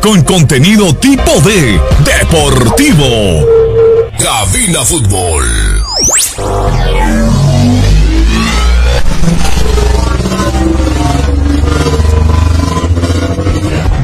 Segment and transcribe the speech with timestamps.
[0.00, 3.44] con contenido tipo D, deportivo.
[4.16, 5.44] Cabina Fútbol.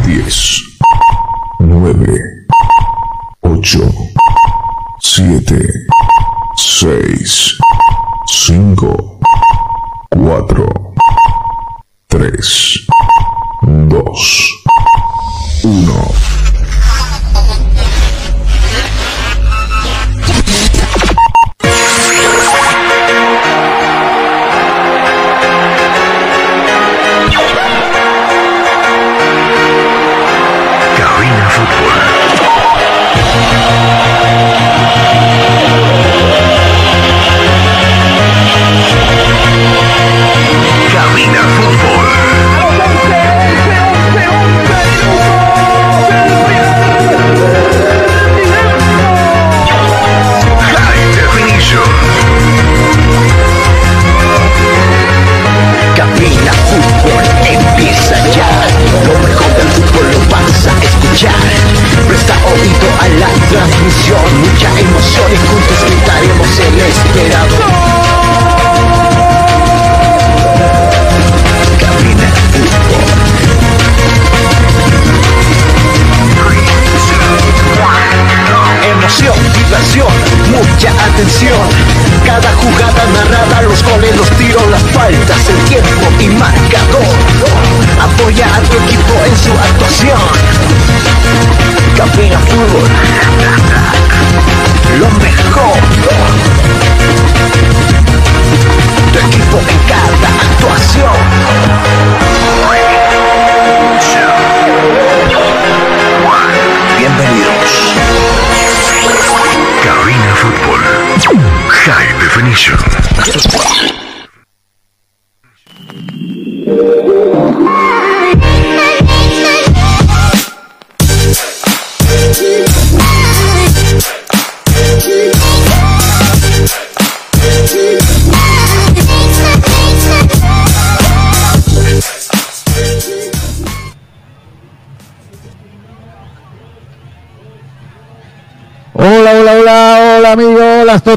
[0.05, 0.61] Diez,
[1.61, 2.19] nueve,
[3.43, 3.89] ocho,
[5.01, 5.69] siete,
[6.57, 7.57] seis,
[8.27, 9.21] cinco,
[10.11, 10.67] cuatro,
[12.09, 12.81] tres,
[13.63, 14.48] dos,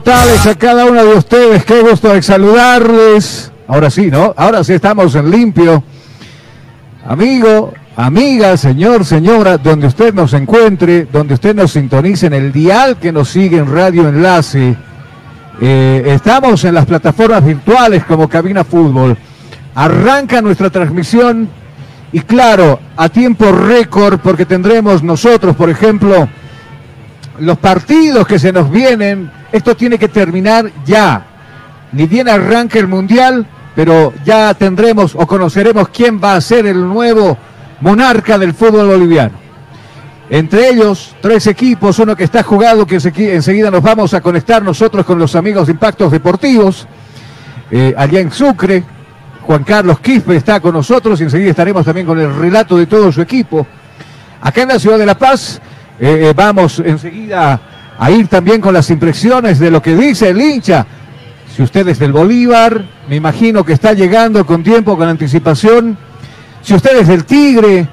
[0.01, 3.51] totales a cada uno de ustedes, qué gusto de saludarles.
[3.67, 4.34] Ahora sí, ¿no?
[4.35, 5.84] Ahora sí estamos en limpio.
[7.06, 12.97] Amigo, amiga, señor, señora, donde usted nos encuentre, donde usted nos sintonice en el dial
[12.97, 14.75] que nos sigue en Radio Enlace.
[15.61, 19.16] Eh, estamos en las plataformas virtuales como Cabina Fútbol.
[19.75, 21.47] Arranca nuestra transmisión
[22.11, 26.28] y claro, a tiempo récord porque tendremos nosotros, por ejemplo,
[27.40, 31.25] los partidos que se nos vienen, esto tiene que terminar ya.
[31.91, 33.45] Ni bien arranque el Mundial,
[33.75, 37.38] pero ya tendremos o conoceremos quién va a ser el nuevo
[37.81, 39.41] monarca del fútbol boliviano.
[40.29, 44.63] Entre ellos, tres equipos, uno que está jugado, que ense- enseguida nos vamos a conectar
[44.63, 46.88] nosotros con los amigos de Impactos Deportivos,
[47.69, 48.84] eh, allá en Sucre.
[49.41, 53.11] Juan Carlos Quispe está con nosotros y enseguida estaremos también con el relato de todo
[53.11, 53.66] su equipo.
[54.40, 55.59] Acá en la ciudad de La Paz
[56.00, 57.59] eh, eh, vamos enseguida
[58.01, 60.88] a ir también con las impresiones de lo que dice el hincha.
[61.56, 65.95] Si usted es del Bolívar, me imagino que está llegando con tiempo, con anticipación.
[66.63, 67.88] Si usted es del Tigre,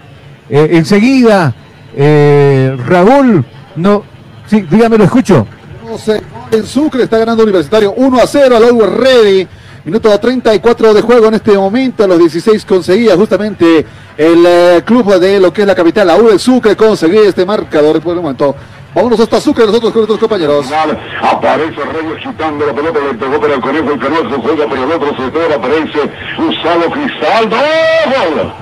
[0.49, 1.55] eh, enseguida,
[1.95, 3.45] eh, Raúl,
[3.77, 4.03] no,
[4.47, 5.47] sí, dígame, lo escucho.
[5.85, 9.49] No en Sucre está ganando Universitario 1 a 0 al Always Ready.
[9.85, 12.07] Minuto 34 de juego en este momento.
[12.07, 13.85] Los 16 conseguía justamente
[14.17, 17.45] el eh, club de lo que es la capital, la U de Sucre, conseguía este
[17.45, 18.57] marcador por el momento.
[18.95, 20.67] Vámonos hasta Sucre nosotros con nuestros compañeros.
[21.23, 24.93] Aparece Reyes quitando la pelota, le pegó para el conejo, el canoso juega por el
[24.93, 27.57] otro sector, aparece Gustavo Cristaldo.
[28.07, 28.53] ¡Gol!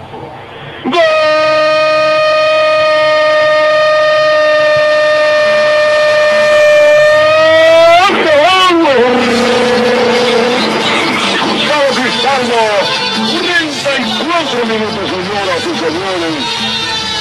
[11.46, 12.58] Gustavo Cristaldo,
[13.38, 16.36] 34 minutos, señoras y señores.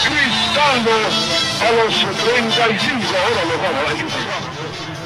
[0.05, 1.24] Cristaldo
[1.65, 4.34] a los 35, ahora lo vamos a ir.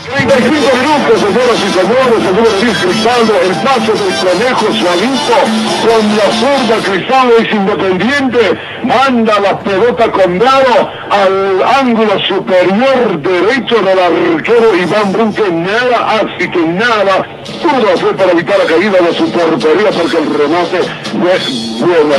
[0.10, 5.38] 35 minutos, señoras y señores, el número 10 Cristaldo, el pase del conejo suavito,
[5.86, 13.76] con la zurda Cristaldo es independiente, manda la pelota con Bravo al ángulo superior derecho
[13.82, 17.26] del arquero Iván Brun, que nada, así que nada
[17.62, 20.80] pudo hacer para evitar la caída de su portería porque el remate
[21.12, 22.16] fue bueno.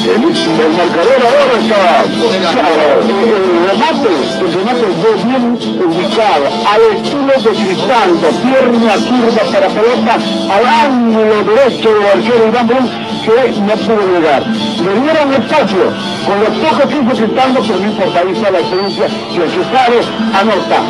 [0.00, 4.10] El, el marcador ahora está, el remate,
[4.40, 5.44] el remate fue bien
[5.84, 10.14] ubicado, al estilo de Cristaldo, pierna curva para pelota
[10.50, 12.90] al ángulo derecho del arquero Iván Brun,
[13.24, 14.42] que no pudo llegar.
[14.46, 15.92] Le dieron espacio,
[16.26, 20.00] con los pocos hizo Cristaldo, pero no importa, ahí está la experiencia, que el sabe,
[20.34, 20.82] anota.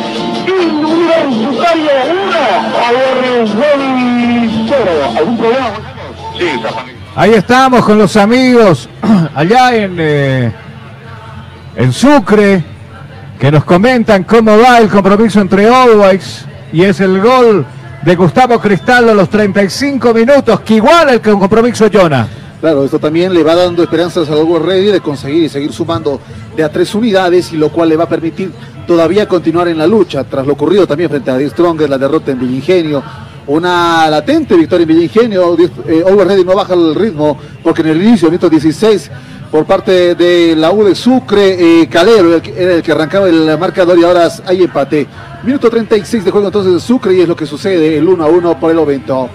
[0.47, 2.33] Universitario 1,
[2.87, 3.81] ahora gol
[4.67, 5.13] 0.
[5.17, 5.69] ¿Algún problema?
[6.37, 6.49] Sí.
[7.15, 8.89] Ahí estamos con los amigos
[9.35, 10.51] allá en, eh,
[11.75, 12.63] en Sucre,
[13.41, 17.65] que nos comentan cómo va el compromiso entre Always y es el gol
[18.05, 22.27] de Gustavo Cristaldo a los 35 minutos, que iguala el compromiso Jonah.
[22.59, 26.21] Claro, esto también le va dando esperanzas al Always Ready de conseguir y seguir sumando
[26.55, 28.51] de a tres unidades y lo cual le va a permitir
[28.85, 32.29] todavía continuar en la lucha, tras lo ocurrido también frente a The Stronger, la derrota
[32.29, 33.01] en Villingenio,
[33.47, 35.57] una latente victoria en Villingenio,
[35.87, 39.09] eh, Always Ready no baja el ritmo porque en el inicio, minuto 16,
[39.51, 43.99] por parte de la U de Sucre, eh, Calero era el, que, arrancaba el marcador
[43.99, 45.05] y ahora hay empate.
[45.43, 48.27] Minuto 36 de juego entonces de Sucre y es lo que sucede, el 1 a
[48.27, 49.29] 1 por el momento.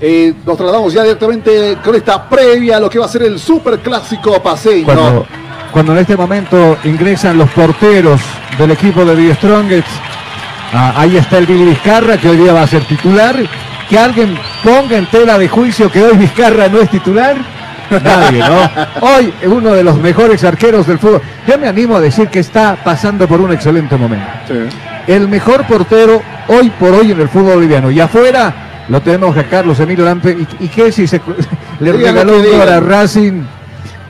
[0.00, 3.40] Eh, nos trasladamos ya directamente con esta previa a lo que va a ser el
[3.40, 4.84] super clásico paseño.
[4.84, 5.26] Cuando,
[5.72, 8.20] cuando en este momento ingresan los porteros
[8.56, 9.88] del equipo de The Strongest,
[10.74, 13.34] ah, ahí está el Billy Vizcarra, que hoy día va a ser titular.
[13.88, 17.55] Que alguien ponga en tela de juicio que hoy Vizcarra no es titular.
[18.02, 19.06] Nadie, ¿no?
[19.06, 21.22] Hoy uno de los mejores arqueros del fútbol.
[21.46, 24.26] Yo me animo a decir que está pasando por un excelente momento.
[25.06, 27.90] El mejor portero hoy por hoy en el fútbol boliviano.
[27.90, 30.30] Y afuera lo tenemos a Carlos Emilio Lampe.
[30.60, 31.20] ¿Y, y qué si se,
[31.80, 33.42] le regaló un gol a Racing?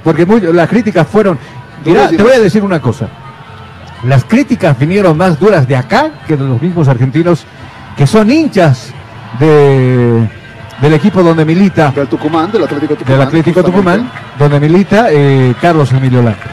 [0.02, 1.38] Porque muy- las críticas fueron.
[1.84, 3.08] Mirá, te voy a decir una cosa.
[4.05, 7.44] Las críticas vinieron más duras de acá que de los mismos argentinos
[7.96, 8.93] que son hinchas
[9.40, 10.29] de,
[10.81, 13.12] del equipo donde milita, Del Tucumán, del Atlético Tucumán.
[13.19, 13.62] del Atlético.
[13.64, 16.44] Tucumán, donde milita eh, Carlos Emilio Lampe.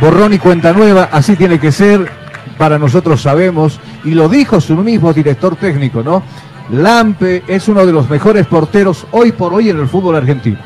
[0.00, 2.10] Borrón y cuenta nueva, así tiene que ser,
[2.58, 6.22] para nosotros sabemos, y lo dijo su mismo director técnico, ¿no?
[6.70, 10.58] Lampe es uno de los mejores porteros hoy por hoy en el fútbol argentino.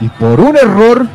[0.00, 1.06] Y por un error,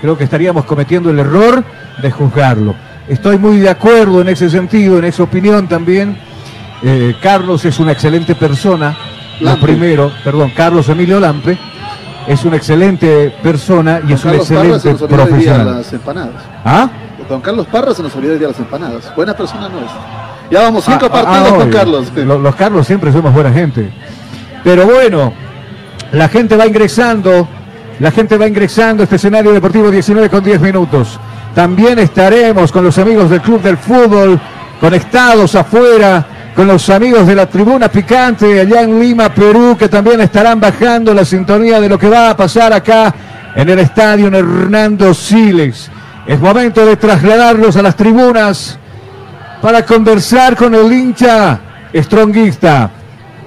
[0.00, 1.62] creo que estaríamos cometiendo el error
[2.00, 2.74] de juzgarlo.
[3.08, 6.16] Estoy muy de acuerdo en ese sentido, en esa opinión también.
[6.82, 8.96] Eh, Carlos es una excelente persona.
[9.40, 9.66] Lo Lampe.
[9.66, 11.58] primero, perdón, Carlos Emilio Lampe
[12.26, 15.76] es una excelente persona y Don es un Carlos Parra se excelente nos profesional.
[15.76, 16.42] las empanadas.
[16.64, 16.88] ¿Ah?
[17.28, 19.12] Don Carlos Parra se nos olvidó el día de las empanadas.
[19.14, 19.90] Buena persona no es.
[20.50, 21.70] Ya vamos, cinco Ah, partidos ah, con.
[21.70, 22.06] Carlos.
[22.14, 23.90] Lo- Los, Carlos siempre somos buena gente.
[24.64, 25.32] Pero bueno,
[26.12, 27.48] la gente va ingresando,
[27.98, 31.18] la gente va ingresando a este escenario deportivo 19 con 10 minutos.
[31.54, 34.38] También estaremos con los amigos del Club del Fútbol,
[34.80, 36.24] conectados afuera,
[36.56, 41.12] con los amigos de la Tribuna Picante allá en Lima, Perú, que también estarán bajando
[41.12, 43.14] la sintonía de lo que va a pasar acá
[43.54, 45.90] en el estadio Hernando Siles.
[46.26, 48.78] Es momento de trasladarlos a las tribunas
[49.60, 51.60] para conversar con el hincha
[51.94, 52.90] stronguista,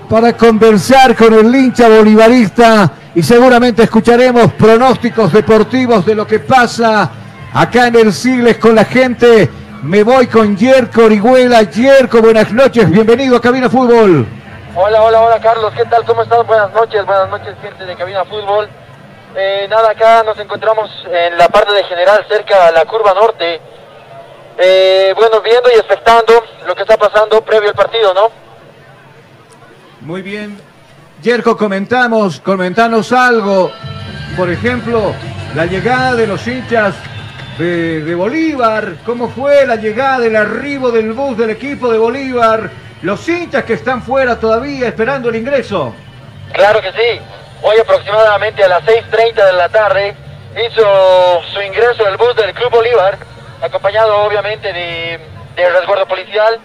[0.07, 7.09] para conversar con el hincha bolivarista y seguramente escucharemos pronósticos deportivos de lo que pasa
[7.51, 9.49] acá en el Siles con la gente.
[9.83, 11.63] Me voy con Yerko Orihuela.
[11.63, 14.27] Yerko, buenas noches, bienvenido a Cabina Fútbol.
[14.75, 16.03] Hola, hola, hola Carlos, ¿qué tal?
[16.03, 16.45] ¿Cómo estás?
[16.45, 18.67] Buenas noches, buenas noches gente de Cabina Fútbol.
[19.35, 23.61] Eh, nada, acá nos encontramos en la parte de general cerca a la curva norte.
[24.57, 28.31] Eh, bueno, viendo y expectando lo que está pasando previo al partido, ¿no?
[30.01, 30.59] Muy bien.
[31.21, 33.71] Yerko, comentamos, comentanos algo.
[34.35, 35.13] Por ejemplo,
[35.55, 36.95] la llegada de los hinchas
[37.59, 38.95] de, Bolívar.
[39.05, 42.69] ¿Cómo fue la llegada, el arribo del bus del equipo de Bolívar?
[43.01, 45.93] Los hinchas que están fuera todavía esperando el ingreso.
[46.53, 47.19] Claro que sí.
[47.61, 50.15] Hoy aproximadamente a las 6.30 de la tarde
[50.55, 53.17] hizo su ingreso el bus del Club Bolívar,
[53.61, 56.59] acompañado obviamente de resguardo policial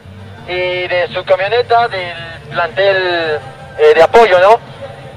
[0.49, 2.15] y de su camioneta del
[2.51, 3.41] plantel
[3.79, 4.61] eh, de apoyo, ¿no?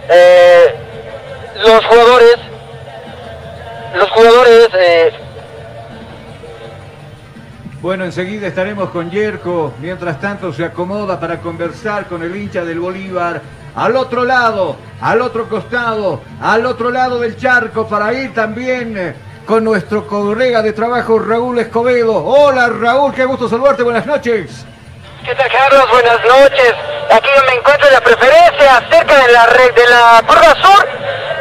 [0.10, 0.75] Eh,
[1.57, 2.38] los jugadores,
[3.96, 5.13] los jugadores eh,
[7.79, 9.74] Bueno, enseguida estaremos con Yerko.
[9.79, 13.39] Mientras tanto, se acomoda para conversar con el hincha del Bolívar.
[13.75, 19.13] Al otro lado, al otro costado, al otro lado del charco, para ir también eh,
[19.46, 22.25] con nuestro colega de trabajo, Raúl Escobedo.
[22.25, 23.84] Hola, Raúl, qué gusto saludarte.
[23.84, 24.65] Buenas noches.
[25.24, 25.88] ¿Qué tal, Carlos?
[25.91, 26.74] Buenas noches.
[27.12, 30.88] Aquí me encuentro en la preferencia, cerca de la de la sur.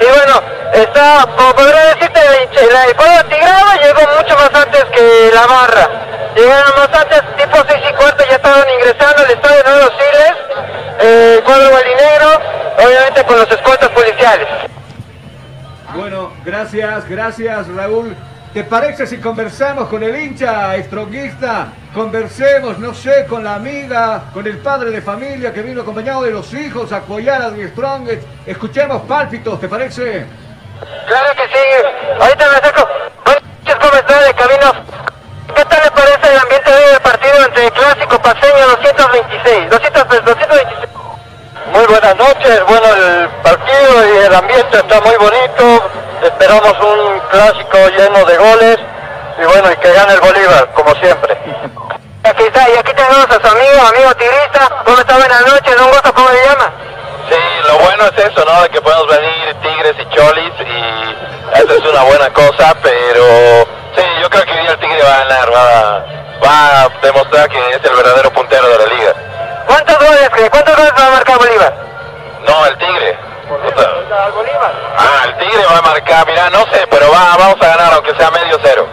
[0.06, 0.40] Y bueno,
[0.72, 5.90] está, podría decirte, el, cuadro tigrado llegó mucho más antes que la barra.
[6.36, 10.34] Llegaron más antes, tipo 6 y cuarto, ya estaban ingresando al estadio de Nuevos Siles,
[11.00, 11.70] eh, el cuadro
[12.78, 14.48] obviamente con los escoltas policiales.
[15.94, 18.14] Bueno, gracias, gracias Raúl.
[18.56, 21.74] ¿Te parece si conversamos con el hincha stronguista?
[21.92, 26.30] Conversemos, no sé, con la amiga, con el padre de familia que vino acompañado de
[26.30, 28.22] los hijos a apoyar a The Strongest.
[28.46, 30.24] Escuchemos pálpitos, ¿te parece?
[31.06, 31.64] Claro que sí,
[32.18, 34.72] ahorita me noches, ¿cómo está de camino?
[35.54, 39.68] ¿Qué tal le parece el ambiente de hoy del partido entre Clásico Paseño 226?
[39.68, 41.05] 200, 226.
[41.76, 45.90] Muy buenas noches, bueno el partido y el ambiente está muy bonito,
[46.22, 48.78] esperamos un clásico lleno de goles
[49.36, 51.36] y bueno, y que gane el Bolívar, como siempre.
[52.24, 55.18] Aquí está, y aquí tenemos a su amigo, amigo tigrista, ¿cómo está?
[55.18, 56.72] Buenas noches, un gusto, ¿cómo le llama?
[57.28, 58.62] Sí, lo bueno es eso, ¿no?
[58.62, 64.02] De que podemos venir Tigres y Cholis y eso es una buena cosa, pero sí,
[64.22, 66.04] yo creo que hoy día el Tigre va a ganar, va,
[66.42, 69.35] va a demostrar que es el verdadero puntero de la liga.
[69.66, 70.30] ¿Cuántos goles?
[70.50, 71.74] ¿Cuántos goles va a marcar Bolívar?
[72.46, 73.18] No, el Tigre.
[73.48, 74.72] Al Bolívar.
[74.98, 78.14] Ah, el Tigre va a marcar, mira, no sé, pero va, vamos a ganar aunque
[78.14, 78.86] sea medio cero.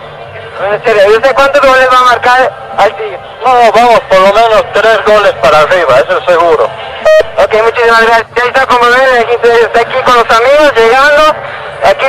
[0.71, 3.19] En serio, ¿y usted cuántos goles va a marcar al Tigre?
[3.43, 6.69] No, vamos, por lo menos tres goles para arriba, eso es seguro.
[7.37, 8.27] Ok, muchísimas gracias.
[8.41, 11.23] Ahí está como ven, está aquí con los amigos, llegando.
[11.83, 12.05] Aquí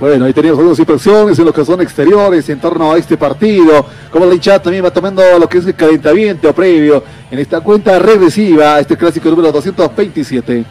[0.00, 3.84] Bueno, ahí teníamos algunas impresiones en lo que son exteriores en torno a este partido.
[4.12, 7.98] Como la hinchada también va tomando lo que es el calentamiento previo en esta cuenta
[7.98, 10.64] regresiva, este clásico número 227.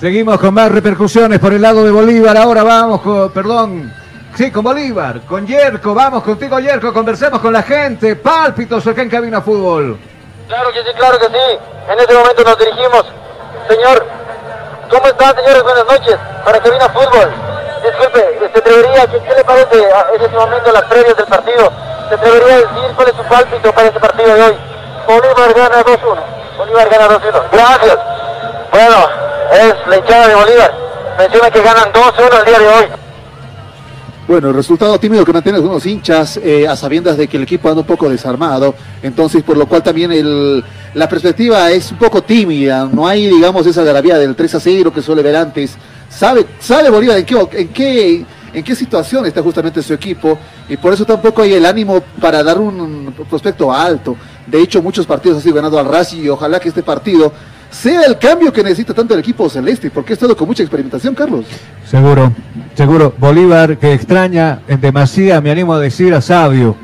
[0.00, 2.36] Seguimos con más repercusiones por el lado de Bolívar.
[2.36, 3.92] Ahora vamos con, perdón,
[4.34, 5.94] sí, con Bolívar, con Yerko.
[5.94, 6.92] Vamos contigo, Yerko.
[6.92, 8.16] Conversemos con la gente.
[8.16, 9.96] Pálpitos acá en Cabina Fútbol.
[10.48, 11.58] Claro que sí, claro que sí.
[11.88, 13.04] En este momento nos dirigimos.
[13.68, 14.06] Señor,
[14.90, 15.62] ¿cómo están, señores?
[15.62, 16.16] Buenas noches.
[16.44, 17.59] Para vino fútbol.
[17.82, 19.78] Disculpe, ¿se atrevería, qué, qué le parece
[20.14, 21.72] en este momento las previas del partido?
[22.08, 24.56] ¿Se atrevería a decir cuál es su pálpito para este partido de hoy?
[25.06, 26.58] Bolívar gana 2-1.
[26.58, 27.42] Bolívar gana 2-1.
[27.52, 27.98] Gracias.
[28.70, 28.96] Bueno,
[29.52, 30.74] es la hinchada de Bolívar.
[31.18, 32.86] Menciona que ganan 2-1 el día de hoy.
[34.30, 37.68] Bueno, el resultado tímido que mantienen algunos hinchas eh, a sabiendas de que el equipo
[37.68, 40.62] anda un poco desarmado, entonces por lo cual también el,
[40.94, 44.92] la perspectiva es un poco tímida, no hay digamos esa garabía del 3 a 0
[44.92, 45.76] que suele ver antes.
[46.10, 50.38] Sabe, sabe Bolívar en qué, en qué, situación está justamente su equipo
[50.68, 54.16] y por eso tampoco hay el ánimo para dar un prospecto alto.
[54.46, 57.32] De hecho, muchos partidos han sido ganado al Racing y ojalá que este partido
[57.70, 61.14] sea el cambio que necesita tanto el equipo celeste, porque es todo con mucha experimentación,
[61.14, 61.46] Carlos.
[61.88, 62.32] Seguro,
[62.74, 63.14] seguro.
[63.16, 66.76] Bolívar que extraña en demasía, me animo a decir, a Sabio.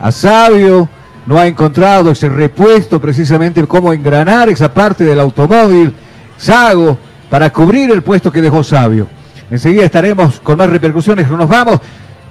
[0.00, 0.88] A Sabio
[1.26, 5.94] no ha encontrado ese repuesto precisamente cómo engranar esa parte del automóvil.
[6.36, 6.98] Sago
[7.32, 9.06] para cubrir el puesto que dejó Sabio.
[9.50, 11.30] Enseguida estaremos con más repercusiones.
[11.30, 11.80] Nos vamos.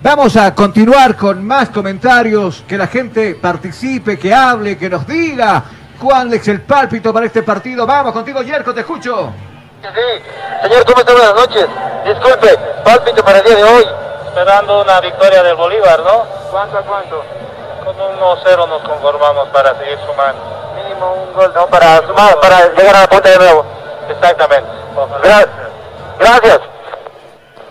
[0.04, 5.64] Vamos a continuar con más comentarios, que la gente participe, que hable, que nos diga
[6.00, 7.88] cuál es el pálpito para este partido.
[7.88, 9.32] Vamos contigo, Yerko, te escucho.
[9.82, 9.90] Sí,
[10.62, 11.14] señor, ¿cómo está?
[11.14, 11.66] Buenas noches.
[12.06, 13.84] Disculpe, pálpito para el día de hoy.
[14.28, 16.26] Esperando una victoria del Bolívar, ¿no?
[16.52, 17.24] ¿Cuánto a cuánto?
[17.84, 20.74] Con un 1-0 nos conformamos para seguir sumando.
[20.76, 21.66] Mínimo un gol, ¿no?
[21.66, 23.81] Para sumar, para llegar a la punta de nuevo.
[24.12, 24.70] Exactamente.
[25.24, 25.48] Gra-
[26.20, 26.60] gracias.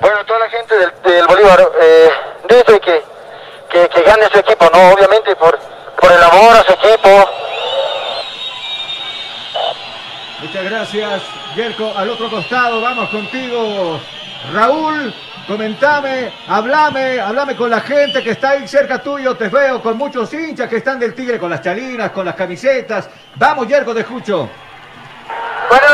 [0.00, 2.10] Bueno, toda la gente del, del Bolívar eh,
[2.48, 3.02] dice que,
[3.68, 4.92] que, que gane su equipo, ¿no?
[4.92, 5.58] Obviamente por,
[6.00, 7.28] por el amor a su equipo.
[10.40, 11.22] Muchas gracias,
[11.54, 11.92] Yerko.
[11.96, 14.00] Al otro costado, vamos contigo.
[14.54, 15.14] Raúl,
[15.46, 19.36] comentame, hablame, hablame con la gente que está ahí cerca tuyo.
[19.36, 23.10] Te veo con muchos hinchas que están del Tigre con las chalinas, con las camisetas.
[23.34, 24.48] Vamos, Yerko, te escucho.
[25.68, 25.86] Bueno,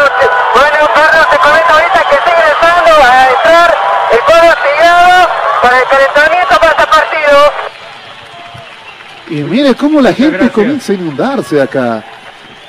[0.78, 3.76] te comento ahorita que está ingresando a entrar
[4.12, 5.28] el cuadro astillado
[5.62, 7.52] para el calentamiento para este partido.
[9.28, 10.52] Y mire cómo la gente gracias.
[10.52, 12.04] comienza a inundarse acá.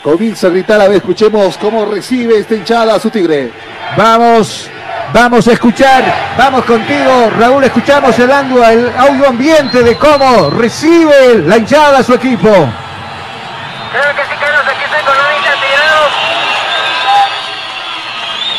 [0.04, 3.52] Comienza a gritar, a ver, escuchemos cómo recibe esta hinchada a su tigre.
[3.98, 4.70] Vamos,
[5.12, 6.04] vamos a escuchar,
[6.38, 12.04] vamos contigo, Raúl, escuchamos el, ángulo, el audio ambiente de cómo recibe la hinchada a
[12.04, 12.48] su equipo.
[12.48, 16.28] Claro que sí, Carlos, aquí estoy con un hincha tirado.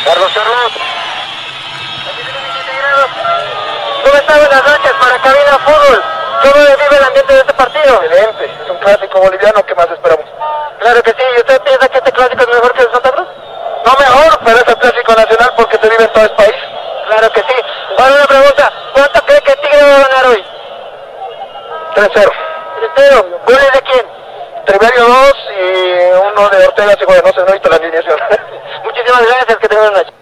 [0.09, 0.49] Carlos, tirado.
[4.03, 4.37] ¿Cómo está?
[4.39, 6.03] Buenas noches para Cabina Fútbol.
[6.41, 8.01] ¿Cómo vive el ambiente de este partido?
[8.01, 10.25] Excelente, es un clásico boliviano, ¿qué más esperamos?
[10.79, 11.21] Claro que sí.
[11.35, 13.27] ¿Y usted piensa que este clásico es mejor que el Santa Cruz?
[13.85, 16.55] No mejor, pero es el clásico nacional porque se vive en todo el país.
[17.05, 17.55] Claro que sí.
[17.99, 18.73] Ahora una pregunta.
[18.93, 20.43] ¿Cuánto cree que Tigre va a ganar hoy?
[21.93, 22.31] 3-0.
[22.95, 23.25] 3-0.
[23.45, 24.05] ¿Goles de quién?
[24.65, 26.01] Triverio 2 y
[26.33, 28.19] uno de Ortega, bueno, no sé, no he visto la alineación.
[29.09, 29.57] Muchísimas gracias.
[29.57, 30.13] Que tengan una noche.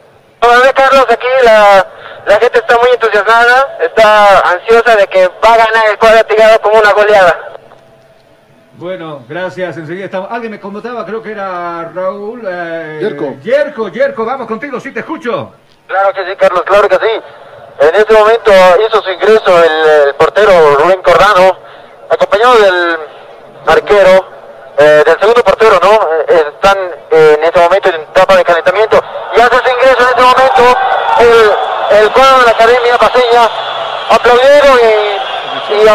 [0.75, 1.87] Carlos, aquí la,
[2.25, 6.61] la gente está muy entusiasmada, está ansiosa de que va a ganar el cuadro tigado
[6.61, 7.37] como una goleada.
[8.73, 9.77] Bueno, gracias.
[9.77, 10.31] Enseguida estamos.
[10.31, 12.43] Alguien me comentaba, creo que era Raúl.
[12.47, 13.35] Eh, Yerko.
[13.41, 15.51] Yerko, Yerko, vamos contigo, sí te escucho.
[15.87, 17.21] Claro que sí, Carlos, claro que sí.
[17.79, 18.51] En este momento
[18.87, 21.57] hizo su ingreso el, el portero Rubén Cordano,
[22.09, 22.97] acompañado del
[23.67, 24.36] arquero,
[24.77, 25.93] eh, del segundo portero, ¿no?
[26.27, 26.77] Eh, están
[27.11, 29.01] eh, en este momento en etapa de calentamiento
[29.35, 30.77] y hace su ingreso en este momento
[31.19, 33.49] el, el cuadro de la Academia Paseña,
[34.09, 35.87] aplaudido y, y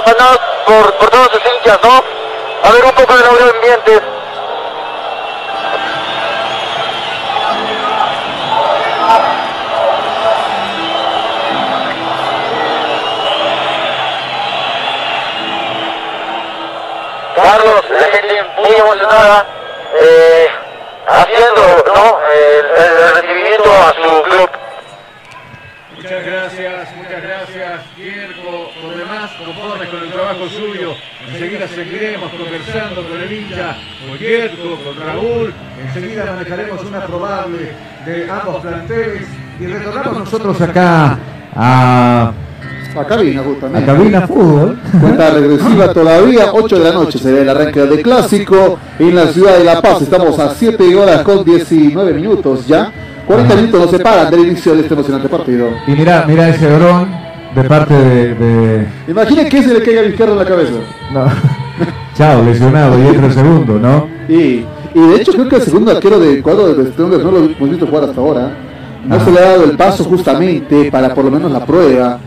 [0.67, 2.03] por, por todos sus hinchas, ¿no?
[2.65, 4.01] A ver un poco de laureado ambiente.
[17.35, 19.47] Carlos, la gente muy emocionada,
[20.01, 20.47] eh,
[21.07, 22.19] haciendo ¿no?
[22.31, 24.51] el, recibimiento a su club.
[25.97, 28.71] Muchas gracias, muchas gracias, Yerko.
[28.83, 30.95] Por demás, conformes con el trabajo suyo.
[31.29, 35.55] Enseguida seguiremos conversando con el hincha, con Yerko, con Raúl.
[35.81, 37.73] Enseguida manejaremos una probable
[38.05, 39.29] de ambos planteles.
[39.63, 41.19] Y retornamos nosotros acá
[41.55, 42.33] a,
[42.97, 43.87] A cabina, a justamente.
[43.87, 44.79] Cabina Fútbol.
[45.01, 49.27] Cuenta regresiva todavía, 8 de la noche se ve el arranque del clásico en la
[49.29, 50.03] ciudad de La Paz.
[50.03, 52.91] Estamos a 7 horas con 19 minutos ya.
[53.27, 55.69] 40 minutos nos separan del inicio de este emocionante partido.
[55.87, 57.09] Y mira, mira ese dron
[57.55, 58.35] de parte de.
[58.35, 60.73] de- Imaginen que se le caiga a Vizcarra en la cabeza.
[61.13, 61.25] no.
[62.17, 64.07] Chao, lesionado, y entra el segundo, ¿no?
[64.29, 67.39] Y, y de hecho creo que el segundo arquero del cuadro de Strongers no lo
[67.39, 68.51] hemos visto jugar hasta ahora.
[69.05, 72.19] No se le ha dado el paso justamente para por lo menos la prueba.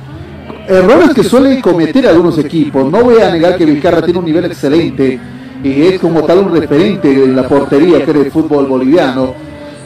[0.67, 2.91] Errores que suelen cometer algunos equipos.
[2.91, 5.19] No voy a negar que Vizcarra tiene un nivel excelente
[5.63, 9.33] y es como tal un referente en la portería que era el fútbol boliviano.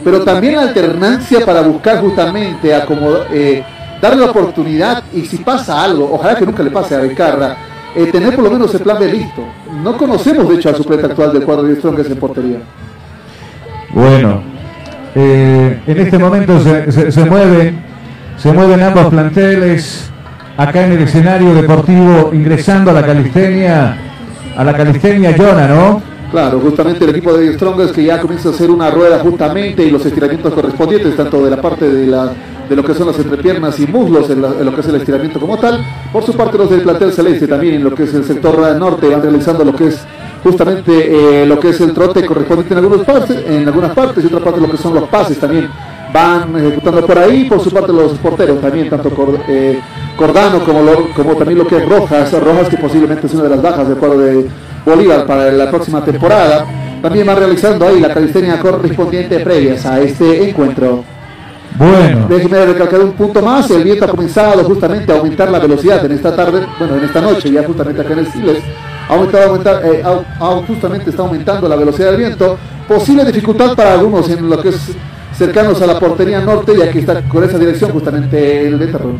[0.03, 3.63] Pero también alternancia para buscar justamente acomodar, eh,
[4.01, 7.57] darle la oportunidad y si pasa algo, ojalá que nunca le pase a Vizcarra,
[7.95, 9.43] eh, tener por lo menos el plan B listo.
[9.83, 12.59] No conocemos de hecho al suplente actual del cuadro de Strongers en portería.
[13.91, 14.41] Bueno,
[15.15, 17.79] eh, en este momento se, se- se mueven,
[18.37, 20.09] se mueven ambos planteles
[20.57, 23.97] acá en el escenario deportivo ingresando a la calistenia,
[24.55, 26.01] a la calistenia Yona, ¿no?
[26.31, 29.89] Claro, justamente el equipo de Strongers que ya comienza a hacer una rueda justamente y
[29.89, 32.31] los estiramientos correspondientes, tanto de la parte de la
[32.69, 34.95] de lo que son las entrepiernas y muslos en, la- en lo que es el
[34.97, 35.83] estiramiento como tal.
[36.13, 39.07] Por su parte los del plantel celeste también en lo que es el sector norte
[39.07, 40.05] van realizando lo que es
[40.43, 44.27] justamente eh, lo que es el trote correspondiente en algunos partes, en algunas partes y
[44.27, 45.69] otra parte lo que son los pases también.
[46.11, 49.11] Van ejecutando por ahí, por su parte los porteros también, tanto
[49.47, 49.79] eh,
[50.17, 53.49] Cordano como, lo- como también lo que es Rojas, Rojas que posiblemente es una de
[53.49, 54.47] las bajas del cuadro de
[54.85, 56.65] Bolívar para la próxima temporada,
[57.01, 61.03] también va realizando ahí la calistenia correspondiente previas a este encuentro.
[61.77, 66.03] Bueno, Déjeme recalcar un punto más, el viento ha comenzado justamente a aumentar la velocidad
[66.05, 68.57] en esta tarde, bueno, en esta noche, ya justamente acá en el Siles,
[69.09, 70.03] aumentado, aumentar, eh,
[70.67, 74.91] justamente está aumentando la velocidad del viento, posible dificultad para algunos en lo que es
[75.35, 79.17] cercanos a la portería norte, ya que está con esa dirección justamente el ventarrón.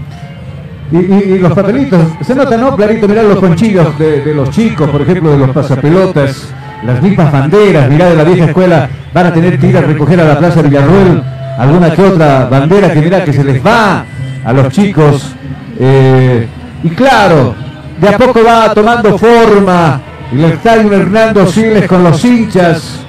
[0.91, 2.75] y, los papelitos, se nota, ¿no?
[2.75, 6.49] Clarito, mirá los conchillos de, de los chicos, por ejemplo, de los pasapelotas,
[6.83, 10.19] las mismas banderas, mirá de la vieja escuela, van a tener que ir a recoger
[10.21, 11.21] a la Plaza Villarruel
[11.57, 14.05] alguna que otra bandera que mirá que se les va
[14.43, 15.35] a los chicos.
[15.79, 16.47] eh,
[16.81, 17.53] y claro,
[17.99, 20.01] de a poco va tomando forma.
[20.31, 22.99] el estadio Hernando Siles con los hinchas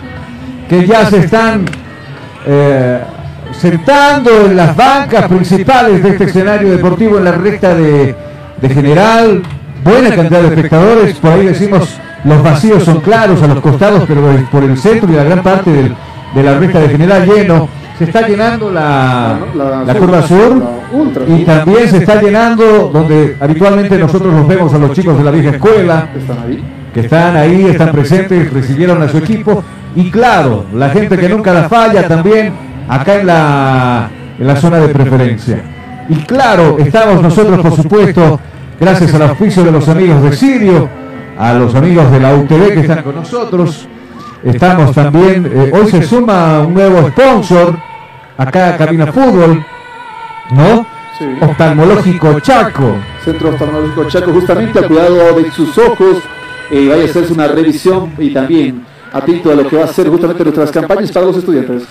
[0.68, 1.64] que ya se están
[2.46, 3.00] eh,
[3.52, 8.14] sentando en las bancas principales de este escenario deportivo en la recta de,
[8.60, 9.42] de general.
[9.84, 11.88] Buena cantidad de espectadores, por ahí decimos
[12.24, 15.70] los vacíos son claros a los costados, pero por el centro y la gran parte
[15.72, 15.94] del-
[16.34, 17.68] de la recta de general lleno.
[18.00, 21.22] Se está llenando la, La- la curva sur la ultra.
[21.28, 25.30] y también se está llenando donde habitualmente nosotros los vemos a los chicos de la
[25.30, 26.64] vieja escuela ¿Están ahí?
[26.94, 29.62] que están ahí, están presentes, recibieron a su equipo
[29.94, 32.52] y claro, la gente que nunca la falla también
[32.88, 34.08] acá en la,
[34.38, 35.60] en la zona de preferencia.
[36.08, 38.40] Y claro, estamos nosotros, por supuesto,
[38.80, 40.88] gracias al auspicio de los amigos de Sirio,
[41.38, 43.86] a los amigos de la UTV que están con nosotros.
[44.42, 47.76] Estamos también, eh, hoy se suma un nuevo sponsor,
[48.40, 49.64] acá Cabina Fútbol,
[50.50, 50.86] ¿no?
[51.18, 51.26] Sí.
[51.40, 52.96] Oftalmológico Chaco.
[53.24, 56.18] Centro Oftalmológico Chaco, justamente al cuidado de sus ojos,
[56.70, 60.08] eh, vaya a hacerse una revisión y también atento a lo que va a ser
[60.08, 61.82] justamente nuestras campañas para los estudiantes.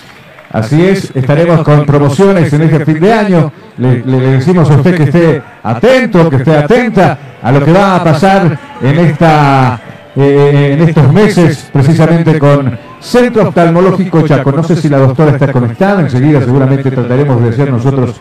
[0.52, 3.52] Así es, estaremos con promociones en este fin de año.
[3.78, 7.96] Le, le decimos a usted que esté atento, que esté atenta a lo que va
[7.96, 9.80] a pasar en esta
[10.16, 14.52] eh, en estos meses, precisamente con Centro Oftalmológico Chaco.
[14.52, 18.20] No sé si la doctora está conectada, enseguida seguramente trataremos de hacer nosotros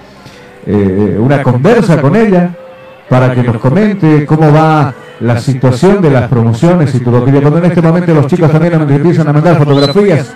[0.65, 2.51] eh, una conversa con ella
[3.09, 7.41] para que nos comente cómo va la situación de las promociones y todo aquello.
[7.41, 10.33] Cuando en este momento los chicos también nos empiezan a mandar fotografías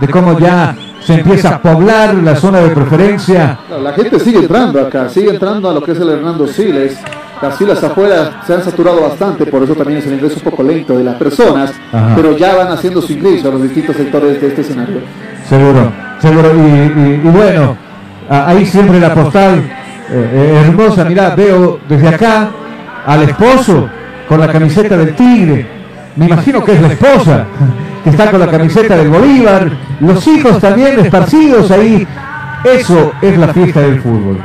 [0.00, 3.58] de cómo ya se empieza a poblar la zona de preferencia.
[3.82, 6.98] La gente sigue entrando acá, sigue entrando a lo que es el Hernando Siles.
[7.44, 10.62] Las filas afuera se han saturado bastante, por eso también es el ingreso un poco
[10.62, 12.12] lento de las personas, Ajá.
[12.16, 15.00] pero ya van haciendo su ingreso a los distintos sectores de este escenario.
[15.46, 16.50] Seguro, seguro.
[16.54, 17.76] Y, y- y bueno,
[18.30, 21.04] ahí siempre la postal eh, eh, hermosa.
[21.04, 22.48] Mirá, veo desde acá
[23.06, 23.90] al esposo
[24.26, 25.66] con la camiseta del Tigre.
[26.16, 27.44] Me imagino que es la esposa
[28.02, 29.70] que está con la camiseta del Bolívar.
[30.00, 32.06] Los hijos también esparcidos ahí.
[32.64, 34.38] Eso es la fiesta del fútbol.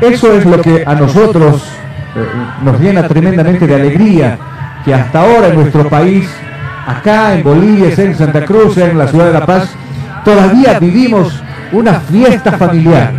[0.00, 1.62] Eso es lo que a nosotros
[2.62, 4.38] nos llena tremendamente de alegría,
[4.84, 6.28] que hasta ahora en nuestro país,
[6.86, 9.74] acá en Bolivia, en Santa Cruz, en la ciudad de La Paz,
[10.24, 13.12] todavía vivimos una fiesta familiar,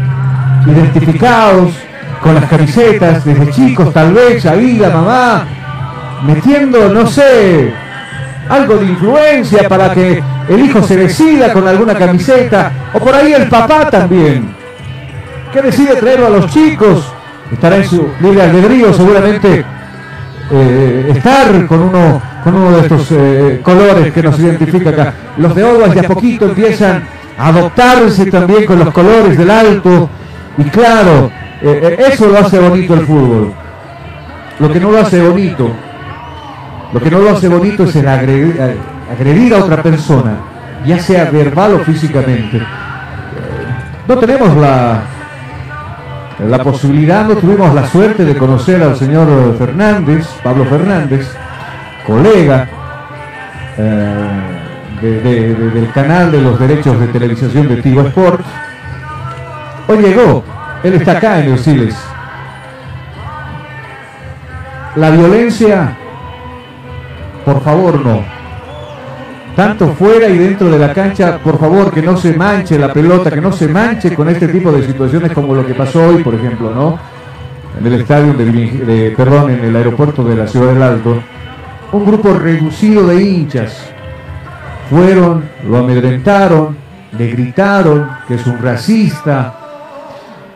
[0.65, 1.73] identificados
[2.21, 5.45] con las camisetas desde chicos, tal vez ahí la mamá
[6.25, 7.73] metiendo, no sé,
[8.49, 13.33] algo de influencia para que el hijo se decida con alguna camiseta, o por ahí
[13.33, 14.55] el papá también.
[15.53, 17.11] que decide traerlo a los chicos,
[17.51, 19.65] estará en su libre albedrío seguramente
[20.51, 25.13] eh, estar con uno, con uno de estos eh, colores que nos identifica acá.
[25.37, 27.03] Los de Oguas de a poquito empiezan
[27.37, 30.09] a adoptarse también con los colores del alto
[30.57, 31.29] y claro,
[31.61, 33.53] eh, eso lo hace bonito el fútbol.
[34.59, 35.69] Lo que no lo hace bonito,
[36.93, 38.59] lo que no lo hace bonito es el agredir,
[39.11, 40.37] agredir a otra persona,
[40.85, 42.59] ya sea verbal o físicamente.
[44.07, 45.01] No tenemos la,
[46.39, 51.35] la posibilidad, no tuvimos la suerte de conocer al señor Fernández, Pablo Fernández,
[52.05, 52.67] colega
[53.77, 54.29] eh,
[55.01, 58.45] de- de- de- del canal de los derechos de televisación de Tigo Sports.
[59.87, 60.43] Hoy llegó,
[60.83, 61.95] él está acá en el Siles.
[64.95, 65.95] La violencia,
[67.45, 68.36] por favor no.
[69.57, 73.31] Tanto fuera y dentro de la cancha, por favor, que no se manche la pelota,
[73.31, 76.35] que no se manche con este tipo de situaciones como lo que pasó hoy, por
[76.35, 76.99] ejemplo, ¿no?
[77.79, 81.21] En el estadio de, Vini- de- perdón, en el aeropuerto de la Ciudad del Alto,
[81.91, 83.89] un grupo reducido de hinchas
[84.91, 86.77] fueron, lo amedrentaron,
[87.17, 89.55] le gritaron que es un racista,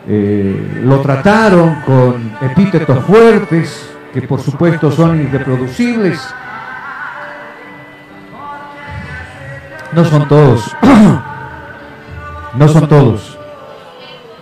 [0.07, 6.19] eh, lo trataron con epítetos fuertes, que por supuesto son irreproducibles.
[9.93, 10.75] No son todos.
[12.55, 13.37] no son todos.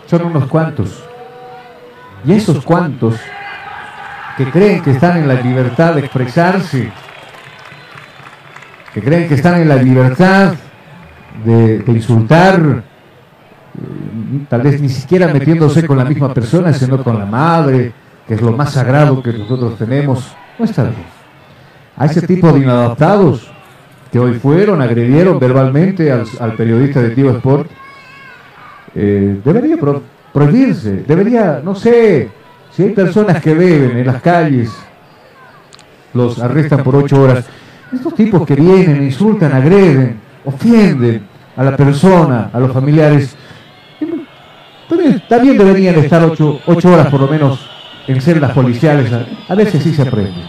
[0.06, 1.04] Son unos cuantos.
[2.24, 3.16] Y esos cuantos
[4.38, 6.92] que creen que están en la libertad de expresarse,
[8.94, 10.54] que creen que están en la libertad
[11.44, 12.84] de, de insultar,
[13.76, 17.92] eh, tal vez ni siquiera metiéndose con la misma persona, sino con la madre,
[18.28, 21.20] que es lo más sagrado que nosotros tenemos, no está bien.
[21.98, 23.52] A ese tipo de inadaptados
[24.12, 27.69] que hoy fueron, agredieron verbalmente al, periodista de Tigo Sport,
[28.95, 30.02] eh, debería pro-
[30.34, 32.30] prohibirse, debería, no sé,
[32.72, 34.72] si hay personas que beben en las calles,
[36.13, 37.45] los arrestan por ocho horas,
[37.93, 41.22] estos tipos que vienen, insultan, agreden, ofienden
[41.56, 43.36] a la persona, a los familiares,
[44.88, 47.69] también, también deberían estar ocho, ocho horas por lo menos
[48.08, 49.12] en celdas policiales,
[49.48, 50.41] a veces sí se aprende.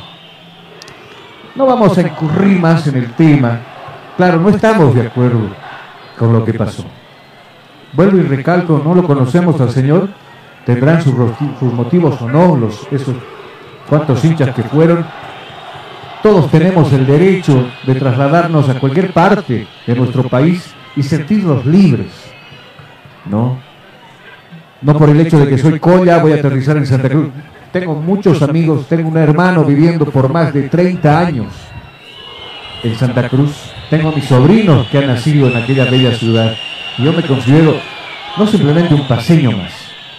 [1.55, 3.61] No vamos a incurrir más en el tema.
[4.17, 5.49] Claro, no estamos de acuerdo
[6.19, 6.85] con lo que pasó.
[7.93, 10.09] Vuelvo y recalco, no lo conocemos al Señor,
[10.65, 11.15] tendrán sus,
[11.73, 13.17] motivos o no, los, esos
[13.89, 15.05] cuantos hinchas que fueron.
[16.23, 22.13] Todos tenemos el derecho de trasladarnos a cualquier parte de nuestro país y sentirnos libres,
[23.25, 23.59] ¿no?
[24.83, 27.31] No por el hecho de que soy colla voy a aterrizar en Santa Cruz.
[27.73, 31.47] Tengo muchos amigos, tengo un hermano viviendo por más de 30 años
[32.83, 33.53] en Santa Cruz.
[33.89, 36.57] Tengo mis sobrinos que han nacido en aquella bella ciudad.
[36.99, 37.75] Y yo me considero
[38.37, 39.73] no simplemente un paseño más,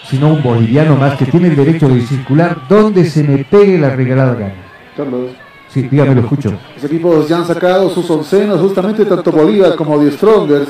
[0.10, 3.90] sino un boliviano más que tiene el derecho de circular donde se me pegue la
[3.90, 4.54] regalada gana.
[4.96, 5.32] Carlos.
[5.68, 6.54] Sí, dígame, lo escucho.
[6.76, 10.70] Los equipos ya han sacado sus oncenos, justamente tanto Bolívar como The Strongers.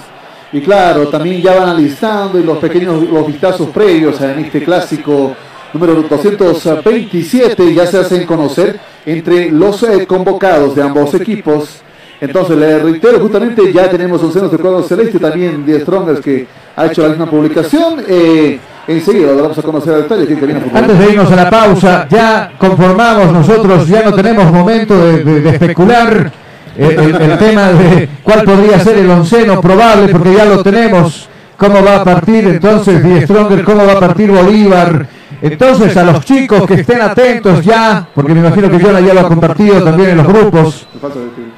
[0.52, 5.36] Y claro, también ya van alistando y los pequeños los vistazos previos en este clásico
[5.73, 11.81] número 227 ya se hacen conocer entre los eh, convocados de ambos equipos.
[12.19, 16.86] Entonces, le reitero, justamente ya tenemos oncenos de cuadro celeste, también The Strongers que ha
[16.86, 17.95] hecho la misma publicación.
[18.07, 20.27] Eh, Enseguida lo vamos a conocer a detalle.
[20.73, 25.39] Antes de irnos a la pausa, ya conformamos nosotros, ya no tenemos momento de, de-
[25.41, 26.31] de especular
[26.75, 31.29] eh, el, el tema de cuál podría ser el onceno probable, porque ya lo tenemos,
[31.57, 35.05] cómo va a partir entonces Die Stronger, cómo va a partir Bolívar.
[35.41, 39.21] Entonces a los chicos que estén atentos ya, porque me imagino que Jonah ya lo
[39.21, 40.88] ha compartido también en los grupos,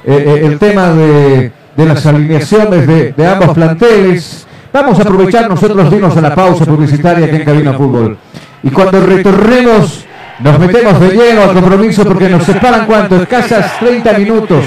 [0.04, 4.46] eh, eh, el tema de, de las alineaciones de, de ambos planteles.
[4.72, 8.16] Vamos a aprovechar nosotros de irnos a la pausa publicitaria aquí en Cabina Fútbol.
[8.62, 10.04] Y cuando retornemos,
[10.40, 14.64] nos metemos de lleno al compromiso porque nos separan cuánto, escasas 30 minutos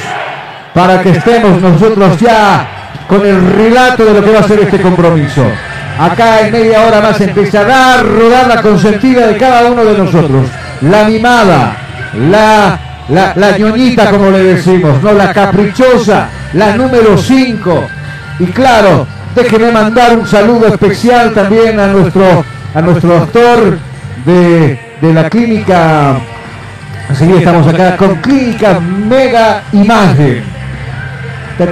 [0.73, 2.67] para que estemos nosotros ya
[3.08, 5.43] con el relato de lo que va a ser este compromiso.
[5.99, 10.47] Acá en media hora más empezará a rodar la consentida de cada uno de nosotros.
[10.81, 11.75] La mimada,
[12.29, 12.79] la,
[13.10, 17.83] la, la ñoñita como le decimos, no la caprichosa, la número 5.
[18.39, 23.79] Y claro, déjenme mandar un saludo especial también a nuestro, a nuestro doctor
[24.25, 26.17] de, de la clínica.
[27.10, 30.43] Así estamos acá con Clínica Mega Imagen.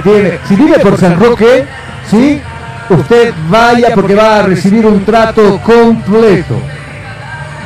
[0.02, 1.64] Tiene- si vive por San Roque,
[2.10, 2.40] ¿sí?
[2.94, 6.60] Usted vaya porque va a recibir un trato completo.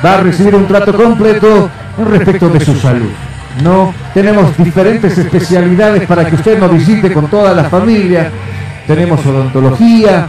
[0.05, 1.71] Va a recibir un trato completo
[2.09, 3.11] respecto de su salud.
[3.63, 8.31] No tenemos diferentes especialidades para que usted nos visite con toda la familia.
[8.87, 10.29] Tenemos odontología,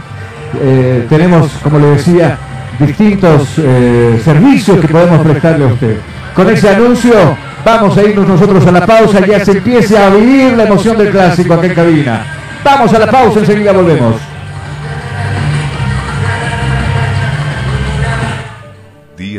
[0.60, 2.36] eh, tenemos, como le decía,
[2.78, 5.96] distintos eh, servicios que podemos prestarle a usted.
[6.34, 7.14] Con ese anuncio
[7.64, 11.10] vamos a irnos nosotros a la pausa, ya se empiece a vivir la emoción del
[11.10, 12.26] clásico acá en cabina.
[12.64, 14.31] Vamos a la pausa, enseguida volvemos.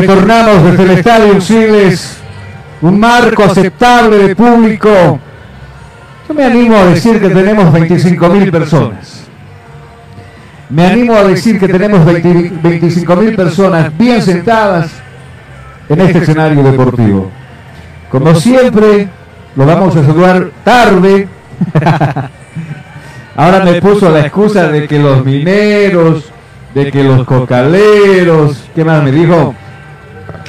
[0.00, 2.16] Retornamos desde el Estadio Siles,
[2.80, 5.18] un marco aceptable de público.
[6.26, 9.24] Yo me animo a decir que tenemos 25.000 personas.
[10.70, 14.90] Me animo a decir que tenemos 25.000 personas bien sentadas
[15.88, 17.30] en este escenario deportivo.
[18.10, 19.06] Como siempre,
[19.54, 21.28] lo vamos a saludar tarde.
[23.36, 26.24] Ahora me puso la excusa de que los mineros,
[26.74, 29.54] de que los cocaleros, ¿qué más me dijo?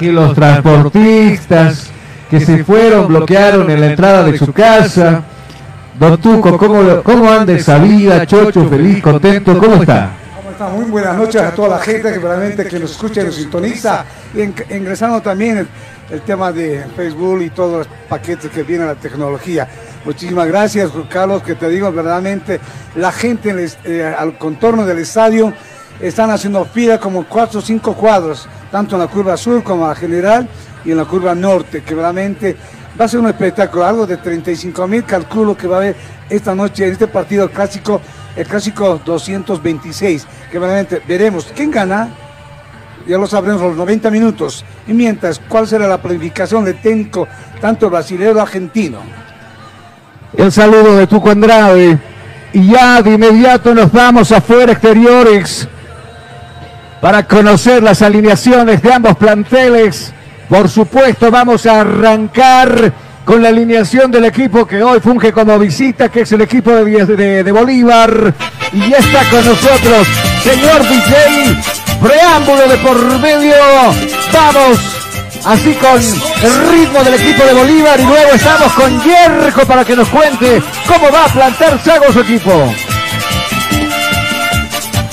[0.02, 1.92] Que los transportistas
[2.28, 5.22] que se fueron, bloquearon en la entrada de su casa.
[6.00, 8.26] Don Tuco, ¿cómo, cómo anda esa vida?
[8.26, 10.10] Chocho, feliz, contento, ¿cómo está?
[10.36, 10.70] ¿Cómo está?
[10.70, 14.04] Muy buenas noches a toda la gente que realmente que nos escucha y nos sintoniza.
[14.34, 14.42] Y
[14.76, 15.68] ingresando también
[16.10, 19.68] el, tema de Facebook y todos los paquetes que vienen a la tecnología.
[20.04, 22.60] Muchísimas gracias, Carlos, que te digo verdaderamente,
[22.96, 25.54] la gente eh, al contorno del estadio
[26.02, 29.90] están haciendo fila como cuatro o cinco cuadros, tanto en la curva sur como en
[29.90, 30.50] la general,
[30.84, 32.56] y en la curva norte, que realmente
[33.00, 35.96] va a ser un espectáculo, algo de 35 mil calculo que va a haber
[36.30, 38.02] esta noche en este partido clásico,
[38.36, 42.10] el clásico 226, que realmente veremos quién gana,
[43.08, 47.28] ya lo sabremos los 90 minutos, y mientras, cuál será la planificación de técnico,
[47.60, 49.00] tanto brasileño como argentino.
[50.36, 52.00] El saludo de Tuco Andrade.
[52.54, 55.70] Y ya de inmediato nos vamos afuera exteriores
[57.02, 60.14] para conocer las alineaciones de ambos planteles.
[60.48, 62.94] Por supuesto, vamos a arrancar
[63.26, 67.44] con la alineación del equipo que hoy funge como visita, que es el equipo de,
[67.44, 68.34] de- Bolívar.
[68.74, 70.08] Y ya está con nosotros,
[70.44, 71.58] señor DJ,
[72.02, 73.56] preámbulo de por medio.
[74.34, 74.80] Vamos,
[75.46, 79.96] así con el ritmo del equipo de Bolívar y luego estamos con Yerko para que
[79.96, 82.74] nos cuente cómo va a plantar Sago su equipo.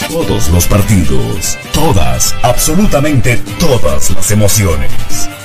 [0.08, 4.90] Todos los partidos, todas, absolutamente todas las emociones.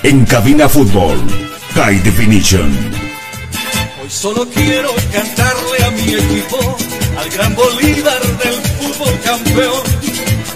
[0.04, 1.20] En Cabina Fútbol,
[1.76, 2.72] High Definition.
[4.02, 6.78] Hoy solo quiero cantarle a mi equipo,
[7.18, 9.84] al gran Bolívar del fútbol campeón,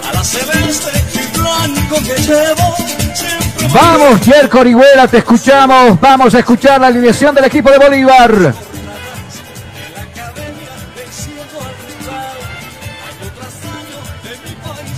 [0.08, 2.76] a la celeste y blanco que llevo.
[3.14, 6.00] Siempre Vamos, Yerko Orihuela, te escuchamos.
[6.00, 8.67] Vamos a escuchar la alineación del equipo de Bolívar.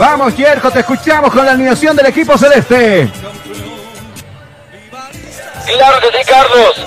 [0.00, 3.06] Vamos, Yerko, te escuchamos con la alineación del equipo celeste.
[5.66, 6.86] Claro que sí, Carlos.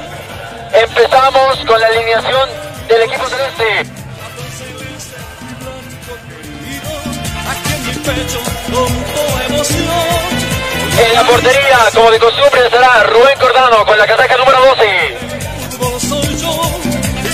[0.74, 2.49] Empezamos con la alineación
[2.88, 3.86] del equipo celeste.
[11.05, 15.18] en la portería, como de costumbre, estará Rubén Cordano con la casaca número 12.
[15.70, 16.61] Fútbol soy yo,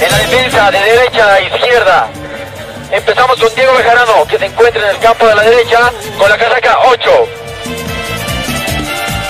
[0.02, 2.10] En la defensa, de derecha a izquierda.
[2.92, 6.38] Empezamos con Diego Bejarano, que se encuentra en el campo de la derecha con la
[6.38, 7.28] casaca 8.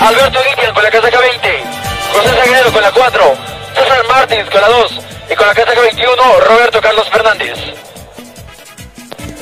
[0.00, 1.64] Alberto Guitian con la casaca 20.
[2.14, 3.34] José Sagredo con la 4.
[3.74, 4.92] César Martins con la 2.
[5.30, 7.58] Y con la casaca 21, Roberto Carlos Fernández.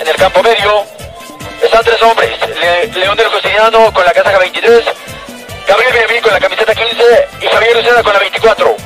[0.01, 0.85] En el campo medio
[1.63, 2.31] están tres hombres.
[2.61, 4.85] Le- León del Justiniano con la casaca 23.
[5.69, 8.77] Gabriel Benjamín con la camiseta 15 y Javier Lucena con la 24.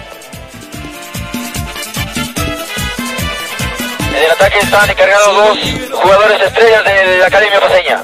[4.23, 5.59] En el ataque están encargados dos
[6.01, 8.03] jugadores estrellas de la Academia Paseña.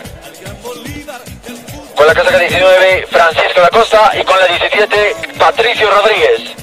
[1.94, 6.56] Con la casaca 19, Francisco da Costa y con la 17, Patricio Rodríguez.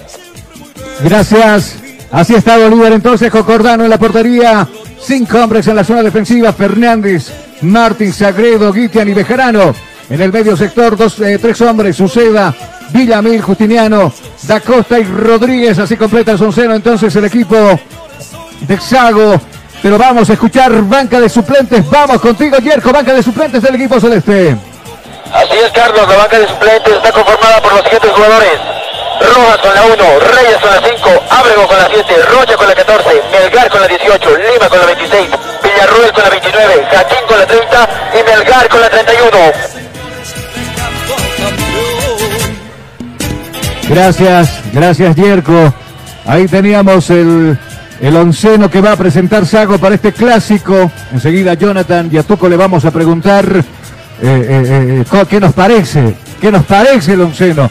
[1.00, 1.78] Gracias.
[2.12, 4.68] Así está Bolívar entonces con Cordano en la portería.
[5.00, 6.52] Cinco hombres en la zona defensiva.
[6.52, 7.32] Fernández,
[7.62, 9.74] Martín, Sagredo, Guitian y Bejarano.
[10.10, 11.96] En el medio sector, dos, eh, tres hombres.
[11.96, 12.54] Suceda,
[12.90, 15.80] Villamil, Justiniano, Da Costa y Rodríguez.
[15.80, 17.80] Así completa el sonceno entonces el equipo
[18.62, 19.40] de Xago.
[19.82, 21.88] Pero vamos a escuchar banca de suplentes.
[21.90, 24.56] Vamos contigo, Yerko, banca de suplentes del equipo celeste.
[25.34, 28.60] Así es, Carlos, la banca de suplentes está conformada por los siguientes jugadores.
[29.20, 32.76] Rojas con la 1, Reyes con la 5, Ábrego con la 7, Rocha con la
[32.76, 35.30] 14, Melgar con la 18, Lima con la 26,
[35.64, 39.38] Villarruel con la 29, Jaquín con la 30 y Melgar con la 31.
[43.88, 45.74] Gracias, gracias Yerko.
[46.26, 47.58] Ahí teníamos el,
[48.02, 50.92] el onceno que va a presentar Sago para este clásico.
[51.12, 53.64] Enseguida Jonathan y a Tuco le vamos a preguntar eh,
[54.22, 57.70] eh, eh, qué nos parece, qué nos parece el onceno.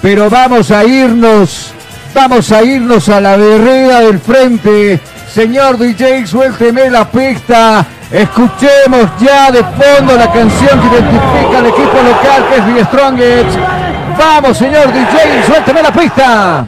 [0.00, 1.72] Pero vamos a irnos,
[2.14, 5.00] vamos a irnos a la vereda del frente.
[5.32, 7.84] Señor DJ, suélteme la pista.
[8.10, 13.58] Escuchemos ya de fondo la canción que identifica al equipo local que es The Strongest.
[14.18, 16.66] Vamos, señor DJ, suélteme la pista.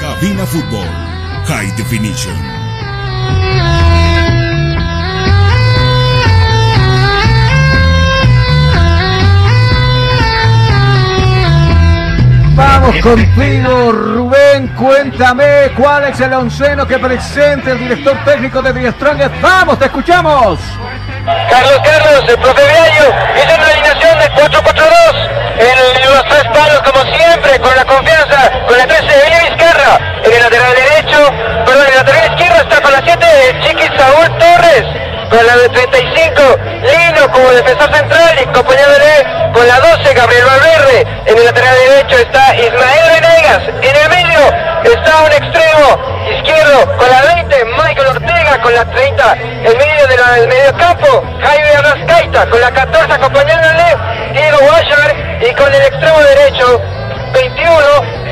[0.00, 0.86] Cabina Fútbol,
[1.46, 2.62] High Definition.
[12.54, 14.68] Vamos contigo, Rubén.
[14.76, 19.40] Cuéntame cuál es el onceno que presenta el director técnico de The Strongest.
[19.40, 20.60] Vamos, te escuchamos.
[21.24, 27.14] Carlos Carlos, el profe Viallo, hizo una alineación de 4-4-2 en los tres palos como
[27.14, 31.30] siempre, con la confianza, con la 13 de Billy Vizcarra, en el lateral derecho,
[31.64, 34.84] perdón, en el lateral izquierdo está con la 7 de Chiqui Saúl Torres,
[35.30, 36.42] con la de 35
[36.82, 42.18] Lino como defensor central y acompañándole con la 12 Gabriel Valverde, en el lateral derecho
[42.18, 44.40] está Ismael Venegas, en el medio
[44.92, 46.51] está un extremo izquierdo
[48.84, 53.96] la 30 en medio de del medio campo Jaime Arrascaita, con la 14 acompañándole
[54.32, 56.80] Diego Guayar y con el extremo derecho
[57.32, 57.78] 21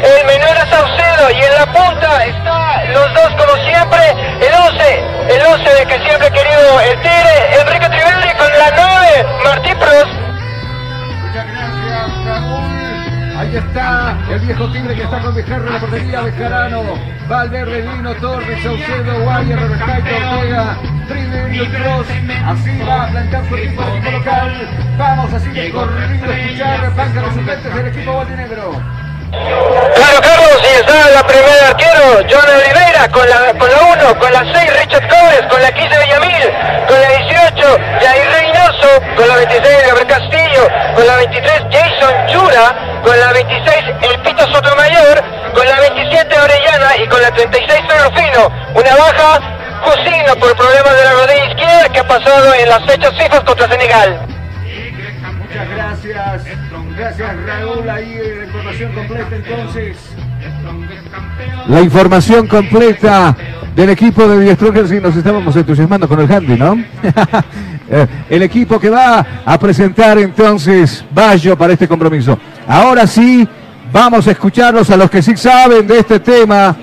[0.03, 4.01] el menor Saucedo y en la punta está los dos como siempre,
[4.41, 8.71] el 11, el 11 de que siempre he querido el Tigre, Enrique Trivelli con la
[8.75, 10.13] 9, Martín Prost.
[11.23, 12.70] Muchas gracias, Raúl.
[13.41, 16.83] Ahí está el viejo tigre que está con Bejarra en la portería, Bejarano,
[17.27, 20.77] Valverde, Lino, Torres, Saucedo, Guaya, Robertaito, Ortega,
[21.09, 22.07] Triverio, Cross.
[22.45, 24.69] Así va a plantar su equipo, el equipo local.
[24.99, 28.73] Vamos así de corrido a escuchar banca de suplentes del equipo Botinegro.
[29.31, 34.33] Claro, Carlos, y está la primera arquero, John Oliveira, con la con la 1, con
[34.35, 36.53] la 6, Richard Cobres, con la 15, Villamil,
[36.87, 42.90] con la 18, Jair Reynoso, con la 26, Gabriel Castillo, con la 23, Jason Chura,
[43.03, 45.23] con la 26, El Pito Sotomayor,
[45.55, 48.51] con la 27, Orellana y con la 36, Rufino.
[48.75, 49.41] Una baja,
[49.85, 53.69] Cusino, por problemas de la rodilla izquierda que ha pasado en las fechas FIFA contra
[53.69, 54.21] Senegal.
[55.39, 56.45] Muchas gracias.
[56.97, 57.89] Gracias, Raúl.
[57.89, 59.97] Ahí eh, la información completa entonces.
[61.69, 63.37] La información completa
[63.75, 66.77] del equipo de Diestrongers y nos estábamos entusiasmando con el handy, ¿no?
[67.93, 72.39] Eh, el equipo que va a presentar entonces Bayo para este compromiso.
[72.71, 73.49] Ahora sí,
[73.93, 76.77] vamos a escucharlos a los que sí saben de este tema.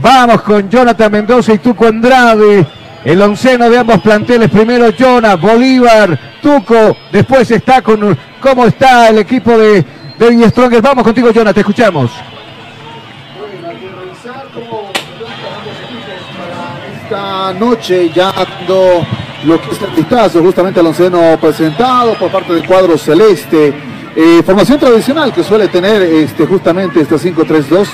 [0.00, 2.66] Vamos con Jonathan Mendoza y Tuco Andrade.
[3.04, 9.18] El onceno de ambos planteles, primero Jonas, Bolívar, Tuco, después está con cómo está el
[9.18, 9.84] equipo de,
[10.18, 10.80] de Die Strongers.
[10.80, 12.10] Vamos contigo, Jonas, te escuchamos.
[17.02, 19.06] esta noche ya dando
[19.44, 23.93] lo que es el vistazo justamente al onceno presentado por parte del cuadro celeste.
[24.16, 27.86] Eh, formación tradicional que suele tener este, justamente este 5-3-2.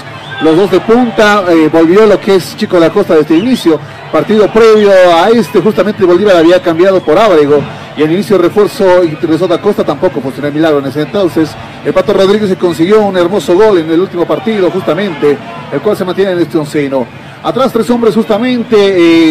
[0.43, 3.43] Los dos de punta, eh, volvió lo que es Chico de la Costa desde el
[3.45, 3.79] inicio.
[4.12, 7.62] Partido previo a este, justamente Bolívar había cambiado por Ábrego.
[7.97, 11.51] Y el inicio de refuerzo ingresó da Costa tampoco funcionó el milagro en ese entonces.
[11.85, 15.37] El Pato Rodríguez se consiguió un hermoso gol en el último partido, justamente,
[15.73, 17.07] el cual se mantiene en este onceno.
[17.43, 18.77] Atrás tres hombres justamente,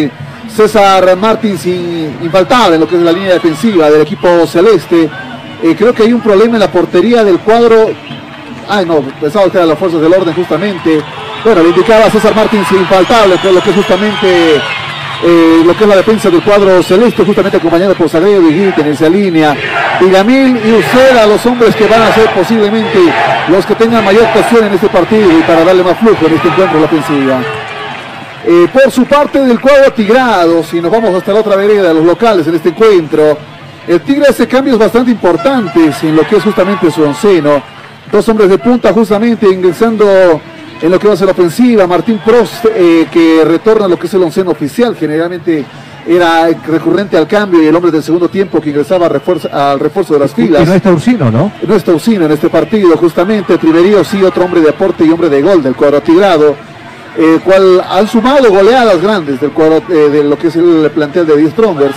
[0.04, 0.10] eh,
[0.48, 5.08] César Martins in- infaltable en lo que es la línea defensiva del equipo celeste.
[5.76, 7.90] Creo que hay un problema en la portería del cuadro.
[8.68, 11.00] Ay, no, pensaba que eran las fuerzas del orden justamente.
[11.44, 14.60] Bueno, le indicaba a César Martins infaltable, por lo que es justamente
[15.22, 18.74] eh, lo que es la defensa del cuadro celeste, justamente acompañado por Sagredo y Gil
[18.76, 19.54] en esa línea.
[20.00, 22.98] Villamil y Uceda, los hombres que van a ser posiblemente
[23.48, 26.48] los que tengan mayor actuación en este partido y para darle más flujo en este
[26.48, 27.40] encuentro en la ofensiva.
[28.46, 32.04] Eh, por su parte del cuadro Tigrado, si nos vamos hasta la otra vereda, los
[32.04, 33.36] locales en este encuentro,
[33.88, 37.62] el Tigre hace cambios bastante importantes en lo que es justamente su onceno.
[38.12, 40.40] Dos hombres de punta justamente ingresando
[40.82, 41.86] en lo que va a ser la ofensiva.
[41.86, 45.64] Martín Prost eh, que retorna a lo que es el onceno oficial, generalmente
[46.06, 50.14] era recurrente al cambio y el hombre del segundo tiempo que ingresaba refuerzo- al refuerzo
[50.14, 50.66] de las Y filas.
[50.66, 51.52] no está Ursino, ¿no?
[51.66, 53.58] No está Usino en este partido, justamente.
[53.58, 56.56] Triverío sí, otro hombre de aporte y hombre de gol del cuadro tigrado,
[57.18, 61.26] el cual han sumado goleadas grandes del cuadro, eh, de lo que es el plantel
[61.26, 61.94] de 10 Strongers,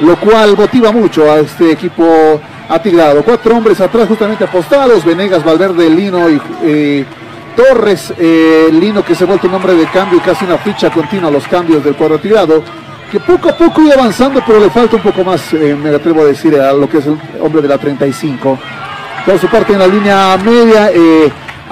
[0.00, 3.22] lo cual motiva mucho a este equipo atigrado.
[3.22, 7.04] Cuatro hombres atrás justamente apostados, Venegas, Valverde, Lino y eh,
[7.56, 10.90] Torres, eh, Lino que se ha vuelto un hombre de cambio y casi una ficha
[10.90, 12.62] continua a los cambios del cuadro tirado,
[13.10, 16.22] que poco a poco iba avanzando, pero le falta un poco más, eh, me atrevo
[16.22, 18.58] a decir, a lo que es el hombre de la 35.
[19.26, 20.90] Por su parte en la línea media,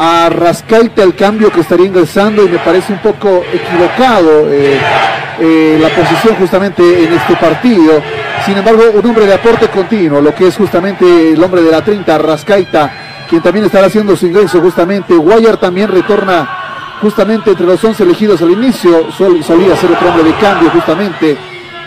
[0.01, 4.79] a Rascaita el cambio que estaría ingresando y me parece un poco equivocado eh,
[5.41, 8.01] eh, la posición justamente en este partido.
[8.47, 11.85] Sin embargo, un hombre de aporte continuo, lo que es justamente el hombre de la
[11.85, 12.93] 30, Rascaita,
[13.29, 15.15] quien también estará haciendo su ingreso justamente.
[15.15, 16.49] Guayar también retorna
[17.03, 21.37] justamente entre los 11 elegidos al inicio, sol- solía ser otro hombre de cambio justamente,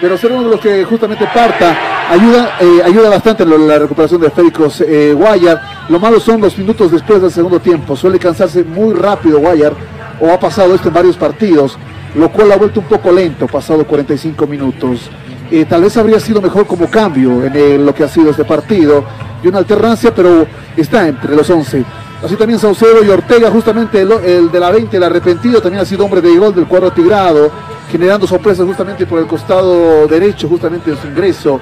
[0.02, 4.20] pero ser uno de los que justamente parta ayuda, eh, ayuda bastante en la recuperación
[4.20, 5.62] de Félix eh, Guayar.
[5.90, 9.74] Lo malo son los minutos después del segundo tiempo, suele cansarse muy rápido Guayar,
[10.20, 11.78] o ha pasado esto en varios partidos,
[12.16, 15.10] lo cual ha vuelto un poco lento, pasado 45 minutos.
[15.52, 18.46] Eh, tal vez habría sido mejor como cambio en eh, lo que ha sido este
[18.46, 19.04] partido,
[19.44, 21.84] y una alternancia, pero está entre los 11.
[22.24, 25.86] Así también Saucedo y Ortega, justamente el, el de la 20, el arrepentido, también ha
[25.86, 27.52] sido hombre de gol del cuadro tigrado,
[27.92, 31.60] generando sorpresas justamente por el costado derecho, justamente en su ingreso.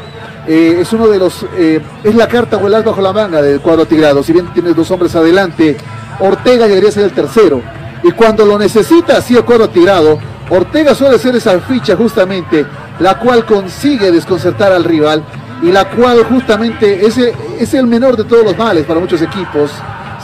[0.48, 3.60] Eh, es uno de los, eh, es la carta o el bajo la manga del
[3.60, 4.22] cuadro tigrado.
[4.24, 5.76] Si bien tienes dos hombres adelante,
[6.20, 7.62] Ortega llegaría a ser el tercero.
[8.04, 10.20] Y cuando lo necesita, así el cuadro tirado,
[10.50, 12.66] Ortega suele ser esa ficha justamente,
[13.00, 15.24] la cual consigue desconcertar al rival
[15.62, 19.72] y la cual justamente es, es el menor de todos los males para muchos equipos.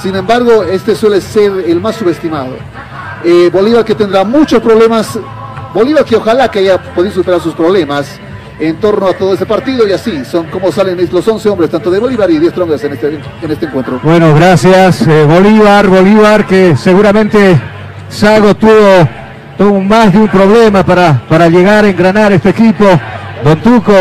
[0.02, 2.56] Sin embargo, este suele ser el más subestimado.
[3.24, 5.18] Eh, Bolívar que tendrá muchos problemas,
[5.76, 8.08] Bolívar que ojalá que haya podido superar sus problemas
[8.60, 11.92] en torno a todo este partido y así son como salen los 11 hombres, tanto
[11.92, 14.00] de Bolívar y 10 Strongers en este, en este encuentro.
[14.02, 15.06] Bueno, gracias.
[15.06, 17.60] eh, Bolívar, Bolívar, que seguramente
[18.08, 19.08] Sago tuvo,
[19.58, 22.86] tuvo más de un problema para, para llegar a engranar este equipo,
[23.44, 23.94] Don Tuco.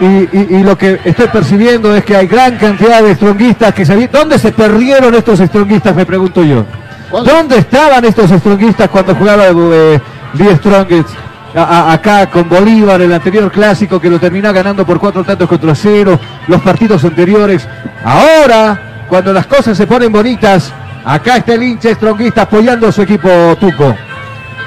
[0.00, 3.84] Y, y- y lo que estoy percibiendo es que hay gran cantidad de stronguistas que
[3.84, 5.94] se ¿Dónde se perdieron estos stronguistas?
[5.94, 6.64] Me pregunto yo.
[7.12, 10.00] ¿Dónde estaban estos stronguistas cuando jugaba eh,
[10.36, 11.08] The Strongest?
[11.54, 15.74] a- acá con Bolívar, el anterior clásico que lo terminó ganando por cuatro tantos contra
[15.74, 17.66] cero, los partidos anteriores.
[18.04, 20.72] Ahora, cuando las cosas se ponen bonitas,
[21.04, 23.28] acá está el hincha stronguista apoyando a su equipo
[23.58, 23.96] Tuco.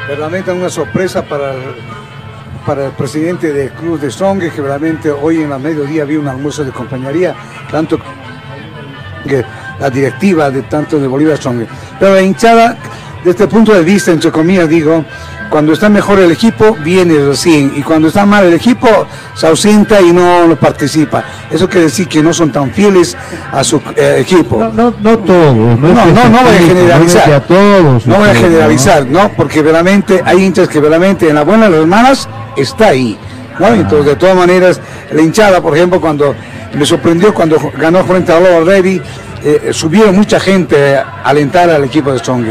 [0.09, 1.61] Verdaderamente una sorpresa para el,
[2.65, 6.27] para el presidente del Club de Strong, que realmente hoy en la mediodía vi un
[6.27, 7.33] almuerzo de compañería,
[7.71, 7.97] tanto
[9.25, 9.45] que
[9.79, 11.65] la directiva de tanto de Bolívar Strong.
[11.97, 12.75] Pero la hinchada,
[13.23, 15.03] desde el punto de vista, entre comillas, digo,
[15.49, 18.87] cuando está mejor el equipo, viene recién, y cuando está mal el equipo,
[19.35, 21.23] se ausenta y no, no participa.
[21.51, 23.15] Eso quiere decir que no son tan fieles
[23.51, 24.57] a su eh, equipo.
[24.57, 25.55] No, no, no todos.
[25.55, 27.25] No, No, no, no, voy a no generalizar.
[27.25, 28.07] que a todos.
[28.07, 29.31] No voy a generalizar, ¿no?
[29.37, 33.17] Porque realmente hay hinchas que realmente en la buena de las malas está ahí,
[33.59, 33.67] ¿no?
[33.67, 36.33] Entonces, de todas maneras, la hinchada, por ejemplo, cuando
[36.73, 38.99] me sorprendió cuando ganó frente a Lobo Ready,
[39.43, 42.45] eh, subieron mucha gente a alentar al equipo de Strong.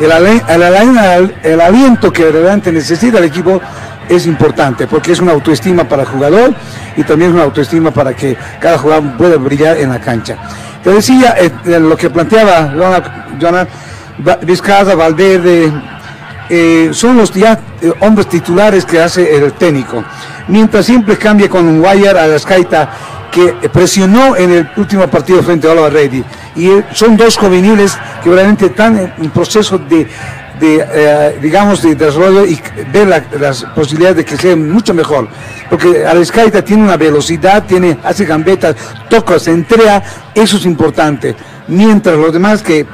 [0.00, 3.60] El, aliento que realmente necesita el equipo
[4.08, 6.54] es importante porque es una autoestima para el jugador
[6.96, 10.36] y también es una autoestima para que cada jugador pueda brillar en la cancha.
[10.82, 12.72] Te decía eh, lo que planteaba
[14.26, 15.72] Va- Vizcaza, Valverde,
[16.48, 20.02] eh, son los eh, hombres titulares que hace el técnico.
[20.48, 22.90] Mientras siempre cambia con un Wire a la Escaita
[23.30, 26.24] que presionó en el último partido frente a Oliver.
[26.56, 30.08] Y son dos juveniles que realmente están en proceso de,
[30.60, 32.60] de, eh, digamos, de desarrollo y
[32.92, 35.28] ver la- las posibilidades de que sea mucho mejor.
[35.70, 38.74] Porque Arezcaita tiene una velocidad, tiene, hace gambetas,
[39.08, 40.02] toca, se entrega,
[40.34, 41.34] eso es importante.
[41.68, 42.86] Mientras los demás que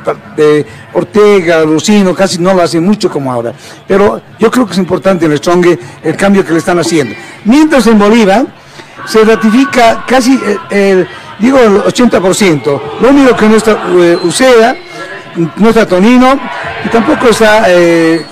[0.93, 3.53] Ortega, Lucino, casi no lo hacen mucho como ahora.
[3.87, 5.67] Pero yo creo que es importante en el Strong
[6.03, 7.15] el cambio que le están haciendo.
[7.45, 8.47] Mientras en Bolívar
[9.07, 11.09] se ratifica casi eh, el,
[11.39, 12.81] digo el 80%.
[13.01, 14.75] Lo único que no está eh, Uceda,
[15.57, 16.39] no está Tonino
[16.85, 18.25] y tampoco está eh.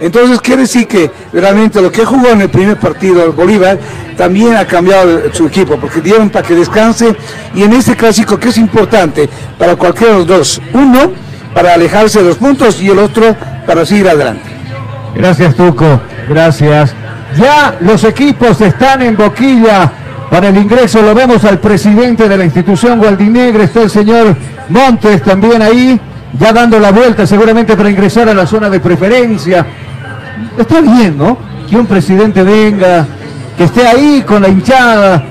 [0.00, 3.78] Entonces quiere decir que realmente lo que jugó en el primer partido Bolívar
[4.16, 7.16] también ha cambiado su equipo porque dieron para que descanse
[7.54, 11.12] y en este clásico que es importante para cualquiera de los dos, uno
[11.54, 13.34] para alejarse de los puntos y el otro
[13.66, 14.50] para seguir adelante.
[15.14, 16.00] Gracias, Tuco.
[16.28, 16.94] Gracias.
[17.36, 19.90] Ya los equipos están en boquilla
[20.34, 21.00] para el ingreso.
[21.00, 23.64] Lo vemos al presidente de la institución Gualdinegre.
[23.64, 24.34] Está el señor
[24.68, 26.00] Montes también ahí,
[26.36, 29.64] ya dando la vuelta seguramente para ingresar a la zona de preferencia.
[30.58, 31.38] Está bien, ¿no?
[31.70, 33.06] Que un presidente venga,
[33.56, 35.24] que esté ahí con la hinchada.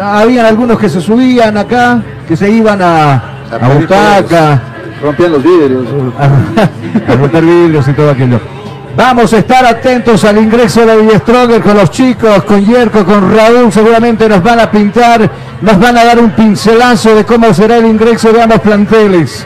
[0.00, 3.14] Habían algunos que se subían acá, que se iban a,
[3.50, 4.62] a butaca.
[5.02, 5.86] Rompían los vidrios.
[7.08, 8.38] a romper vidrios y todo aquello.
[8.96, 13.34] Vamos a estar atentos al ingreso de Villa Stronger con los chicos, con Yerko, con
[13.34, 13.72] Raúl.
[13.72, 15.28] Seguramente nos van a pintar,
[15.60, 19.44] nos van a dar un pincelazo de cómo será el ingreso de ambos planteles.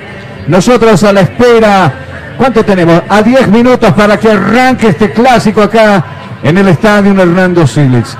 [0.48, 1.92] Nosotros a la espera,
[2.36, 3.02] ¿cuánto tenemos?
[3.08, 6.04] A 10 minutos para que arranque este clásico acá
[6.42, 8.18] en el estadio Hernando Silex.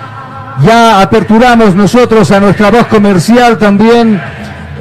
[0.63, 4.19] Ya aperturamos nosotros a nuestra voz comercial también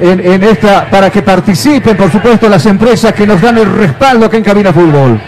[0.00, 4.38] en, esta, para que participen, por supuesto, las empresas que nos dan el respaldo acá
[4.38, 5.20] en Cabina Fútbol.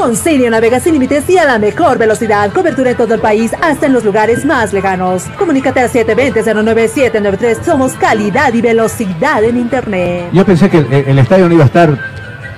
[0.00, 2.50] Con Sirio navegas sin límites y a la mejor velocidad.
[2.54, 5.24] Cobertura en todo el país, hasta en los lugares más lejanos.
[5.38, 7.62] Comunícate al 720-09793.
[7.62, 10.30] Somos calidad y velocidad en Internet.
[10.32, 11.98] Yo pensé que el, el estadio no iba a estar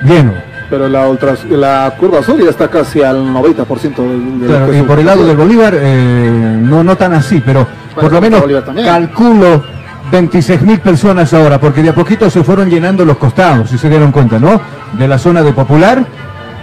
[0.05, 0.35] lleno.
[0.71, 5.07] Pero la, curva sur ya está casi al 90% del, del Claro, y por el
[5.07, 8.45] lado del Bolívar, eh, no, no tan así, pero por lo menos
[8.85, 9.65] calculo
[10.13, 13.89] 26 mil personas ahora, porque de a poquito se fueron llenando los costados, si se
[13.89, 14.61] dieron cuenta, ¿no?
[14.97, 16.07] De la zona de Popular.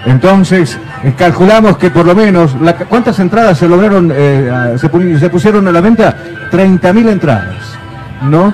[0.06, 4.90] Entonces, eh, calculamos que por lo menos, la- ¿cuántas entradas se lograron, eh, a- se,
[4.92, 6.16] pu- se pusieron a la venta?
[6.52, 7.58] 30 mil entradas,
[8.22, 8.54] ¿no?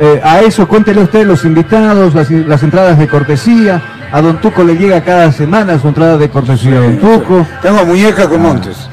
[0.00, 3.82] Eh, a eso cuéntele usted los invitados, las, las entradas de cortesía.
[4.12, 6.80] A Don Tuco le llega cada semana su entrada de cortesía.
[6.80, 7.46] Don Tuco.
[7.60, 8.88] Tengo muñeca con Montes.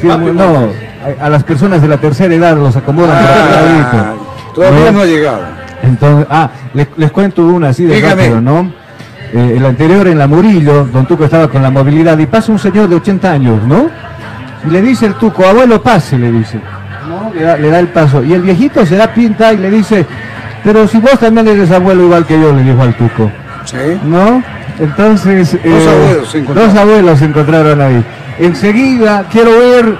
[0.00, 0.70] Sí, no,
[1.20, 3.16] a, a las personas de la tercera edad los acomodan.
[3.22, 4.14] Ah,
[4.54, 5.40] Todavía no ha llegado.
[5.82, 8.22] Entonces, ah, les, les cuento una así de Dígame.
[8.22, 8.72] rápido, ¿no?
[9.32, 12.58] Eh, el anterior en la Murillo, don Tuco estaba con la movilidad y pasa un
[12.58, 13.88] señor de 80 años, ¿no?
[14.66, 16.60] Y le dice el Tuco, abuelo, pase, le dice.
[17.08, 17.32] ¿no?
[17.34, 18.22] Le, da, le da el paso.
[18.24, 20.06] Y el viejito se da pinta y le dice,
[20.64, 23.30] pero si vos también eres abuelo igual que yo, le dijo al Tuco.
[23.64, 23.76] Sí.
[24.04, 24.42] ¿No?
[24.78, 26.72] Entonces, eh, Dos abuelos se encontraron.
[26.74, 28.04] dos abuelos se encontraron ahí.
[28.38, 29.96] Enseguida quiero ver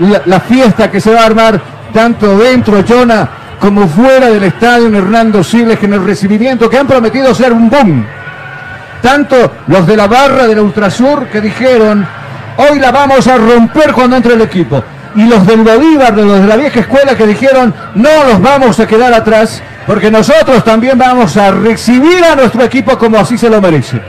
[0.00, 1.60] la, la fiesta que se va a armar
[1.92, 6.78] tanto dentro, Jonah, como fuera del estadio en Hernando Siles que en el recibimiento que
[6.78, 8.04] han prometido ser un boom.
[9.02, 12.06] Tanto los de la barra del Ultrasur que dijeron,
[12.56, 14.82] hoy la vamos a romper cuando entre el equipo.
[15.16, 18.78] Y los del Bolívar, de los de la vieja escuela que dijeron, no los vamos
[18.78, 23.50] a quedar atrás, porque nosotros también vamos a recibir a nuestro equipo como así se
[23.50, 24.00] lo merece.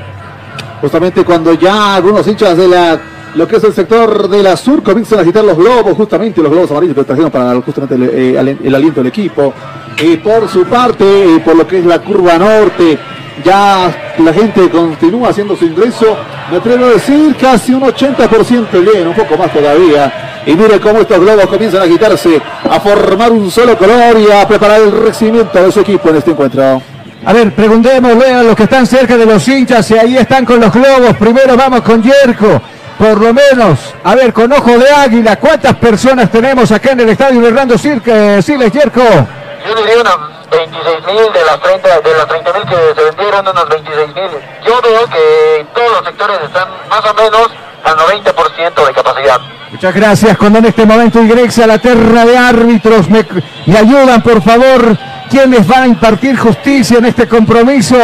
[0.79, 2.99] Justamente cuando ya algunos hinchas de la
[3.33, 6.51] lo que es el sector de la sur comienzan a agitar los globos, justamente los
[6.51, 9.53] globos amarillos que trajeron para justamente el, eh, aliento del equipo.
[10.01, 12.99] Y por su parte, eh, por lo que es la curva norte,
[13.43, 16.17] ya la gente continúa haciendo su ingreso.
[16.49, 20.41] Me atrevo a decir casi un 80% lleno, un poco más todavía.
[20.45, 24.47] Y mire cómo estos globos comienzan a agitarse, a formar un solo color y a
[24.47, 26.81] preparar el recibimiento de su equipo en este encuentro.
[27.23, 30.59] A ver, preguntémosle a los que están cerca de los hinchas si ahí están con
[30.59, 31.15] los globos.
[31.17, 32.61] Primero vamos con Yerko.
[32.97, 37.09] Por lo menos, a ver, con ojo de águila, ¿cuántas personas tenemos acá en el
[37.09, 39.01] estadio de Hernando Cirque, Siles, Yerko?
[39.01, 43.47] Yo diría unos 26 mil de las 30 de las 30 mil que se vendieron,
[43.47, 44.31] unos 26 mil.
[44.65, 47.49] Yo veo que todos los sectores están más o menos
[47.83, 49.39] al 90% de capacidad.
[49.71, 50.37] Muchas gracias.
[50.37, 53.25] Cuando en este momento ingresa la terna de árbitros, me,
[53.65, 54.97] me ayudan por favor.
[55.29, 57.95] ¿Quiénes van a impartir justicia en este compromiso?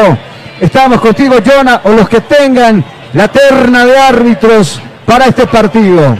[0.62, 2.84] Estamos contigo, Jonah, o los que tengan
[3.14, 6.18] la terna de árbitros para este partido.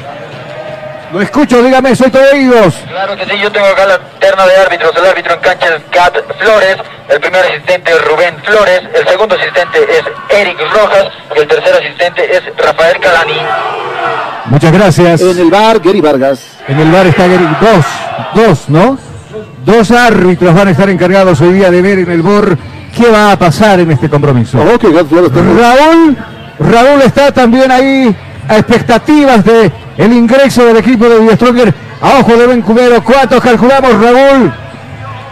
[1.12, 2.76] Lo escucho, dígame, soy todo oídos.
[2.88, 4.92] Claro que sí, yo tengo acá la terna de árbitros.
[4.98, 6.78] El árbitro en cancha es Cat Flores,
[7.10, 11.76] el primer asistente es Rubén Flores, el segundo asistente es Eric Rojas y el tercer
[11.76, 13.40] asistente es Rafael Calani.
[14.48, 15.22] Muchas gracias.
[15.22, 16.58] En el bar, Gary Vargas.
[16.68, 17.48] En el bar está Gary.
[17.62, 17.86] Dos,
[18.36, 18.98] dos, ¿no?
[19.66, 22.58] Dos árbitros van a estar encargados hoy día de ver en el BOR
[22.96, 24.58] qué va a pasar en este compromiso.
[24.60, 26.18] Raúl,
[26.60, 28.16] Raúl está también ahí
[28.48, 33.04] a expectativas de el ingreso del equipo de Stronger a ojo de Bencubero.
[33.04, 34.54] ¿Cuántos calculamos, Raúl?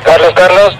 [0.03, 0.77] Carlos, Carlos,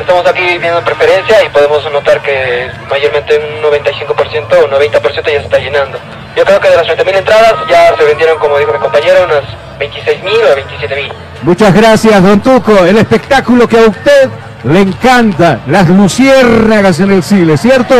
[0.00, 5.36] estamos aquí viendo preferencia y podemos notar que mayormente un 95% o 90% ya se
[5.36, 5.98] está llenando.
[6.36, 9.44] Yo creo que de las 30.000 entradas ya se vendieron, como dijo mi compañero, unas
[9.78, 11.12] 26.000 o 27.000.
[11.42, 12.84] Muchas gracias, don Tuco.
[12.84, 14.30] El espectáculo que a usted
[14.64, 17.94] le encanta, las luciérnagas en el Chile, ¿cierto?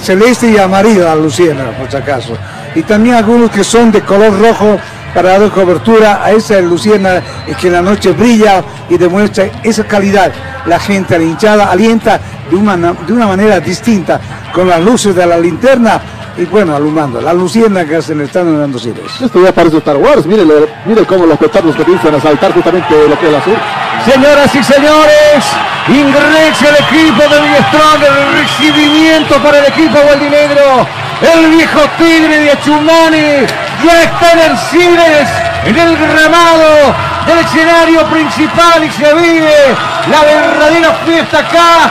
[0.00, 2.36] Celeste y amarillo luciana, por si acaso.
[2.74, 4.78] Y también algunos que son de color rojo
[5.14, 7.22] para dar cobertura a esa luciana
[7.60, 10.32] que en la noche brilla y demuestra esa calidad.
[10.66, 14.20] La gente, la hinchada, alienta de una, de una manera distinta
[14.52, 16.00] con las luces de la linterna
[16.36, 17.20] y bueno, alumbrando.
[17.20, 19.20] La luciana que se le están dando Siles.
[19.20, 20.24] Esto ya parece Star Wars.
[20.24, 20.44] Mire,
[20.86, 23.56] mire cómo los petardos comienzan a saltar justamente lo que es la sur.
[24.04, 25.44] Señoras y señores,
[25.88, 30.86] ingresa el equipo de Strong, el recibimiento para el equipo gualdinegro.
[31.20, 35.28] El viejo tigre de Achumani ya está Cines,
[35.64, 36.94] en el gramado
[37.26, 39.76] del escenario principal y se vive
[40.10, 41.90] la verdadera fiesta acá.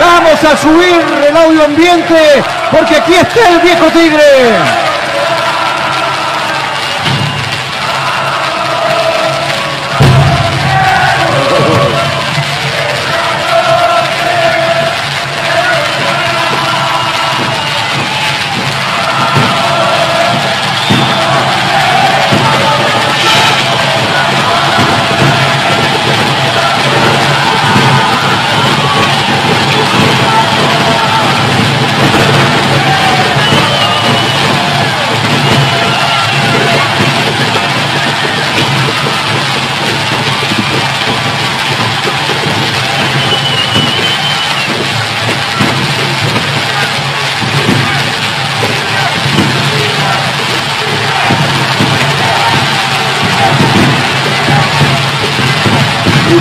[0.00, 4.77] Vamos a subir el audio ambiente porque aquí está el viejo tigre.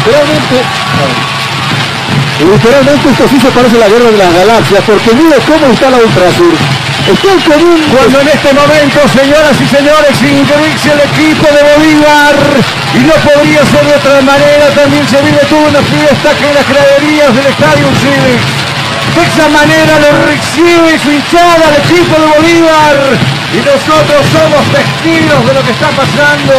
[0.08, 0.64] Literalmente,
[2.40, 5.92] literalmente esto sí se parece a la guerra de las galaxias, porque mire cómo está
[5.92, 6.56] la Ultrasur.
[7.12, 7.76] Estoy con un...
[7.92, 12.36] Cuando en este momento, señoras y señores, ingresa el equipo de Bolívar
[12.96, 16.56] y no podría ser de otra manera, también se vive toda una fiesta que en
[16.56, 18.44] las graderías del Estadio Civic.
[19.12, 22.96] De esa manera lo recibe su hinchada al equipo de Bolívar
[23.52, 26.56] y nosotros somos testigos de lo que está pasando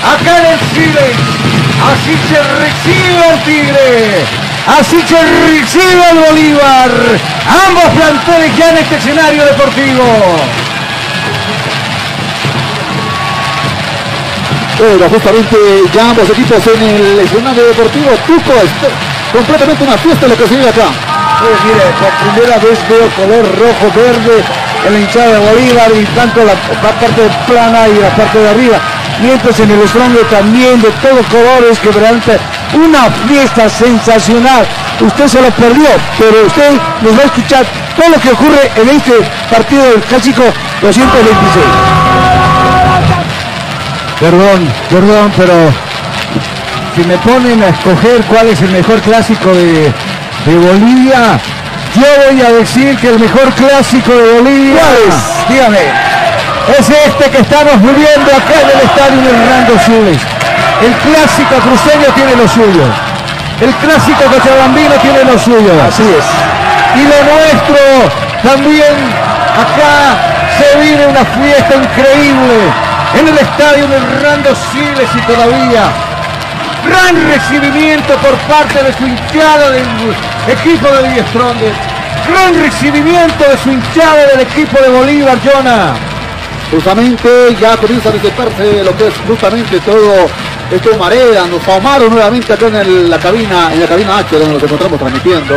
[0.00, 1.29] acá en el Chile.
[1.88, 4.24] Así se recibe el Tigre.
[4.66, 6.90] Así se recibe el Bolívar.
[7.66, 10.04] Ambos planteles ya en este escenario deportivo.
[14.78, 15.56] Bueno, justamente
[15.92, 18.10] ya ambos equipos en el escenario deportivo.
[18.26, 18.70] Tuco, es
[19.32, 20.88] completamente una fiesta lo que se vive acá.
[21.40, 24.44] Pues mire, por primera vez veo color rojo-verde
[24.86, 28.48] en la hinchada de Bolívar y tanto la, la parte plana y la parte de
[28.48, 28.78] arriba.
[29.20, 32.38] Mientras en el Stronger también de todos colores que verdaderamente
[32.74, 34.66] una fiesta sensacional.
[35.00, 37.64] Usted se lo perdió, pero usted nos va a escuchar
[37.96, 39.12] todo lo que ocurre en este
[39.50, 40.42] partido del clásico
[40.82, 41.64] 226.
[44.20, 45.54] Perdón, perdón, pero
[46.94, 49.92] si me ponen a escoger cuál es el mejor clásico de,
[50.44, 51.40] de Bolivia,
[51.94, 55.48] yo voy a decir que el mejor clásico de Bolivia ¿Cuál es?
[55.48, 56.29] Dígame.
[56.78, 60.22] Es este que estamos viviendo acá en el estadio Hernando Siles.
[60.80, 62.84] El clásico cruceño tiene lo suyo.
[63.60, 65.72] El clásico cochabambino tiene lo suyo.
[65.86, 66.24] Así es.
[66.96, 67.82] Y lo nuestro
[68.42, 68.94] también
[69.54, 70.16] acá
[70.58, 72.56] se vive una fiesta increíble
[73.18, 75.82] en el estadio Hernando Siles y todavía
[76.86, 79.86] gran recibimiento por parte de su hinchada del
[80.48, 81.80] equipo de Die Strongest.
[82.28, 86.09] Gran recibimiento de su hinchada del equipo de Bolívar, Jonah.
[86.70, 87.28] Justamente
[87.60, 90.26] ya comienza a disiparse lo que es justamente todo
[90.70, 94.54] esto marea, nos ahumaron nuevamente acá en el- la cabina, en la cabina H donde
[94.54, 95.54] nos encontramos transmitiendo.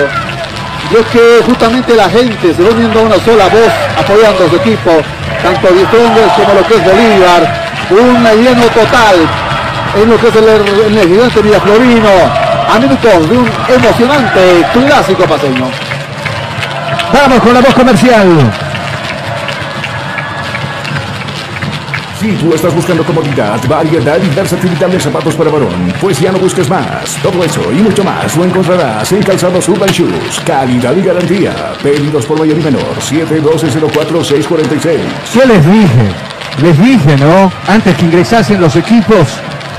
[0.91, 4.49] Y es que justamente la gente se va uniendo a una sola voz apoyando a
[4.49, 4.91] su equipo,
[5.43, 7.63] tanto Die Strongest como lo que es Bolívar.
[7.91, 9.15] Un lleno total
[10.01, 11.39] en lo que es el, en el gigante
[12.73, 15.69] a minutos de un emocionante clásico paseño.
[17.13, 18.72] Vamos con la voz comercial.
[22.23, 26.39] Si tú estás buscando comodidad, variedad y versatilidad de zapatos para varón, pues ya no
[26.39, 27.17] busques más.
[27.21, 30.39] Todo eso y mucho más lo encontrarás en Calzados Urban Shoes.
[30.45, 31.53] Calidad y garantía.
[31.83, 32.95] Pedidos por mayor y menor.
[32.95, 34.99] 712-04-646.
[35.33, 36.13] ¿Qué les dije?
[36.61, 37.51] Les dije, ¿no?
[37.67, 39.27] Antes que ingresasen los equipos,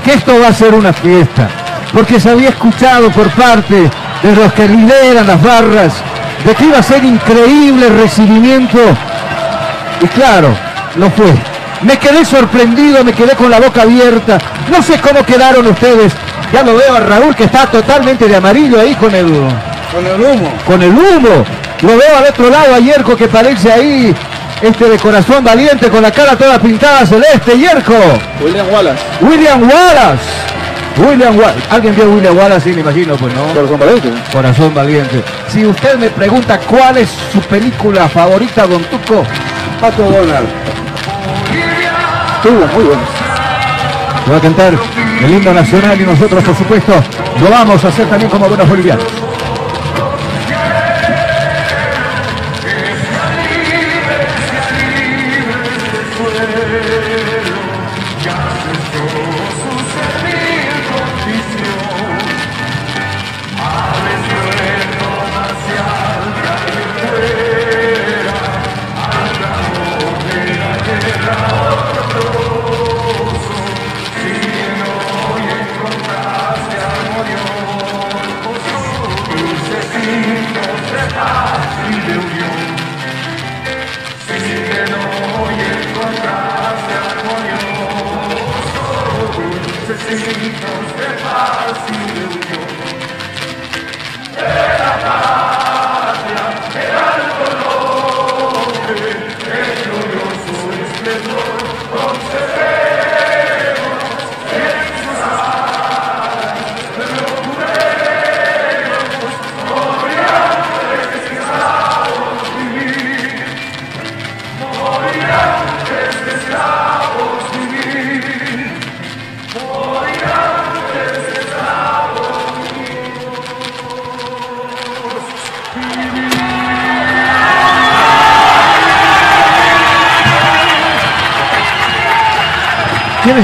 [0.03, 1.49] que esto va a ser una fiesta.
[1.91, 3.89] Porque se había escuchado por parte
[4.21, 5.95] de los que lideran las barras
[6.45, 8.77] de que iba a ser increíble el recibimiento.
[9.99, 10.55] Y claro,
[10.95, 11.54] lo fue.
[11.85, 14.37] Me quedé sorprendido, me quedé con la boca abierta.
[14.71, 16.11] No sé cómo quedaron ustedes.
[16.51, 19.25] Ya lo veo a Raúl que está totalmente de amarillo ahí con el,
[19.91, 20.51] Con el humo.
[20.65, 21.45] con el humo.
[21.81, 24.15] Lo veo al otro lado a Yerko que parece ahí
[24.61, 27.57] este de corazón valiente con la cara toda pintada celeste.
[27.57, 27.93] Yerko.
[28.43, 29.01] William Wallace.
[29.21, 30.23] William Wallace.
[30.97, 31.61] William Wallace.
[31.69, 32.69] ¿Alguien vio a William Wallace?
[32.69, 33.43] Sí, me imagino, pues no.
[33.53, 34.09] Corazón valiente.
[34.31, 35.23] Corazón valiente.
[35.49, 39.23] Si usted me pregunta cuál es su película favorita, Don Tuco,
[39.81, 40.47] Pato Donald.
[42.45, 43.01] Estuvo muy bueno.
[44.31, 44.71] va a cantar
[45.23, 46.93] el himno nacional y nosotros, por supuesto,
[47.41, 49.24] lo vamos a hacer también como buenos bolivianos.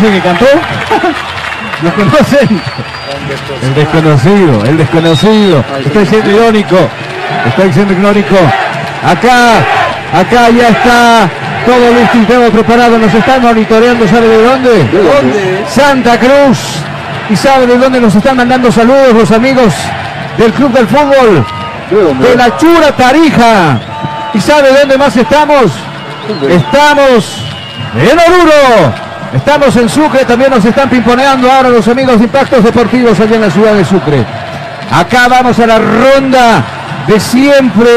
[0.02, 0.46] ¿Quién es el que cantó?
[1.84, 2.62] ¿Lo conocen?
[3.62, 5.64] El desconocido, el desconocido.
[5.86, 6.76] Estoy siendo irónico.
[7.46, 8.36] Estoy siendo irónico.
[9.04, 9.58] Acá,
[10.12, 11.30] acá ya está
[11.68, 12.98] todo listo y todo preparado.
[12.98, 14.70] Nos están monitoreando, ¿sabe de dónde?
[14.86, 15.66] ¿De dónde?
[15.70, 16.84] Santa Cruz.
[17.30, 19.72] ¿Y sabe de dónde nos están mandando saludos los amigos
[20.38, 21.46] del Club del Fútbol?
[22.20, 23.80] De la Chura Tarija.
[24.34, 25.72] ¿Y sabe dónde más estamos?
[26.50, 27.46] Estamos
[27.96, 29.11] en Oruro.
[29.36, 33.42] Estamos en Sucre, también nos están pimponeando ahora los amigos de Impactos Deportivos allá en
[33.42, 34.26] la ciudad de Sucre.
[34.92, 36.64] Acá vamos a la ronda
[37.08, 37.90] de siempre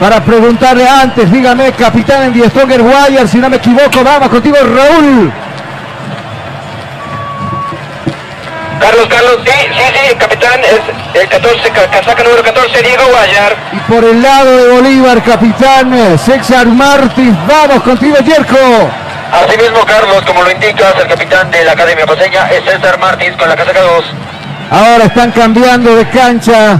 [0.00, 4.56] para preguntarle antes, dígame, capitán en Die Stronger Wire, si no me equivoco, vamos contigo
[4.56, 5.32] Raúl.
[8.80, 13.56] Carlos, Carlos, sí, sí, sí, capitán, es el 14, ca- casaca número 14, Diego Guayar.
[13.72, 18.90] Y por el lado de Bolívar, capitán César Martins, vamos contigo Yerko.
[19.32, 23.48] Asimismo, Carlos, como lo indicas, el capitán de la Academia Paseña es César Martins con
[23.48, 24.04] la casaca 2.
[24.70, 26.78] Ahora están cambiando de cancha.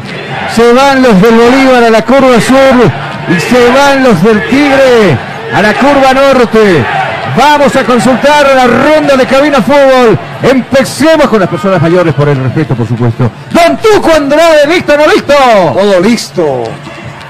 [0.54, 2.90] Se van los del Bolívar a la curva sur
[3.28, 5.16] y se van los del Tigre
[5.54, 6.84] a la curva norte.
[7.38, 10.18] Vamos a consultar la ronda de cabina fútbol.
[10.42, 13.30] Empecemos con las personas mayores por el respeto, por supuesto.
[13.50, 15.34] Don Tuco Andrade, ¿listo o no listo?
[15.34, 16.64] Todo listo.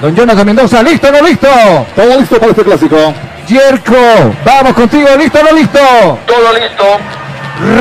[0.01, 1.49] Don Jonathan Mendoza, ¿listo o no listo?
[1.95, 3.15] Todo listo para este clásico.
[3.47, 5.79] Yerko, vamos contigo, ¿listo o no listo?
[6.27, 6.85] Todo listo.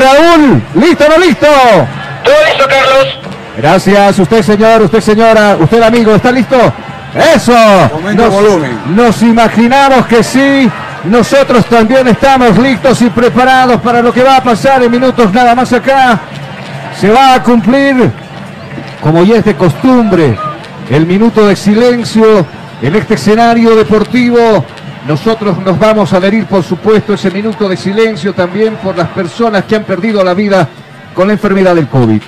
[0.00, 1.46] Raúl, ¿listo o no listo?
[2.24, 3.18] Todo listo, Carlos.
[3.56, 6.56] Gracias, usted señor, usted señora, usted amigo, ¿está listo?
[7.34, 7.54] Eso.
[7.92, 8.80] Aumenta el volumen.
[8.96, 10.70] nos imaginamos que sí.
[11.04, 15.54] Nosotros también estamos listos y preparados para lo que va a pasar en minutos nada
[15.54, 16.20] más acá.
[16.98, 18.10] Se va a cumplir,
[19.02, 20.38] como ya es de costumbre,
[20.88, 22.46] el minuto de silencio
[22.80, 24.64] en este escenario deportivo.
[25.06, 29.64] Nosotros nos vamos a adherir, por supuesto, ese minuto de silencio también por las personas
[29.64, 30.68] que han perdido la vida
[31.12, 32.22] con la enfermedad del COVID.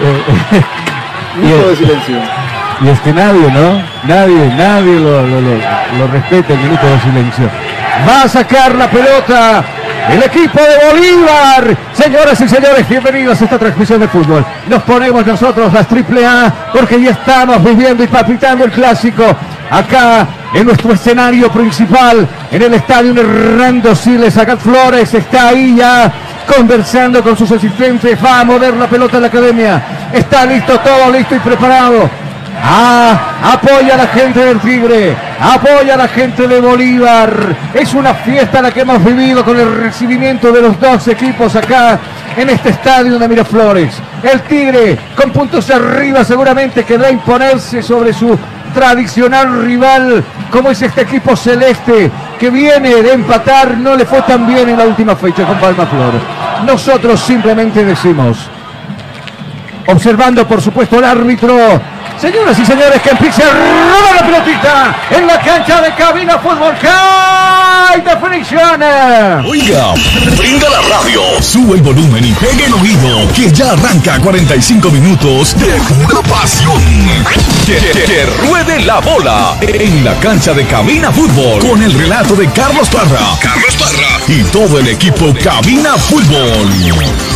[1.36, 2.39] Minuto de silencio.
[2.82, 3.82] Y es que nadie, ¿no?
[4.04, 7.50] Nadie, nadie lo, lo- lo- lo respeta el minuto de silencio.
[8.08, 9.62] Va a sacar la pelota
[10.10, 11.76] el equipo de Bolívar.
[11.92, 14.44] Señoras y señores, bienvenidos a esta transmisión de fútbol.
[14.68, 19.24] Nos ponemos nosotros las triple A porque ya estamos viviendo y palpitando el clásico
[19.70, 24.38] acá en nuestro escenario principal, en el estadio Hernando Siles.
[24.38, 26.10] Acá Flores está ahí ya
[26.56, 28.16] conversando con sus asistentes.
[28.24, 29.82] Va a mover la pelota en la academia.
[30.14, 32.08] Está listo, todo listo y preparado.
[32.62, 37.56] Ah, apoya a la gente del Tigre, apoya a la gente de Bolívar.
[37.74, 41.98] Es una fiesta la que hemos vivido con el recibimiento de los dos equipos acá
[42.36, 43.94] en este estadio de Miraflores.
[44.22, 48.38] El Tigre con puntos arriba seguramente querrá imponerse sobre su
[48.74, 54.46] tradicional rival como es este equipo celeste que viene de empatar, no le fue tan
[54.46, 56.12] bien en la última fecha con Palma Flor.
[56.66, 58.48] Nosotros simplemente decimos,
[59.86, 61.80] observando por supuesto el árbitro.
[62.20, 66.74] Señoras y señores, que empiece a rodar la pelotita en la cancha de cabina fútbol.
[66.76, 68.82] ¡High definition!
[69.48, 69.94] Oiga,
[70.36, 75.58] brinda la radio, sube el volumen y pegue el oído, que ya arranca 45 minutos
[75.58, 76.82] de pura pasión.
[77.64, 82.90] Que ruede la bola en la cancha de Cabina Fútbol con el relato de Carlos
[82.90, 83.38] Parra.
[83.40, 87.29] Carlos Parra y todo el equipo Cabina Fútbol.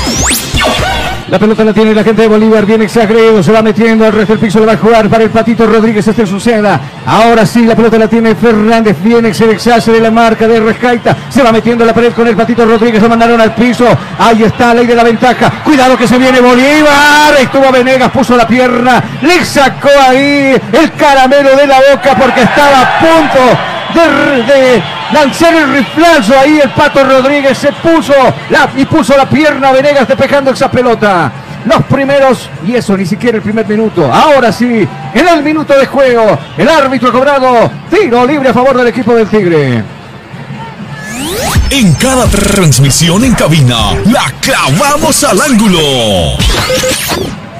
[1.29, 4.35] La pelota la tiene la gente de Bolívar, viene Sagredo, se va metiendo al resto
[4.35, 6.79] del piso, le va a jugar para el Patito Rodríguez, este suceda.
[7.07, 11.17] Ahora sí, la pelota la tiene Fernández, viene, se deshace de la marca de Rescaita,
[11.31, 13.87] se va metiendo a la pared con el Patito Rodríguez, lo mandaron al piso,
[14.19, 18.47] ahí está, ley de la ventaja, cuidado que se viene Bolívar, estuvo Venegas, puso la
[18.47, 24.83] pierna, le sacó ahí el caramelo de la boca porque estaba a punto de,
[25.13, 28.13] lanzar el riflazo ahí el Pato Rodríguez se puso
[28.77, 31.33] y puso la pierna Venegas despejando esa pelota.
[31.65, 34.13] Los primeros, y eso ni siquiera el primer minuto.
[34.13, 38.77] Ahora sí, en el minuto de juego, el árbitro ha cobrado tiro libre a favor
[38.77, 39.83] del equipo del Tigre.
[41.71, 46.37] En cada transmisión en cabina, la clavamos al ángulo.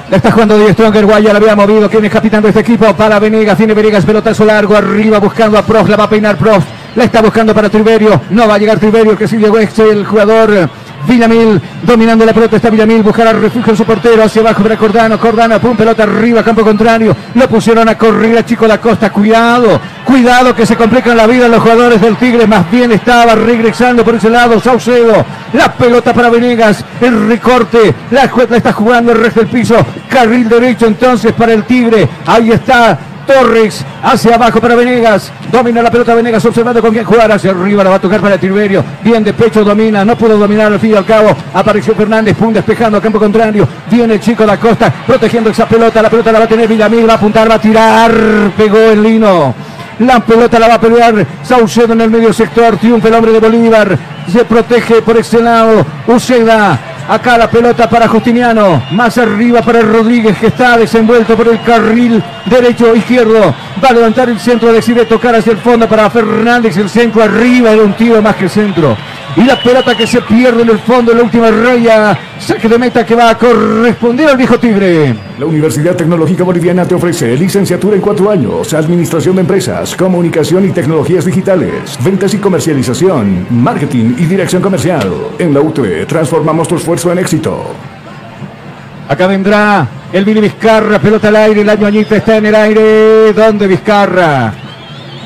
[0.09, 1.89] La está jugando Die Stronger, Guaya la había movido.
[1.89, 2.93] ¿Quién es capitán de este equipo?
[2.93, 6.63] Para Venegas, tiene Venegas, pelotazo largo arriba, buscando a Prof, la va a peinar Prof.
[6.95, 8.21] La está buscando para Triverio.
[8.29, 10.69] No va a llegar Triverio, que sí llegó este, el jugador
[11.07, 11.61] Villamil.
[11.83, 13.03] Dominando la pelota está Villamil.
[13.03, 14.23] Buscará refugio en su portero.
[14.23, 15.19] Hacia abajo para Cordano.
[15.19, 17.15] Cordano, pum, pelota arriba, campo contrario.
[17.33, 19.11] Lo pusieron a correr a Chico La Costa.
[19.11, 22.47] Cuidado, cuidado que se complican la vida los jugadores del Tigre.
[22.47, 24.59] Más bien estaba regresando por ese lado.
[24.59, 25.25] Saucedo.
[25.53, 26.83] La pelota para Venegas.
[27.01, 27.93] El recorte.
[28.11, 29.75] La, la está jugando el resto del piso.
[30.09, 32.07] Carril derecho entonces para el Tigre.
[32.25, 32.97] Ahí está.
[33.25, 35.31] Torres hacia abajo para Venegas.
[35.51, 37.31] Domina la pelota Venegas observando con quién jugar.
[37.31, 38.83] Hacia arriba la va a tocar para Tiberio.
[39.03, 40.05] Bien de pecho domina.
[40.05, 41.35] No pudo dominar al fin y al cabo.
[41.53, 42.35] Apareció Fernández.
[42.35, 43.67] Pum despejando a campo contrario.
[43.89, 46.01] Viene el chico da Costa protegiendo esa pelota.
[46.01, 47.07] La pelota la va a tener Villamil.
[47.07, 48.11] Va a apuntar, va a tirar.
[48.55, 49.53] Pegó el lino.
[49.99, 52.77] La pelota la va a pelear Saucedo en el medio sector.
[52.77, 53.97] Triunfa el hombre de Bolívar.
[54.31, 55.85] Se protege por este lado.
[56.07, 56.94] Uceda.
[57.07, 58.81] Acá la pelota para Justiniano.
[58.91, 63.53] Más arriba para Rodríguez que está desenvuelto por el carril derecho izquierdo.
[63.83, 64.73] Va a levantar el centro.
[64.73, 66.75] Decide tocar hacia el fondo para Fernández.
[66.77, 67.71] El centro arriba.
[67.71, 68.97] Era un tiro más que el centro.
[69.37, 72.17] Y la pelota que se pierde en el fondo, en la última raya.
[72.39, 75.13] Saque de meta que va a corresponder al viejo Tigre.
[75.37, 80.71] La Universidad Tecnológica Boliviana te ofrece licenciatura en cuatro años, administración de empresas, comunicación y
[80.71, 85.11] tecnologías digitales, ventas y comercialización, marketing y dirección comercial.
[85.37, 87.71] En la UTE transformamos tu esfuerzo en éxito.
[89.09, 93.33] Acá vendrá el Vini Vizcarra, pelota al aire, el año añita está en el aire.
[93.33, 94.64] ¿Dónde Vizcarra?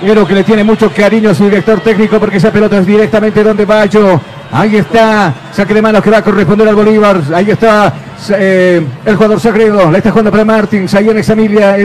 [0.02, 3.44] Creo que le tiene mucho cariño a su director técnico porque esa pelota es directamente
[3.44, 4.20] donde Bayo.
[4.52, 7.22] Ahí está, saque de manos que va a corresponder al Bolívar.
[7.34, 7.94] Ahí está
[8.32, 9.92] eh, el jugador Sagredo.
[9.92, 10.94] La está jugando para Martins.
[10.94, 11.78] Ahí en esa, misma,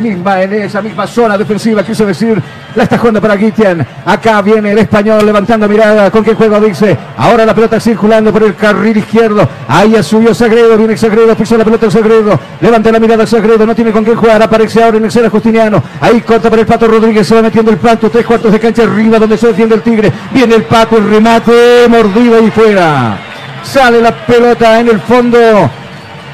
[0.43, 2.41] en esa misma zona defensiva, quiso decir.
[2.75, 3.87] La está jugando para Guitian.
[4.05, 6.11] Acá viene el español levantando mirada.
[6.11, 6.97] ¿Con qué juego dice?
[7.17, 9.49] Ahora la pelota circulando por el carril izquierdo.
[9.69, 10.77] Ahí subió Sagredo.
[10.77, 11.35] Viene Sagredo.
[11.37, 12.39] Pisa la pelota Sagredo.
[12.61, 13.65] Levanta la mirada Sagredo.
[13.65, 14.43] No tiene con qué jugar.
[14.43, 15.83] Aparece ahora en el Cera Justiniano.
[16.01, 17.27] Ahí corta para el Pato Rodríguez.
[17.27, 18.11] Se va metiendo el Pato.
[18.11, 20.13] Tres cuartos de cancha arriba donde se defiende el Tigre.
[20.33, 20.97] Viene el Pato.
[20.97, 21.87] El remate.
[21.89, 23.19] Mordido y fuera.
[23.63, 25.39] Sale la pelota en el fondo.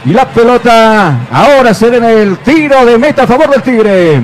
[0.05, 4.21] Y la pelota ahora se en el tiro de meta a favor del Tigre.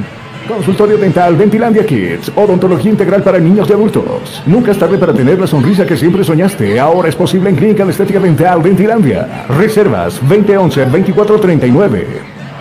[0.49, 4.43] Consultorio Dental Ventilandia Kids, odontología integral para niños y adultos.
[4.47, 6.79] Nunca es tarde para tener la sonrisa que siempre soñaste.
[6.79, 9.45] Ahora es posible en Clínica de Estética Dental Ventilandia.
[9.49, 12.05] Reservas 2011-2439.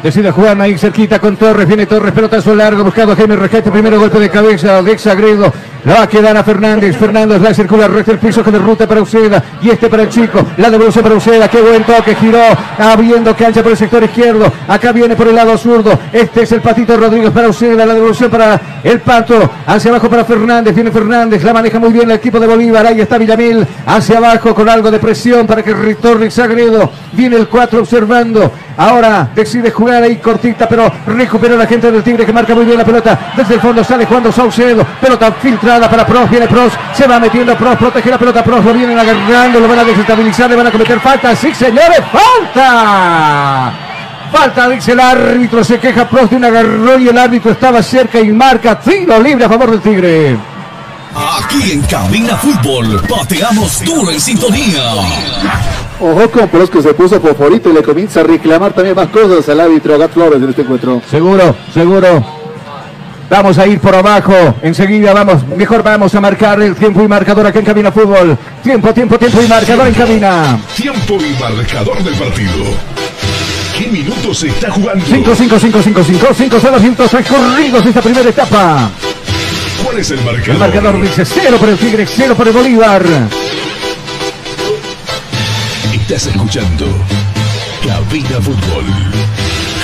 [0.04, 1.68] Decide jugar ahí cerquita con Torres.
[1.68, 3.72] Viene Torres, pelotazo largo, buscando a Jaime Rescate.
[3.72, 5.54] Primero golpe de cabeza de Exagredo.
[5.86, 6.98] La va a quedar a Fernández.
[6.98, 9.44] Fernández la circula recta el piso con el ruta para Uceda.
[9.62, 10.44] Y este para el chico.
[10.58, 11.48] La devolución para Uceda.
[11.48, 12.16] Qué buen toque.
[12.16, 12.42] Giró.
[12.80, 14.52] Abriendo cancha por el sector izquierdo.
[14.68, 15.98] Acá viene por el lado zurdo.
[16.12, 17.86] Este es el Patito Rodríguez para Uceda.
[17.86, 19.48] La devolución para el Pato.
[19.68, 20.74] Hacia abajo para Fernández.
[20.74, 21.44] Viene Fernández.
[21.44, 22.88] La maneja muy bien el equipo de Bolívar.
[22.88, 23.68] Ahí está Villamil.
[23.86, 26.90] Hacia abajo con algo de presión para que retorne Sagredo.
[27.12, 28.52] Viene el 4 observando.
[28.78, 32.78] Ahora decide jugar ahí cortita, pero recupera la gente del Tigre que marca muy bien
[32.78, 33.32] la pelota.
[33.38, 34.86] Desde el fondo sale jugando Saucedo.
[35.00, 36.30] Pelota filtrada para Pros.
[36.30, 36.74] Viene Pros.
[36.94, 37.76] Se va metiendo Pros.
[37.78, 38.44] Protege la pelota.
[38.44, 39.60] Pros lo vienen agarrando.
[39.60, 40.50] Lo van a desestabilizar.
[40.50, 41.36] Le van a cometer falta.
[41.36, 42.02] Sí, señores.
[42.12, 43.74] Falta.
[44.32, 45.64] Falta, dice el árbitro.
[45.64, 49.46] Se queja Pros de un agarrón y el árbitro estaba cerca y marca tiro libre
[49.46, 50.38] a favor del Tigre.
[51.16, 54.82] Aquí en Cabina Fútbol, pateamos duro en sintonía.
[56.02, 59.48] Ojo con Pros que se puso favorito y le comienza a reclamar también más cosas
[59.48, 61.02] al árbitro Gat Flores en este encuentro.
[61.10, 62.45] Seguro, seguro.
[63.30, 64.34] Vamos a ir por abajo.
[64.62, 68.38] Enseguida vamos, mejor vamos a marcar el tiempo y marcador acá en Cabina Fútbol.
[68.64, 70.60] Tiempo, tiempo, tiempo y marcador en cabina.
[70.76, 72.66] Tiempo y marcador del partido.
[73.78, 75.04] ¿Qué minutos se está jugando?
[75.06, 78.90] 5, 5, 5, 5, 5, 5 son los minutos recorridos de esta primera etapa.
[79.84, 80.50] ¿Cuál es el marcador?
[80.50, 83.04] El marcador dice 0 para el Tigre, 0 para el Bolívar.
[85.94, 86.86] Estás escuchando
[87.86, 88.86] Cabina Fútbol.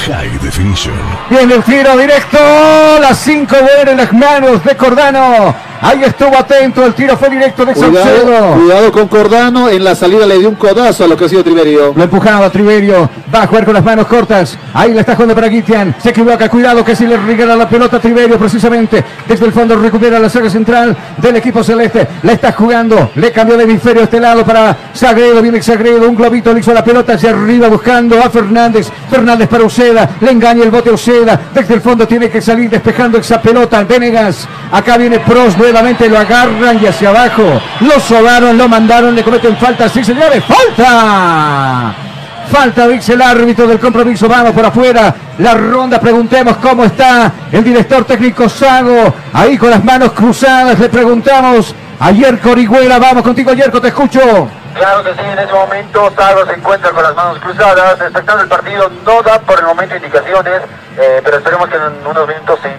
[0.07, 0.95] High Definition.
[1.29, 2.39] Viene el tiro directo.
[2.99, 5.70] Las 5 de en las manos de Cordano.
[5.81, 6.85] Ahí estuvo atento.
[6.85, 9.67] El tiro fue directo de Cuidado, cuidado con Cordano.
[9.67, 11.93] En la salida le dio un codazo a lo que ha sido Triverio.
[11.95, 13.09] Lo empujaba Triverio.
[13.33, 14.59] Va a jugar con las manos cortas.
[14.75, 15.95] Ahí la está jugando para Guitian.
[15.99, 16.49] Se equivoca.
[16.49, 19.03] Cuidado que si le regala la pelota a Triverio precisamente.
[19.27, 22.07] Desde el fondo recupera la saga central del equipo celeste.
[22.21, 23.09] La está jugando.
[23.15, 25.41] Le cambió de hemisferio a este lado para Sagredo.
[25.41, 26.07] Viene Sagredo.
[26.07, 28.87] Un globito le hizo la pelota hacia arriba buscando a Fernández.
[29.09, 30.07] Fernández para Uceda.
[30.21, 31.41] Le engaña el bote a Uceda.
[31.55, 33.83] Desde el fondo tiene que salir despejando esa pelota.
[33.83, 34.47] Venegas.
[34.71, 36.09] Acá viene Pros nuevamente.
[36.09, 37.61] Lo agarran y hacia abajo.
[37.79, 39.15] Lo sobaron, lo mandaron.
[39.15, 39.89] Le cometen falta.
[39.89, 40.43] Sí, señores.
[40.43, 41.93] ¡Falta!
[42.51, 44.27] Falta, dice el árbitro del compromiso.
[44.27, 45.15] Vamos por afuera.
[45.37, 49.13] La ronda, preguntemos cómo está el director técnico Sago.
[49.31, 52.99] Ahí con las manos cruzadas le preguntamos a Yerko Orihuela.
[52.99, 54.19] Vamos contigo, Yerko, te escucho.
[54.73, 58.49] Claro que sí, en ese momento Sago se encuentra con las manos cruzadas, expectando el
[58.49, 60.61] partido, no da por el momento indicaciones,
[60.97, 62.69] eh, pero esperemos que en unos minutos sí.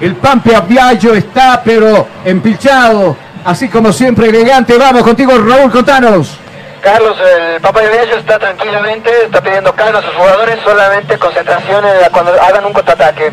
[0.00, 3.16] El Pampe Aviallo está, pero empilchado.
[3.44, 4.76] Así como siempre, elegante.
[4.76, 6.38] Vamos contigo, Raúl, contanos.
[6.82, 12.08] Carlos, el Papa de está tranquilamente, está pidiendo calma a sus jugadores, solamente concentración eh,
[12.12, 13.32] cuando hagan un contraataque.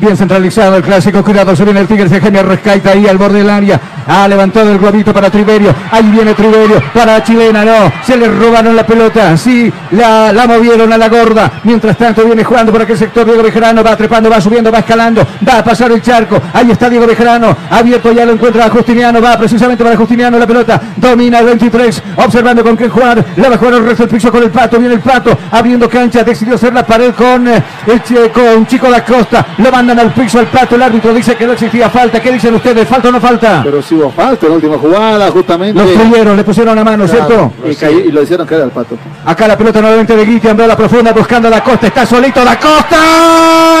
[0.00, 3.40] Bien centralizado el clásico, cuidado, se viene el Tigre, se Genia Rescaita ahí al borde
[3.40, 3.78] del área.
[4.06, 5.74] Ha levantado el globito para Triverio.
[5.90, 7.92] Ahí viene Triverio para Chilena, no.
[8.02, 9.36] Se le robaron la pelota.
[9.36, 11.52] Sí, la, la movieron a la gorda.
[11.64, 13.84] Mientras tanto viene jugando por aquel sector Diego Bejarano.
[13.84, 15.24] Va trepando, va subiendo, va escalando.
[15.46, 16.40] Va a pasar el charco.
[16.54, 17.54] Ahí está Diego Bejarano.
[17.70, 19.20] Abierto ya lo encuentra Justiniano.
[19.20, 20.80] Va precisamente para Justiniano la pelota.
[20.96, 22.02] Domina el 23.
[22.16, 23.22] Observando con qué jugar.
[23.36, 24.78] Le va a jugar el resto del piso con el pato.
[24.78, 25.36] Viene el pato.
[25.52, 26.24] Abriendo cancha.
[26.24, 29.46] Decidió hacer la pared con eh, el con Chico da Costa.
[29.58, 30.76] Lo mandan al piso al pato.
[30.76, 32.20] El árbitro dice que no existía falta.
[32.20, 32.86] ¿Qué dicen ustedes?
[32.88, 33.60] ¿Falta o no falta?
[33.64, 35.80] Pero sí hubo falta en la última jugada, justamente.
[35.82, 37.52] Lo fluyeron, le pusieron la mano, ¿cierto?
[37.68, 38.96] Y, cayó- y lo hicieron caer al pato.
[39.24, 42.58] Acá la pelota nuevamente de Guiti, la profunda buscando a la costa, está solito la
[42.58, 42.96] costa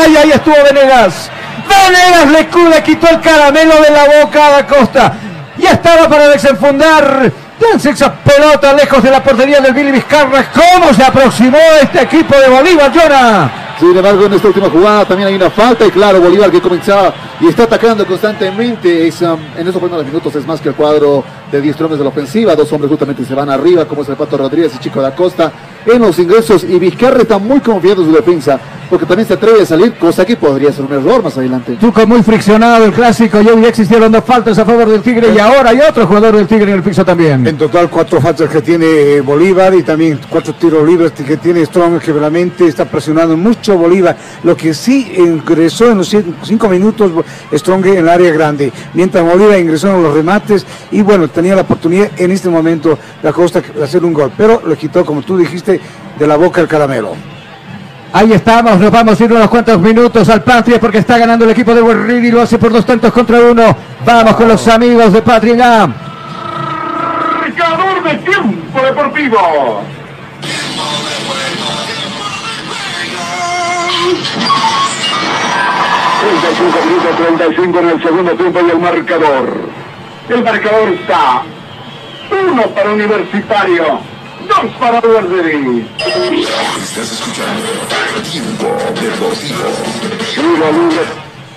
[0.08, 1.30] y ahí estuvo Venegas.
[1.68, 5.12] Venegas le, le quitó el caramelo de la boca a la costa.
[5.58, 7.30] Ya estaba para desenfundar
[7.60, 10.46] Lanza esa pelota lejos de la portería del Billy Vizcarra.
[10.50, 13.50] ¿Cómo se aproximó este equipo de Bolívar, Jonah?
[13.80, 17.14] Sin embargo, en esta última jugada también hay una falta y claro, Bolívar que comenzaba
[17.40, 19.08] y está atacando constantemente.
[19.08, 22.04] Es, um, en esos primeros minutos es más que el cuadro de 10 hombres de
[22.04, 22.54] la ofensiva.
[22.54, 25.50] Dos hombres justamente se van arriba, como es el Pato Rodríguez y Chico da Costa
[25.86, 26.62] en los ingresos.
[26.64, 30.26] Y Vizcarra está muy confiado en su defensa porque también se atreve a salir, cosa
[30.26, 31.76] que podría ser un error más adelante.
[31.80, 33.40] Tuco muy friccionado el clásico.
[33.40, 36.72] Ya existieron dos faltas a favor del Tigre y ahora hay otro jugador del Tigre
[36.72, 37.46] en el piso también.
[37.46, 41.64] En total cuatro faltas que tiene eh, Bolívar y también cuatro tiros libres que tiene
[41.64, 44.16] Strong que realmente está presionando mucho Bolívar.
[44.44, 47.10] Lo que sí ingresó en los cin- cinco minutos
[47.52, 51.62] Strong en el área grande, mientras Bolívar ingresó en los remates y bueno, tenía la
[51.62, 55.36] oportunidad en este momento la Costa de hacer un gol, pero le quitó, como tú
[55.36, 55.80] dijiste,
[56.18, 57.12] de la boca el caramelo.
[58.12, 61.52] Ahí estamos, nos vamos a ir unos cuantos minutos al Patria porque está ganando el
[61.52, 63.76] equipo de Guerrero y lo hace por dos tantos contra uno.
[64.04, 65.86] Vamos con los amigos de Patria.
[67.40, 69.38] Marcador de tiempo deportivo.
[76.20, 79.70] ...35 minutos 35 en el segundo tiempo y el marcador.
[80.28, 81.42] El marcador está...
[82.30, 84.00] Uno para Universitario,
[84.46, 85.86] dos para Verde.
[86.80, 87.66] Estás escuchando
[88.30, 89.64] Tiempo Deportivo.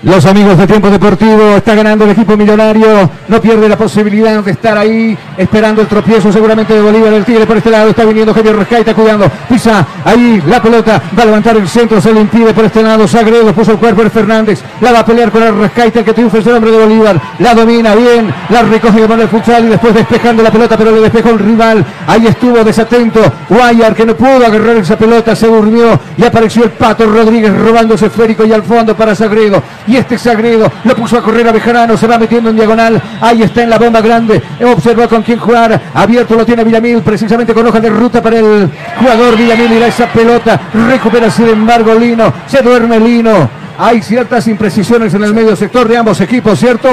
[0.03, 3.09] Los amigos de Tiempo Deportivo está ganando el equipo millonario.
[3.29, 7.13] No pierde la posibilidad de estar ahí esperando el tropiezo seguramente de Bolívar.
[7.13, 9.31] El Tigre por este lado está viniendo Javier Rescaita cuidando.
[9.47, 11.01] Pisa ahí la pelota.
[11.17, 12.01] Va a levantar el centro.
[12.01, 13.07] Se le impide por este lado.
[13.07, 14.61] Sagredo puso el cuerpo de Fernández.
[14.81, 17.21] La va a pelear con el Rescaita que triunfa el hombre de Bolívar.
[17.39, 18.33] La domina bien.
[18.49, 21.85] La recoge con el futsal y después despejando la pelota pero le despejó el rival.
[22.07, 23.21] Ahí estuvo desatento.
[23.47, 25.33] Guayar que no pudo agarrar esa pelota.
[25.33, 29.63] Se durmió y apareció el Pato Rodríguez robando ese esférico y al fondo para Sagredo.
[29.97, 33.63] Este Sagredo lo puso a correr a Bejarano, se va metiendo en diagonal, ahí está
[33.63, 34.41] en la bomba grande,
[34.73, 38.69] observó con quién jugar, abierto lo tiene Villamil, precisamente con hoja de ruta para el
[38.99, 45.13] jugador Villamil, irá esa pelota, recupera sin embargo Lino, se duerme Lino, hay ciertas imprecisiones
[45.13, 46.89] en el medio sector de ambos equipos, ¿cierto?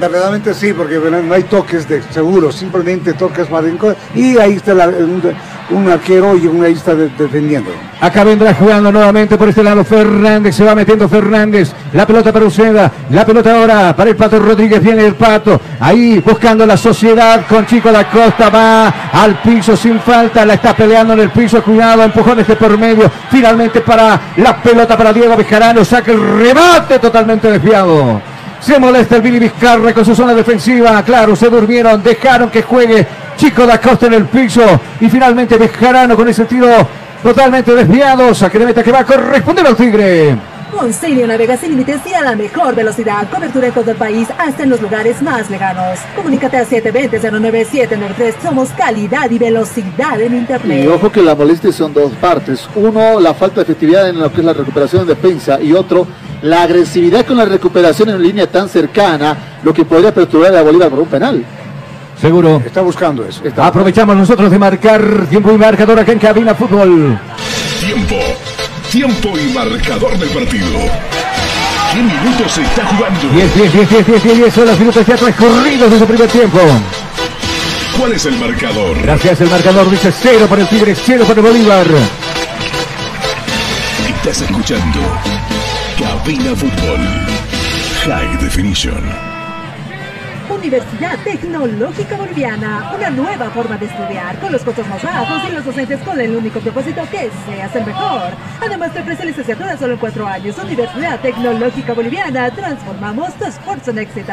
[0.00, 3.66] Verdaderamente sí, porque no hay toques de seguro, simplemente toques para
[4.14, 5.22] y ahí está un,
[5.70, 7.70] un arquero y un ahí está de- defendiendo.
[8.00, 12.46] Acá vendrá jugando nuevamente por este lado Fernández, se va metiendo Fernández, la pelota para
[12.46, 17.44] Uceda, la pelota ahora para el Pato Rodríguez, viene el Pato, ahí buscando la sociedad
[17.46, 21.62] con Chico da Costa, va al piso sin falta, la está peleando en el piso,
[21.62, 26.98] cuidado, empujones de por medio, finalmente para la pelota para Diego Bejarano, saca el remate
[26.98, 28.29] totalmente desviado.
[28.60, 31.02] Se molesta el Billy Vizcarra con su zona defensiva.
[31.02, 33.06] Claro, se durmieron, dejaron que juegue
[33.36, 34.62] Chico da Costa en el piso.
[35.00, 36.68] Y finalmente Bejarano con ese tiro
[37.22, 38.34] totalmente desviado.
[38.34, 40.49] Saque meta que va a corresponder al Tigre.
[40.70, 43.28] Con Sirio navega sin límites y a la mejor velocidad.
[43.28, 45.98] Cobertura en todo el país, hasta en los lugares más lejanos.
[46.16, 48.34] Comunícate al 720-09793.
[48.42, 50.88] Somos calidad y velocidad en Y Internet.
[50.88, 52.68] ojo que la molestia son dos partes.
[52.76, 55.60] Uno, la falta de efectividad en lo que es la recuperación de defensa.
[55.60, 56.06] Y otro,
[56.42, 60.88] la agresividad con la recuperación en línea tan cercana, lo que podría perturbar a Bolívar
[60.88, 61.44] por un penal.
[62.20, 62.62] Seguro.
[62.64, 63.42] Está buscando eso.
[63.56, 67.18] Aprovechamos nosotros de marcar tiempo y marcador acá en Cabina Fútbol.
[67.80, 68.16] Tiempo.
[68.90, 70.66] Tiempo y marcador del partido.
[71.92, 73.20] ¿Qué minutos se está jugando?
[73.20, 76.28] 10, 10, 10, 10, 10, 10, 10 son los minutos ya transcurridos de su primer
[76.28, 76.58] tiempo.
[77.96, 79.00] ¿Cuál es el marcador?
[79.00, 81.86] Gracias, el marcador dice cero para el Tigre, cero para el Bolívar.
[84.08, 85.00] Estás escuchando
[85.96, 87.00] Cabina Fútbol.
[88.04, 89.29] High Definition.
[90.60, 95.64] Universidad Tecnológica Boliviana, una nueva forma de estudiar, con los costos más bajos y los
[95.64, 98.24] docentes con el único propósito que seas el mejor.
[98.60, 100.54] Además te ofrece licenciatura solo en cuatro años.
[100.62, 104.32] Universidad Tecnológica Boliviana, transformamos tu esfuerzo en éxito.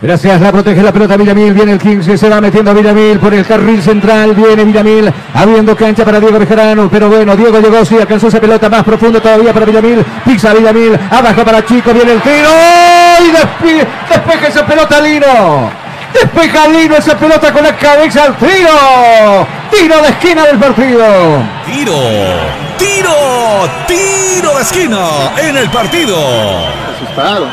[0.00, 3.34] Gracias, la protege la pelota Villamil, viene el 15, se va metiendo a Villamil por
[3.34, 7.96] el carril central, viene Villamil, abriendo cancha para Diego Bejarano, pero bueno, Diego llegó, sí,
[7.98, 12.20] alcanzó esa pelota más profundo todavía para Villamil, pisa Villamil, abajo para Chico, viene el
[12.20, 12.48] tiro,
[13.20, 15.63] y despe- despeja esa pelota Lino,
[16.14, 21.04] despeja Lino esa pelota con la cabeza al tiro, tiro de esquina del partido.
[21.66, 21.92] Tiro,
[22.78, 23.10] tiro,
[23.86, 24.98] tiro de esquina
[25.42, 26.16] en el partido.
[26.96, 27.48] Asustaron.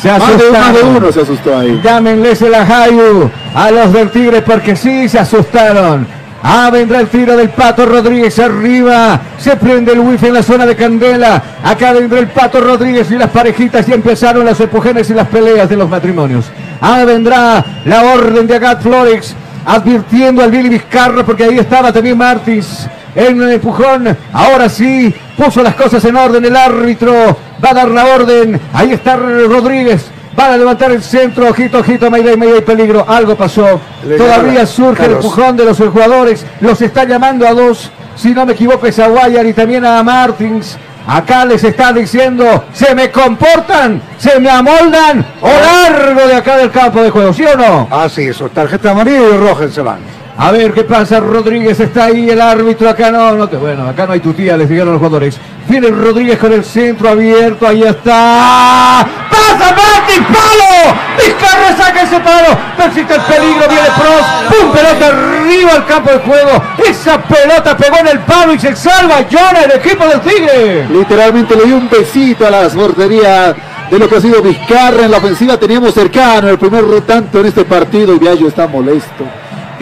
[0.00, 0.60] Se Más de, asustaron.
[0.60, 1.80] más de uno se asustó ahí.
[1.82, 6.06] Llámenles el ajayu a los del Tigre porque sí se asustaron.
[6.44, 9.20] Ah, vendrá el tiro del Pato Rodríguez arriba.
[9.38, 11.40] Se prende el wifi en la zona de Candela.
[11.62, 15.68] Acá vendrá el Pato Rodríguez y las parejitas y empezaron las empujones y las peleas
[15.68, 16.46] de los matrimonios.
[16.84, 22.18] Ah, vendrá la orden de Agat Flores advirtiendo al Billy Vizcarra porque ahí estaba también
[22.18, 24.16] Martins en un empujón.
[24.32, 27.36] Ahora sí, puso las cosas en orden el árbitro.
[27.64, 28.60] Va a dar la orden.
[28.72, 30.06] Ahí está Rodríguez.
[30.34, 31.48] Van a levantar el centro.
[31.48, 33.04] Ojito, ojito, Mayday, Mayday, peligro.
[33.08, 33.80] Algo pasó.
[34.04, 36.44] Le Todavía surge el empujón de los jugadores.
[36.60, 37.92] Los está llamando a dos.
[38.16, 40.76] Si no me equivoco, es a Guayar y también a Martins.
[41.06, 46.70] Acá les está diciendo, se me comportan, se me amoldan o largo de acá del
[46.70, 47.88] campo de juego, ¿sí o no?
[47.90, 50.21] Así es, tarjeta amarilla y roja van.
[50.36, 54.06] A ver qué pasa, Rodríguez está ahí, el árbitro acá no, no te, bueno, acá
[54.06, 55.38] no hay tu tía, les dijeron los jugadores.
[55.68, 59.06] Viene Rodríguez con el centro abierto, ahí está.
[59.30, 60.96] ¡Pasa Martín, palo!
[61.18, 64.72] Vizcarra saca ese palo, persiste el peligro, viene Pros, ¡pum!
[64.72, 66.62] Pelota arriba al campo de juego.
[66.88, 70.88] Esa pelota pegó en el palo y se salva Jonah, el equipo del Tigre.
[70.88, 73.54] Literalmente le dio un besito a la portería
[73.90, 75.58] de lo que ha sido Vizcarra en la ofensiva.
[75.58, 79.24] Teníamos cercano el primer tanto en este partido y Viallo está molesto.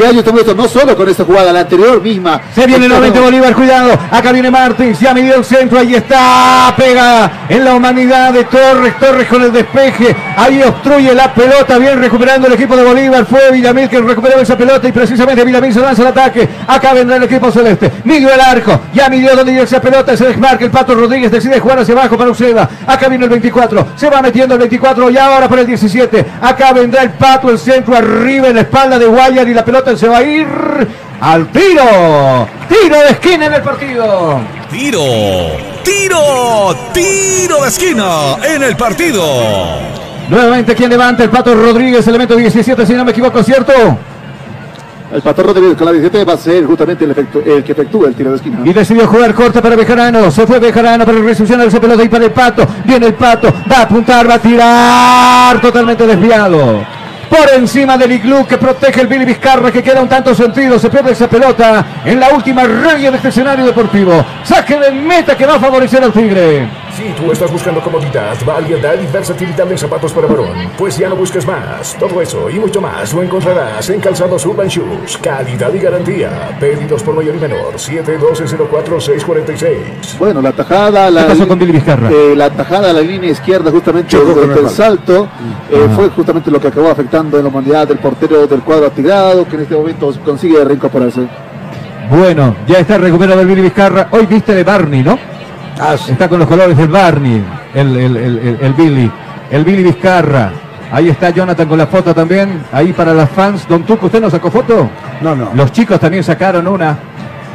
[0.01, 2.41] Viallo está molesto no solo con esta jugada, la anterior misma.
[2.55, 3.93] Se viene nuevamente Bolívar, cuidado.
[4.11, 6.73] Acá viene Martins, ya midió el centro, ahí está.
[6.75, 8.99] Pega en la humanidad de Torres.
[8.99, 10.17] Torres con el despeje.
[10.39, 11.77] Ahí obstruye la pelota.
[11.77, 13.27] Bien recuperando el equipo de Bolívar.
[13.27, 16.49] Fue Villamil que recuperó esa pelota y precisamente Villamil se lanza al ataque.
[16.67, 17.93] Acá vendrá el equipo celeste.
[18.05, 18.81] Midió el arco.
[18.95, 20.17] Ya midió donde iba esa pelota.
[20.17, 21.31] Se desmarca el Pato Rodríguez.
[21.31, 22.71] Decide jugar hacia abajo para Uceda.
[22.87, 23.89] Acá viene el 24.
[23.97, 26.25] Se va metiendo el 24 y ahora para el 17.
[26.41, 29.90] Acá vendrá el Pato, el centro arriba en la espalda de Guayar y la pelota
[29.97, 30.47] se va a ir
[31.21, 32.49] al tiro.
[32.69, 34.41] Tiro de esquina en el partido.
[34.71, 35.01] Tiro,
[35.85, 39.23] tiro, tiro de esquina en el partido.
[40.29, 43.73] Nuevamente quien levanta el Pato Rodríguez, elemento 17, si no me equivoco, ¿cierto?
[45.13, 48.07] El Pato Rodríguez con la 17 va a ser justamente el, efectu- el que efectúa
[48.07, 48.61] el tiro de esquina.
[48.65, 50.31] Y decidió jugar corta para Bejarano.
[50.31, 52.65] Se fue Bejarano para recepcionar esa pelota y para el Pato.
[52.85, 53.53] Viene el Pato.
[53.69, 55.61] Va a apuntar, va a tirar.
[55.61, 56.87] Totalmente desviado.
[57.31, 60.81] Por encima del iglú que protege el Billy Vizcarra que queda un tanto sentido.
[60.81, 64.25] Se pierde esa pelota en la última raya de este escenario deportivo.
[64.43, 66.69] Saque de meta que va a favorecer al Tigre.
[66.97, 71.17] Si tú estás buscando comodidad, variedad y versatilidad en zapatos para varón, pues ya no
[71.17, 71.97] busques más.
[71.99, 75.17] Todo eso y mucho más lo encontrarás en Calzados Urban Shoes.
[75.19, 76.57] Calidad y garantía.
[76.61, 77.75] Pedidos por mayor y menor.
[77.75, 80.19] 712-04-646.
[80.19, 82.11] Bueno, la tajada, la, ¿Qué pasó con Billy Vizcarra?
[82.11, 85.29] eh, la tajada a la línea izquierda, justamente durante el salto,
[85.71, 89.47] eh, fue justamente lo que acabó afectando en la humanidad del portero del cuadro atigrado,
[89.47, 91.27] que en este momento consigue reincorporarse.
[92.11, 94.09] Bueno, ya está recuperado el Billy Vizcarra.
[94.11, 95.19] Hoy viste de Barney, ¿no?
[95.81, 96.13] Ah, sí.
[96.13, 97.43] Está con los colores del Barney,
[97.75, 99.11] el, el- el- el- el Billy.
[99.51, 100.53] El Billy Vizcarra.
[100.93, 102.63] Ahí está Jonathan con la foto también.
[102.73, 103.67] Ahí para las fans.
[103.69, 104.89] Don Tuco, ¿usted no sacó foto?
[105.21, 105.51] No, no.
[105.55, 106.97] Los chicos también sacaron una.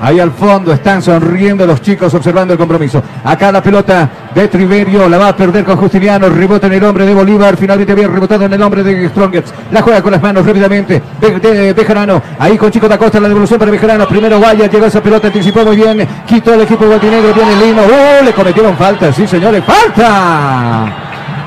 [0.02, 3.02] Ahí al fondo están sonriendo los chicos observando el compromiso.
[3.24, 6.30] Acá la pelota de Triverio la va a perder con Justiniano.
[6.30, 7.56] Rebota en el hombre de Bolívar.
[7.58, 9.54] Finalmente había rebotado en el hombre de Strongets.
[9.72, 11.02] La juega con las manos rápidamente.
[11.20, 12.22] De, de.
[12.40, 14.08] Ahí con Chico da Costa la devolución para Bejarano.
[14.08, 14.68] Primero Guaya.
[14.68, 15.28] Llegó esa pelota.
[15.28, 16.08] Anticipó muy bien.
[16.28, 17.34] Quitó el equipo guatinegro.
[17.34, 17.82] Viene Lino.
[17.84, 18.26] ¡Uh!
[18.26, 19.12] Le cometieron falta.
[19.14, 19.64] Sí, señores.
[19.64, 20.86] ¡Falta!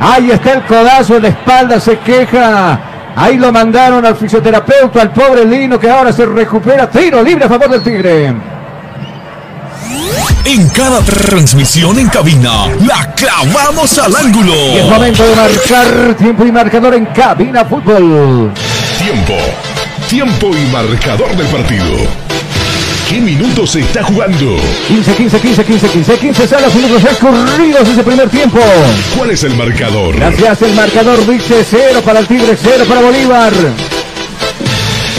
[0.00, 1.78] Ahí está el codazo la espalda.
[1.78, 2.80] Se queja.
[3.20, 6.88] Ahí lo mandaron al fisioterapeuta, al pobre Lino, que ahora se recupera.
[6.88, 8.32] Tiro libre a favor del Tigre.
[10.44, 14.54] En cada transmisión en cabina, la clavamos al ángulo.
[14.54, 18.52] Y es momento de marcar tiempo y marcador en cabina fútbol.
[18.98, 19.34] Tiempo.
[20.08, 22.27] Tiempo y marcador del partido.
[23.08, 24.58] ¿Qué minutos se está jugando?
[24.86, 28.58] 15, 15, 15, 15, 15, 15 salas, minutos escurridos ese primer tiempo.
[29.16, 30.14] ¿Cuál es el marcador?
[30.14, 33.52] Gracias, el marcador dice 0 para el Tigre, 0 para Bolívar.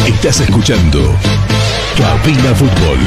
[0.05, 1.15] Estás escuchando
[1.97, 2.99] Cabina Fútbol.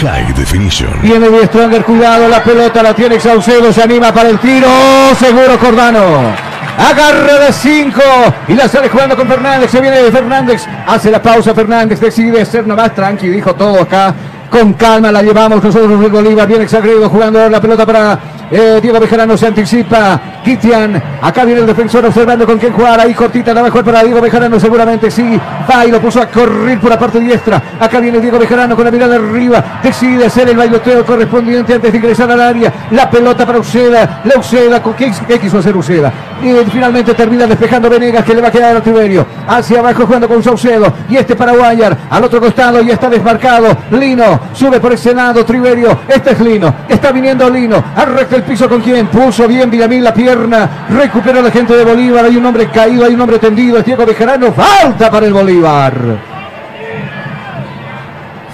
[0.00, 0.90] High Definition.
[1.02, 4.68] Viene Stronger, cuidado, la pelota la tiene Saucedo, se anima para el tiro,
[5.16, 6.55] seguro Cordano.
[6.78, 8.00] Agarra de 5
[8.48, 9.70] y la sale jugando con Fernández.
[9.70, 14.14] Se viene Fernández, hace la pausa Fernández, decide ser nomás tranqui, dijo todo acá.
[14.50, 18.18] Con calma la llevamos nosotros de Bolívar, bien exagrego jugando la pelota para
[18.50, 20.20] eh, Diego Bejarano, se anticipa.
[20.44, 23.00] Kitian, acá viene el defensor observando con quién jugar.
[23.00, 25.38] Ahí cortita la jugar para Diego Bejarano, seguramente sí.
[25.68, 27.60] Va y lo puso a correr por la parte diestra.
[27.80, 29.80] Acá viene Diego Bejarano con la mirada arriba.
[29.82, 32.72] Decide hacer el bailoteo correspondiente antes de ingresar al área.
[32.92, 34.20] La pelota para Uceda.
[34.24, 36.12] La Uceda, ¿con qué, qué quiso hacer Uceda?
[36.42, 39.26] Y finalmente termina despejando Venegas que le va a quedar a Tiberio.
[39.48, 40.92] Hacia abajo jugando con Saucedo.
[41.08, 41.96] Y este para Guayar.
[42.08, 43.76] Al otro costado y está desmarcado.
[43.90, 45.44] Lino sube por ese lado.
[45.44, 45.98] Triverio.
[46.06, 46.72] Este es Lino.
[46.88, 47.82] Está viniendo Lino.
[47.96, 50.86] Arrecta el piso con quien puso bien Villamil la pierna.
[50.90, 52.24] Recupera la gente de Bolívar.
[52.24, 53.78] Hay un hombre caído, hay un hombre tendido.
[53.78, 54.52] Es Diego Bejarano.
[54.52, 55.94] Falta para el Bolívar.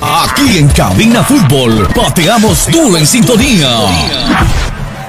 [0.01, 3.69] Aquí en Cabina Fútbol, pateamos duro en sintonía.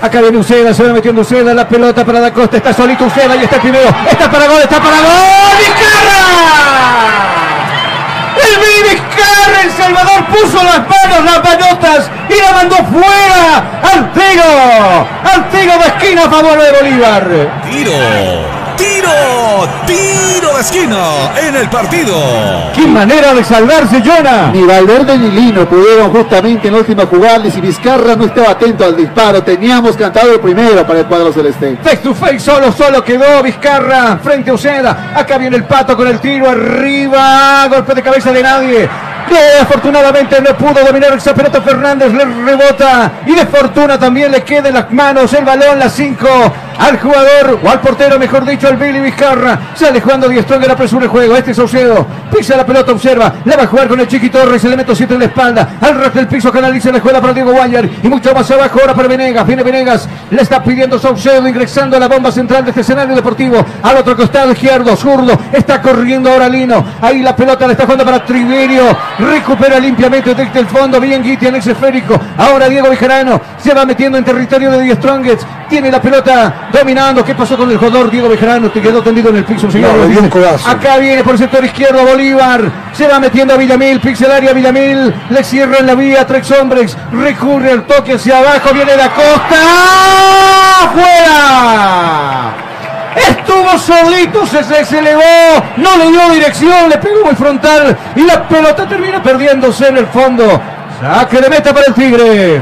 [0.01, 3.35] Acá viene Uceda, se va metiendo Uceda, la pelota para Da Costa, está solito Uceda,
[3.35, 7.32] y está el primero, está para gol, está para gol, ¡Vizcarra!
[8.35, 14.11] El Vizcarra, El Salvador puso las manos, las manotas y la mandó fuera al
[15.49, 17.23] tiro de esquina a favor de Bolívar.
[17.69, 17.91] Tiro,
[18.77, 22.15] tiro, tiro esquina en el partido.
[22.73, 24.49] ¡Qué manera de salvarse, Jonah!
[24.53, 27.45] Ni Valverde ni Lino pudieron justamente en la última jugada.
[27.45, 31.33] Y si Vizcarra no estaba atento al disparo, teníamos cantado el primero para el cuadro
[31.33, 31.77] celeste.
[31.83, 35.11] Face to face, solo, solo quedó Vizcarra frente a Uceda.
[35.13, 37.67] Acá viene el pato con el tiro arriba.
[37.67, 38.89] Golpe de cabeza de nadie.
[39.61, 44.69] Afortunadamente no pudo dominar esa pelota Fernández, le rebota y de fortuna también le queda
[44.69, 46.27] en las manos el balón, las 5
[46.77, 49.59] al jugador o al portero, mejor dicho, al Billy Vizcarra.
[49.75, 51.35] Sale jugando Die Stronger, apresura el juego.
[51.35, 52.05] Este es Saucedo,
[52.35, 55.19] pisa la pelota, observa, la va a jugar con el Chiqui Torres, elemento 7 en
[55.19, 55.77] la espalda.
[55.81, 58.93] Al ras del piso canaliza la escuela para Diego Guayar y mucho más abajo ahora
[58.93, 59.45] para Venegas.
[59.45, 63.63] Viene Venegas, le está pidiendo Saucedo ingresando a la bomba central de este escenario deportivo.
[63.81, 66.83] Al otro costado izquierdo, zurdo, está corriendo ahora Lino.
[67.01, 68.83] Ahí la pelota le está jugando para Triverio.
[69.23, 70.99] Recupera limpiamente desde el fondo.
[70.99, 72.19] Bien Guiti en ese esférico.
[72.37, 75.45] Ahora Diego Bejarano se va metiendo en territorio de Die Strongets.
[75.69, 77.23] Tiene la pelota dominando.
[77.23, 78.69] ¿Qué pasó con el jugador Diego Bejarano?
[78.69, 79.91] Te quedó tendido en el piso, señor.
[79.95, 80.69] No.
[80.69, 82.61] Acá viene por el sector izquierdo Bolívar.
[82.93, 83.99] Se va metiendo a Villamil.
[83.99, 85.13] Pixelaria Villamil.
[85.29, 86.27] Le cierra en la vía.
[86.27, 86.97] Tres hombres.
[87.11, 88.73] Recurre al toque hacia abajo.
[88.73, 89.57] Viene la costa.
[90.93, 92.62] ¡Fuera!
[93.15, 95.21] Estuvo solito, se, se, se elevó,
[95.77, 100.07] no le dio dirección, le pegó muy frontal y la pelota termina perdiéndose en el
[100.07, 100.43] fondo.
[100.99, 102.61] Saque de meta para el Tigre.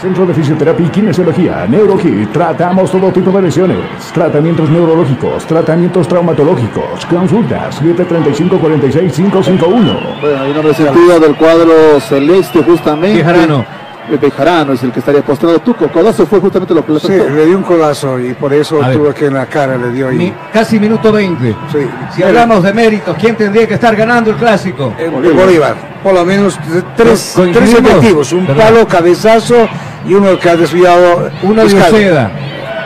[0.00, 2.32] Centro de Fisioterapia y Kinesiología, NeuroHit.
[2.32, 3.78] Tratamos todo tipo de lesiones.
[4.14, 7.04] Tratamientos neurológicos, tratamientos traumatológicos.
[7.06, 10.20] Consultas 735-46551.
[10.20, 13.18] Bueno, hay un hombre sentido del cuadro celeste justamente.
[13.18, 13.64] Bejarano.
[14.10, 15.58] El Bejarano es el que estaría postrado.
[15.60, 17.28] Tu codazo fue justamente lo que le Sí, afectó.
[17.30, 18.96] le dio un codazo y por eso A ver.
[18.96, 20.16] tuvo que en la cara le dio ahí.
[20.16, 21.54] Mi- casi minuto 20.
[21.70, 21.78] Sí.
[22.14, 24.94] Si hablamos de méritos, ¿quién tendría que estar ganando el clásico?
[24.98, 25.74] El Bolívar.
[26.02, 26.58] Por lo menos
[26.96, 28.32] tres, tres efectivos.
[28.32, 28.64] Un ¿Verdad?
[28.70, 29.68] palo, cabezazo
[30.06, 31.30] y uno que ha desviado.
[31.42, 31.74] Uno de.
[31.74, 32.30] Uceda,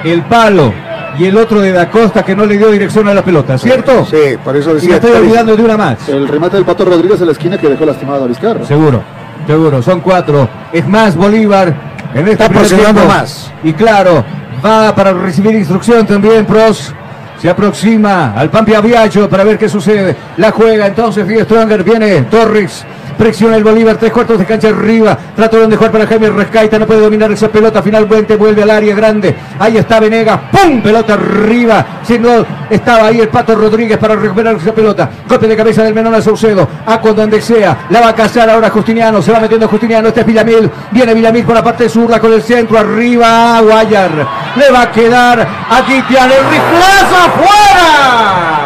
[0.05, 0.73] el palo
[1.19, 4.05] y el otro de Da Costa que no le dio dirección a la pelota, ¿cierto?
[4.07, 4.95] Sí, por eso Y me decía.
[4.97, 6.09] estoy olvidando de una más.
[6.09, 8.65] El remate del Pato Rodríguez en la esquina que dejó lastimado a Vizcarra.
[8.65, 9.03] Seguro,
[9.47, 10.49] seguro, son cuatro.
[10.73, 11.75] Es más, Bolívar
[12.15, 13.51] en este Está presionando más.
[13.63, 14.25] Y claro,
[14.65, 16.95] va para recibir instrucción también, Pros.
[17.41, 20.15] Se aproxima al Pampi Aviacho para ver qué sucede.
[20.37, 22.85] La juega entonces Die Stronger, viene Torres.
[23.23, 25.17] Presiona el Bolívar, tres cuartos de cancha arriba.
[25.37, 27.81] Trataron de jugar para Jaime Rescaita, no puede dominar esa pelota.
[27.81, 29.33] Finalmente vuelve al área grande.
[29.61, 30.83] Ahí está Venegas, ¡pum!
[30.83, 31.87] Pelota arriba.
[32.03, 35.09] Si no estaba ahí el Pato Rodríguez para recuperar esa pelota.
[35.29, 36.69] Golpe de cabeza del Menón a Saucedo.
[36.85, 37.87] A con donde sea.
[37.91, 39.23] La va a cazar ahora Justiniano.
[39.23, 40.09] Se va metiendo Justiniano.
[40.09, 40.69] Este es Villamil.
[40.91, 43.61] Viene Villamil por la parte zurda con el centro arriba.
[43.61, 44.11] Guayar.
[44.57, 46.29] Le va a quedar a Kitian.
[46.29, 48.62] El riflazo afuera.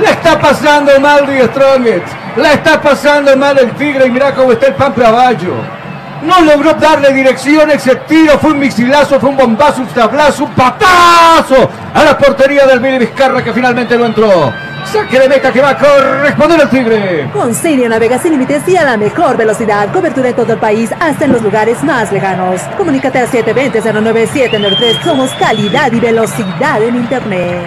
[0.00, 2.06] Le está pasando mal Die Strongest.
[2.36, 5.54] Le está pasando mal el Tigre y mira cómo está el Pampe Aballo.
[6.22, 8.38] No logró darle dirección ese tiro.
[8.38, 12.98] Fue un misilazo, fue un bombazo, un tablazo, un patazo a la portería del Billy
[12.98, 14.52] Vizcarra que finalmente no entró.
[14.84, 17.30] Saque de meta que va a corresponder al Tigre.
[17.32, 19.92] Con Sirio navega sin límites y a la mejor velocidad.
[19.92, 22.60] Cobertura en todo el país, hasta en los lugares más lejanos.
[22.76, 25.02] Comunícate al 720-09793.
[25.04, 27.66] Somos calidad y velocidad en Internet.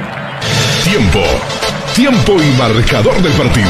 [0.83, 1.19] Tiempo.
[1.95, 3.69] Tiempo y marcador del partido.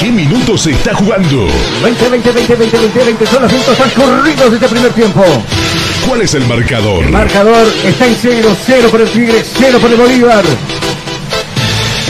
[0.00, 1.46] ¿Qué minutos se está jugando?
[1.82, 5.24] 20, 20, 20, 20, 20, 20 son los minutos transcurridos de este primer tiempo.
[6.08, 7.04] ¿Cuál es el marcador?
[7.04, 10.44] El marcador está en 0, 0 por el Tigre, 0 por el Bolívar.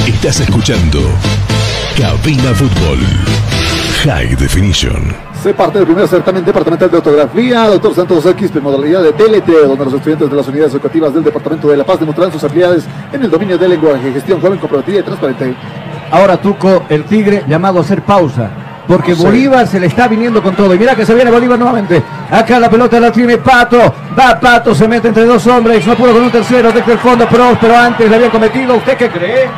[0.06, 1.01] Estás escuchando
[1.94, 3.01] Cabina Fútbol.
[4.05, 5.28] High Definition.
[5.43, 9.66] Se parte del primer certamen departamental de ortografía, doctor Santos X, en modalidad de TLT,
[9.69, 12.85] donde los estudiantes de las unidades educativas del Departamento de La Paz demostrarán sus habilidades
[13.12, 15.55] en el dominio del lenguaje, gestión joven, comprometida y transparente.
[16.10, 18.51] Ahora Tuco, el Tigre, llamado a hacer pausa.
[18.89, 19.23] Porque Sí.
[19.23, 20.74] Bolívar se le está viniendo con todo.
[20.74, 22.02] Y mira que se viene Bolívar nuevamente.
[22.31, 23.77] Acá la pelota la tiene Pato.
[24.19, 25.86] Va Pato, se mete entre dos hombres.
[25.86, 28.77] No pudo con un tercero desde el fondo, pero, pero antes le habían cometido.
[28.77, 29.48] ¿Usted qué cree?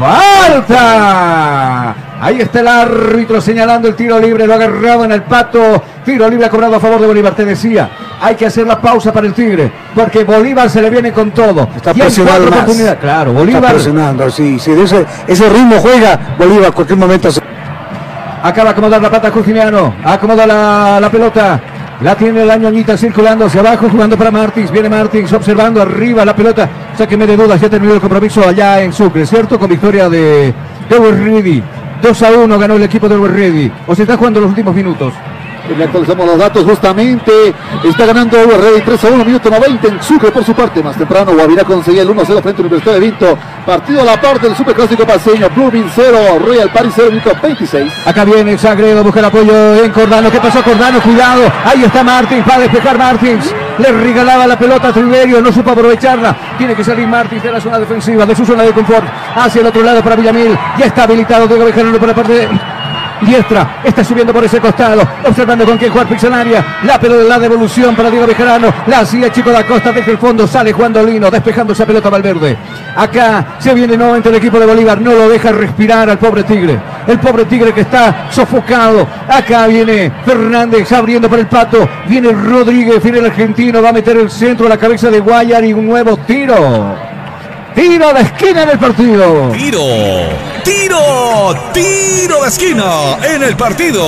[0.00, 1.94] ¡Falta!
[2.22, 4.46] Ahí está el árbitro señalando el tiro libre.
[4.46, 5.82] Lo agarraba en el Pato.
[6.04, 7.34] Tiro libre ha cobrado a favor de Bolívar.
[7.34, 7.88] Te decía,
[8.20, 9.70] hay que hacer la pausa para el Tigre.
[9.94, 11.68] Porque Bolívar se le viene con todo.
[11.74, 12.18] Está más.
[12.18, 12.98] oportunidades.
[13.00, 13.72] Claro, Está Bolívar.
[13.72, 14.58] presionando, sí.
[14.58, 17.40] Si de ese, ese ritmo juega, Bolívar cualquier momento se...
[18.42, 19.94] Acaba de acomodar la pata Justiniano.
[20.04, 21.60] Acomoda la, la pelota.
[22.02, 24.70] La tiene la ñoñita circulando hacia abajo, jugando para Martins.
[24.70, 26.68] Viene Martins observando arriba la pelota.
[26.96, 29.58] Sáqueme de dudas, ya terminó el compromiso allá en Sucre, ¿cierto?
[29.58, 30.54] Con victoria de
[30.88, 31.62] Dewey Ready.
[32.02, 33.72] 2 a 1 ganó el equipo de Dewey Ready.
[33.86, 35.12] O se está jugando los últimos minutos.
[35.76, 37.54] Le actualizamos los datos justamente.
[37.84, 40.82] Está ganando Rey 3 a 1, minuto 90 en Sucre por su parte.
[40.82, 43.38] Más temprano, Guavirá conseguía el 1 0 frente a la Universidad de Vinto.
[43.64, 45.48] Partido a la parte del Superclásico paseño.
[45.54, 47.92] Blooming 0, Royal Paris 0, minuto 26.
[48.06, 50.30] Acá viene Sagredo, busca el apoyo en Cordano.
[50.30, 51.00] ¿Qué pasó Cordano?
[51.00, 51.42] Cuidado.
[51.64, 53.54] Ahí está Martins, va a despejar Martins.
[53.78, 56.36] Le regalaba la pelota a Triverio, no supo aprovecharla.
[56.58, 59.06] Tiene que salir Martins de la zona defensiva, de su zona de confort,
[59.36, 60.58] hacia el otro lado para Villamil.
[60.78, 62.48] Ya está habilitado Diego Bejarano por la parte de
[63.20, 67.94] diestra, está subiendo por ese costado, observando con quién jugar Pixelaria, la pelota la devolución
[67.94, 71.72] para Diego Bejarano, la hacía Chico da Costa desde el fondo, sale Juan Dolino, despejando
[71.72, 72.56] esa pelota Valverde.
[72.96, 76.78] Acá se viene nuevamente el equipo de Bolívar, no lo deja respirar al pobre Tigre,
[77.06, 79.06] el pobre Tigre que está sofocado.
[79.28, 84.16] Acá viene Fernández abriendo para el pato, viene Rodríguez, viene el argentino, va a meter
[84.16, 87.09] el centro a la cabeza de Guayar y un nuevo tiro.
[87.74, 89.50] Tiro de esquina en el partido.
[89.52, 89.80] Tiro,
[90.64, 94.02] tiro, tiro de esquina en el partido.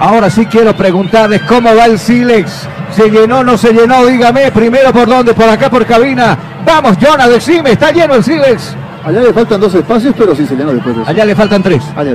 [0.00, 2.66] Ahora sí quiero preguntarles cómo va el Silex.
[2.96, 4.06] ¿Se llenó o no se llenó?
[4.06, 6.36] Dígame primero por dónde, por acá, por cabina.
[6.64, 8.74] Vamos, Jonas, decime, ¿está lleno el Silex?
[9.04, 11.10] Allá le faltan dos espacios, pero sí se llenó después de eso.
[11.10, 11.82] Allá le faltan tres.
[11.94, 12.12] Allá.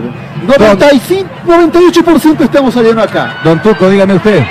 [0.47, 3.37] 95, 98% estamos lleno acá.
[3.43, 4.43] Don Tuco, dígame usted.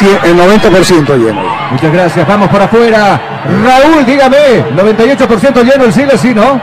[0.00, 1.42] El 90% lleno.
[1.72, 3.20] Muchas gracias, vamos por afuera.
[3.64, 6.60] Raúl, dígame, 98% lleno el Siles, sí, ¿no?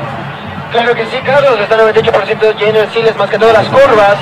[0.71, 4.15] Claro que sí, Carlos, está 98% lleno el Siles, más que todas las curvas.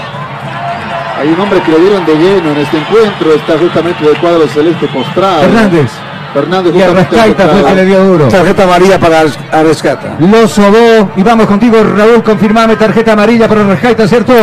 [1.19, 4.47] Hay un hombre que lo dieron de lleno en este encuentro, está justamente del cuadro
[4.47, 5.41] celeste postrado.
[5.41, 5.91] Fernández.
[6.33, 8.27] Fernández Y justamente Arrascaita fue el que le dio duro.
[8.29, 9.19] Tarjeta amarilla para
[9.51, 10.15] Arrascata.
[10.19, 14.33] Lo sobó y vamos contigo, Raúl, confirmame tarjeta amarilla para Arrascaita, ¿cierto?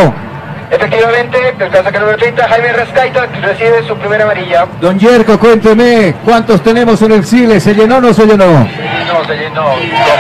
[0.71, 4.67] Efectivamente, el casaca número 30, Jaime Rescaita, recibe su primera amarilla.
[4.81, 7.65] Don Yerko, cuénteme, ¿cuántos tenemos en el Siles?
[7.65, 8.47] ¿Se llenó o no se llenó?
[8.47, 9.65] No, se llenó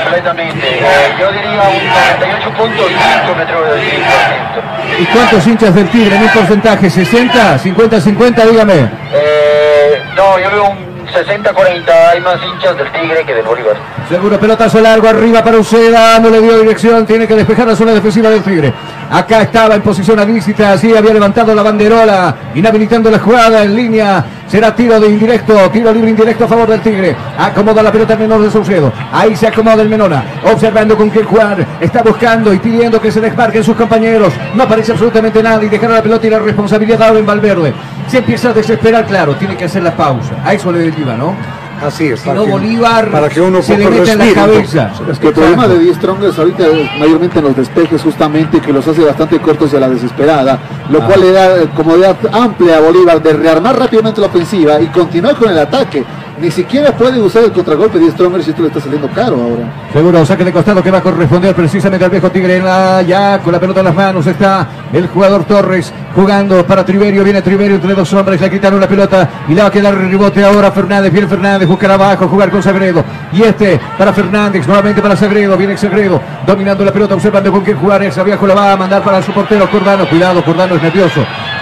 [0.02, 0.66] completamente.
[0.66, 5.02] Eh, yo diría un 98.5 me atrevo a decir, por ciento.
[5.02, 6.89] ¿Y cuántos hinchas del Tigre en un porcentaje?
[6.89, 7.59] ¿60?
[7.59, 8.01] ¿50?
[8.01, 8.51] ¿50?
[8.51, 8.90] Dígame.
[9.12, 13.77] Eh, no, yo veo un 60-40, hay más hinchas del Tigre que del Bolívar.
[14.09, 17.93] Seguro pelotazo largo arriba para Uceda, no le dio dirección, tiene que despejar la zona
[17.93, 18.72] defensiva del Tigre.
[19.11, 24.24] Acá estaba en posición avísita, así había levantado la banderola, inhabilitando la jugada en línea.
[24.47, 27.16] Será tiro de indirecto, tiro libre indirecto a favor del Tigre.
[27.37, 28.93] Acomoda la pelota el menor de Saucedo.
[29.12, 31.66] Ahí se acomoda el Menona, observando con quién jugar.
[31.81, 34.32] Está buscando y pidiendo que se desmarquen sus compañeros.
[34.55, 37.74] No aparece absolutamente nada y dejar la pelota y la responsabilidad ahora en Valverde.
[38.07, 40.37] Se empieza a desesperar, claro, tiene que hacer la pausa.
[40.45, 41.35] A eso le deriva, ¿no?
[41.82, 42.20] Así es.
[42.20, 44.93] Si no, Bolívar para que uno se le mete en la respire, cabeza.
[45.11, 48.73] Es que el problema de Die Strongers ahorita es mayormente en los despejes justamente que
[48.73, 50.59] los hace bastante cortos y a la desesperada,
[50.90, 51.07] lo Ah.
[51.07, 55.36] cual le da eh, comodidad amplia a Bolívar de rearmar rápidamente la ofensiva y continuar
[55.36, 56.05] con el ataque.
[56.40, 59.36] Ni siquiera puede usar el contragolpe de Die Strongers y esto le está saliendo caro
[59.36, 59.90] ahora.
[59.92, 63.40] Seguro, saque de costado que va a corresponder precisamente al viejo Tigre en la, ya
[63.40, 67.76] con la pelota en las manos está el jugador Torres jugando para Triverio, viene Triverio
[67.76, 70.72] entre dos hombres, le quitaron la pelota y le va a quedar el rebote ahora
[70.72, 75.58] Fernández, viene Fernández, buscar abajo, jugar con Sagredo y este para Fernández, nuevamente para Sagredo,
[75.58, 79.02] viene Sagredo, dominando la pelota, observando con quién jugar, ese viejo la va a mandar
[79.02, 81.20] para su portero Cordano, cuidado, Cordano es nervioso,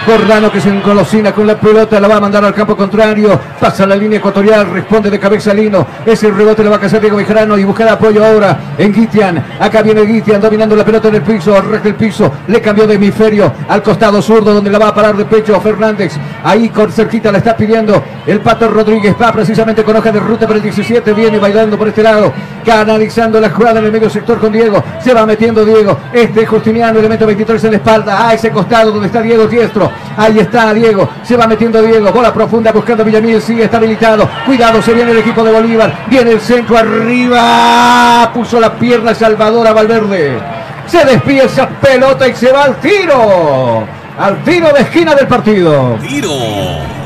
[0.09, 3.87] Cordano que se engolosina con la pelota, la va a mandar al campo contrario, pasa
[3.87, 7.59] la línea ecuatorial, responde de cabeza Lino, ese rebote le va a cazar Diego Bejarano
[7.59, 11.55] y buscar apoyo ahora en Guitian, acá viene Guitian dominando la pelota en el piso,
[11.55, 15.15] al del piso, le cambió de hemisferio al costado zurdo donde la va a parar
[15.15, 19.95] de pecho Fernández, ahí con cerquita la está pidiendo el Pato Rodríguez, va precisamente con
[19.95, 22.33] hoja de ruta para el 17, viene bailando por este lado,
[22.65, 26.99] canalizando la jugada en el medio sector con Diego, se va metiendo Diego, este Justiniano,
[26.99, 31.09] elemento 23 en la espalda, a ese costado donde está Diego Diestro, ahí está Diego,
[31.23, 35.19] se va metiendo Diego, bola profunda buscando Villamil, sigue, está habilitado, cuidado, se viene el
[35.19, 40.39] equipo de Bolívar, viene el centro arriba, puso la pierna Salvador a Valverde,
[40.87, 43.85] se despide esa pelota y se va al tiro,
[44.19, 45.97] al tiro de esquina del partido.
[46.01, 46.31] Tiro,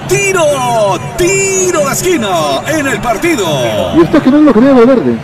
[0.08, 2.28] tiro, tiro de esquina
[2.68, 3.96] en el partido.
[3.96, 5.16] Y está que no lo quería Valverde.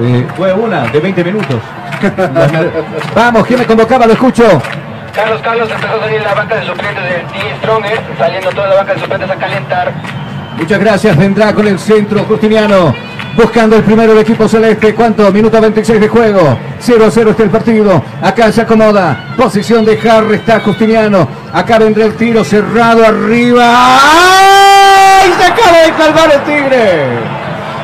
[0.00, 1.56] Eh, fue una de 20 minutos.
[3.14, 4.06] Vamos, ¿quién me convocaba?
[4.06, 4.44] Lo escucho.
[5.14, 8.74] Carlos Carlos empezó a salir la banca de suplentes de Die Strongers, saliendo toda la
[8.74, 9.92] banca de suplentes a calentar.
[10.56, 11.16] Muchas gracias.
[11.16, 12.94] Vendrá con el centro Justiniano.
[13.36, 14.92] Buscando el primero del equipo celeste.
[14.94, 15.30] ¿Cuánto?
[15.30, 16.58] Minuto 26 de juego.
[16.80, 18.02] 0 a 0 está el partido.
[18.22, 19.34] Acá se acomoda.
[19.36, 20.36] Posición de Harry.
[20.36, 21.28] Está Justiniano.
[21.52, 23.64] Acá vendrá el tiro cerrado arriba.
[23.66, 25.32] ¡Ay!
[25.38, 27.06] Se acaba de salvar el Tigre.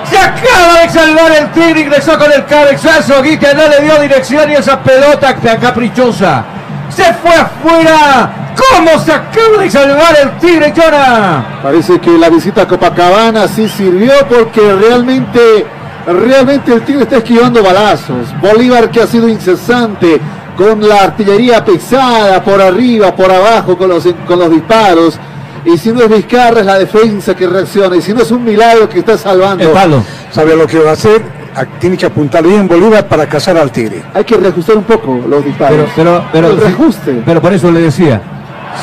[0.05, 1.81] Se acaba de salvar el Tigre.
[1.81, 3.23] Ingresó con el cabezazo.
[3.23, 6.45] Guita no le dio dirección y esa pelota caprichosa.
[6.91, 8.55] Se fue afuera.
[8.57, 11.61] ¿Cómo se acaba de salvar el Tigre, Jonah?
[11.63, 15.67] Parece que la visita a Copacabana sí sirvió porque realmente
[16.07, 18.29] Realmente el Tigre está esquivando balazos.
[18.41, 20.21] Bolívar que ha sido incesante
[20.57, 25.19] con la artillería pesada por arriba, por abajo, con los, con los disparos.
[25.65, 27.97] Y si no es Vizcarra, es la defensa que reacciona.
[27.97, 29.65] Y si no es un milagro que está salvando.
[29.65, 30.03] El palo.
[30.31, 31.40] ¿Sabe lo que va a hacer?
[31.55, 34.03] A- Tiene que apuntar bien Bolívar para cazar al Tigre.
[34.15, 35.89] Hay que reajustar un poco los disparos.
[35.97, 37.23] Pero, pero, pero, reajuste.
[37.25, 38.21] pero por eso le decía,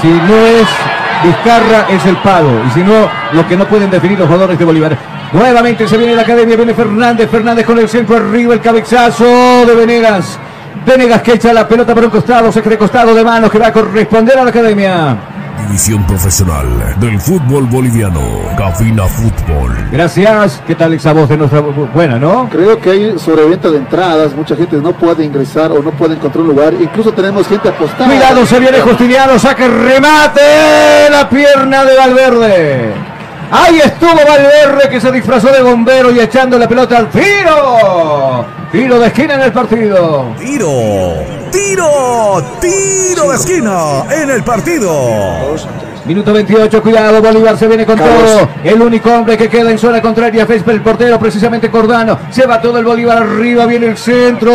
[0.01, 0.67] si no es
[1.23, 2.49] Vizcarra, es el palo.
[2.67, 4.95] Y si no, lo que no pueden definir los jugadores de Bolívar.
[5.33, 9.25] Nuevamente se viene la academia, viene Fernández, Fernández con el centro arriba, el cabezazo
[9.65, 10.37] de Venegas.
[10.85, 13.67] Venegas que echa la pelota por un costado, se cree costado de manos que va
[13.67, 15.17] a corresponder a la academia.
[15.67, 18.21] División profesional del fútbol boliviano.
[18.57, 19.75] Cabina Fútbol.
[19.91, 20.61] Gracias.
[20.65, 22.47] ¿Qué tal esa voz de nuestra bu- buena, no?
[22.49, 26.41] Creo que hay sobreventa de entradas, mucha gente no puede ingresar o no puede encontrar
[26.43, 28.05] un lugar, incluso tenemos gente apostada.
[28.09, 32.93] Cuidado, se viene Justiniano, saque remate, la pierna de Valverde.
[33.49, 38.45] Ahí estuvo Valverde que se disfrazó de bombero y echando la pelota al tiro.
[38.71, 40.25] Tiro de esquina en el partido.
[40.37, 41.13] Tiro,
[41.51, 45.55] tiro, tiro de esquina en el partido.
[46.05, 48.31] Minuto 28, cuidado, Bolívar se viene con Carlos.
[48.31, 48.49] todo.
[48.63, 52.19] El único hombre que queda en zona contraria es el portero, precisamente Cordano.
[52.29, 54.51] Se va todo el Bolívar arriba, viene el centro.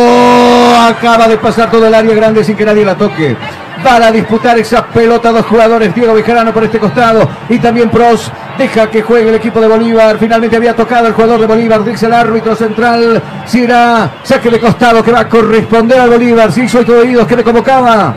[0.79, 3.35] Acaba de pasar todo el área grande sin que nadie la toque.
[3.83, 8.31] Van a disputar esa pelota dos jugadores, Diego Bejarano por este costado y también Pros.
[8.57, 10.17] Deja que juegue el equipo de Bolívar.
[10.19, 13.21] Finalmente había tocado el jugador de Bolívar, dice el árbitro central.
[13.45, 16.51] Si era saque de costado que va a corresponder al Bolívar.
[16.51, 18.13] Si hizo oídos que le convocaba.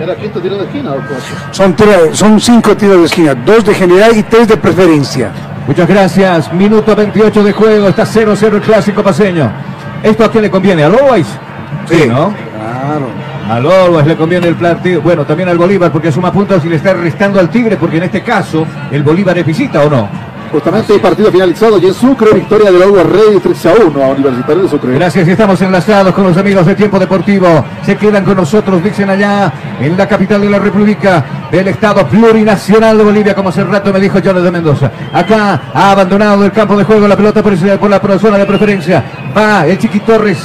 [0.00, 1.16] ¿Era quinto tiro de esquina o cuatro?
[1.50, 5.30] Son, tres- son cinco tiros de esquina, dos de general y tres de preferencia.
[5.66, 6.52] Muchas gracias.
[6.52, 7.88] Minuto 28 de juego.
[7.88, 9.50] Está 0-0 el clásico paseño.
[10.02, 10.84] ¿Esto a quién le conviene?
[10.84, 11.26] ¿Al Always?
[11.88, 12.34] Sí, ¿no?
[12.34, 13.06] Claro.
[13.50, 15.02] Al Always le conviene el partido.
[15.02, 18.04] Bueno, también al Bolívar porque suma puntos y le está restando al Tigre porque en
[18.04, 20.08] este caso el Bolívar es visita o no.
[20.52, 24.08] Justamente el partido finalizado y en Sucre, victoria del Agua Rey 3 a 1 a
[24.10, 24.94] Universitario de Sucre.
[24.94, 27.64] Gracias y estamos enlazados con los amigos de Tiempo Deportivo.
[27.82, 32.98] Se quedan con nosotros, dicen allá, en la capital de la República, del Estado plurinacional
[32.98, 34.92] de Bolivia, como hace rato me dijo Jones de Mendoza.
[35.12, 39.04] Acá ha abandonado el campo de juego la pelota por, por la zona de preferencia.
[39.36, 40.38] Va el Chiqui Torres,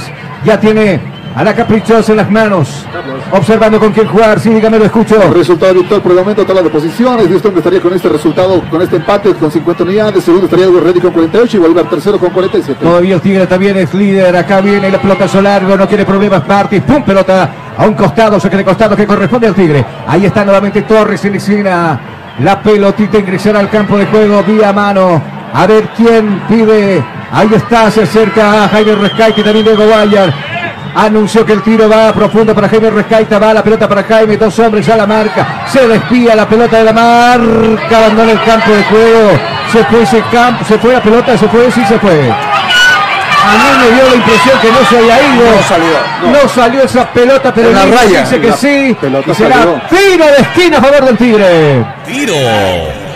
[0.44, 2.86] ya tiene a la caprichosa en las manos.
[3.32, 5.20] Observando con quién jugar, sí, dígame, lo escucho.
[5.34, 7.28] Resultado Víctor por el momento tabla de posiciones.
[7.28, 10.24] Houston estaría con este resultado, con este empate con 50 unidades.
[10.24, 12.80] Segundo estaría Ready con 48 y Bolívar tercero con 47.
[12.82, 14.36] Todavía el Tigre también es líder.
[14.36, 16.48] Acá viene la pelota largo, no quiere problemas.
[16.48, 19.86] Martí, pum, pelota a un costado, se cree costado que corresponde al Tigre.
[20.08, 22.00] Ahí está nuevamente Torres en esquina.
[22.40, 25.22] La pelotita ingresará al campo de juego vía mano.
[25.54, 27.04] A ver quién pide.
[27.32, 30.55] Ahí está, se acerca a Jaime Rescaite, también Diego Guayar.
[30.96, 34.58] Anunció que el tiro va profundo para Jaime Rescaita, va la pelota para Jaime, dos
[34.60, 38.84] hombres a la marca, se despía la pelota de la marca, abandona el campo de
[38.86, 39.32] juego,
[39.74, 42.32] se fue ese campo, se fue la pelota, se fue, sí se fue.
[42.32, 45.46] A mí me dio la impresión que no se había ido.
[45.56, 48.98] No salió, No, salió esa pelota, pero la raya, dice que la sí.
[49.00, 49.82] pelota y será salió.
[49.90, 51.86] tiro de esquina a favor del Tigre.
[52.08, 52.34] Tiro,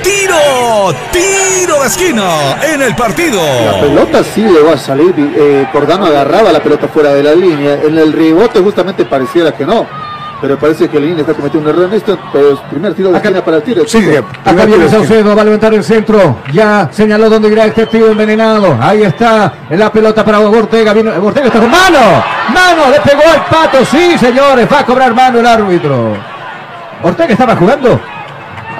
[0.01, 3.41] tiro, tiro de esquina en el partido.
[3.41, 5.13] La pelota sí le va a salir.
[5.17, 7.75] eh, Cordano agarraba la pelota fuera de la línea.
[7.83, 9.85] En el rebote justamente pareciera que no.
[10.41, 12.17] Pero parece que el línea está cometiendo un error en esto.
[12.31, 13.83] Pero primer tiro de esquina para el tiro.
[13.85, 13.99] Sí,
[14.45, 16.37] Acá viene Saucedo, va a levantar el centro.
[16.53, 18.77] Ya señaló dónde irá este tiro envenenado.
[18.79, 20.93] Ahí está la pelota para Ortega.
[20.93, 21.99] Viene, Ortega está con mano.
[22.53, 23.83] Mano, le pegó al pato.
[23.83, 26.15] Sí, señores, va a cobrar mano el árbitro.
[27.03, 27.99] Ortega estaba jugando.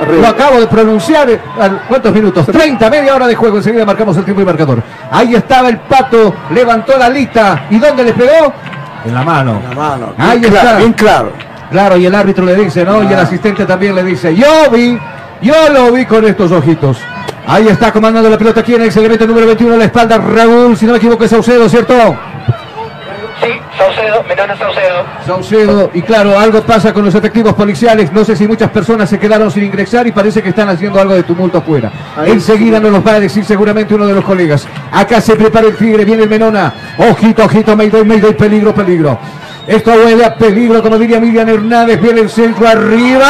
[0.07, 1.29] Lo acabo de pronunciar.
[1.29, 2.45] eh, ¿a ¿Cuántos minutos?
[2.45, 3.57] 30, media hora de juego.
[3.57, 4.81] Enseguida marcamos el tiempo y marcador.
[5.11, 6.33] Ahí estaba el pato.
[6.53, 7.65] Levantó la lista.
[7.69, 8.53] ¿Y dónde le pegó?
[9.05, 9.61] En la mano.
[9.69, 10.13] La mano.
[10.17, 10.61] Ahí Bien está.
[10.61, 11.31] claro, bien claro.
[11.71, 13.03] Claro, y el árbitro le dice, ¿no?
[13.03, 14.97] Y el asistente también le dice, yo vi,
[15.41, 16.97] yo lo vi con estos ojitos.
[17.45, 20.75] Ahí está comandando la pelota aquí en el elemento número 21 a la espalda, Raúl,
[20.77, 21.93] si no me equivoco es Saucedo, ¿cierto?
[23.41, 23.47] Sí,
[23.77, 25.05] Saucedo, Menona Saucedo.
[25.25, 29.17] Saucedo, y claro, algo pasa con los efectivos policiales, no sé si muchas personas se
[29.17, 31.91] quedaron sin ingresar y parece que están haciendo algo de tumulto afuera.
[32.17, 34.67] Ahí Enseguida nos lo va a decir seguramente uno de los colegas.
[34.91, 36.73] Acá se prepara el Tigre, viene el Menona.
[36.97, 39.17] Ojito, ojito, Mayday, Mayday, peligro, peligro.
[39.67, 43.27] Esto huele a peligro, como diría Miriam Hernández, viene el centro arriba.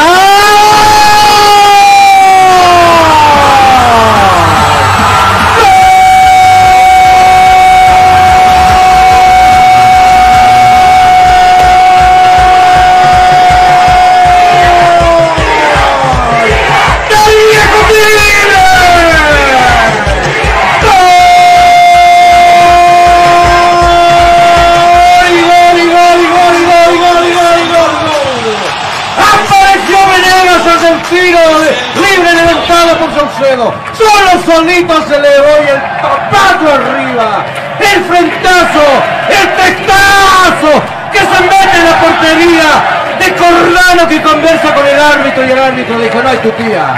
[33.50, 37.44] Solo solito se le y el papazo arriba.
[37.80, 38.86] El frentazo,
[39.28, 45.44] el testazo que se mete en la portería de Cordano que conversa con el árbitro
[45.44, 46.94] y el árbitro dijo, no hay tu tía.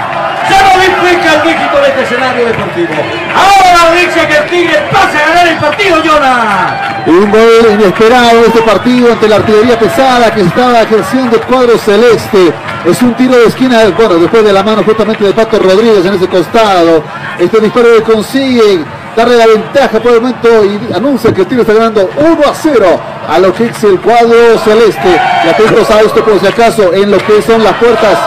[0.46, 2.94] Se modifica el dígito de este escenario deportivo.
[3.34, 7.04] Ahora dice que el Tigre pase a ganar el partido, Jonah.
[7.06, 12.52] Un gol inesperado este partido ante la artillería pesada que estaba ejerciendo el cuadro celeste.
[12.84, 16.14] Es un tiro de esquina, bueno, después de la mano justamente de Pato Rodríguez en
[16.14, 17.02] ese costado.
[17.38, 18.84] Este disparo que consigue
[19.16, 22.54] darle la ventaja por el momento y anuncia que el tiro está ganando 1 a
[22.54, 25.20] 0 a lo que es el cuadro celeste.
[25.44, 28.18] Y atentos a esto por si acaso en lo que son las puertas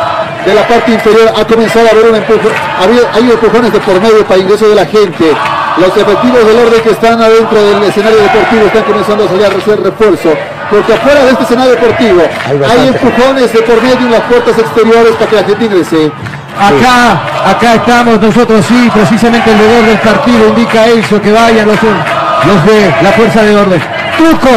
[0.46, 2.52] de la parte inferior ha comenzado a haber un empujón,
[3.14, 5.36] hay empujones de por medio para ingreso de la gente.
[5.78, 9.50] Los efectivos del orden que están adentro del escenario deportivo están comenzando a salir a
[9.50, 10.30] recibir refuerzo.
[10.70, 15.14] Porque afuera de este escenario deportivo hay, empujones de por medio en las puertas exteriores
[15.14, 16.12] para que la gente ingrese.
[16.58, 21.78] Acá, acá estamos nosotros, sí, precisamente el deber del partido indica eso, que vayan los,
[21.82, 23.82] los de la fuerza de orden.
[24.18, 24.50] Tuco,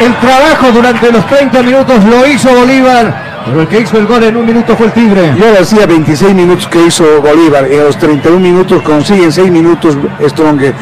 [0.00, 4.22] el trabajo durante los 30 minutos lo hizo Bolívar pero el que hizo el gol
[4.22, 5.34] en un minuto fue el Tigre.
[5.38, 9.96] Yo decía 26 minutos que hizo Bolívar y a los 31 minutos consiguen 6 minutos
[10.28, 10.74] Stronger.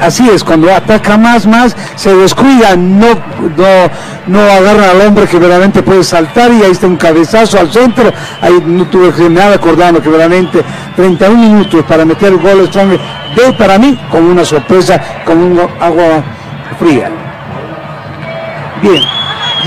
[0.00, 3.06] así es, cuando ataca más, más, se descuida, no,
[3.56, 3.90] no,
[4.26, 8.12] no agarra al hombre que verdaderamente puede saltar y ahí está un cabezazo al centro.
[8.40, 10.62] Ahí no tuve nada acordando que verdaderamente
[10.96, 13.00] 31 minutos para meter el gol Stronger
[13.36, 16.22] de para mí como una sorpresa, como un agua
[16.78, 17.10] fría.
[18.82, 19.19] Bien.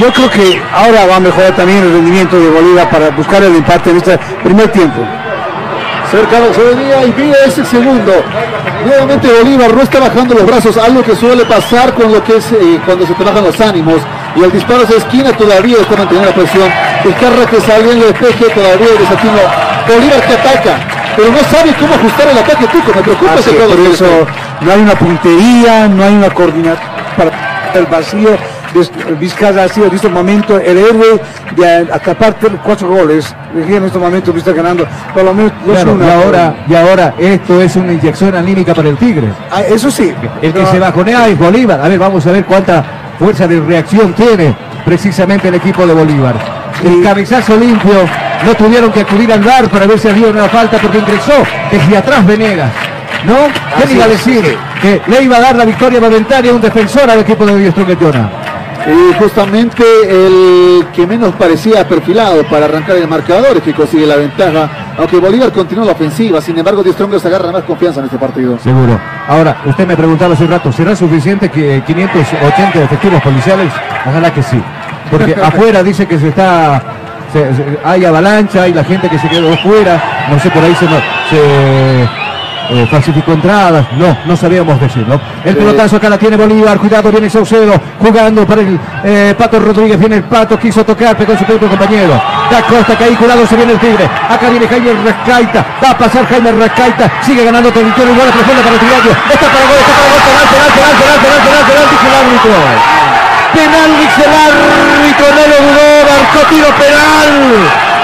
[0.03, 3.55] Yo creo que ahora va a mejorar también el rendimiento de Bolívar para buscar el
[3.55, 4.99] empate en este primer tiempo.
[6.11, 8.11] Cerca se venía y pide ese segundo.
[8.85, 12.51] Nuevamente Bolívar no está bajando los brazos, algo que suele pasar con lo que es
[12.51, 14.01] eh, cuando se trabajan los ánimos.
[14.35, 16.69] Y el disparo de esquina todavía está manteniendo la presión.
[17.05, 19.39] Vizcarra que salió en el despeje todavía el desatino.
[19.88, 20.80] Bolívar que ataca,
[21.15, 22.91] pero no sabe cómo ajustar el ataque Tuco.
[22.93, 24.27] Me preocupa ese Por eso
[24.59, 28.52] no hay una puntería, no hay una coordinación para el vacío
[29.19, 31.21] Vizcarra ha sido en este momento el héroe
[31.55, 33.35] de atrapar cuatro goles.
[33.55, 37.93] En este momento está ganando por lo menos y ahora, y ahora esto es una
[37.93, 39.27] inyección anímica para el Tigre.
[39.51, 40.13] Ah, eso sí.
[40.41, 41.79] El que se bajonea es Bolívar.
[41.81, 42.83] A ver, vamos a ver cuánta
[43.19, 44.55] fuerza de reacción tiene
[44.85, 46.35] precisamente el equipo de Bolívar.
[46.83, 47.93] El cabezazo limpio,
[48.45, 51.97] no tuvieron que acudir al dar para ver si había una falta porque ingresó desde
[51.97, 52.71] atrás Venegas.
[53.25, 53.35] ¿No?
[53.77, 54.57] ¿Qué iba a decir?
[54.81, 57.85] Que le iba a dar la victoria momentaria a un defensor al equipo de Diestro
[58.85, 64.18] y justamente el que menos parecía perfilado para arrancar el marcador es que consigue la
[64.18, 68.18] ventaja, aunque Bolívar continúa la ofensiva, sin embargo Di se agarra más confianza en este
[68.18, 68.60] partido.
[68.60, 68.99] Seguro.
[69.27, 73.72] Ahora, usted me preguntaba hace un rato, ¿será suficiente que 580 efectivos policiales?
[74.05, 74.61] Ojalá que sí.
[75.10, 76.81] Porque afuera dice que se está
[77.84, 82.22] hay avalancha, hay la gente que se quedó fuera, no sé, por ahí se, se
[82.69, 85.19] eh, falsificó entradas, no, no sabíamos decirlo.
[85.44, 89.99] El pelotazo acá la tiene Bolívar, cuidado, viene Saucedo, jugando para el eh, Pato Rodríguez,
[89.99, 92.22] viene el Pato, quiso tocar, con su propio compañero.
[92.49, 94.06] Da Costa, que ahí cuidado, se viene el Tigre.
[94.06, 98.76] Acá viene Jaime Rescaita, va a pasar Jaime Rescaita, sigue ganando territorio, igual profunda para
[98.76, 99.11] el Tigre.
[99.34, 102.15] Está para gol, está para gol, penal, penal, penal, penal, penal, penal, penal, dice el
[102.15, 102.53] árbitro.
[103.53, 107.34] Penal, dice el árbitro, no lo dudó, marcó tiro penal.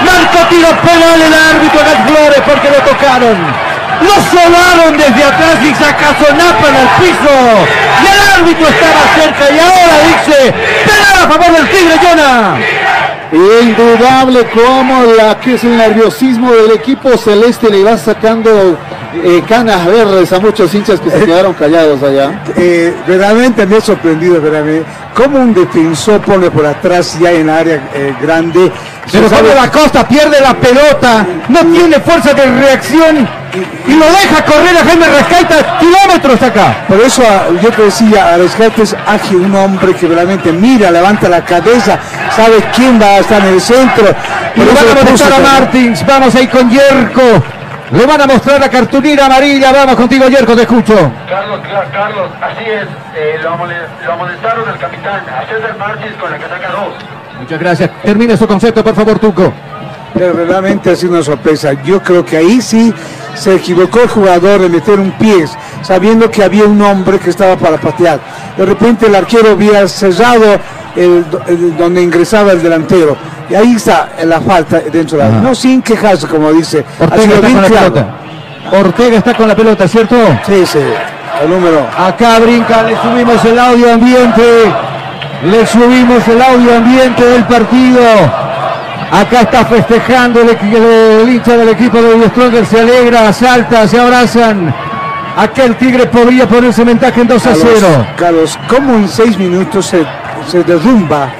[0.00, 3.69] Marcó tiro penal el árbitro Gat Flores porque lo tocaron.
[4.00, 7.36] Lo sonaron desde atrás y sacazonapan al piso.
[8.02, 10.54] Y el árbitro estaba cerca y ahora dice,
[10.84, 12.58] penal a favor del Tigre, Jonah.
[13.32, 18.76] Indudable como la que es el nerviosismo del equipo celeste le va sacando
[19.22, 22.42] eh, canas verdes a muchos hinchas que se quedaron callados allá.
[22.56, 27.88] Eh, verdaderamente me ha sorprendido, verdaderamente, cómo un defensor pone por atrás ya en área
[27.94, 28.72] eh, grande.
[29.12, 33.28] Pero sabe la costa pierde la pelota, no tiene fuerza de reacción
[33.86, 36.84] y lo deja correr a Jaime Rescaita kilómetros acá.
[36.86, 40.90] Por eso ah, yo te decía, a Rescaita es ágil, un hombre que realmente mira,
[40.90, 41.98] levanta la cabeza,
[42.36, 44.04] sabe quién va a estar en el centro.
[44.54, 47.42] Y le van a mostrar a Martins, vamos ahí con Yerko.
[47.90, 50.94] Le van a mostrar la cartulina amarilla, vamos contigo Yerko, te escucho.
[51.28, 51.60] Carlos,
[51.92, 53.50] Carlos, así es, eh, lo,
[54.12, 57.19] amonestaron el capitán, a César Martins con la que saca dos.
[57.40, 57.90] Muchas gracias.
[58.02, 59.52] Termine su concepto, por favor, Tuco.
[60.14, 61.72] Pero realmente ha sido una sorpresa.
[61.84, 62.92] Yo creo que ahí sí
[63.34, 65.46] se equivocó el jugador en meter un pie,
[65.82, 68.20] sabiendo que había un hombre que estaba para patear.
[68.56, 70.58] De repente el arquero había cerrado
[70.96, 71.24] el,
[71.78, 73.16] donde ingresaba el delantero.
[73.48, 75.30] Y ahí está la falta dentro de la...
[75.40, 76.84] No sin quejarse, como dice.
[77.00, 78.06] Ortega está con la pelota.
[78.72, 80.16] Ortega está con la pelota, ¿cierto?
[80.46, 80.78] Sí, sí.
[81.42, 81.86] El número.
[81.96, 84.42] Acá brinca, le subimos el audio ambiente.
[85.44, 88.00] Le subimos el audio ambiente del partido.
[89.12, 93.98] Acá está festejando el, equi- el hincha del equipo de Stronger, se alegra, salta, se
[93.98, 94.72] abrazan.
[95.36, 98.06] Acá el Tigre podría ponerse en ventaja en 2 a 0.
[98.16, 100.04] Carlos, ¿cómo en seis minutos se,
[100.46, 101.30] se derrumba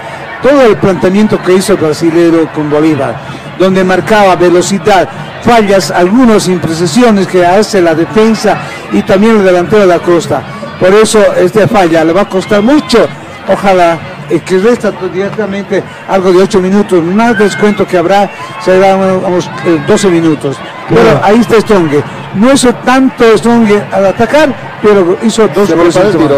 [0.43, 3.15] todo el planteamiento que hizo el brasilero con Bolívar?
[3.59, 5.07] Donde marcaba velocidad,
[5.43, 8.57] fallas, algunas imprecisiones que hace la defensa
[8.93, 10.43] y también el delantero de la costa.
[10.81, 13.07] Por eso esta falla le va a costar mucho.
[13.49, 13.99] Ojalá
[14.29, 18.31] eh, que resta directamente algo de 8 minutos, más descuento que habrá
[18.65, 20.57] será unos eh, 12 minutos.
[20.89, 21.21] Pero Claro.
[21.23, 21.91] ahí está Strong.
[22.35, 26.35] No hizo tanto Strong al atacar, pero hizo dos goles en semana.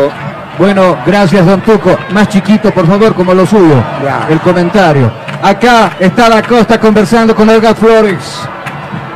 [0.58, 1.96] Bueno, gracias, don Tuco.
[2.12, 3.82] Más chiquito, por favor, como lo suyo.
[4.28, 5.10] El comentario.
[5.42, 8.40] Acá está la Costa conversando con Edgar Flores.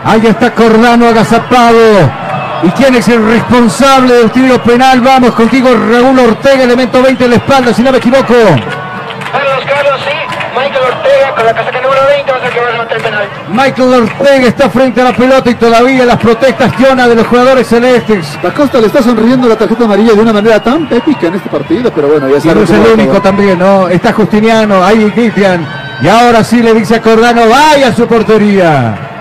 [0.05, 2.26] Ahí está Cordano agazapado.
[2.63, 5.01] ¿Y quién es el responsable del tiro penal?
[5.01, 8.35] Vamos contigo, Raúl Ortega, elemento 20 en la espalda, si no me equivoco.
[8.35, 10.17] Carlos, Carlos, sí.
[10.57, 13.03] Michael Ortega con la casaca número 20 va a ser que va a levantar el
[13.03, 13.29] penal.
[13.51, 17.67] Michael Ortega está frente a la pelota y todavía las protestas Jonah, de los jugadores
[17.67, 18.39] celestes.
[18.43, 21.51] La Costa le está sonriendo la tarjeta amarilla de una manera tan épica en este
[21.51, 23.21] partido, pero bueno, ya Y se ha no es el único todo.
[23.23, 23.89] también, ¿no?
[23.89, 25.67] Está Justiniano, ahí Cristian.
[26.01, 29.13] Y ahora sí le dice a Cordano, vaya a su portería.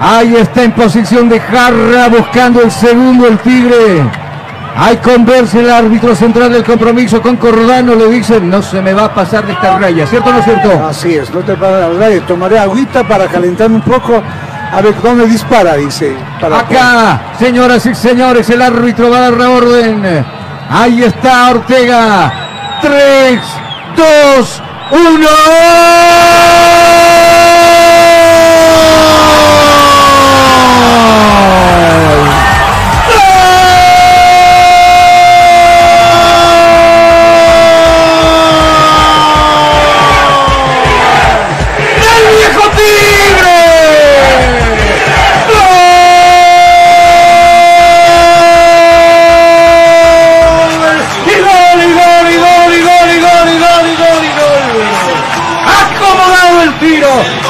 [0.00, 4.04] Ahí está en posición de jarra, buscando el segundo el Tigre.
[4.76, 9.06] Hay conversa el árbitro central del compromiso con Cordano, le dice, no se me va
[9.06, 10.86] a pasar de esta raya, ¿cierto o no es cierto?
[10.86, 12.24] Así es, no te paras la raya.
[12.24, 14.22] Tomaré agüita para calentarme un poco.
[14.70, 16.14] A ver dónde dispara, dice.
[16.40, 20.24] Para Acá, señoras y señores, el árbitro va a dar la orden.
[20.70, 22.32] Ahí está Ortega.
[22.80, 23.40] 3,
[23.96, 24.62] 2,
[24.92, 25.28] 1.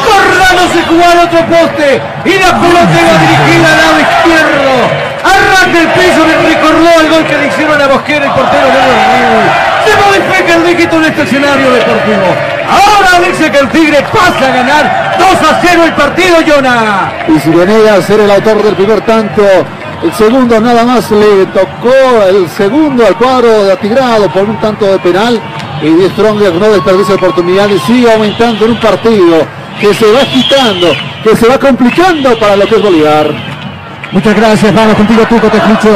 [0.07, 2.01] Corrado se jugó al otro poste.
[2.25, 4.73] Y la pelota iba dirigida al lado izquierdo.
[5.19, 8.73] Arranca el piso, le recordó el gol que le hicieron a Bosquera, el portero de
[8.73, 9.69] Brasil.
[9.85, 12.59] Se modifica el dígito en este escenario deportivo.
[12.69, 17.13] Ahora dice que el Tigre pasa a ganar 2 a 0 el partido, Jonah.
[17.29, 19.43] Y si venía a ser el autor del primer tanto,
[20.03, 24.87] el segundo nada más le tocó el segundo al cuadro de Atigrado por un tanto
[24.87, 25.41] de penal.
[25.83, 29.47] Y Die Stronger no desperdicia la oportunidad y sigue aumentando en un partido
[29.81, 30.89] que se va quitando,
[31.23, 33.27] que se va complicando para lo que es Bolívar.
[34.11, 35.91] Muchas gracias, vamos contigo, Tuco, te escucho.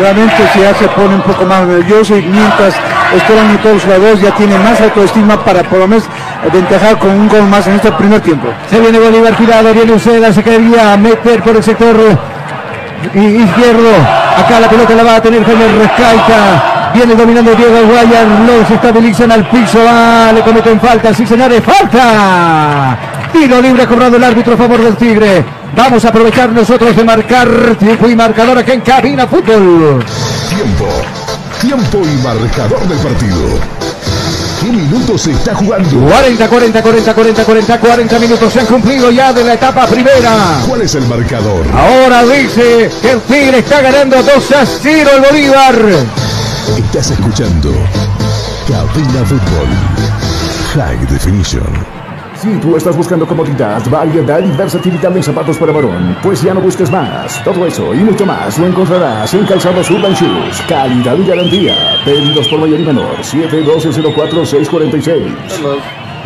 [0.00, 2.74] Realmente si ya se pone un poco más nervioso y mientras
[3.16, 6.04] Esteban y todos los jugadores ya tienen más autoestima para por lo menos
[6.52, 8.46] ventajar con un gol más en este primer tiempo.
[8.70, 11.96] Se viene Bolívar girado, viene Uceda, se quería meter por el sector
[13.14, 13.90] i- izquierdo.
[14.38, 16.67] Acá la pelota la va a tener Jaime Rescaita.
[16.98, 22.98] Viene dominando Diego Guayar, los estabilizan al piso, ah, le cometen falta, sí señores, falta.
[23.32, 25.44] Tiro libre cobrado el árbitro a favor del Tigre.
[25.76, 30.04] Vamos a aprovechar nosotros de marcar tiempo y marcador aquí en Cabina Fútbol.
[30.48, 30.88] Tiempo.
[31.60, 33.60] Tiempo y marcador del partido.
[34.60, 36.00] ¿Qué minutos se está jugando?
[36.00, 40.58] 40, 40, 40, 40, 40, 40 minutos se han cumplido ya de la etapa primera.
[40.66, 41.64] ¿Cuál es el marcador?
[41.72, 45.76] Ahora dice que el Tigre está ganando 2 a 0 el Bolívar.
[46.76, 47.70] Estás escuchando
[48.68, 49.66] Cabina Fútbol.
[50.74, 51.64] High Definition.
[52.40, 56.60] Si tú estás buscando comodidad, variedad y versatilidad en zapatos para varón, pues ya no
[56.60, 57.42] busques más.
[57.42, 60.60] Todo eso y mucho más lo encontrarás en Calzados Urban Shoes.
[60.68, 61.74] Calidad y garantía.
[62.04, 63.16] Pedidos por mayor y menor.
[63.22, 65.32] 712-04-646.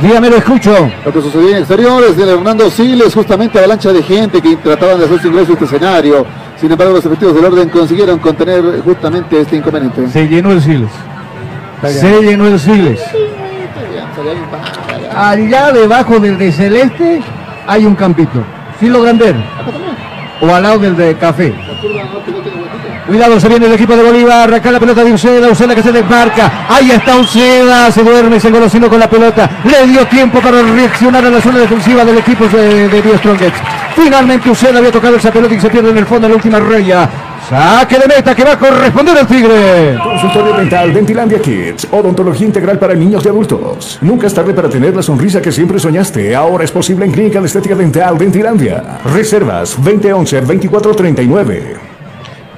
[0.01, 0.73] Dígame, lo escucho.
[1.05, 5.05] Lo que sucedió en exteriores de Hernando Siles, justamente avalancha de gente que trataban de
[5.05, 6.27] hacer su ingreso a este escenario.
[6.62, 10.09] Sin embargo, los efectivos del orden consiguieron contener justamente este inconveniente.
[10.10, 10.93] Se llenó el Siles.
[11.82, 13.01] Se llenó el Siles.
[15.12, 17.20] Allá debajo del de Celeste
[17.66, 18.44] hay un campito.
[18.78, 19.34] ¿Sí logran ver?
[20.40, 21.52] O al lado del de Café.
[23.06, 24.52] Cuidado, se viene el equipo de Bolívar.
[24.54, 25.48] Acá la pelota de Uceda.
[25.48, 26.66] Uceda que se desmarca.
[26.68, 27.90] Ahí está Uceda.
[27.90, 29.50] Se duerme, se engolosino con la pelota.
[29.64, 33.56] Le dio tiempo para reaccionar a la zona defensiva del equipo de, de Die Strongest.
[33.96, 36.60] Finalmente Uceda había tocado esa pelota y se pierde en el fondo en la última
[36.60, 37.08] raya.
[37.48, 39.98] Saque de meta que va a corresponder al Tigre.
[40.02, 41.88] Consultorio dental Dentilandia Kids.
[41.90, 43.98] Odontología integral para niños y adultos.
[44.00, 46.36] Nunca es tarde para tener la sonrisa que siempre soñaste.
[46.36, 49.00] Ahora es posible en Clínica de Estética Dental Dentilandia.
[49.04, 51.91] Reservas 2011-2439.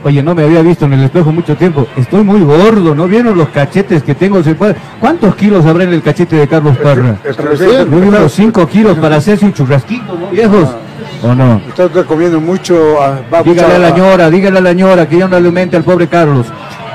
[0.05, 1.87] Oye, no me había visto en el espejo mucho tiempo.
[1.97, 4.43] Estoy muy gordo, ¿no vieron los cachetes que tengo?
[4.43, 7.17] ¿Se puede- ¿Cuántos kilos habrá en el cachete de Carlos Parra?
[7.25, 10.69] Yo vi unos 5 kilos para hacerse un churrasquito, ¿no, viejos?
[11.23, 11.61] ¿O no?
[11.67, 12.97] Está comiendo mucho.
[13.01, 15.75] ah, va Dígale a mucho la ñora, dígale a la ñora que ya no alimente
[15.77, 16.47] al pobre Carlos.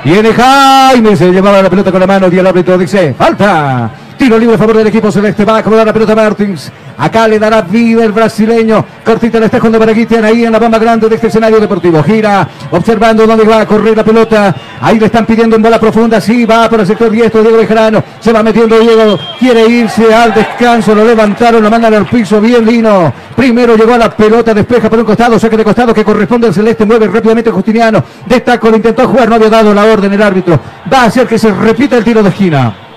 [0.04, 3.90] Viene Jaime, se llevaba la pelota con la mano y el árbitro dice, falta.
[4.16, 6.70] Tiro libre a favor del equipo celeste, va a acomodar la pelota Martins.
[7.00, 8.84] Acá le dará vida el brasileño.
[9.02, 12.02] Cortita le está jugando para Guitian ahí en la bamba grande de este escenario deportivo.
[12.02, 14.54] Gira, observando dónde va a correr la pelota.
[14.82, 16.20] Ahí le están pidiendo en bola profunda.
[16.20, 18.04] Sí, va por el sector diestro Diego Bejarano.
[18.20, 19.18] Se va metiendo Diego.
[19.38, 20.94] Quiere irse al descanso.
[20.94, 22.38] Lo levantaron, lo mandan al piso.
[22.38, 23.10] Bien Lino.
[23.34, 25.38] Primero llegó a la pelota, despeja por un costado.
[25.38, 26.84] Saque de costado que corresponde al celeste.
[26.84, 28.04] Mueve rápidamente Justiniano.
[28.26, 29.26] Destaco, lo intentó jugar.
[29.26, 30.60] No había dado la orden el árbitro.
[30.92, 32.89] Va a hacer que se repita el tiro de esquina.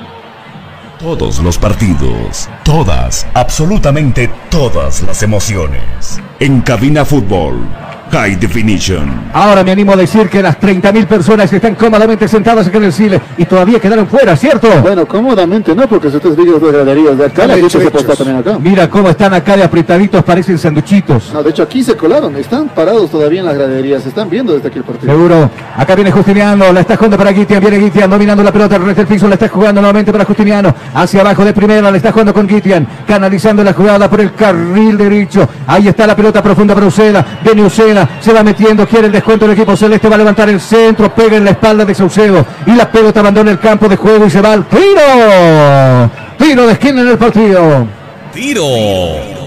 [1.04, 6.22] Todos los partidos, todas, absolutamente todas las emociones.
[6.40, 7.68] En Cabina Fútbol,
[8.14, 9.12] High Definition.
[9.34, 12.84] Ahora me animo a decir que las 30.000 personas que están cómodamente sentadas acá en
[12.84, 14.70] el Chile y todavía quedaron fuera, ¿cierto?
[14.84, 18.16] Bueno, cómodamente no, porque si ustedes ven las graderías de acá, la gente se posta
[18.16, 18.60] también acá.
[18.60, 21.32] Mira cómo están acá de apretaditos, parecen sanduchitos.
[21.34, 24.54] No, de hecho aquí se colaron, están parados todavía en las graderías, se están viendo
[24.54, 25.12] desde aquí el partido.
[25.12, 25.50] Seguro.
[25.76, 29.08] Acá viene Justiniano, la está jugando para Guitian, viene Guitian dominando la pelota, el del
[29.08, 30.72] piso la está jugando nuevamente para Justiniano.
[30.94, 35.00] Hacia abajo de primera, la está jugando con Guitian, canalizando la jugada por el carril
[35.00, 35.50] derecho.
[35.66, 39.46] Ahí está la pelota profunda para Uceda, viene Uceda, se va metiendo, quiere el descuento
[39.46, 42.72] del equipo celeste, va a levantar el centro, pega en la espalda de Saucedo y
[42.76, 46.12] la pelota abandona el campo de juego y se va al tiro.
[46.38, 47.88] Tiro de esquina en el partido.
[48.34, 48.64] Tiro,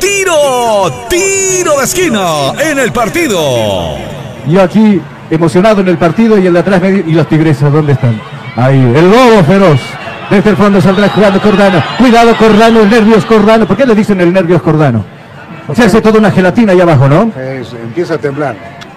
[0.00, 3.96] tiro, tiro de esquina en el partido.
[4.48, 5.00] Y aquí,
[5.30, 8.20] emocionado en el partido y el de atrás, me di- y los tigreses, ¿dónde están?
[8.56, 9.80] Ahí, el lobo feroz.
[10.30, 11.82] Desde el fondo saldrá jugando Cordano.
[11.98, 13.66] Cuidado Cordano, el nervios Cordano.
[13.66, 15.04] ¿Por qué le dicen el nervios Cordano?
[15.74, 17.32] Se hace toda una gelatina ahí abajo, ¿no?
[17.40, 18.54] Es- empieza a temblar.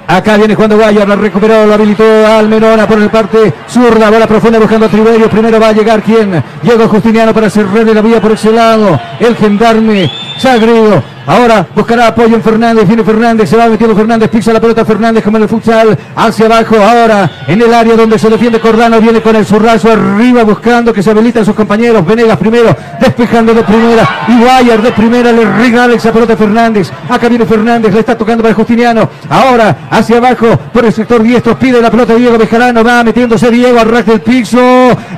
[0.07, 4.25] Acá viene Juan de Guayar, la recuperó, lo habilitó Almenona por el parte zurda, bola
[4.25, 5.29] profunda buscando a Triverio.
[5.29, 6.43] Primero va a llegar quien?
[6.63, 8.99] Diego Justiniano para cerrarle la vía por ese lado.
[9.19, 10.09] El gendarme
[10.39, 11.03] Sagredo.
[11.27, 12.87] Ahora buscará apoyo en Fernández.
[12.87, 15.97] Viene Fernández, se va metiendo Fernández, pisa la pelota Fernández como en el futsal.
[16.15, 18.99] Hacia abajo, ahora en el área donde se defiende Cordano.
[18.99, 22.03] Viene con el zurrazo arriba buscando que se habiliten sus compañeros.
[22.05, 24.09] Venegas primero, despejando de primera.
[24.27, 26.91] Y Guayar de primera le regala esa pelota a Fernández.
[27.07, 29.07] Acá viene Fernández, le está tocando para Justiniano.
[29.29, 31.59] Ahora hacia abajo por el sector diestro.
[31.59, 32.83] Pide la pelota Diego Bejarano.
[32.83, 34.59] Va metiéndose Diego al rack del piso.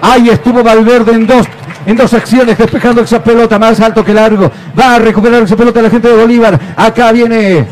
[0.01, 1.47] Ahí estuvo Valverde en dos
[1.85, 4.51] en dos acciones despejando esa pelota más alto que largo.
[4.77, 6.59] Va a recuperar esa pelota la gente de Bolívar.
[6.75, 7.65] Acá viene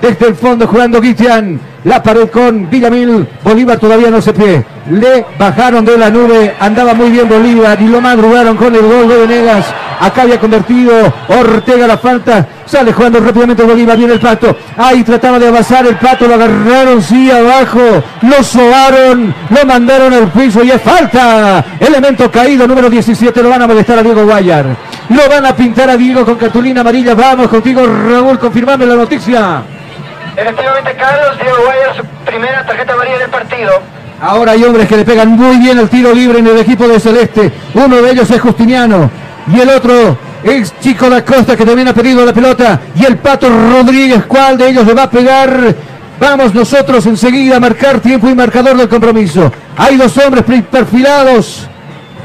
[0.00, 1.67] desde el fondo jugando Guitian.
[1.84, 3.26] La pared con Villamil.
[3.44, 4.64] Bolívar todavía no se pie.
[4.90, 6.54] Le bajaron de la nube.
[6.58, 9.66] Andaba muy bien Bolívar y lo madrugaron con el gol de Venegas.
[10.00, 10.92] Acá había convertido
[11.28, 12.46] Ortega la falta.
[12.66, 13.96] Sale jugando rápidamente Bolívar.
[13.96, 14.56] Viene el pato.
[14.76, 16.26] Ahí trataba de avanzar el pato.
[16.26, 18.02] Lo agarraron sí abajo.
[18.22, 19.32] Lo sobaron.
[19.48, 21.64] Lo mandaron al piso y es falta.
[21.78, 23.40] Elemento caído número 17.
[23.40, 24.66] Lo van a molestar a Diego Guayar.
[25.10, 27.14] Lo van a pintar a Diego con cartulina amarilla.
[27.14, 28.36] Vamos contigo Raúl.
[28.38, 29.62] Confirmame la noticia.
[30.38, 33.72] Efectivamente, Carlos, Diego Guayar, su primera tarjeta amarilla del partido.
[34.20, 37.00] Ahora hay hombres que le pegan muy bien el tiro libre en el equipo de
[37.00, 37.50] Celeste.
[37.74, 39.10] Uno de ellos es Justiniano
[39.52, 42.80] y el otro es Chico da Costa que también ha pedido la pelota.
[42.94, 45.74] Y el Pato Rodríguez, ¿cuál de ellos le va a pegar?
[46.20, 49.50] Vamos nosotros enseguida a marcar tiempo y marcador del compromiso.
[49.76, 51.66] Hay dos hombres perfilados.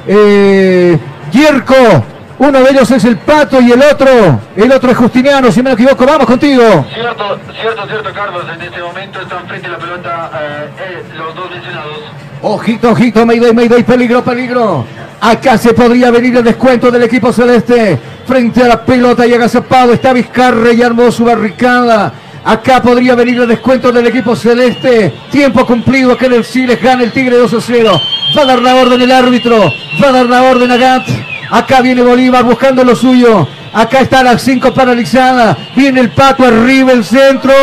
[0.07, 0.99] Eh,
[1.31, 2.03] Yerko,
[2.43, 5.71] uno de ellos es el Pato y el otro, el otro es Justiniano, si me
[5.71, 6.05] equivoco.
[6.05, 6.85] Vamos contigo.
[6.93, 8.43] Cierto, cierto, cierto, Carlos.
[8.53, 11.97] En este momento están frente a la pelota eh, eh, los dos mencionados.
[12.41, 14.85] Ojito, ojito, Mayday, Mayday, peligro, peligro.
[15.21, 17.97] Acá se podría venir el descuento del equipo celeste.
[18.27, 22.11] Frente a la pelota y agazapado está Vizcarra y armó su barricada.
[22.43, 25.13] Acá podría venir el descuento del equipo celeste.
[25.31, 26.77] Tiempo cumplido acá en el Chile.
[26.81, 28.01] Gana el Tigre 2 a 0.
[28.37, 29.71] Va a dar la orden el árbitro.
[30.03, 31.32] Va a dar la orden a Gat.
[31.53, 33.47] Acá viene Bolívar buscando lo suyo.
[33.71, 35.55] Acá está la 5 paralizada.
[35.75, 37.53] Viene el pato arriba, el centro.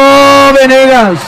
[0.55, 1.19] Venegas.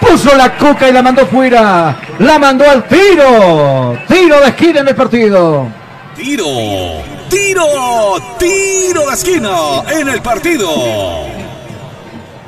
[0.00, 1.94] Puso la cuca y la mandó fuera.
[2.18, 3.98] La mandó al tiro.
[4.08, 5.68] Tiro de esquina en el partido.
[6.16, 6.46] Tiro,
[7.28, 7.62] tiro,
[8.38, 9.50] tiro de esquina
[9.90, 10.70] en el partido.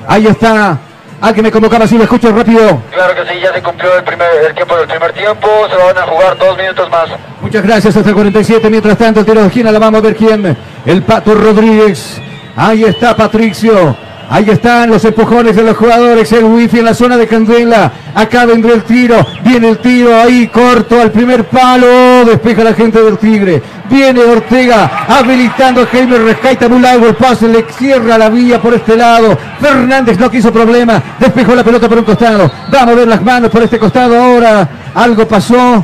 [0.06, 0.78] Ahí está.
[1.20, 2.80] Al que me convocaba, si lo escucho rápido.
[2.92, 5.48] Claro que sí, ya se cumplió el, primer, el tiempo del primer tiempo.
[5.68, 7.08] Se van a jugar dos minutos más.
[7.40, 8.70] Muchas gracias hasta el 47.
[8.70, 10.56] Mientras tanto, el tiro de esquina la vamos a ver quién.
[10.86, 12.20] El Pato Rodríguez.
[12.54, 13.96] Ahí está Patricio.
[14.30, 16.30] Ahí están los empujones de los jugadores.
[16.32, 17.90] El wifi en la zona de Candela.
[18.14, 19.26] Acá vendrá el tiro.
[19.42, 22.26] Viene el tiro ahí corto al primer palo.
[22.26, 23.62] Despeja la gente del Tigre.
[23.88, 27.48] Viene Ortega habilitando a Jaime Rescaita muy largo el pase.
[27.48, 29.38] Le cierra la vía por este lado.
[29.60, 31.02] Fernández no quiso problema.
[31.18, 32.50] Despejó la pelota por un costado.
[32.72, 34.68] Va a mover las manos por este costado ahora.
[34.94, 35.82] Algo pasó.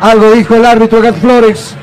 [0.00, 1.74] Algo dijo el árbitro Gat Flores.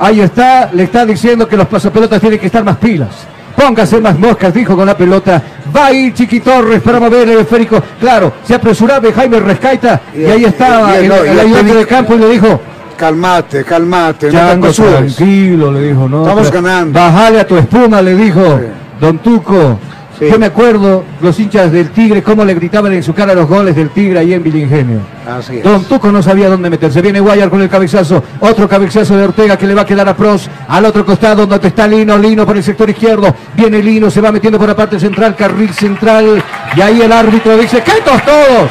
[0.00, 0.68] Ahí está.
[0.72, 3.35] Le está diciendo que los pasapelotas tienen que estar más pilas.
[3.56, 5.42] Póngase más moscas, dijo con la pelota.
[5.74, 7.82] Va a ir Chiqui Torres para mover el esférico.
[7.98, 11.86] Claro, se apresuraba Jaime Rescaita y, ahí estaba el, no, el el ayudante técnico- de
[11.86, 12.60] campo y le dijo,
[12.96, 15.16] Calmate, calmate, no te Chango, apresures.
[15.16, 16.22] tranquilo, le dijo, no.
[16.22, 16.98] Estamos ganando.
[16.98, 18.60] Bajale a tu espuma, le dijo
[19.00, 19.78] Don Tuco.
[20.20, 23.76] Yo me acuerdo los hinchas del Tigre, cómo le gritaban en su cara los goles
[23.76, 25.00] del Tigre ahí en Vilingenio.
[25.26, 25.64] Así es.
[25.64, 27.02] Don Tuco no sabía dónde meterse.
[27.02, 28.22] Viene Guayar con el cabezazo.
[28.40, 30.48] Otro cabezazo de Ortega que le va a quedar a Pros.
[30.68, 32.16] Al otro costado donde está Lino.
[32.16, 33.34] Lino por el sector izquierdo.
[33.54, 36.42] Viene Lino, se va metiendo por la parte central, carril central.
[36.74, 38.70] Y ahí el árbitro dice, ¡quietos todos!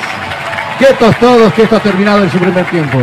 [0.80, 1.53] ¡Quietos todos!
[1.53, 2.97] Que esto ha terminado en su primer tiempo.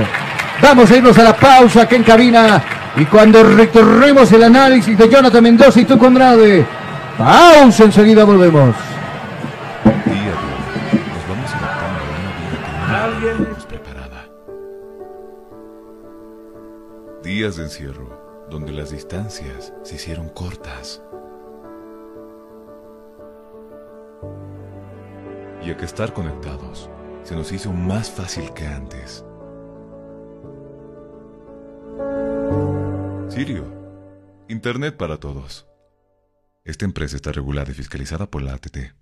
[0.61, 2.63] Vamos a irnos a la pausa que en cabina.
[2.97, 6.82] Y cuando recorremos el análisis de Jonathan Mendoza y Tuco Andrade.
[7.19, 8.75] Pausa, enseguida volvemos.
[9.85, 10.35] Día a día
[11.09, 14.29] nos vamos adaptando a una vida que no preparada.
[17.23, 21.03] Días de encierro donde las distancias se hicieron cortas.
[25.63, 26.91] Y a que estar conectados
[27.23, 29.25] se nos hizo más fácil que antes.
[33.29, 33.65] Sirio,
[34.49, 35.72] Internet para todos.
[36.65, 39.02] Esta empresa está regulada y fiscalizada por la ATT.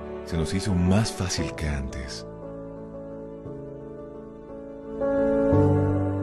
[0.25, 2.25] se nos hizo más fácil que antes.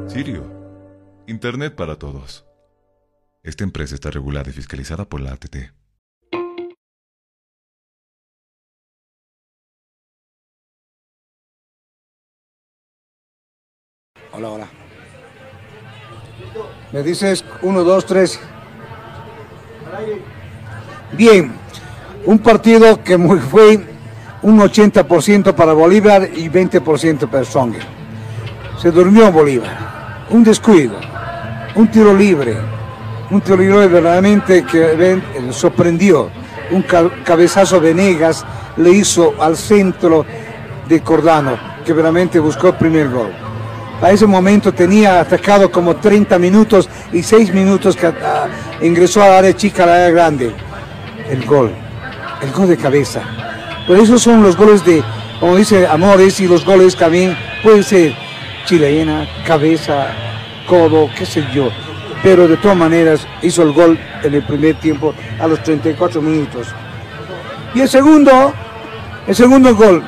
[0.07, 0.59] Sirio,
[1.27, 2.47] Internet para todos.
[3.43, 5.57] Esta empresa está regulada y fiscalizada por la ATT.
[14.33, 14.69] Hola, hola.
[16.93, 18.41] Me dices uno, dos, tres.
[21.12, 21.53] Bien,
[22.27, 23.16] un partido que
[23.51, 23.81] fue
[24.43, 27.82] un 80% para Bolívar y 20% para Stronger.
[28.81, 30.27] Se durmió Bolívar.
[30.31, 30.95] Un descuido,
[31.74, 32.55] un tiro libre,
[33.31, 35.20] un tiro libre verdaderamente que
[35.51, 36.31] sorprendió.
[36.70, 38.45] Un ca- cabezazo Venegas
[38.77, 40.27] le hizo al centro
[40.86, 43.32] de Cordano, que verdaderamente buscó el primer gol.
[44.03, 48.47] A ese momento tenía atacado como 30 minutos y 6 minutos que ah,
[48.82, 50.53] ingresó al área chica, al área grande.
[51.31, 51.73] El gol,
[52.43, 53.23] el gol de cabeza.
[53.86, 55.02] Por eso son los goles de,
[55.40, 58.15] como dice Amores, y los goles también pueden ser
[58.65, 60.09] chilena, cabeza,
[60.66, 61.70] codo, qué sé yo.
[62.23, 66.69] Pero de todas maneras hizo el gol en el primer tiempo a los 34 minutos.
[67.74, 68.52] Y el segundo,
[69.27, 70.02] el segundo gol,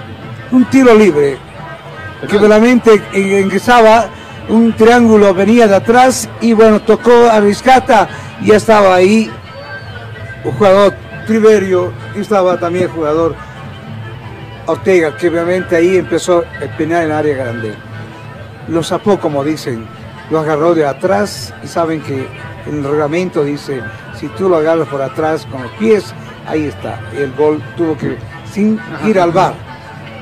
[0.51, 1.39] un tiro libre,
[2.29, 4.09] que verdaderamente ingresaba,
[4.49, 8.09] un triángulo venía de atrás y bueno, tocó a Riscata
[8.43, 9.31] y ya estaba ahí
[10.45, 10.95] un jugador
[11.27, 13.35] Triverio y estaba también el jugador
[14.67, 17.75] Ortega, que obviamente ahí empezó el penal en área grande.
[18.69, 19.87] Lo zapó, como dicen,
[20.31, 22.27] lo agarró de atrás y saben que
[22.67, 23.81] el reglamento dice,
[24.19, 26.15] si tú lo agarras por atrás con los pies,
[26.47, 27.01] ahí está.
[27.17, 28.17] El gol tuvo que,
[28.53, 29.55] sin ir al bar,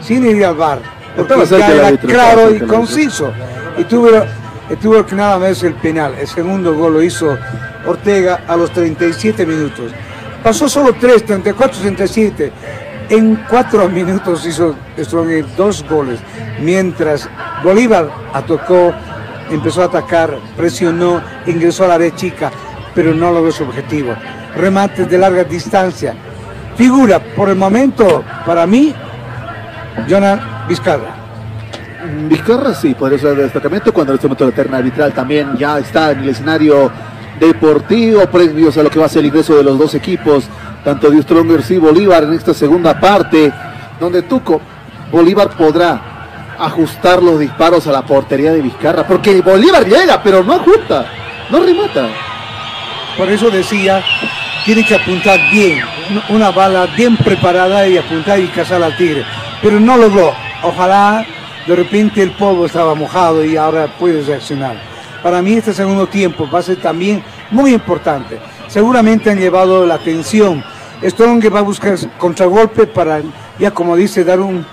[0.00, 0.80] sin ir al bar,
[1.16, 3.32] porque ya era claro y conciso.
[3.76, 4.08] Y tuvo,
[4.70, 6.14] y tuvo que nada más el penal.
[6.18, 7.36] El segundo gol lo hizo
[7.86, 9.92] Ortega a los 37 minutos.
[10.48, 12.52] Pasó solo 3, 34, 37.
[13.10, 16.20] En 4 minutos hizo Stronger dos goles.
[16.62, 17.28] Mientras
[17.62, 18.94] Bolívar atacó,
[19.50, 22.50] empezó a atacar, presionó, ingresó a la área chica,
[22.94, 24.14] pero no logró su objetivo.
[24.56, 26.14] Remates de larga distancia.
[26.76, 28.94] Figura, por el momento, para mí,
[30.08, 31.14] Jonah Vizcarra.
[32.26, 35.78] Vizcarra sí, podría ser de destacamento cuando en este momento la terna arbitral también ya
[35.78, 36.90] está en el escenario
[37.38, 40.44] deportivo, previos a lo que va a ser el ingreso de los dos equipos,
[40.84, 43.52] tanto de Strongers y Bolívar en esta segunda parte,
[44.00, 44.60] donde Tuco,
[45.10, 50.54] Bolívar podrá ajustar los disparos a la portería de Vizcarra, porque Bolívar llega, pero no
[50.54, 51.06] ajusta,
[51.50, 52.08] no remata.
[53.16, 54.02] Por eso decía,
[54.64, 55.80] tiene que apuntar bien,
[56.28, 59.24] una bala bien preparada y apuntar y cazar al tigre.
[59.62, 60.32] Pero no logró.
[60.62, 61.24] Ojalá
[61.66, 64.87] de repente el polvo estaba mojado y ahora puede reaccionar.
[65.22, 68.38] Para mí este segundo tiempo va a ser también muy importante.
[68.68, 70.62] Seguramente han llevado la atención.
[71.02, 73.20] Strong va a buscar contragolpe para,
[73.58, 74.64] ya como dice, dar un,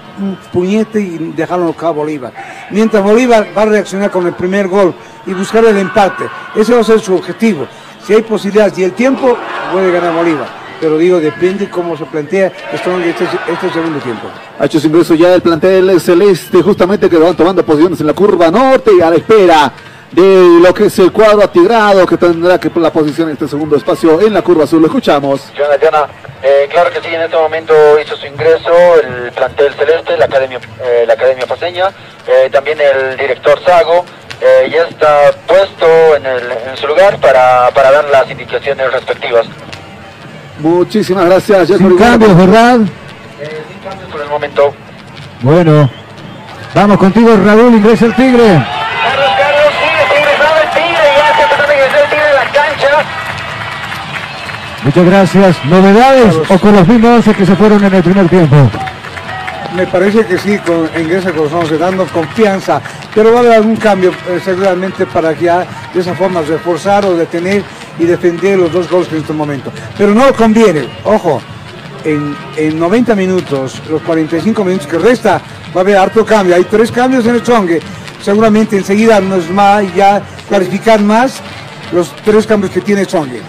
[0.52, 2.34] puñete y dejarlo a Bolívar.
[2.72, 4.94] Mientras Bolívar va a reaccionar con el primer gol
[5.26, 6.26] y buscar el empate.
[6.56, 7.68] Ese va a ser su objetivo.
[8.06, 9.38] Si hay posibilidades y el tiempo,
[9.72, 10.66] puede ganar Bolívar.
[10.80, 14.28] pero digo, depende cómo se plantea Strong este, este segundo tiempo.
[14.60, 18.14] Ha hecho su ingreso ya el plantel celeste, justamente que van tomando posiciones en la
[18.14, 19.74] curva norte y a la espera
[20.16, 23.76] de lo que es el cuadro atigrado que tendrá que la posición en este segundo
[23.76, 24.80] espacio en la curva azul.
[24.82, 25.42] Lo escuchamos.
[25.58, 26.08] Jonah, Jonah,
[26.42, 28.72] eh, claro que sí, en este momento hizo su ingreso
[29.04, 31.88] el plantel celeste, la Academia, eh, la academia Paseña,
[32.28, 34.06] eh, también el director Sago.
[34.42, 35.86] eh, ya está puesto
[36.18, 39.46] en, el- en su lugar para, para dar las indicaciones respectivas.
[40.60, 41.68] Muchísimas gracias.
[41.68, 41.98] Sin Jeffrey.
[41.98, 42.80] cambios, ¿verdad?
[42.80, 44.74] sin cambios por el momento.
[45.42, 45.90] Bueno,
[46.74, 48.66] vamos contigo, Raúl, ingresa el Tigre.
[54.86, 55.66] Muchas gracias.
[55.66, 58.56] ¿Novedades o con los mismos 11 que se fueron en el primer tiempo?
[59.76, 62.80] Me parece que sí, con, ingresa con los 11, dando confianza,
[63.14, 67.16] pero va a haber algún cambio eh, seguramente para ya de esa forma reforzar o
[67.16, 67.64] detener
[67.98, 69.72] y defender los dos goles en este momento.
[69.98, 71.41] Pero no conviene, ojo,
[72.03, 75.41] en, en 90 minutos, los 45 minutos que resta,
[75.76, 76.56] va a haber harto cambio.
[76.56, 77.82] Hay tres cambios en el Chongue,
[78.22, 81.41] seguramente enseguida nos va ya clarificar más
[81.91, 83.41] los tres cambios que tiene Chongue.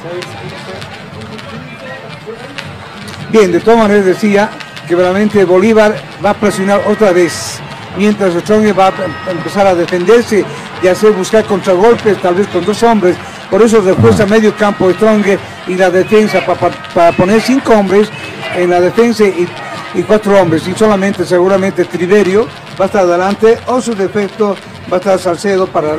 [3.38, 4.48] Bien, de todas maneras decía
[4.88, 5.94] que realmente Bolívar
[6.24, 7.58] va a presionar otra vez,
[7.98, 10.42] mientras Ochongue va a empezar a defenderse
[10.82, 13.14] y hacer buscar contragolpes, tal vez con dos hombres.
[13.50, 18.08] Por eso refuerza medio campo Stronge y la defensa para, para poner cinco hombres
[18.56, 19.46] en la defensa y,
[19.92, 20.66] y cuatro hombres.
[20.66, 22.48] Y solamente seguramente Triverio
[22.80, 24.56] va a estar adelante o su defecto
[24.90, 25.98] va a estar Salcedo para,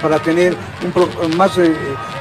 [0.00, 1.70] para tener un pro- más eh,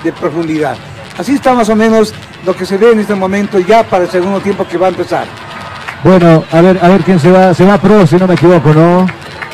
[0.03, 0.75] de profundidad.
[1.17, 2.13] Así está más o menos
[2.47, 4.89] lo que se ve en este momento ya para el segundo tiempo que va a
[4.89, 5.25] empezar.
[6.03, 7.53] Bueno, a ver, a ver quién se va.
[7.53, 9.05] Se va Pro, si no me equivoco, ¿no?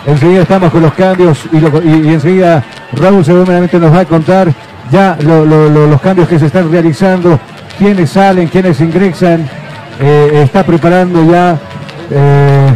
[0.05, 1.57] Enseguida estamos con los cambios y,
[2.13, 4.49] enseguida Raúl seguramente nos va a contar
[4.91, 7.39] ya lo- lo- lo- los cambios que se están realizando,
[7.79, 9.49] quiénes salen, quiénes ingresan.
[9.99, 11.57] Eh, está preparando ya.
[12.11, 12.67] eh,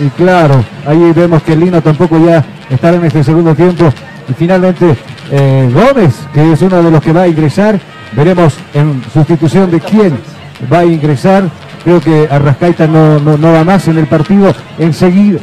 [0.00, 3.84] y claro, ahí vemos que Lino tampoco ya estará en este segundo tiempo.
[4.28, 4.96] Y finalmente
[5.30, 7.78] eh, Gómez, que es uno de los que va a ingresar.
[8.12, 10.18] Veremos en sustitución de quién
[10.72, 11.44] va a ingresar.
[11.84, 14.54] Creo que Arrascaita no, no, no va más en el partido.
[14.78, 15.38] Enseguida,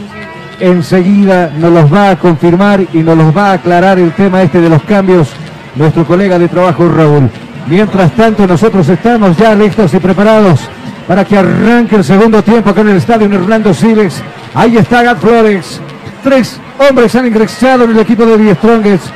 [0.59, 4.61] enseguida nos los va a confirmar y nos los va a aclarar el tema este
[4.61, 5.30] de los cambios
[5.76, 7.30] nuestro colega de trabajo Raúl.
[7.68, 10.61] Mientras tanto nosotros estamos ya listos y preparados
[11.07, 14.22] para que arranque el segundo tiempo acá en el estadio Hernando Siles.
[14.53, 15.80] Ahí está Gat Flores.
[16.23, 19.07] Tres hombres han ingresado en el equipo de Die Strongest.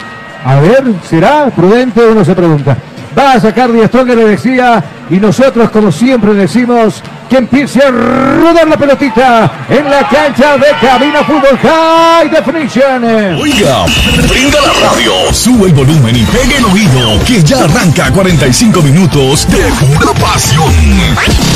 [0.43, 2.05] A ver, ¿será prudente?
[2.05, 2.75] Uno se pregunta.
[3.17, 7.89] Va a sacar Die Strongest, le decía, y nosotros como siempre decimos que empiece a
[7.91, 13.03] rodar la pelotita en la cancha de Cabina Fútbol High Definition.
[13.39, 13.85] Oiga,
[14.29, 19.47] brinda la radio, sube el volumen y pegue el oído, que ya arranca 45 minutos
[19.49, 20.71] de pura pasión.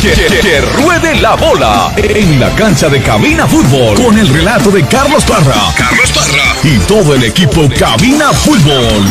[0.02, 0.12] Que-
[0.42, 5.24] que ruede la bola en la cancha de Cabina Fútbol con el relato de Carlos
[5.24, 5.56] Parra.
[5.78, 9.06] Carlos Parra y todo el equipo Cabina Fútbol.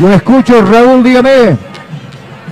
[0.00, 1.56] Lo escucho, Raúl, dígame.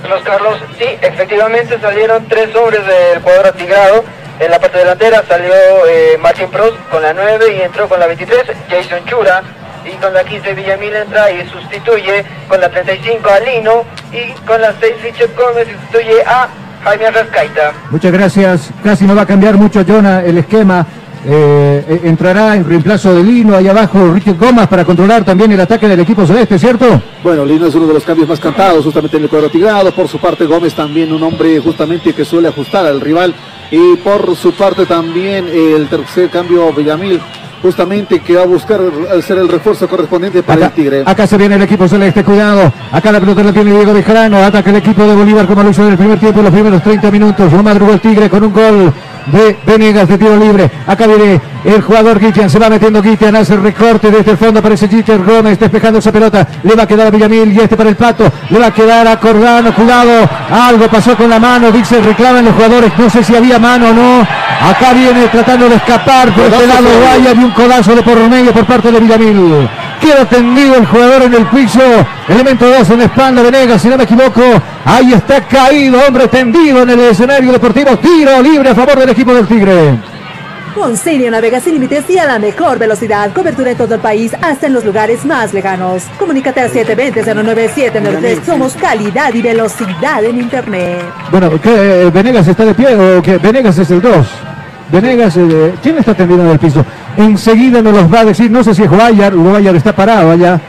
[0.07, 4.03] Los Carlos, sí, efectivamente salieron tres hombres del cuadro atigrado.
[4.39, 5.53] En la parte delantera salió
[5.87, 9.43] eh, Martin Prost con la 9 y entró con la 23 Jason Chura.
[9.85, 13.83] Y con la 15 Villamil entra y sustituye con la 35 a Lino.
[14.11, 16.47] Y con la 6 Richard Gómez sustituye a
[16.83, 17.73] Jaime Arrascaita.
[17.89, 18.69] Muchas gracias.
[18.83, 20.85] Casi no va a cambiar mucho, Jonah, el esquema.
[21.25, 25.59] Eh, eh, entrará en reemplazo de Lino ahí abajo Richard Gómez para controlar también el
[25.61, 27.01] ataque del equipo celeste, ¿cierto?
[27.23, 29.91] Bueno, Lino es uno de los cambios más cantados justamente en el cuadro tigrado.
[29.93, 33.33] Por su parte, Gómez también un hombre justamente que suele ajustar al rival.
[33.71, 37.19] Y por su parte también el tercer cambio, Villamil,
[37.61, 38.81] justamente que va a buscar
[39.25, 41.03] ser el refuerzo correspondiente para el Tigre.
[41.05, 42.71] Acá se viene el equipo celeste, cuidado.
[42.91, 44.37] Acá la pelota la tiene Diego Bejarano.
[44.43, 47.09] Ataca el equipo de Bolívar como lo hizo en el primer tiempo, los primeros 30
[47.09, 47.51] minutos.
[47.51, 48.93] Lo madrugó el Tigre con un gol
[49.27, 50.69] de Venegas de tiro libre.
[50.87, 52.49] Acá viene el jugador Guitian.
[52.49, 54.59] Se va metiendo Guitian, hace el recorte desde el fondo.
[54.59, 56.47] Aparece Jeter Gómez despejando esa pelota.
[56.63, 58.31] Le va a quedar a Villamil y este para el pato.
[58.49, 59.73] Le va a quedar a Cordano.
[59.73, 60.29] Cuidado.
[60.49, 61.71] Algo pasó con la mano.
[61.71, 62.91] Dice, reclaman los jugadores.
[62.97, 64.21] No sé si había mano o no.
[64.21, 68.53] Acá viene tratando de escapar por este lado Guaya y un codazo de por medio
[68.53, 69.69] por parte de Villamil.
[70.03, 71.79] Queda tendido el jugador en el piso.
[72.27, 74.41] Elemento 2 en la espalda Venegas, si no me equivoco.
[74.83, 77.97] Ahí está caído, hombre tendido en el escenario deportivo.
[77.97, 79.97] Tiro libre a favor del equipo del Tigre.
[80.75, 83.31] Con Sirio navega sin límites y a la mejor velocidad.
[83.31, 86.03] Cobertura en todo el país, hasta en los lugares más lejanos.
[86.19, 88.43] Comunícate al 720-09793.
[88.43, 91.05] Somos calidad y velocidad en Internet.
[91.31, 91.69] Bueno, ¿qué,
[92.03, 93.37] eh, ¿Venegas está de pie o qué?
[93.37, 94.27] Venegas es el 2.
[94.93, 96.85] Venegas, eh, ¿quién está tendido en el piso?
[97.17, 100.59] Enseguida nos los va a decir, no sé si es Guayar, Guayar está parado allá.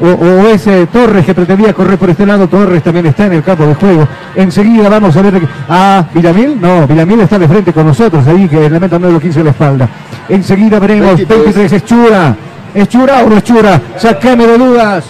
[0.00, 3.42] o, o ese Torres que pretendía correr por este lado, Torres también está en el
[3.42, 4.08] campo de juego.
[4.36, 5.34] Enseguida vamos a ver
[5.68, 9.44] a Villamil, no, Villamil está de frente con nosotros ahí, que no lo quiso en
[9.44, 9.86] la espalda.
[10.30, 12.34] Enseguida veremos 23, es Chura,
[12.74, 15.04] es Chura o no es Chura, sacame de dudas.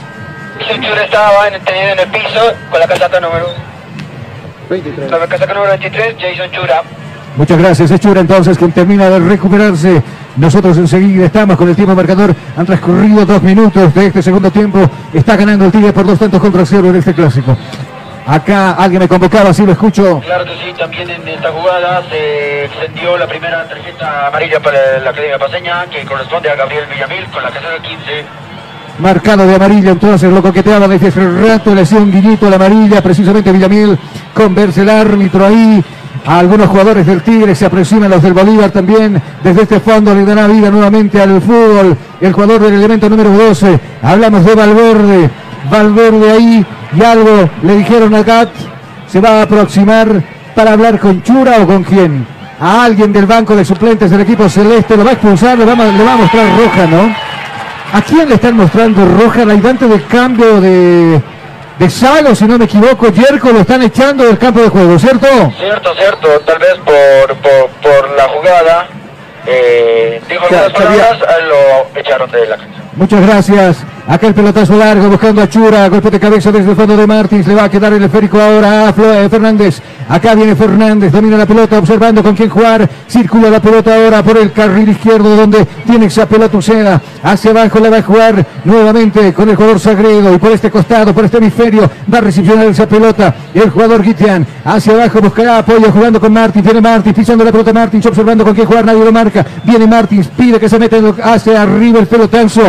[0.59, 2.41] Chura estaba en, tenido en el piso
[2.71, 3.47] con la casaca número
[4.69, 5.11] 23.
[5.13, 6.83] La casaca número 23, Jason Chura.
[7.36, 10.01] Muchas gracias, es Chura entonces quien termina de recuperarse.
[10.36, 12.35] Nosotros enseguida estamos con el tiempo marcador.
[12.56, 14.78] Han transcurrido dos minutos de este segundo tiempo.
[15.12, 17.56] Está ganando el Tigre por dos tantos contra cero en este clásico.
[18.27, 20.20] Acá alguien me convocaba, sí lo escucho.
[20.20, 25.11] Claro que sí, también en esta jugada se extendió la primera tarjeta amarilla para la
[25.11, 28.24] Academia Paseña, que corresponde a Gabriel Villamil con la caseta 15.
[28.98, 32.56] Marcado de amarillo, entonces lo coqueteaba desde hace rato, le hacía un guiñito a la
[32.56, 33.98] amarilla, precisamente Villamil,
[34.32, 35.85] converse el árbitro ahí.
[36.27, 39.21] A algunos jugadores del Tigre se aproximan los del Bolívar también.
[39.43, 41.97] Desde este fondo le dará vida nuevamente al fútbol.
[42.21, 43.79] El jugador del elemento número 12.
[44.03, 45.31] Hablamos de Valverde.
[45.71, 48.49] Valverde ahí y algo le dijeron al GAT.
[49.07, 50.23] Se va a aproximar
[50.55, 52.27] para hablar con Chura o con quién.
[52.59, 54.97] A alguien del banco de suplentes del equipo celeste.
[54.97, 57.15] Lo va a expulsar, le va, a- le va a mostrar roja, ¿no?
[57.93, 59.43] ¿A quién le están mostrando roja?
[59.43, 61.21] El ayudante del cambio de,
[61.79, 63.09] de Salo, si no me equivoco.
[63.09, 65.27] Yerko lo están echando del campo de juego, ¿cierto?
[65.59, 68.89] Cierto, cierto, tal vez por, por, por la jugada.
[69.47, 71.19] Eh, dijo algunas palabras,
[71.49, 72.81] lo echaron de la cancha.
[72.95, 73.85] Muchas gracias.
[74.06, 75.89] Acá el pelotazo largo buscando a Chura.
[75.89, 77.47] Golpe de cabeza desde el fondo de Martins.
[77.47, 79.81] Le va a quedar el esférico ahora a eh, Fernández.
[80.06, 81.10] Acá viene Fernández.
[81.10, 82.89] Domina la pelota observando con quién jugar.
[83.09, 87.01] Circula la pelota ahora por el carril izquierdo donde tiene esa pelota Uceda.
[87.22, 90.35] Hacia abajo la va a jugar nuevamente con el jugador Sagredo.
[90.35, 93.35] Y por este costado, por este hemisferio, va a recepcionar esa pelota.
[93.55, 94.47] El jugador Guitian.
[94.66, 96.62] Hacia abajo buscará apoyo jugando con Martins.
[96.62, 98.05] Viene Martins pisando la pelota Martins.
[98.05, 98.85] Observando con quién jugar.
[98.85, 99.47] Nadie lo marca.
[99.64, 100.26] Viene Martins.
[100.26, 102.60] Pide que se meta hacia arriba el pelotazo.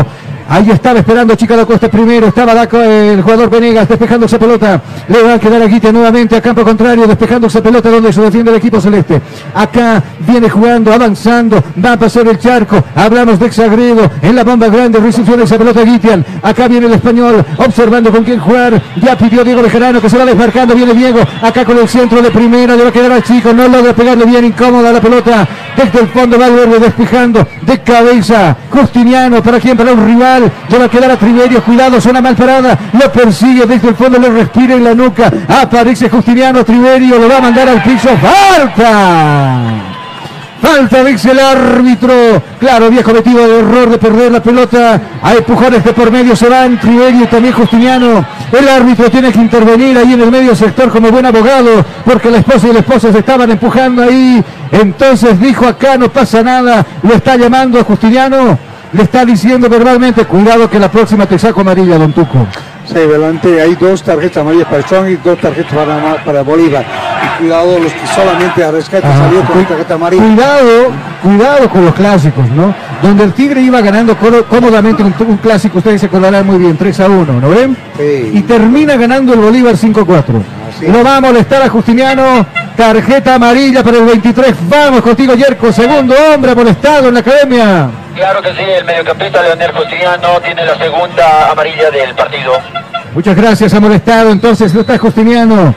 [0.47, 4.81] Ahí estaba esperando Chica da Costa primero, estaba el jugador Venegas despejando esa pelota.
[5.07, 8.21] Le va a quedar a Guite nuevamente a campo contrario, despejando esa pelota donde se
[8.21, 9.21] defiende el equipo celeste.
[9.55, 12.83] Acá viene jugando, avanzando, va a pasar el charco.
[12.95, 16.23] Hablamos de Exagredo en la bomba grande, recepción esa pelota Guitian.
[16.43, 18.81] Acá viene el español, observando con quién jugar.
[19.01, 21.19] Ya pidió Diego Bejarano que se va desmarcando, viene Diego.
[21.41, 24.25] Acá con el centro de primera, le va a quedar al chico, no logra pegarle
[24.25, 25.47] bien incómoda la pelota.
[25.75, 28.55] Desde el fondo va Valverde despejando de cabeza.
[28.69, 29.75] Justiniano, ¿para quién?
[29.75, 30.34] Para un rival.
[30.39, 31.63] Le va a quedar a Triverio.
[31.63, 32.77] Cuidado, zona mal parada.
[32.93, 35.31] Lo persigue desde el fondo, le respira en la nuca.
[35.47, 36.63] Aparece Justiniano.
[36.63, 38.09] Triverio lo va a mandar al piso.
[38.17, 39.93] ¡Falta!
[40.61, 42.13] Falta, dice el árbitro.
[42.59, 44.99] Claro, había cometido el error de perder la pelota.
[45.21, 46.79] Hay empujones de por medio se van.
[46.79, 48.25] Triverio y también Justiniano.
[48.51, 51.85] El árbitro tiene que intervenir ahí en el medio sector como buen abogado.
[52.03, 54.43] Porque la esposa y el esposo se estaban empujando ahí.
[54.71, 56.85] Entonces dijo acá no pasa nada.
[57.03, 58.57] Lo está llamando a Justiniano.
[58.93, 62.45] Le está diciendo verbalmente, cuidado que la próxima te saco amarilla, don Tuco.
[62.85, 66.85] Sí, delante hay dos tarjetas amarillas para Chong y dos tarjetas para, para Bolívar.
[67.23, 70.23] Y cuidado los que solamente a rescate Ajá, salió con tarjeta amarilla.
[70.23, 70.91] Cuidado,
[71.23, 72.73] cuidado con los clásicos, ¿no?
[73.01, 74.15] Donde el Tigre iba ganando
[74.47, 77.75] cómodamente un, un clásico, ustedes se acordarán muy bien, 3 a 1, ¿no ven?
[78.33, 79.75] Y termina ganando el Bolívar
[80.71, 80.91] 5-4.
[80.91, 84.55] Lo va a molestar a Justiniano, tarjeta amarilla para el 23.
[84.69, 87.89] Vamos contigo, Yerko, segundo hombre molestado en la academia.
[88.15, 92.53] Claro que sí, el mediocampista Leonel Justiniano tiene la segunda amarilla del partido.
[93.13, 94.31] Muchas gracias, ha molestado.
[94.31, 95.73] Entonces lo está Justiniano.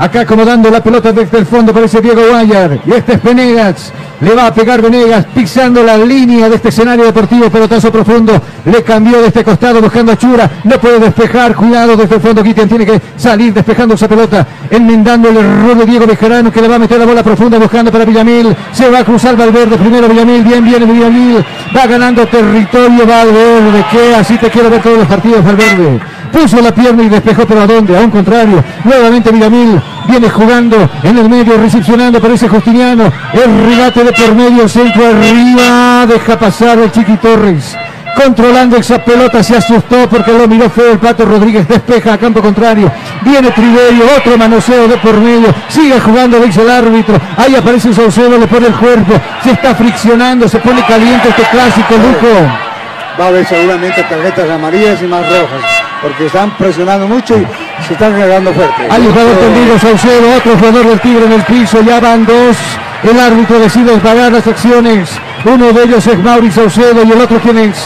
[0.00, 2.80] Acá acomodando la pelota desde el fondo parece Diego Guayar.
[2.86, 3.92] Y este es Venegas.
[4.22, 7.50] Le va a pegar Venegas pisando la línea de este escenario deportivo.
[7.50, 8.40] Pelotazo profundo.
[8.64, 10.50] Le cambió de este costado buscando a Chura.
[10.64, 11.54] No puede despejar.
[11.54, 12.42] Cuidado desde el fondo.
[12.42, 14.46] Kitian tiene que salir despejando esa pelota.
[14.70, 17.92] Enmendando el error de Diego Bejarano que le va a meter la bola profunda buscando
[17.92, 18.56] para Villamil.
[18.72, 19.76] Se va a cruzar Valverde.
[19.76, 20.42] Primero Villamil.
[20.44, 21.44] Bien viene Villamil.
[21.76, 23.84] Va ganando territorio Valverde.
[23.90, 26.00] Que así te quiero ver todos los partidos Valverde.
[26.32, 27.98] Puso la pierna y despejó, pero ¿a dónde?
[27.98, 28.64] A un contrario.
[28.84, 33.12] Nuevamente Villamil viene jugando en el medio, recepcionando, parece Justiniano.
[33.32, 36.06] El regate de por medio, centro arriba.
[36.06, 37.76] Deja pasar el Chiqui Torres.
[38.14, 41.66] Controlando esa pelota, se asustó porque lo miró feo el Pato Rodríguez.
[41.68, 42.90] Despeja a campo contrario.
[43.22, 45.54] Viene Triverio, otro manoseo de por medio.
[45.68, 47.18] Sigue jugando, dice el árbitro.
[47.36, 49.14] Ahí aparece Saucedo, le pone el cuerpo.
[49.42, 52.69] Se está friccionando, se pone caliente este clásico, Luco.
[53.18, 55.62] Va a haber seguramente tarjetas amarillas y más rojas.
[56.02, 57.46] Porque están presionando mucho y
[57.86, 58.86] se están cargando fuerte.
[58.90, 62.56] Hay un jugador tendido, Saucedo, otro jugador del Tigre en el piso, ya van dos.
[63.02, 65.10] El árbitro decide pagar las acciones.
[65.44, 67.76] Uno de ellos es Mauri Saucedo y el otro quién es.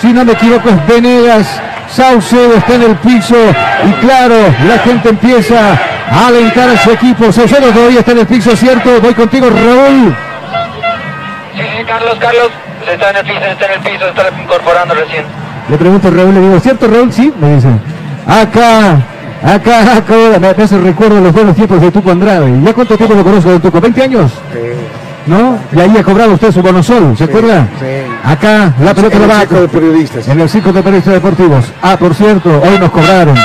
[0.00, 1.62] Si no me equivoco es Venegas.
[1.88, 4.36] Saucedo está en el piso y claro,
[4.66, 5.72] la gente empieza
[6.10, 7.32] a alentar a su equipo.
[7.32, 9.00] Saucedo todavía está en el piso, ¿cierto?
[9.00, 10.14] Voy contigo, Raúl.
[11.54, 12.50] Sí, sí, Carlos, Carlos,
[12.92, 15.24] está en el piso, está en el piso, está incorporando recién.
[15.68, 17.12] Le pregunto a Raúl, le digo, ¿cierto Raúl?
[17.12, 17.68] Sí, me dice.
[18.26, 18.96] Acá,
[19.42, 22.60] acá, acá, me, me hace recuerdo los buenos tiempos de Tuco Andrade.
[22.64, 23.80] ¿Ya cuánto tiempo lo conozco de Tuco?
[23.80, 24.32] ¿20 años?
[25.28, 25.58] ¿No?
[25.72, 27.68] Y ahí ha cobrado usted su bonosol, ¿se acuerda?
[28.24, 29.40] Acá, la pelota En la el va.
[29.40, 30.28] circo de periodistas.
[30.28, 31.64] En el circo de periodistas deportivos.
[31.82, 33.36] Ah, por cierto, hoy nos cobraron.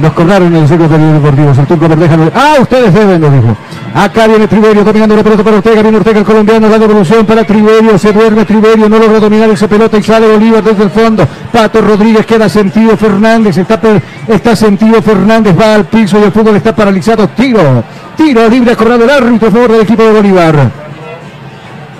[0.00, 1.58] Nos cobraron en el circo de periodistas deportivos.
[1.58, 3.56] El turco Verdeja Ah, ustedes deben, lo dijo.
[3.94, 5.82] Acá viene Triverio dominando la pelota para Ortega.
[5.82, 6.68] Viene Ortega el colombiano.
[6.68, 7.96] La devolución para Triverio.
[7.98, 8.88] Se duerme Triverio.
[8.88, 11.26] No logra dominar esa pelota y sale Bolívar desde el fondo.
[11.50, 13.56] Pato Rodríguez queda sentido Fernández.
[14.28, 15.58] Está sentido Fernández.
[15.58, 17.28] Va al piso y el fútbol está paralizado.
[17.28, 17.82] Tiro.
[18.16, 20.83] Tiro libre ha cobrado el árbitro a favor del equipo de Bolívar.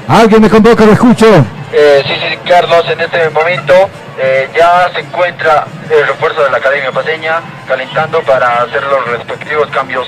[0.09, 1.26] Alguien me convoca, lo escucho.
[1.72, 3.72] Eh, sí, sí, Carlos, en este momento
[4.18, 9.68] eh, ya se encuentra el refuerzo de la Academia Paseña calentando para hacer los respectivos
[9.70, 10.06] cambios.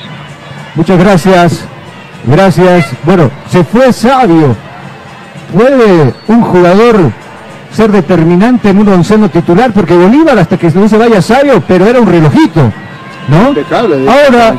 [0.75, 1.65] Muchas gracias.
[2.25, 2.87] Gracias.
[3.03, 4.57] Bueno, se fue sabio.
[5.53, 7.13] ¿Puede un jugador
[7.73, 9.73] ser determinante en un onceno titular?
[9.73, 12.73] Porque Bolívar, hasta que no se vaya sabio, pero era un relojito.
[13.29, 13.53] ¿No?
[14.09, 14.55] Ahora,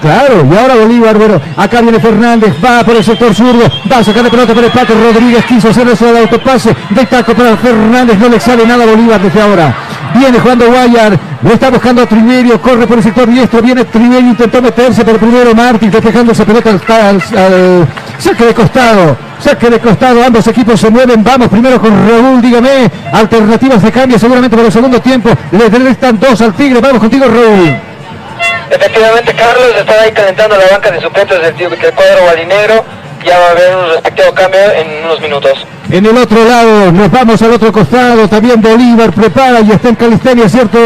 [0.00, 4.04] claro, y ahora Bolívar, bueno, acá viene Fernández, va por el sector zurdo, va a
[4.04, 7.56] sacar la pelota por el Pato Rodríguez, quiso hacer eso del autopase, de taco para
[7.56, 9.74] Fernández, no le sale nada a Bolívar desde ahora.
[10.16, 14.28] Viene jugando Guayar, lo está buscando a Triverio, corre por el sector diestro, viene Triverio,
[14.30, 17.88] intentó meterse, pero primero Martín despejando esa pelota al, al- al
[18.18, 22.88] saque de costado, saque de costado, ambos equipos se mueven, vamos primero con Raúl, dígame,
[23.12, 27.24] alternativas de cambio seguramente para el segundo tiempo, le restan dos al Tigre, vamos contigo
[27.26, 27.76] Raúl.
[28.70, 32.84] Efectivamente, Carlos está ahí calentando la banca de suplentes del, del cuadro guadinegro.
[33.24, 35.66] Ya va a haber un respectivo cambio en unos minutos.
[35.90, 39.94] En el otro lado, nos vamos al otro costado, también Bolívar prepara y está en
[39.94, 40.78] calistenia, ¿cierto,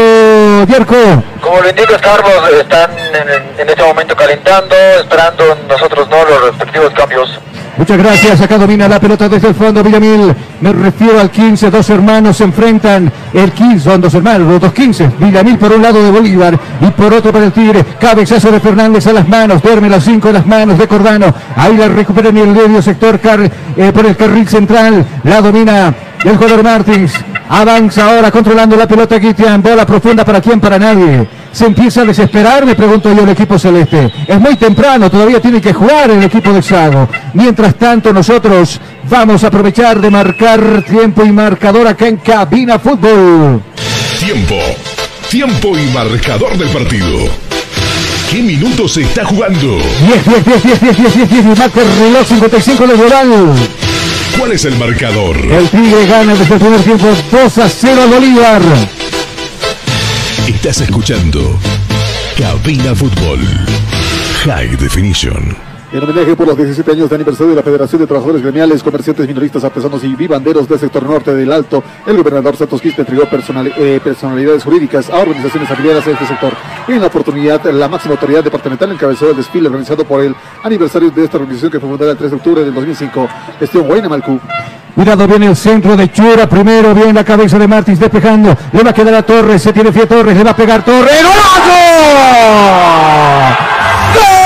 [0.65, 0.95] Dierco?
[1.41, 6.93] Como lo indicas, Carlos, están en, en este momento calentando, esperando nosotros no los respectivos
[6.93, 7.39] cambios.
[7.79, 11.89] Muchas gracias, acá domina la pelota desde el fondo Villamil, me refiero al 15, dos
[11.89, 16.03] hermanos se enfrentan, el 15, son dos hermanos, los dos 15, Villamil por un lado
[16.03, 19.87] de Bolívar y por otro para el Tigre, cabezazo de Fernández a las manos, duerme
[19.89, 23.49] las cinco en las manos de Cordano, ahí la recupera en el medio sector car-
[23.77, 25.93] eh, por el carril central, la domina
[26.25, 27.13] el jugador Martins,
[27.49, 31.27] avanza ahora controlando la pelota Guitián, bola profunda para quién, para nadie.
[31.51, 34.11] Se empieza a desesperar, me pregunto yo el equipo celeste.
[34.27, 37.09] Es muy temprano, todavía tiene que jugar el equipo de Sago.
[37.33, 43.63] Mientras tanto, nosotros vamos a aprovechar de marcar tiempo y marcador acá en Cabina Fútbol.
[44.19, 44.55] Tiempo.
[45.29, 47.29] Tiempo y marcador del partido.
[48.29, 49.79] ¿Qué minutos se está jugando?
[50.05, 53.88] 10, 10, 10, 10, 10, 10, 10, 10, y marca el reloj 55 de.
[54.39, 55.35] ¿Cuál es el marcador?
[55.35, 58.61] El Tigre gana desde el primer tiempo 2 a 0 a Bolívar.
[60.47, 61.59] Estás escuchando
[62.37, 63.41] Cabina Fútbol.
[64.45, 65.68] High Definition.
[65.91, 69.27] En homenaje por los 17 años de aniversario de la Federación de Trabajadores Gremiales, Comerciantes,
[69.27, 73.73] Minoristas, Artesanos y Vivanderos del sector norte del Alto, el gobernador Santos Quispe entregó personali-
[73.75, 76.53] eh, personalidades jurídicas a organizaciones afiliadas a este sector.
[76.87, 81.23] En la oportunidad, la máxima autoridad departamental encabezó el desfile organizado por el aniversario de
[81.23, 83.27] esta organización que fue fundada el 3 de octubre del 2005.
[83.59, 84.39] Gestión Guayna Malcú.
[84.93, 86.47] Cuidado, viene el centro de Chura.
[86.47, 88.55] Primero viene la cabeza de Martins despejando.
[88.73, 89.59] Le va a quedar a Torres.
[89.63, 90.37] Se tiene Fie Torres.
[90.37, 91.11] Le va a pegar Torres.
[91.23, 91.79] ¡Golazo!
[94.13, 94.38] ¡Gol!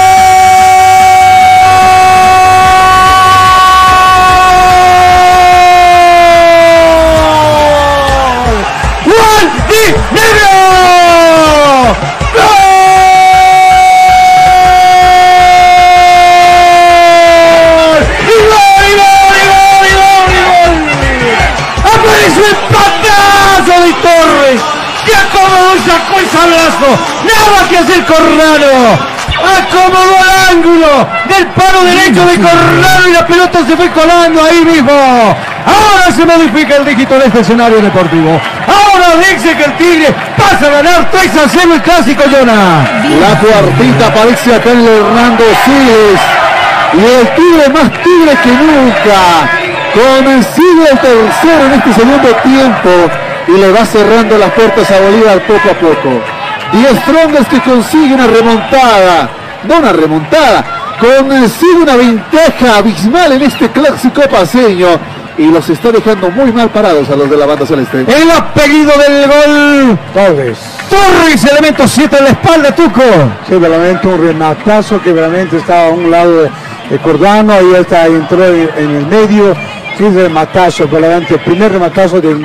[27.24, 29.14] ¡Nada que hacer Corralo!
[29.44, 34.64] Acomodó el ángulo del palo derecho de Corralo y la pelota se fue colando ahí
[34.64, 34.92] mismo.
[35.66, 38.40] Ahora se modifica el dígito de este escenario deportivo.
[38.68, 42.84] Ahora dice que el Tigre pasa a ganar 3 a 0 el clásico, Jonah.
[43.20, 46.20] La cuartita aparece acá en Hernando Siles.
[46.94, 49.50] Y el Tigre más Tigre que nunca.
[49.94, 52.90] Consigue el tercero en este segundo tiempo.
[53.48, 56.43] Y le va cerrando las puertas a Bolívar poco a poco.
[56.74, 59.30] Y Strongest que consigue una remontada.
[59.68, 60.66] No una remontada.
[61.00, 64.88] Consigue una ventaja abismal en este clásico paseño.
[65.38, 68.02] Y los está dejando muy mal parados a los de la banda celeste.
[68.02, 70.00] El apellido del gol.
[70.14, 70.60] Torres.
[70.90, 73.02] Torres, elemento 7 en la espalda, Tuco.
[73.48, 76.52] Sí, verdaderamente un rematazo que realmente estaba a un lado de,
[76.90, 79.56] de Cordano, ahí está, entró en, en el medio,
[79.98, 82.36] sí, rematazo, verdaderamente, primer rematazo de,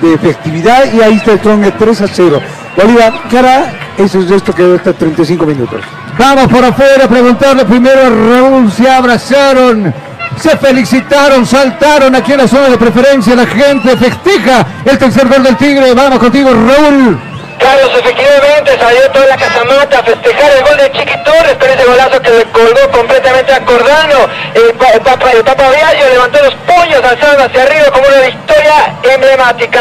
[0.00, 2.40] de efectividad y ahí está el tronque 3 a 0.
[2.76, 5.80] Bolívar, cara, eso es esto que hasta 35 minutos.
[6.18, 9.94] Vamos por afuera a preguntarle primero a Raúl, se abrazaron.
[10.40, 13.34] Se felicitaron, saltaron aquí en la zona de preferencia.
[13.34, 15.94] La gente festeja el tercer gol del Tigre.
[15.94, 17.18] Vamos contigo, Raúl.
[17.58, 21.84] Carlos, efectivamente salió toda la casamata a festejar el gol de Chiqui Torres con ese
[21.86, 24.28] golazo que le colgó completamente a Cordano.
[24.54, 28.26] El, pa- el Papa, el Papa Viallo levantó los puños alzados hacia arriba como una
[28.26, 29.80] victoria emblemática.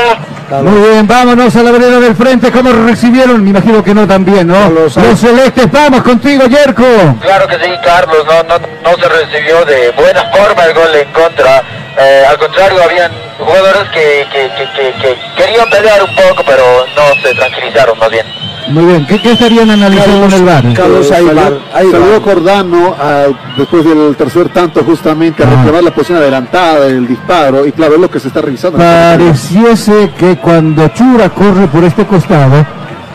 [0.50, 2.52] Muy bien, vámonos a la vereda del frente.
[2.52, 3.44] ¿Cómo recibieron?
[3.44, 4.70] Me imagino que no también, ¿no?
[4.70, 6.84] Los, celestes, vamos contigo, Yerko.
[7.22, 11.12] Claro que sí, Carlos, no, no, no se recibió de buena forma el gol en
[11.14, 11.64] contra.
[11.98, 16.64] Eh, al contrario, habían jugadores que, que, que, que- que querían pelear un poco, pero
[16.96, 18.26] no se tranquilizaron más bien.
[18.70, 20.66] Muy bien, ¿qué, qué estarían analizando en el bar?
[20.66, 21.60] Eh, salió,
[21.92, 23.24] salió Cordano ah,
[23.58, 28.02] después del tercer tanto justamente a reclamar la posición adelantada del disparo y claro, es
[28.02, 28.78] lo que se está revisando.
[28.80, 32.66] Pareciese que cuando Chura corre por este costado,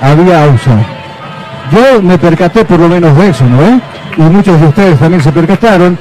[0.00, 0.70] había ausa.
[1.72, 3.60] Yo me percaté por lo menos de eso, ¿no?
[3.62, 3.80] eh?
[4.16, 5.98] Y muchos de ustedes también se percataron.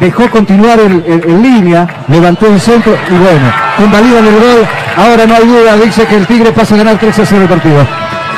[0.00, 4.66] Dejó continuar el- el- en línea, levantó el centro y bueno, convalidan el gol.
[4.96, 7.48] Ahora no hay duda, dice que el Tigre pasa a ganar 3 a 0 el
[7.48, 7.86] partido.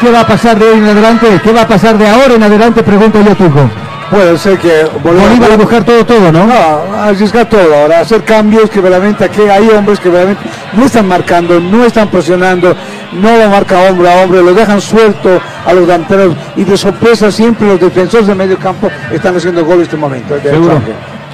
[0.00, 1.40] ¿Qué va a pasar de hoy en adelante?
[1.42, 2.82] ¿Qué va a pasar de ahora en adelante?
[2.82, 3.70] Pregunto yo, Tuco.
[4.10, 6.46] Puede ser que Bolívar a buscar todo, todo, ¿no?
[6.46, 10.42] No, arriesgar todo ahora, hacer cambios que realmente aquí hay hombres que realmente
[10.74, 12.76] no están marcando, no están presionando,
[13.12, 17.30] no lo marca hombre a hombre, lo dejan suelto a los delanteros y de sorpresa
[17.32, 20.38] siempre los defensores de medio campo están haciendo gol en este momento.
[20.40, 20.80] Seguro.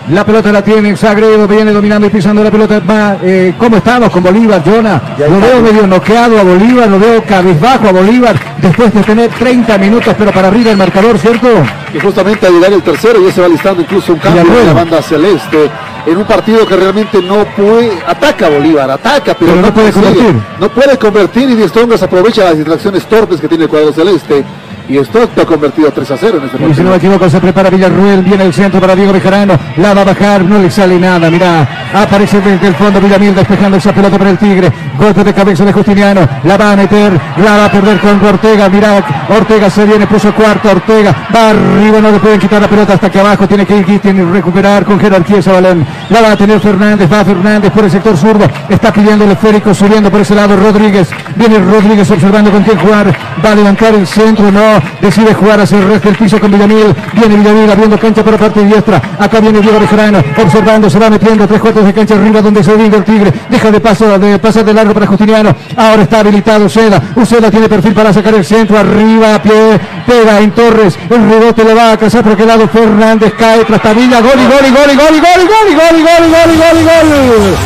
[0.09, 2.81] La pelota la tiene Sagredo, viene dominando y pisando la pelota.
[2.81, 5.01] Va, eh, ¿Cómo estamos con Bolívar, Jonah?
[5.19, 9.79] Lo veo medio noqueado a Bolívar, lo veo cabizbajo a Bolívar después de tener 30
[9.79, 11.49] minutos, pero para arriba el marcador, ¿cierto?
[11.95, 14.73] Y justamente al llegar el tercero ya se va listando incluso un cambio en la
[14.73, 15.70] banda celeste
[16.07, 19.93] en un partido que realmente no puede, ataca a Bolívar, ataca, pero, Pero no puede
[19.93, 20.35] convertir.
[20.59, 24.45] No puede convertir y Die Strongers aprovecha las distracciones torpes que tiene el cuadro celeste
[24.91, 27.41] y esto ha convertido 3 a 0 en este Y si no me equivoco, se
[27.41, 30.99] prepara Villarruel, viene el centro para Diego Bejarano, la va a bajar, no le sale
[30.99, 35.33] nada, mirá, aparece desde el fondo Villamil despejando esa pelota para el Tigre, golpe de
[35.33, 39.70] cabeza de Justiniano, la va a meter, la va a perder con Ortega, mirá, Ortega
[39.70, 43.20] se viene, puso cuarto, Ortega, va arriba, no le pueden quitar la pelota hasta que
[43.20, 46.59] abajo, tiene que ir, tiene que recuperar con jerarquía ese balón, la va a tener
[46.59, 50.57] Fernández, va Fernández por el sector zurdo, está pidiendo el esférico, subiendo por ese lado
[50.57, 55.60] Rodríguez, viene Rodríguez observando con quién jugar, va a levantar el centro, no, decide jugar
[55.60, 59.00] hacia el resto del piso con Villamil, viene Villamil abriendo cancha por la parte diestra,
[59.18, 62.75] acá viene Diego Bejarano, observando, se va metiendo tres cuartos de cancha arriba donde se
[62.75, 66.67] viene el Tigre, deja de paso, de pasar de largo para Justiniano, ahora está habilitado
[66.67, 71.31] Uceda, Uceda tiene perfil para sacar el centro, arriba, a pie, pega en Torres, el
[71.31, 74.70] rebote lo va a cazar por aquel lado Fernández, cae tras gol y gol y
[74.70, 76.81] gol y gol y gol y gol y gol y gol y gol y gol
[76.81, 77.57] y gol.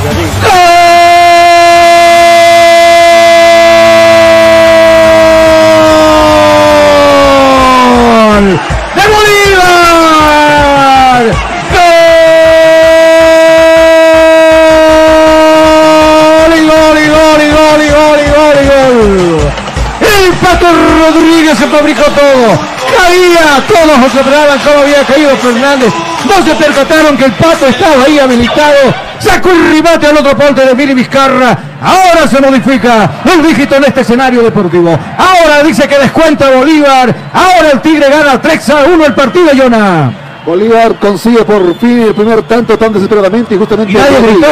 [0.42, 1.03] ¡Gol!
[21.84, 22.58] Fabricó todo.
[22.96, 25.92] Caía, todos observaban cómo había caído Fernández.
[26.24, 28.94] No se percataron que el Pato estaba ahí habilitado.
[29.18, 31.56] Sacó el ribate al otro poste de Mili Vizcarra.
[31.82, 34.98] Ahora se modifica el dígito en este escenario deportivo.
[35.18, 37.14] Ahora dice que descuenta Bolívar.
[37.32, 40.12] Ahora el Tigre gana 3 a 1 el partido, Jonah.
[40.46, 44.46] Bolívar consigue por fin el primer tanto tan desesperadamente y justamente Y nadie gritó.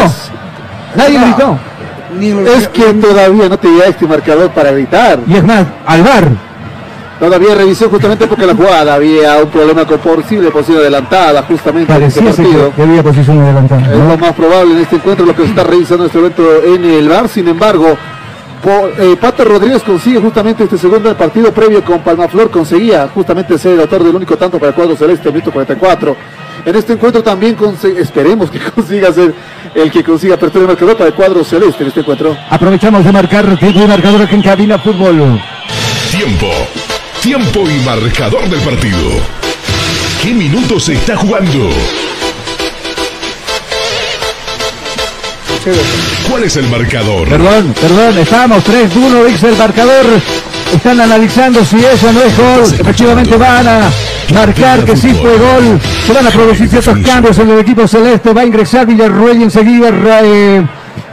[0.94, 1.26] Nadie No.
[1.26, 1.58] gritó.
[2.54, 5.20] Es que todavía no te llega este marcador para gritar.
[5.26, 6.28] Y es más, al bar.
[7.22, 12.02] Todavía revisó justamente porque la jugada había un problema con posible posición adelantada justamente en
[12.02, 12.70] este partido.
[12.70, 13.92] que, que había posición adelantada.
[13.92, 16.42] Es lo más probable en este encuentro, lo que se está revisando en este momento
[16.64, 17.28] en el bar.
[17.28, 17.96] Sin embargo,
[18.60, 23.74] po- eh, Pato Rodríguez consigue justamente este segundo partido previo con Palmaflor, conseguía justamente ser
[23.74, 26.16] el autor del único tanto para el cuadro celeste, minuto 44.
[26.66, 27.56] En este encuentro también
[27.98, 29.32] esperemos que consiga ser
[29.76, 32.36] el que consiga apertura de marcador para el cuadro celeste en este encuentro.
[32.50, 35.40] Aprovechamos de marcar tiempo y marcador aquí en Cabina Fútbol.
[36.10, 36.46] Tiempo.
[37.22, 38.98] Tiempo y marcador del partido.
[40.20, 41.70] ¿Qué minutos se está jugando?
[46.28, 47.28] ¿Cuál es el marcador?
[47.28, 50.04] Perdón, perdón, estamos 3-1, dice el marcador.
[50.74, 52.80] Están analizando si eso no es gol.
[52.80, 53.90] Efectivamente van a
[54.34, 55.80] marcar que sí fue gol.
[56.04, 58.32] Se van a producir ciertos cambios en el equipo celeste.
[58.32, 59.90] Va a ingresar Villarruel enseguida
[60.24, 60.66] eh,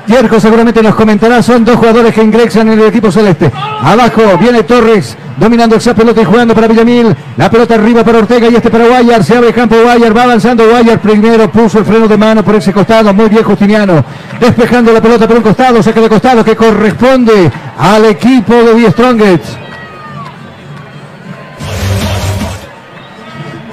[0.07, 1.43] Yerko seguramente nos comentará.
[1.43, 3.51] Son dos jugadores que ingresan en el equipo celeste.
[3.83, 7.15] Abajo viene Torres dominando esa pelota y jugando para Villamil.
[7.37, 9.23] La pelota arriba para Ortega y este para Guayar.
[9.23, 10.99] Se abre campo Guayar, va avanzando Guayar.
[10.99, 13.13] Primero puso el freno de mano por ese costado.
[13.13, 14.03] Muy bien Justiniano.
[14.39, 15.81] Despejando la pelota por un costado.
[15.81, 19.68] Saca de costado que corresponde al equipo de Die Strongets.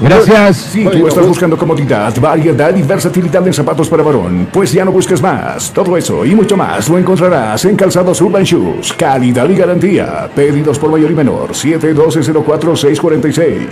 [0.01, 0.57] Gracias.
[0.57, 4.91] Si tú estás buscando comodidad, variedad y versatilidad en zapatos para varón, pues ya no
[4.93, 5.73] busques más.
[5.73, 8.93] Todo eso y mucho más lo encontrarás en Calzados Urban Shoes.
[8.93, 10.29] Calidad y garantía.
[10.35, 11.53] Pedidos por mayor y menor.
[11.53, 13.69] 712-04-646.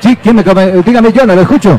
[0.00, 0.72] Sí, ¿quién me come?
[0.84, 1.78] Dígame, yo no lo escucho.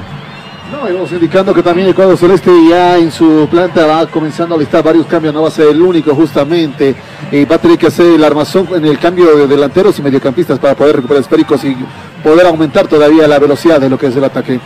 [0.72, 4.57] No, íbamos indicando que también el cuadro celeste ya en su planta va comenzando a
[4.57, 6.95] listar varios cambios, no va a ser el único justamente,
[7.31, 10.57] y va a tener que hacer el armazón en el cambio de delanteros y mediocampistas
[10.57, 11.77] para poder recuperar esféricos y
[12.23, 14.59] poder aumentar todavía la velocidad de lo que es el ataque.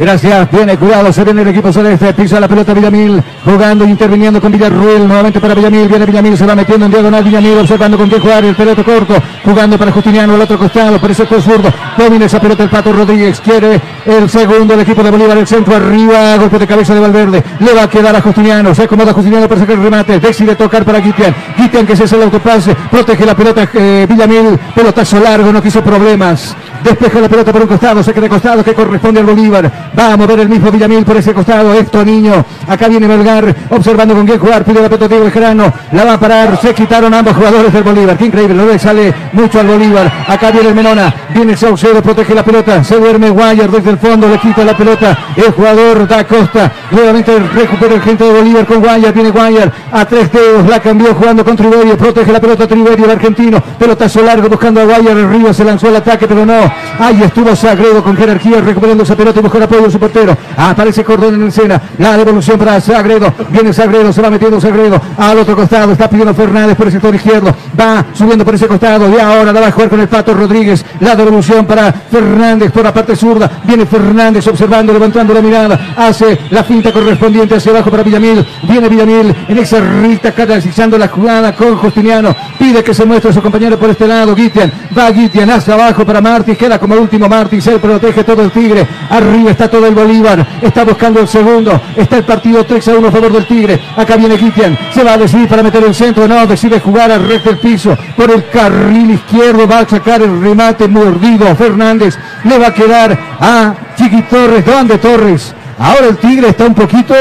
[0.00, 4.50] Gracias, viene cuidado, se viene el equipo celeste, pisa la pelota Villamil, jugando interviniendo con
[4.50, 8.18] Villarruel, nuevamente para Villamil, viene Villamil, se va metiendo en diagonal Villamil, observando con qué
[8.18, 12.40] jugar, el pelota corto, jugando para Justiniano al otro costado, por ese zurdo, domina esa
[12.40, 16.58] pelota el Pato Rodríguez, quiere el segundo, el equipo de Bolívar, el centro arriba, golpe
[16.58, 19.76] de cabeza de Valverde, le va a quedar a Justiniano, se acomoda Justiniano para sacar
[19.76, 23.68] el remate, decide tocar para Guitian, Guitian que se hace el autopase, protege la pelota
[23.74, 28.28] eh, Villamil, pelotazo largo, no quiso problemas, despeja la pelota por un costado, se queda
[28.28, 32.04] costado que corresponde al Bolívar, va a mover el mismo Villamil por ese costado, esto
[32.04, 36.14] niño, acá viene Melgar, observando con quién jugar, pide la pelota Diego Bejarano, la va
[36.14, 39.66] a parar, se quitaron ambos jugadores del Bolívar, qué increíble, lo le sale mucho al
[39.66, 43.98] Bolívar, acá viene el Menona, viene Saucedo, protege la pelota, se duerme Guayar desde el
[43.98, 48.66] fondo, le quita la pelota, el jugador da Costa, nuevamente recupera el gente de Bolívar
[48.66, 52.66] con Guayar, viene Guayar, a tres dedos, la cambió jugando con Triverio, protege la pelota
[52.66, 56.69] Triverio, el argentino, pelotazo largo buscando a Guayar, arriba se lanzó el ataque, pero no,
[56.98, 61.34] ahí estuvo Sagredo con jerarquía, recuperando esa pelota y apoyo de su portero, aparece Cordón
[61.34, 65.92] en escena, la devolución para Sagredo, viene Sagredo, se va metiendo Sagredo, al otro costado,
[65.92, 69.60] está pidiendo Fernández por el sector izquierdo, va subiendo por ese costado, y ahora la
[69.60, 73.50] va a jugar con el Pato Rodríguez, la devolución para Fernández por la parte zurda,
[73.64, 78.88] viene Fernández observando, levantando la mirada, hace la finta correspondiente hacia abajo para Villamil, viene
[78.88, 83.42] Villamil en esa rita canalizando la jugada con Justiniano, pide que se muestre a su
[83.42, 87.58] compañero por este lado, Guitian, va Guitian hacia abajo para Martí, queda como último Martí,
[87.58, 92.18] se protege todo el Tigre, arriba está todo el Bolívar, está buscando el segundo, está
[92.18, 95.16] el partido 3 a 1 a favor del Tigre, acá viene Guitian, se va a
[95.16, 99.12] decidir para meter el centro, no, decide jugar al resto del piso, por el carril
[99.12, 104.66] izquierdo, va a sacar el remate mordido, Fernández, le va a quedar a Chiqui Torres,
[104.66, 105.54] ¿dónde Torres?
[105.78, 107.14] Ahora el Tigre está un poquito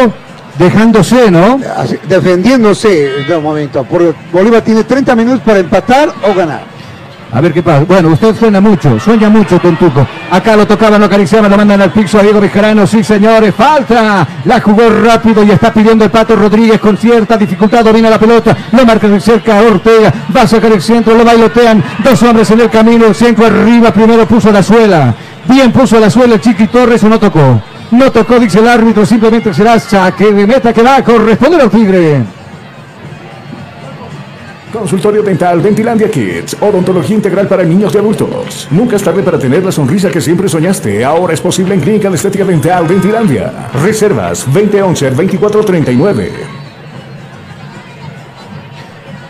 [0.58, 1.62] dejándose, ¿no?
[2.10, 2.90] Defendiéndose
[3.26, 6.69] de momento, porque Bolívar tiene 30 minutos para empatar o ganar.
[7.32, 7.86] A ver qué pasa.
[7.86, 10.06] Bueno, usted suena mucho, sueña mucho con Tuco.
[10.32, 12.42] Acá lo tocaban, lo acariciaban, lo mandan al piso a Diego.
[12.88, 14.28] Sí, señores, falta.
[14.46, 17.86] La jugó rápido y está pidiendo el Pato Rodríguez con cierta dificultad.
[17.86, 20.12] Domina la pelota, lo marca de cerca Ortega.
[20.36, 21.84] Va a sacar el centro, lo bailotean.
[22.04, 23.92] Dos hombres en el camino, centro arriba.
[23.92, 25.14] Primero puso la suela.
[25.48, 27.62] Bien puso la suela el Chiqui Torres o no tocó.
[27.92, 31.70] No tocó, dice el árbitro, simplemente será saque de meta que va a corresponder al
[31.70, 32.39] Tigre.
[34.72, 38.68] Consultorio Dental Dentilandia Kids, odontología integral para niños y adultos.
[38.70, 41.04] Nunca es tarde para tener la sonrisa que siempre soñaste.
[41.04, 43.70] Ahora es posible en Clínica de Estética Dental Dentilandia.
[43.84, 46.30] Reservas 2011-2439.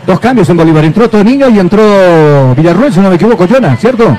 [0.06, 0.84] Dos cambios en Bolívar.
[0.84, 4.18] Entró Toninho y entró Villarruel, si no me equivoco, Jonah, ¿cierto?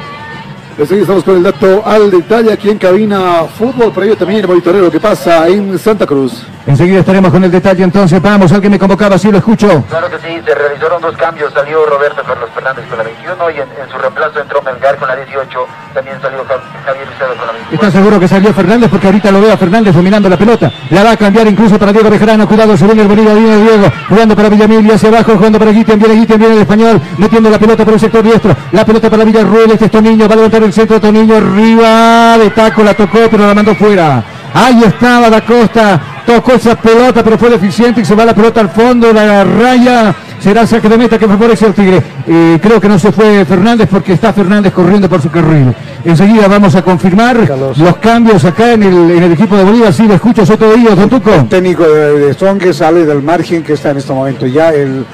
[0.78, 4.84] Estamos con el dato al detalle aquí en cabina fútbol, pero ello también el monitoreo
[4.84, 6.46] lo que pasa en Santa Cruz.
[6.70, 8.22] Enseguida estaremos con el detalle entonces.
[8.22, 9.82] Vamos, alguien me convocaba, sí lo escucho.
[9.88, 11.52] Claro que sí, se realizaron dos cambios.
[11.52, 15.08] Salió Roberto Carlos Fernández con la 21 y en, en su reemplazo entró Melgar con
[15.08, 15.66] la 18.
[15.94, 17.74] También salió Ja- Javier Lucero con la 24.
[17.74, 18.88] ¿Estás seguro que salió Fernández?
[18.88, 20.70] Porque ahorita lo veo a Fernández dominando la pelota.
[20.90, 22.46] La va a cambiar incluso para Diego Bejarano.
[22.46, 23.92] Cuidado, se viene el Bolívar, viene Diego.
[24.08, 25.98] Jugando para Villamil y hacia abajo, jugando para Guitian.
[25.98, 27.00] Viene Guitian, viene el español.
[27.18, 28.54] Metiendo la pelota por el sector diestro.
[28.70, 29.72] La pelota para Villarruel.
[29.72, 30.28] Este es Toniño.
[30.28, 31.00] Va a levantar el centro.
[31.00, 32.38] Toniño arriba.
[32.38, 34.22] De taco la tocó, pero la mandó fuera.
[34.54, 36.00] Ahí estaba Da Costa.
[36.26, 39.12] Tocó esa pelota, pero fue deficiente y se va la pelota al fondo.
[39.12, 40.14] La raya.
[40.40, 42.02] Será saque de meta que favorece al Tigre.
[42.26, 45.74] Eh, creo que no se fue Fernández porque está Fernández corriendo por su carril.
[46.02, 47.36] Enseguida vamos a confirmar
[47.76, 49.92] los cambios acá en el, en el equipo de Bolívar.
[49.92, 51.30] Sí, lo escucho, soy todo ellos, don Tuco.
[51.50, 54.46] técnico de, de Strong que sale del margen que está en este momento.
[54.46, 55.04] Ya el,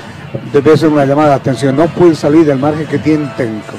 [0.52, 1.74] debe ser una llamada de atención.
[1.76, 3.72] No puede salir del margen que tiene el técnico.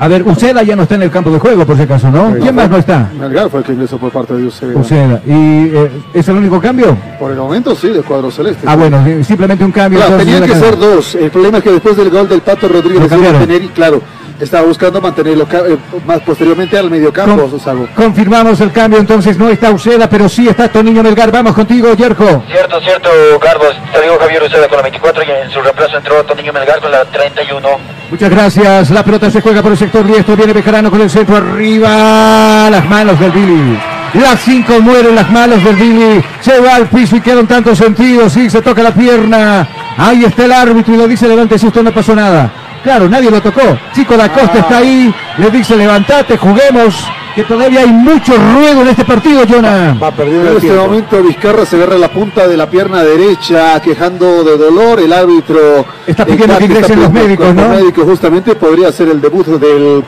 [0.00, 2.34] A ver, Uceda ya no está en el campo de juego, por si acaso, ¿no?
[2.38, 3.10] ¿Quién más no está?
[3.18, 4.78] Melgar fue el que ingresó por parte de Uceda.
[4.78, 5.22] Uceda.
[5.26, 6.96] ¿Y eh, es el único cambio?
[7.18, 8.64] Por el momento sí, del cuadro celeste.
[8.66, 9.98] Ah, bueno, simplemente un cambio.
[10.00, 11.14] Claro, tenían que ser dos.
[11.16, 14.00] El problema es que después del gol del Pato Rodríguez mantener y claro,
[14.40, 15.76] estaba buscando mantenerlo eh,
[16.06, 17.88] más posteriormente al mediocampo, Con- Susago.
[17.94, 21.30] Confirmamos el cambio, entonces no está Uceda, pero sí está Toniño Melgar.
[21.32, 22.42] Vamos contigo, Yerko.
[22.48, 23.08] Cierto, cierto,
[23.40, 23.74] Carlos.
[23.92, 27.04] Salió Javier Lucero con la 24 y en su reemplazo entró Toniño Melgar con la
[27.04, 27.68] 31.
[28.10, 28.90] Muchas gracias.
[28.90, 30.36] La pelota se juega por el sector diestro.
[30.36, 32.68] Viene Bejarano con el centro arriba.
[32.70, 33.78] Las manos del Billy.
[34.14, 36.24] Las cinco mueren las manos del Billy.
[36.40, 38.30] Se va al piso y queda un tanto sentido.
[38.30, 39.68] Sí, se toca la pierna.
[39.98, 42.50] Ahí está el árbitro y le dice levante si usted no pasó nada.
[42.82, 43.60] Claro, nadie lo tocó.
[43.94, 46.94] Chico da Costa está ahí, le dice levantate, juguemos,
[47.34, 49.94] que todavía hay mucho ruedo en este partido, Jonah.
[50.02, 50.84] Va perdiendo En este tiempo.
[50.86, 55.00] momento Vizcarra se agarra la punta de la pierna derecha, quejando de dolor.
[55.00, 57.62] El árbitro Está pidiendo en que ingresen los médicos, ¿no?
[57.68, 60.04] los médicos justamente podría ser el debut del,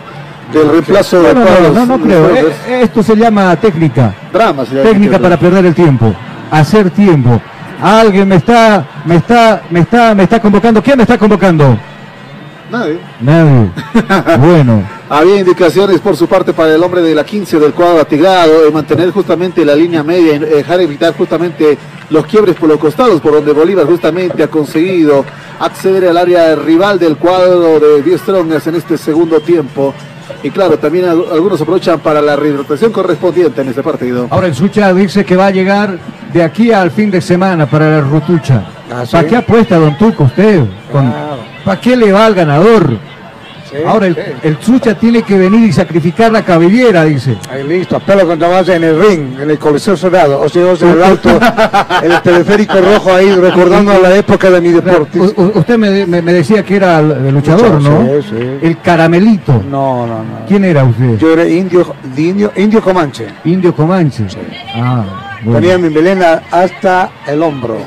[0.53, 2.25] del reemplazo No, de no, no, no, no creo.
[2.29, 2.57] Fernández.
[2.67, 4.15] Eh, Esto se llama técnica.
[4.33, 5.19] Drama, se llama Técnica técnica.
[5.19, 6.15] para perder el tiempo.
[6.51, 7.41] Hacer tiempo.
[7.83, 10.83] Alguien me está, me está, me está, me está convocando.
[10.83, 11.79] ¿Quién me está convocando?
[12.71, 12.99] Nadie.
[13.21, 13.71] Nadie.
[14.39, 14.83] bueno.
[15.09, 18.73] Había indicaciones por su parte para el hombre de la 15 del cuadro atigrado en
[18.73, 21.77] mantener justamente la línea media, en dejar evitar justamente
[22.11, 25.25] los quiebres por los costados, por donde Bolívar justamente ha conseguido
[25.59, 29.93] acceder al área rival del cuadro de 10 Strongers en este segundo tiempo.
[30.45, 34.29] Y claro, también al- algunos aprovechan para la rehidratación correspondiente en este partido.
[34.31, 35.99] Ahora el Sucha dice que va a llegar
[36.33, 38.63] de aquí al fin de semana para la Rutucha.
[38.93, 39.13] Ah, ¿sí?
[39.13, 40.61] ¿Para qué apuesta Don Tuco usted?
[40.93, 41.13] Con-
[41.71, 42.91] ¿Para qué le va al ganador?
[43.87, 47.37] Ahora el, el Sucha tiene que venir y sacrificar la cabellera, dice.
[47.49, 50.73] Ahí listo, apelo contra más en el ring, en el Coliseo Cerrado, o si no,
[50.73, 51.29] en el alto,
[52.03, 55.21] en el teleférico rojo ahí, recordando la época de mi deporte.
[55.21, 58.01] U- usted me, me- me decía que era el, luchador, ¿no?
[58.21, 58.59] Sí, sí.
[58.67, 59.53] El caramelito.
[59.71, 60.47] No, no, no.
[60.49, 61.19] ¿Quién era usted?
[61.19, 63.27] Yo era indio, indio, indio Comanche.
[63.45, 64.25] Indio Comanche.
[64.75, 65.30] Ah.
[65.45, 67.79] Tenía mi melena hasta el hombro.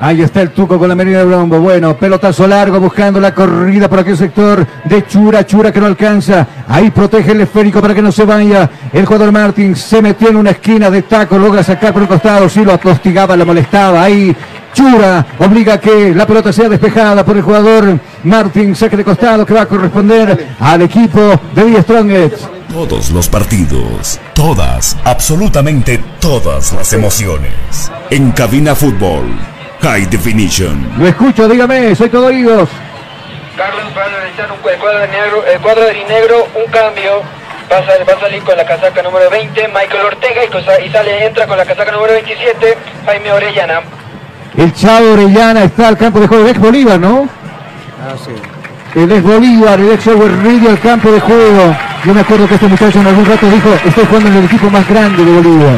[0.00, 1.60] Ahí está el Tuco con la medida de Brombo.
[1.60, 5.46] Bueno, pelotazo largo buscando la corrida por aquel sector de Chura.
[5.46, 6.46] Chura que no alcanza.
[6.66, 8.68] Ahí protege el esférico para que no se vaya.
[8.92, 11.38] El jugador Martín se metió en una esquina de taco.
[11.38, 12.48] Logra sacar por el costado.
[12.48, 14.02] Sí lo hostigaba, lo molestaba.
[14.02, 14.34] Ahí
[14.72, 18.74] Chura obliga a que la pelota sea despejada por el jugador Martín.
[18.74, 21.20] Saque de costado que va a corresponder al equipo
[21.54, 22.48] de Die Strongets.
[22.72, 27.52] Todos los partidos, todas, absolutamente todas las emociones.
[28.10, 29.24] En Cabina Fútbol,
[29.82, 30.90] High Definition.
[30.98, 32.68] Lo escucho, dígame, soy todo oídos.
[33.56, 37.20] Carlos va a realizar un, el cuadro de negro, el cuadro de negro, un cambio.
[37.70, 40.80] Va a, sal- va a salir con la casaca número 20, Michael Ortega, y, cosa-
[40.80, 43.80] y sale, entra con la casaca número 27, Jaime Orellana.
[44.56, 46.44] El Chavo Orellana está al campo de juego.
[46.44, 47.28] El ex Bolívar, ¿no?
[48.02, 48.32] Ah, sí.
[48.98, 51.76] El ex Bolívar, el ex Río al campo de juego.
[52.04, 54.68] Yo me acuerdo que este muchacho en algún rato dijo, estoy jugando en el equipo
[54.68, 55.72] más grande de Bolivia.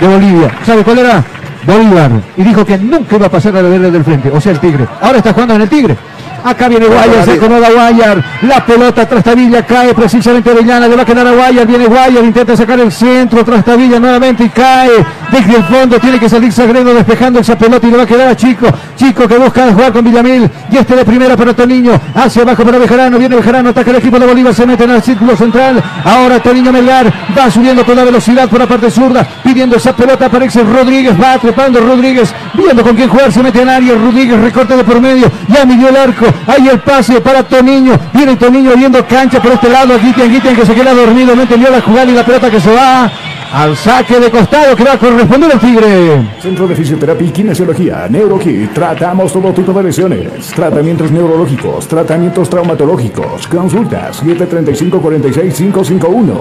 [0.00, 0.50] De Bolivia.
[0.66, 1.24] ¿Sabe cuál era?
[1.64, 2.10] Bolívar.
[2.36, 4.28] Y dijo que nunca iba a pasar a la verde del frente.
[4.30, 4.86] O sea, el Tigre.
[5.00, 5.96] Ahora está jugando en el Tigre.
[6.44, 8.24] Acá viene Guayar, se acomoda Guayar.
[8.42, 10.86] La pelota Trastavilla cae precisamente Orellana.
[10.88, 11.66] Le va a quedar a Guayar.
[11.66, 13.44] Viene Guayar, intenta sacar el centro.
[13.44, 15.04] Trastavilla nuevamente y cae.
[15.30, 18.28] Desde el fondo tiene que salir Sagredo despejando esa pelota y le va a quedar
[18.28, 18.66] a Chico.
[18.96, 20.48] Chico que busca jugar con Villamil.
[20.70, 22.00] Y este de primera para Toniño.
[22.14, 23.18] Hacia abajo para Bejarano.
[23.18, 24.54] Viene Bejarano, ataca el equipo de Bolívar.
[24.54, 25.82] Se mete en el círculo central.
[26.04, 29.26] Ahora Toniño Melgar va subiendo toda velocidad por la parte zurda.
[29.42, 30.26] Pidiendo esa pelota.
[30.26, 31.20] Aparece Rodríguez.
[31.20, 32.32] Va trepando Rodríguez.
[32.54, 33.32] Viendo con quién jugar.
[33.32, 33.94] Se mete en área.
[33.94, 35.30] Rodríguez recorta de por medio.
[35.48, 36.26] Ya midió el arco.
[36.46, 37.98] Ahí el pase para Toniño.
[38.12, 39.98] Viene Toniño viendo cancha por este lado.
[39.98, 41.34] Guitian, Guitian que se queda dormido.
[41.34, 43.10] No entendió la jugada y la pelota que se va
[43.52, 46.28] al saque de costado que va a corresponder al Tigre.
[46.40, 48.72] Centro de Fisioterapia y Kinesiología, NeuroKit.
[48.72, 50.48] Tratamos todo tipo de lesiones.
[50.54, 53.48] Tratamientos neurológicos, tratamientos traumatológicos.
[53.48, 56.38] Consultas 735-46-551.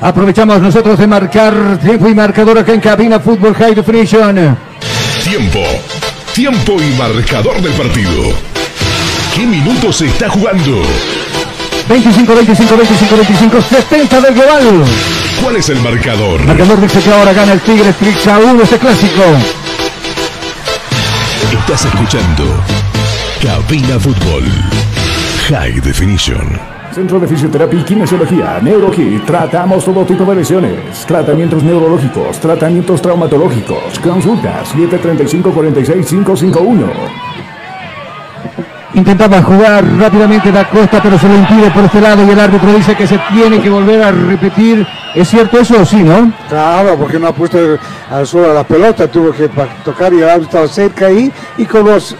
[0.00, 4.56] Aprovechamos nosotros de marcar tiempo y marcador acá en cabina Fútbol High Definition.
[5.24, 5.60] Tiempo,
[6.34, 8.53] tiempo y marcador del partido.
[9.34, 10.80] ¿Qué minutos se está jugando?
[11.88, 14.84] 25, 25, 25, 25, 70 del global.
[15.42, 16.40] ¿Cuál es el marcador?
[16.44, 19.22] Marcador dice que ahora gana el Tigre Strix a 1 este clásico.
[21.52, 22.44] Estás escuchando
[23.42, 24.44] Cabina Fútbol
[25.48, 26.60] High Definition.
[26.92, 29.24] Centro de Fisioterapia y Kinesiología, NeuroKit.
[29.24, 31.04] Tratamos todo tipo de lesiones.
[31.06, 33.98] Tratamientos neurológicos, tratamientos traumatológicos.
[33.98, 36.84] Consultas 735-46-551.
[38.94, 42.72] Intentaba jugar rápidamente la costa, pero se lo impide por este lado y el árbitro
[42.72, 44.86] dice que se tiene que volver a repetir.
[45.14, 46.32] ¿Es cierto eso o sí, no?
[46.48, 47.58] Claro, porque no ha puesto
[48.10, 49.50] al suelo la pelota, tuvo que
[49.84, 52.16] tocar y el árbitro estaba cerca ahí y con los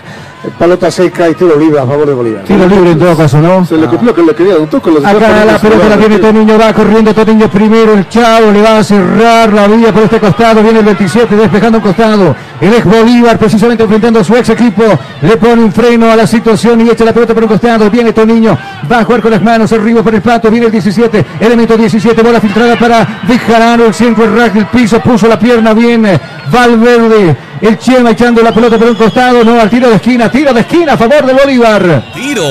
[0.58, 2.44] pelota seca y tiro libre a favor de Bolívar.
[2.44, 3.64] Tiro libre en todo caso, ¿no?
[3.64, 4.90] Se le cumplió lo que le quería, un toque.
[4.90, 8.78] los Acá la pelota la viene Toniño, va corriendo Toniño primero, el Chavo le va
[8.78, 12.84] a cerrar la vía por este costado, viene el 27 despejando un costado, el ex
[12.84, 14.82] Bolívar precisamente enfrentando a su ex equipo,
[15.23, 18.12] le pone un freno a la situación y echa la pelota por un costado, viene
[18.12, 18.56] Toniño,
[18.90, 22.23] va a jugar con las manos arriba por el plato, viene el 17, elemento 17,
[22.23, 26.20] bola filtrada para Bejarano, el centro, el rack del piso, puso la pierna bien, eh,
[26.50, 30.52] Valverde, el Chema echando la pelota por un costado, no, al tiro de esquina, tiro
[30.52, 32.05] de esquina a favor de Bolívar.
[32.12, 32.42] Tiro,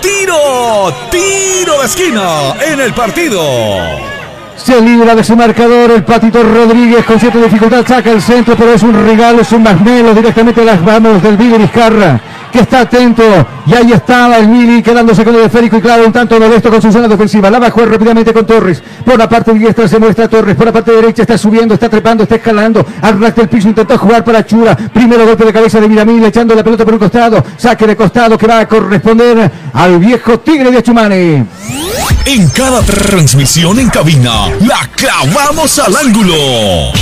[0.00, 3.40] tiro, tiro de esquina en el partido.
[4.56, 8.74] Se libra de su marcador el Patito Rodríguez con cierta dificultad saca el centro, pero
[8.74, 12.20] es un regalo, es un magmelo directamente a las manos del Vigo Vizcarra.
[12.50, 13.22] Que está atento.
[13.66, 16.80] Y ahí estaba el Mili quedándose con el esférico y claro, un tanto molesto con
[16.80, 17.50] su zona defensiva.
[17.50, 18.82] La jugar rápidamente con Torres.
[19.04, 20.56] Por la parte diestra se muestra Torres.
[20.56, 22.84] Por la parte derecha está subiendo, está trepando, está escalando.
[23.02, 24.76] Al ras del piso intentó jugar para Chura.
[24.76, 27.44] Primero golpe de cabeza de Miramil, echando la pelota por un costado.
[27.56, 31.44] Saque de costado que va a corresponder al viejo Tigre de Achumani.
[32.26, 36.92] En cada transmisión en cabina, la clavamos al ángulo.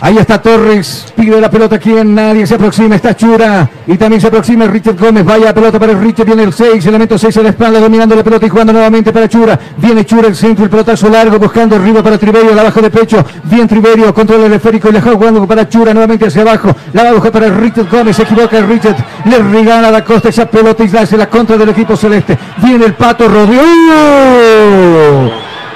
[0.00, 4.28] Ahí está Torres, pide la pelota quien nadie se aproxima, está Chura y también se
[4.28, 7.50] aproxima Richard Gómez, vaya pelota para el Richard, viene el 6, elemento 6 a la
[7.50, 11.08] espalda dominando la pelota y jugando nuevamente para Chura, viene Chura el centro, el pelotazo
[11.08, 14.92] largo buscando arriba para Triverio, la abajo de pecho, bien Triverio, controla el esférico y
[14.92, 18.22] juega jugando para Chura nuevamente hacia abajo, la va a buscar para Richard Gómez, se
[18.22, 21.96] equivoca el Richard, le regala la costa esa pelota y hace la contra del equipo
[21.96, 23.58] celeste, viene el Pato Rodríguez.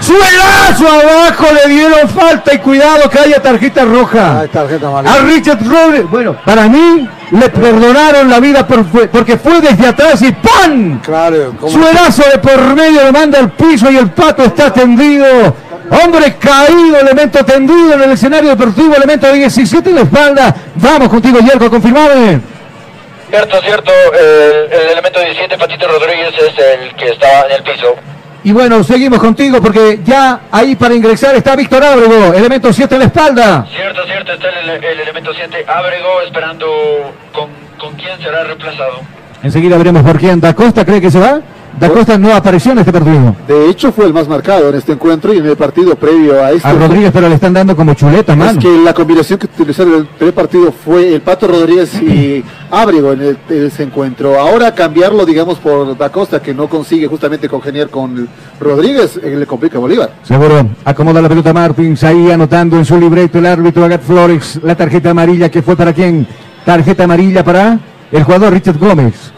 [0.02, 4.44] Suelazo abajo, le dieron falta y cuidado que haya tarjeta roja.
[4.52, 5.14] tarjeta amarilla.
[5.14, 10.20] A Richard Robles, bueno, para mí le perdonaron la vida por- porque fue desde atrás
[10.22, 11.00] y ¡pam!
[11.00, 15.24] Claro, Suelazo de por medio lo manda al piso y el pato está tendido.
[16.04, 20.54] Hombre caído, elemento tendido en el escenario deportivo, elemento 17 en la espalda.
[20.76, 22.40] Vamos contigo, Yerko, confirmame.
[23.30, 27.94] Cierto, cierto, el, el elemento 17, Patito Rodríguez, es el que estaba en el piso.
[28.44, 32.98] Y bueno, seguimos contigo porque ya ahí para ingresar está Víctor Ábrego, elemento 7 en
[32.98, 33.66] la espalda.
[33.70, 36.66] Cierto, cierto, está el, el elemento 7, Ábrego, esperando
[37.32, 39.00] con, con quién será reemplazado.
[39.44, 40.40] Enseguida veremos por quién.
[40.40, 41.40] ¿Da Costa cree que se va?
[41.78, 43.34] Da Costa no apareció en este partido.
[43.48, 46.50] De hecho, fue el más marcado en este encuentro y en el partido previo a
[46.52, 46.68] este.
[46.68, 48.60] A Rodríguez, pero le están dando como chuleta, Es mano.
[48.60, 53.12] que la combinación que utilizaron en el primer partido fue el Pato Rodríguez y Ábrego
[53.12, 54.38] en, el- en ese encuentro.
[54.38, 58.28] Ahora cambiarlo, digamos, por Da Costa, que no consigue justamente congeniar con
[58.60, 60.10] Rodríguez, eh, le complica a Bolívar.
[60.22, 64.76] Seguro, acomoda la pelota Martins, ahí anotando en su libreto el árbitro Agat Flores, la
[64.76, 66.26] tarjeta amarilla que fue para quién?
[66.64, 67.78] Tarjeta amarilla para
[68.12, 69.32] el jugador Richard Gómez.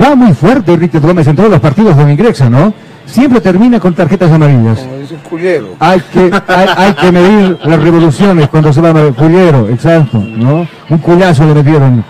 [0.00, 2.72] Va muy fuerte Richard Gómez en todos los partidos donde ingresa, ¿no?
[3.06, 4.80] Siempre termina con tarjetas amarillas.
[4.80, 5.68] Como dice un cullero.
[5.80, 10.66] Hay que, hay, hay que medir las revoluciones cuando se va a Juliero, exacto, ¿no?
[10.90, 12.04] Un cullazo le metieron.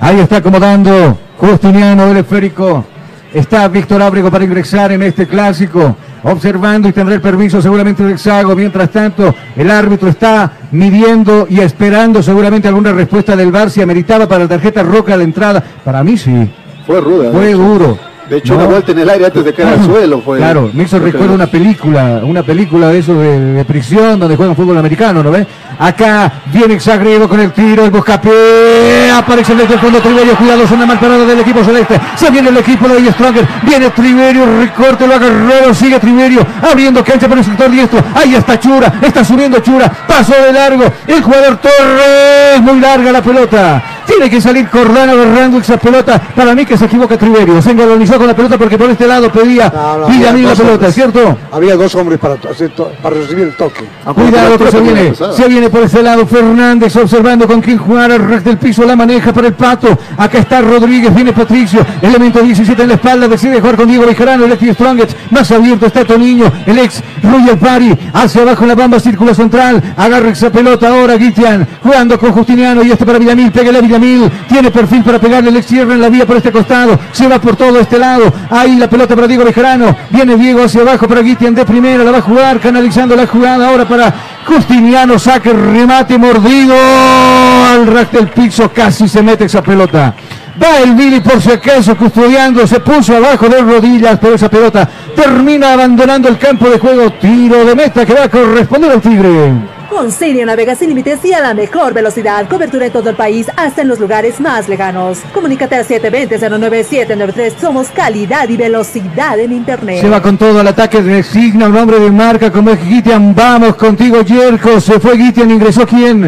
[0.00, 2.84] Ahí está acomodando Justiniano el esférico.
[3.32, 8.18] Está Víctor Ábrego para ingresar en este clásico, observando y tendrá el permiso seguramente del
[8.18, 8.56] Sago.
[8.56, 14.26] Mientras tanto, el árbitro está midiendo y esperando seguramente alguna respuesta del VAR si ameritaba
[14.26, 15.62] para la tarjeta roja la entrada.
[15.84, 16.50] Para mí sí.
[16.88, 17.30] Fue ruda.
[17.32, 17.98] Fue duro.
[18.28, 18.60] De hecho, ¿no?
[18.60, 20.38] una vuelta en el aire antes de caer al suelo fue.
[20.48, 24.36] Claro, me hizo fue recuerdo una película, una película de eso de, de prisión donde
[24.36, 25.46] juegan fútbol americano, ¿no ves?
[25.78, 30.70] Acá viene Sagredo con el tiro, el buscapié, aparece desde el fondo Triverio, cuidado, es
[30.72, 35.06] una mal parada del equipo celeste, se viene el equipo de Stronger, viene Triverio, recorte,
[35.06, 39.60] lo agarró, sigue Triverio, abriendo cancha por el sector diestro, ahí está Chura, está subiendo
[39.60, 45.12] Chura, pasó de largo, el jugador Torres, muy larga la pelota, tiene que salir Cordano
[45.12, 48.76] agarrando esa pelota, para mí que se equivoca Triverio, se engalonizó con la pelota porque
[48.76, 50.94] por este lado pedía No, no, Villamil la dos pelota, hombres.
[50.94, 51.38] ¿cierto?
[51.52, 53.84] Había dos hombres para, para recibir el toque.
[54.14, 58.28] Cuidado que se viene, se viene por ese lado Fernández observando con quién jugar al
[58.28, 59.96] ras del piso, la maneja para el pato.
[60.16, 64.44] Acá está Rodríguez, viene Patricio, elemento 17 en la espalda, decide jugar con Diego Bejarano,
[64.44, 68.74] el ex Strongest, más abierto está Toniño, el ex Royal Party, hacia abajo en la
[68.74, 73.50] bamba, círculo central, agarra esa pelota ahora Guitian, jugando con Justiniano y este para Villamil,
[73.52, 76.50] pégale a Villamil, tiene perfil para pegarle, el ex cierra en la vía por este
[76.52, 78.07] costado, se va por todo este lado,
[78.50, 82.12] ahí la pelota para Diego Bejarano, viene Diego hacia abajo para Guitian de primera, la
[82.12, 84.14] va a jugar, canalizando la jugada ahora para
[84.46, 90.14] Justiniano, saque, remate, mordido al ras del piso, casi se mete esa pelota.
[90.60, 94.88] Va el Billy por si acaso custodiando, se puso abajo de rodillas, pero esa pelota
[95.14, 97.12] termina abandonando el campo de juego.
[97.12, 99.77] Tiro de meta que va a corresponder al Tigre.
[99.88, 102.46] Con Sirio navega sin límites y a la mejor velocidad.
[102.46, 105.20] Cobertura en todo el país, hasta en los lugares más lejanos.
[105.32, 107.58] Comunícate al 720-09793.
[107.58, 110.02] Somos calidad y velocidad en Internet.
[110.02, 113.34] Se va con todo al ataque, designa un hombre de marca como es Gitian.
[113.34, 114.78] Vamos contigo, Yerko.
[114.78, 116.24] Se fue Gitian, ingresó quién.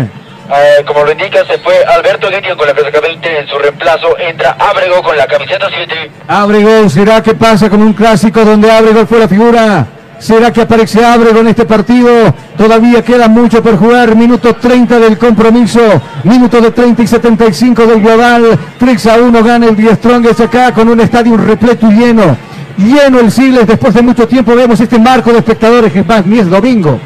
[0.52, 4.18] Eh, como lo indica, se fue Alberto Guitian con la casaca 20 en su reemplazo.
[4.18, 6.10] Entra Ábrego con la camiseta 7.
[6.28, 9.86] Abrego, ¿será que pasa como un clásico donde Abrego fue la figura?
[10.20, 12.10] ¿Será que aparece Abrego en este partido?
[12.56, 14.14] Todavía queda mucho por jugar.
[14.14, 15.80] Minuto 30 del compromiso.
[16.24, 18.58] Minuto de 30 y 75 del global.
[18.78, 22.36] 3 a 1 gana el Die Strongest acá con un estadio repleto y lleno.
[22.76, 23.66] Lleno el Siles.
[23.66, 27.00] Después de mucho tiempo vemos este marco de espectadores que es más, ni es domingo.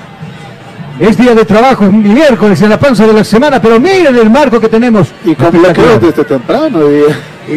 [0.99, 4.31] Es día de trabajo, es miércoles en la panza de la semana, pero miren el
[4.31, 5.09] marco que tenemos.
[5.25, 6.81] Y con bloqueos desde temprano.
[6.91, 7.05] Y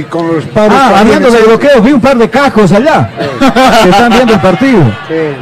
[0.10, 0.78] con los paros.
[0.78, 3.10] Ah, hablando de bloqueos, vi un par de cajos allá.
[3.84, 4.84] que están viendo el partido.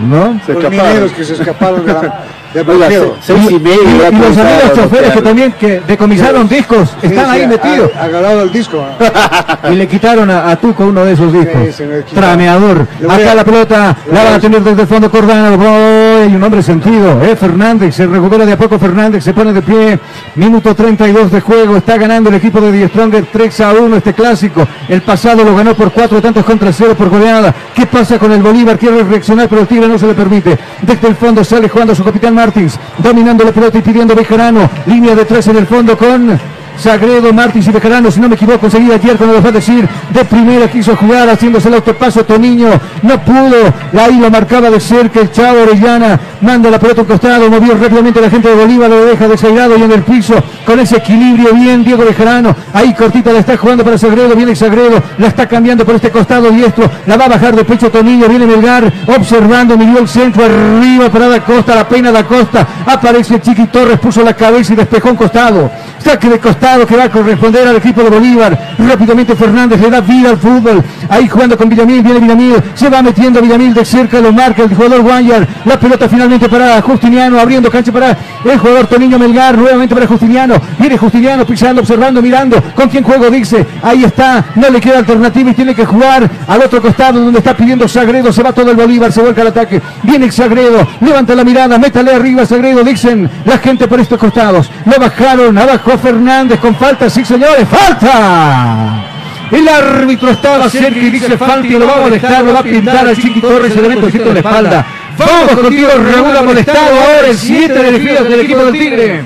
[0.02, 0.40] ¿No?
[0.48, 2.24] Los mineros que se escaparon de la,
[2.56, 2.90] Oiga,
[3.22, 3.82] seis y medio.
[3.84, 7.92] Y, los amigos choferes que también que decomisaron discos están Sí, ahí metidos.
[8.00, 8.84] Agarrado el disco.
[9.72, 11.82] Y le quitaron a, a Tuco uno de esos discos.
[12.14, 12.88] Trameador.
[13.10, 15.58] Acá a- la pelota la van a- tener desde el fondo Cordano.
[15.58, 17.20] Voy, un hombre sentido.
[17.24, 17.96] Eh, Fernández.
[17.96, 19.24] Se recupera de a poco Fernández.
[19.24, 20.00] Se pone de pie.
[20.36, 21.78] Minuto 32 de juego.
[21.78, 24.68] Está ganando el equipo de Die Stronger 3 a 1 este clásico.
[24.88, 27.54] El pasado lo ganó por cuatro tantos contra cero por goleada.
[27.74, 28.78] ¿Qué pasa con el Bolívar?
[28.78, 30.58] Quiere reaccionar, pero el Tigre no se le permite.
[30.84, 32.80] Desde el fondo sale jugando su capitán Martins.
[33.00, 34.70] Dominando la pelota y pidiendo Bejarano.
[34.86, 36.40] Línea de tres en el fondo con
[36.78, 39.88] Sagredo, Martins y Bejarano, si no me equivoco, enseguida ayer cuando lo va a decir,
[40.14, 42.70] de primera quiso jugar haciéndose el autopaso Toniño,
[43.02, 47.08] no pudo, ahí lo marcaba de cerca el Chavo Orellana, manda la pelota a un
[47.08, 50.80] costado, movió rápidamente la gente de Bolívar, lo deja desairado y en el piso, con
[50.80, 55.28] ese equilibrio bien Diego Bejarano, ahí cortita la está jugando para Sagredo, viene Sagredo, la
[55.28, 58.92] está cambiando por este costado diestro, la va a bajar de pecho Toniño, viene Melgar,
[59.08, 64.00] observando, midió el centro arriba para Da Costa, la pena da Costa, aparece Chiqui Torres,
[64.00, 65.72] puso la cabeza y despejó un costado,
[66.06, 70.02] saque de costado que va a corresponder al equipo de Bolívar, rápidamente Fernández le da
[70.02, 74.22] vida al fútbol, ahí jugando con Villamil, viene Villamil, se va metiendo Villamil de cerca,
[74.22, 78.86] lo marca el jugador Guayar, la pelota finalmente para Justiniano, abriendo cancha para el jugador
[78.86, 84.04] Toniño Melgar, nuevamente para Justiniano, viene Justiniano pisando, observando, mirando, con quién juego dice, ahí
[84.04, 87.88] está, no le queda alternativa y tiene que jugar al otro costado donde está pidiendo
[87.88, 91.80] Sagredo, se va todo el Bolívar, se vuelca al ataque, viene Sagredo, levanta la mirada,
[91.80, 97.10] métale arriba Sagredo, dicen la gente por estos costados, lo bajaron, abajo Fernández con falta,
[97.10, 99.06] sí señores, falta.
[99.52, 102.64] El árbitro estaba cerca y dice falta y lo va a molestar, lo va a
[102.64, 104.86] pintar al Chiqui Torres, el evento en la espalda.
[105.18, 109.22] Vamos contigo Raúl, ha molestado ahora el 7 del equipo del equipo del Tigre.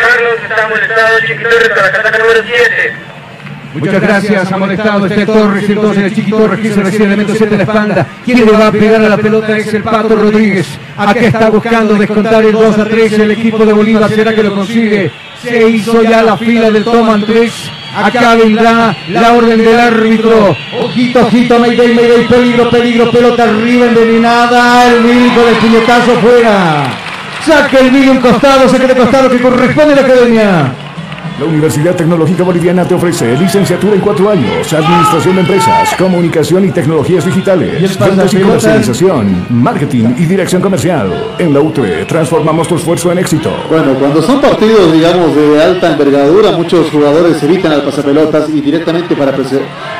[0.00, 3.03] Carlos está molestado, Chiquitores para casaca número 7.
[3.74, 7.54] Muchas gracias, ha molestado este Torres, entonces el Chiqui Torres quiso recibir el elemento 7
[7.54, 8.06] en la espalda.
[8.24, 10.66] Quien le va a pegar a la pelota es el Pato Rodríguez.
[10.96, 14.08] Acá está buscando descontar el 2 a 3 el equipo de Bolívar.
[14.10, 15.10] ¿Será que lo consigue?
[15.42, 17.52] Se hizo ya la fila del Toman 3.
[17.96, 20.56] Acá vendrá la orden del árbitro.
[20.80, 24.92] Ojito, ojito, Mayday, Mayday, peligro, peligro, pelota arriba, envenenada.
[24.92, 26.84] El médico del puñetazo fuera.
[27.44, 30.72] Saca el vídeo un costado, saque de costado que corresponde a la academia.
[31.36, 36.70] La Universidad Tecnológica Boliviana te ofrece licenciatura en cuatro años, administración de empresas, comunicación y
[36.70, 41.34] tecnologías digitales, ventas y comercialización, marketing y dirección comercial.
[41.40, 43.50] En la UTE transformamos tu esfuerzo en éxito.
[43.68, 49.16] Bueno, cuando son partidos, digamos, de alta envergadura, muchos jugadores evitan al pasapelotas y directamente
[49.16, 49.32] para,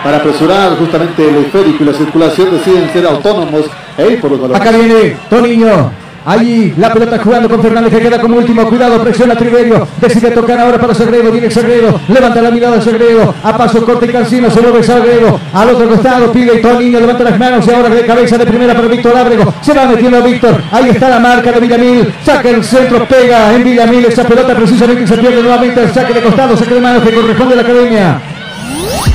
[0.04, 3.64] para apresurar justamente el esférico y la circulación deciden ser autónomos
[3.98, 4.54] e ir por los.
[4.54, 6.03] Acá viene Toniño.
[6.26, 8.66] Allí la pelota jugando con Fernández que queda como último.
[8.68, 9.86] Cuidado, presiona Triverio.
[10.00, 11.30] Decide tocar ahora para Sagredo.
[11.30, 12.00] Viene Sagredo.
[12.08, 13.34] Levanta la mirada Sagredo.
[13.42, 14.50] A paso corte y cansino.
[14.50, 15.38] Se mueve Sagredo.
[15.52, 17.00] Al otro costado pide Toniño.
[17.00, 19.54] Levanta las manos y ahora de cabeza de primera para Víctor Ábrego.
[19.60, 20.62] Se va metiendo Víctor.
[20.72, 22.14] Ahí está la marca de Villamil.
[22.24, 23.04] Saca el centro.
[23.06, 24.06] Pega en Villamil.
[24.06, 25.82] Esa pelota precisamente se pierde nuevamente.
[25.82, 26.56] El saque de costado.
[26.56, 28.33] Saque de manos que corresponde a la academia.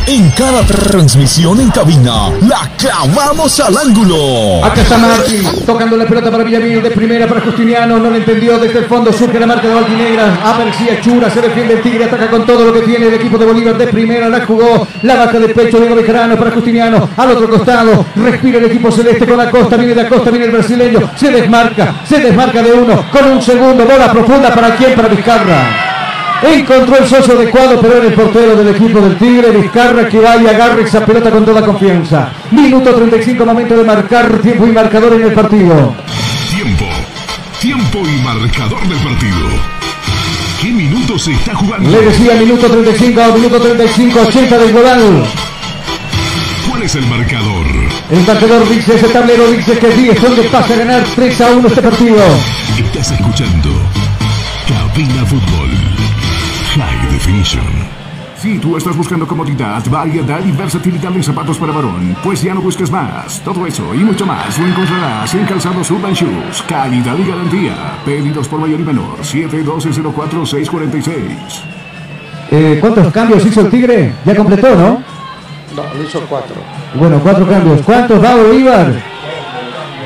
[0.08, 4.64] En cada transmisión en cabina, la clavamos al ángulo.
[4.66, 8.58] Acá está Martín, tocando la pelota para Villamil, de primera para Justiniano, no le entendió
[8.58, 12.30] desde el fondo, surge la marca de Valdinegra, aparecía Chura, se defiende el Tigre, ataca
[12.30, 15.40] con todo lo que tiene el equipo de Bolívar, de primera la jugó, la baja
[15.40, 19.52] de pecho Diego Bejarano para Justiniano, al otro costado, respira el equipo celeste con la
[19.52, 23.42] costa, viene de Acosta, viene el brasileño, se desmarca, se desmarca de uno, con un
[23.42, 25.89] segundo, bola profunda para quién, para Vizcarra.
[26.42, 30.38] Encontró el socio adecuado, pero era el portero del equipo del Tigre, Vizcarra, que va
[30.38, 32.32] y agarra esa pelota con toda confianza.
[32.52, 35.96] Minuto 35, momento de marcar tiempo y marcador en el partido.
[36.50, 36.86] Tiempo.
[37.60, 39.50] Tiempo y marcador del partido.
[40.62, 41.90] ¿Qué minutos se está jugando?
[41.90, 45.24] Le decía minuto 35, minuto 35, 80 del global.
[46.70, 47.66] ¿Cuál es el marcador?
[48.12, 51.52] El marcador dice, ese tablero dice que sí, es donde pasa a ganar 3 a
[51.52, 52.24] 1 este partido.
[52.78, 53.70] Estás escuchando
[54.68, 55.89] Cabina Fútbol.
[57.20, 57.68] Definition.
[58.38, 62.62] Si tú estás buscando comodidad, variedad y versatilidad en zapatos para varón, pues ya no
[62.62, 63.42] busques más.
[63.44, 66.62] Todo eso y mucho más lo encontrarás en Calzados Urban Shoes.
[66.66, 67.76] Calidad y garantía.
[68.06, 69.18] Pedidos por mayor y menor.
[69.20, 71.12] 712-04-646.
[72.52, 74.14] Eh, ¿Cuántos cambios hizo el Tigre?
[74.24, 75.04] Ya completó, ¿no?
[75.76, 76.56] No, lo hizo cuatro.
[76.96, 77.82] Bueno, cuatro cambios.
[77.82, 78.94] ¿Cuántos va Bolívar?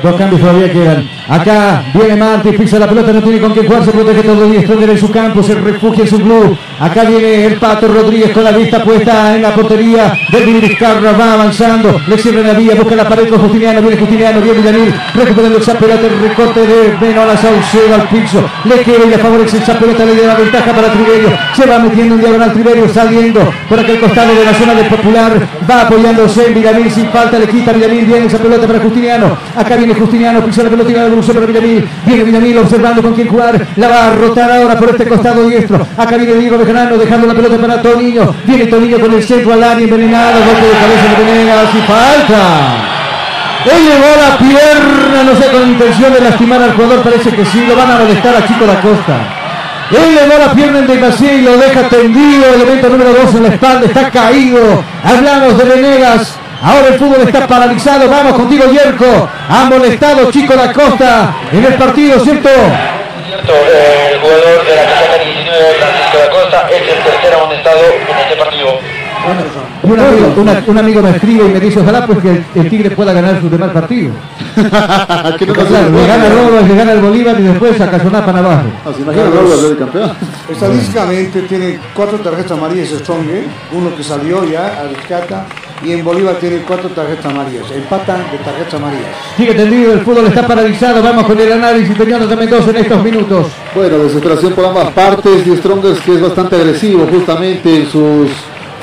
[0.02, 1.08] Dos cambios todavía quedan.
[1.28, 4.62] Acá viene Martí, pisa la pelota, no tiene con qué jugar, se protege todo el
[4.62, 6.56] Stronger en su campo, se refugia en su club.
[6.78, 11.32] Acá viene el Pato Rodríguez con la vista puesta en la portería del Vizcarra, va
[11.32, 15.58] avanzando, le cierra la vía, busca la pared con Justiniano, viene Justiniano, viene Villamil, recuperando
[15.58, 19.78] esa pelota, el recorte de Benola Saucedo al piso, le queda y le favorece esa
[19.78, 23.98] pelota, le da ventaja para Triverio, se va metiendo en diagonal Triverio, saliendo por aquel
[23.98, 25.32] costado de la zona del Popular,
[25.70, 29.76] va apoyándose en Villamil sin falta, le quita Villamil, viene esa pelota para Justiniano, acá
[29.76, 31.88] viene Justiniano, pisa la pelota y la devolución para Villamil.
[32.06, 33.66] Viene Villamil observando con quién jugar.
[33.76, 35.86] La va a rotar ahora por este costado diestro.
[35.96, 38.34] Acá viene Diego Bejarano dejando la pelota para Toniño.
[38.44, 40.38] Viene Toniño con el centro al área envenenado.
[40.44, 42.94] Golpe de cabeza de Venegas y falta.
[43.64, 47.74] Elevó la pierna, no sé, con intención de lastimar al jugador, parece que sí, lo
[47.74, 49.16] van a molestar a Chico da Costa.
[49.90, 53.86] Elevó la pierna en demasía y lo deja tendido, elemento número 2 en la espalda,
[53.86, 54.84] está caído.
[55.02, 59.28] Hablamos de Venegas, ahora el fútbol está paralizado, vamos contigo Yerko.
[59.48, 62.48] Ha molestado Chico da Costa en el partido, ¿cierto?
[63.26, 67.80] Cierto, eh, el jugador de la casaca 19, Francisco da Costa, es el tercer amonestado
[68.08, 68.80] en este partido.
[69.86, 72.44] Y un amigo, una- un amigo me escribe y me dice, ojalá pues que el,
[72.54, 74.10] el Tigre pueda ganar su demás partido.
[75.38, 76.34] Que no Claro, pasa le gana nada.
[76.48, 78.62] Robas, le gana el Bolívar y después saca Sonapan abajo.
[78.84, 80.12] Ah, ¿Se imagina Robert ser campeón?
[80.50, 83.44] Estadísticamente tiene cuatro tarjetas amarillas Strong, ¿eh?
[83.72, 85.46] uno que salió ya a rescata
[85.84, 89.08] y en Bolívar tiene cuatro tarjetas amarillas, empatan de tarjetas amarillas.
[89.36, 93.02] Sigue tendido, el fútbol está paralizado, vamos con el análisis de Jonathan Mendoza en estos
[93.04, 93.46] minutos.
[93.74, 95.46] Bueno, desesperación por ambas partes.
[95.46, 98.30] Y Strongers que es bastante agresivo justamente en sus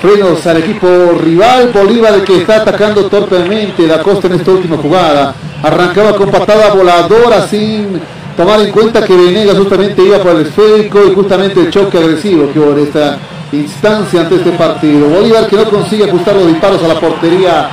[0.02, 0.88] frenos al equipo
[1.24, 1.72] rival.
[1.74, 5.36] Bolívar que está atacando torpemente la costa en esta última jugada.
[5.62, 8.00] Arrancaba con patada voladora sin
[8.36, 12.52] tomar en cuenta que Venegas justamente iba por el esférico y justamente el choque agresivo
[12.52, 13.18] que hubo en esta
[13.52, 15.08] instancia ante este partido.
[15.08, 17.70] Bolívar que no consigue ajustar los disparos a la portería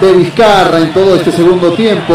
[0.00, 2.14] de Vizcarra en todo este segundo tiempo,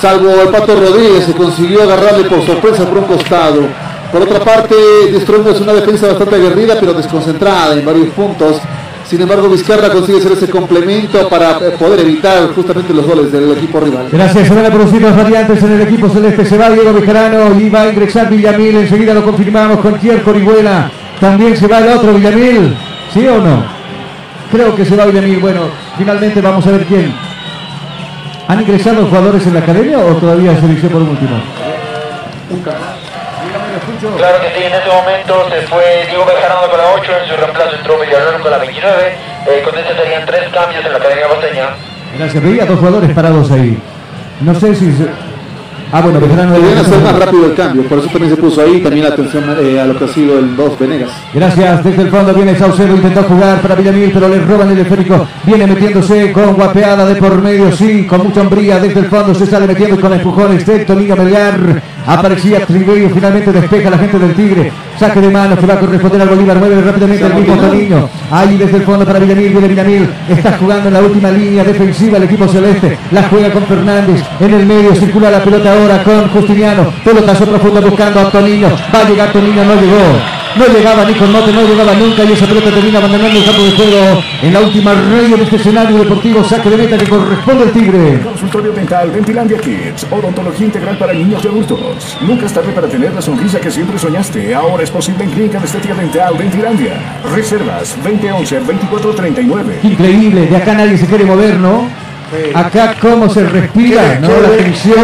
[0.00, 3.68] salvo el Pato Rodríguez se consiguió agarrarle por sorpresa por un costado.
[4.10, 4.74] Por otra parte,
[5.12, 8.56] De Strong es una defensa bastante aguerrida pero desconcentrada en varios puntos.
[9.10, 13.80] Sin embargo, Vizcarra consigue hacer ese complemento para poder evitar justamente los goles del equipo
[13.80, 14.06] rival.
[14.12, 16.44] Gracias, se van a producir las variantes en el equipo celeste.
[16.44, 18.76] Se va Diego Bejarano y va a ingresar Villamil.
[18.76, 20.92] Enseguida lo confirmamos con Kierko Orihuela.
[21.18, 22.76] También se va el otro Villamil.
[23.12, 23.64] ¿Sí o no?
[24.52, 25.40] Creo que se va Villamil.
[25.40, 25.62] Bueno,
[25.98, 27.12] finalmente vamos a ver quién.
[28.46, 31.36] ¿Han ingresado jugadores en la academia o todavía se eligió por último?
[34.16, 37.36] Claro que sí, en ese momento se fue Diego Bejarano con la 8, en su
[37.36, 38.92] reemplazo entró Villarreal con la 29,
[39.46, 41.66] eh, con este serían tres cambios en la Academia Costeña.
[42.18, 43.78] Gracias, veía dos jugadores parados ahí.
[44.40, 44.92] No sé si...
[44.92, 45.30] se-
[45.92, 46.52] Ah, bueno, Bejarano...
[46.54, 49.56] Debían hacer más rápido el cambio, por eso también se puso ahí también la atención
[49.60, 51.10] eh, a lo que ha sido el 2 Venegas.
[51.34, 55.26] Gracias, desde el fondo viene Saucedo, intentó jugar para Villamil, pero le roban el esférico,
[55.42, 59.46] viene metiéndose con guapeada de por medio, sí, con mucha hombría, desde el fondo se
[59.46, 61.58] sale metiendo con empujones, Tecto, Niño Melgar,
[62.06, 66.22] aparecía Triverio, finalmente despeja la gente del Tigre, saque de mano que va a corresponder
[66.22, 70.08] al Bolívar, mueve rápidamente el mismo Toniño, ahí desde el fondo para Villamil, viene Villamil,
[70.28, 74.54] está jugando en la última línea defensiva el equipo celeste, la juega con Fernández, en
[74.54, 79.08] el medio circula la pelota ahora con Justiniano, pelotazo profundo buscando a Toniño, va a
[79.08, 80.39] llegar Toniño, no llegó.
[80.56, 83.62] No llegaba ni con Mote, no llegaba nunca y esa pelota termina abandonando el campo
[83.62, 87.64] de juego en la última raya de este escenario deportivo, saque de meta que corresponde
[87.64, 88.20] al Tigre.
[88.20, 92.16] Consultorio dental Dentilandia Kids, odontología integral para niños y adultos.
[92.20, 94.54] Nunca es tarde para tener la sonrisa que siempre soñaste.
[94.54, 96.94] Ahora es posible en Clínica de Estética Dental Dentilandia.
[97.32, 99.84] Reservas 2011-2439.
[99.84, 101.88] Increíble, de acá nadie se quiere mover, ¿no?
[102.54, 104.28] Acá cómo se respira, ¿no?
[104.28, 104.96] La tensión.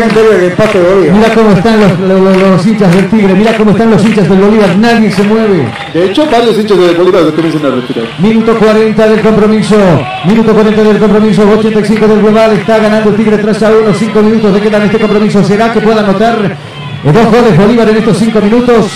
[1.13, 4.77] Mira cómo están los, los- hinchas del Tigre, mira cómo están los hinchas del Bolívar,
[4.79, 5.69] nadie se mueve.
[5.93, 8.05] De hecho, varios hinchas de Bolívar se comienzan a retirar.
[8.19, 9.77] Minuto 40 del compromiso.
[10.25, 11.43] Minuto 40 del compromiso.
[11.59, 12.53] 85 del global.
[12.53, 13.95] Está ganando el Tigre 3 a 1.
[13.95, 15.45] 5 minutos de queda en este compromiso.
[15.45, 16.57] ¿Será que pueda anotar
[17.05, 18.87] dos goles Bolívar en estos 5 minutos?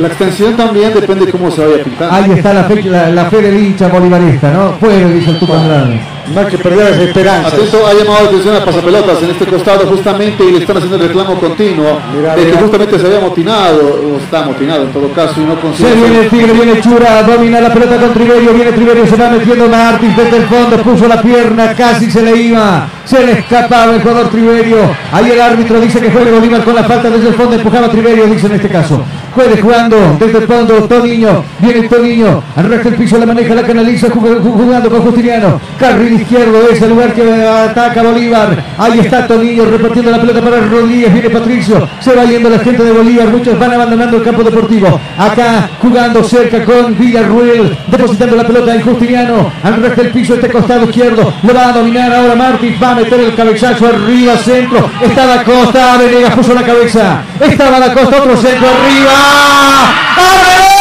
[0.00, 2.14] La extensión también depende de cómo se vaya pintando.
[2.14, 4.72] Ahí está la fe, la, la fe del hincha bolivarista, ¿no?
[4.78, 6.00] Puede, dice el Andrade.
[6.28, 7.52] No hay que perder las esperanzas.
[7.54, 10.96] Atento, ha llamado la atención a pasapelotas en este costado justamente y le están haciendo
[10.96, 15.08] el reclamo continuo Mira, de que justamente se había motinado, o está motinado en todo
[15.12, 15.88] caso y no consigue.
[15.88, 19.30] Se viene el Tigre, viene Chura, domina la pelota con Triverio, viene Triverio, se va
[19.30, 23.94] metiendo Martins desde el fondo, puso la pierna, casi se le iba, se le escapaba
[23.94, 24.78] el jugador Triverio.
[25.12, 27.90] Ahí el árbitro dice que juegue Bolívar con la falta desde el fondo, empujaba a
[27.90, 29.02] Triverio, dice en este caso.
[29.34, 34.08] Juegue jugando desde el fondo, Toniño, viene Toniño, arrastra el piso, la maneja, la canaliza,
[34.08, 35.58] jug- jug- jugando con Justiniano.
[35.78, 38.62] Carril izquierdo es el lugar que ataca Bolívar.
[38.76, 42.82] Ahí está Toniño repartiendo la pelota para Rodríguez, viene Patricio, se va yendo la gente
[42.84, 45.00] de Bolívar, muchos van abandonando el campo deportivo.
[45.16, 50.84] Acá jugando cerca con Villarruel, depositando la pelota en Justiniano, arrastra el piso este costado
[50.84, 55.24] izquierdo, lo va a dominar ahora Martins, va a meter el cabezazo arriba, centro, está
[55.24, 59.21] la costa, Venegas puso la cabeza, estaba la costa, otro centro arriba.
[59.22, 60.71] Apareció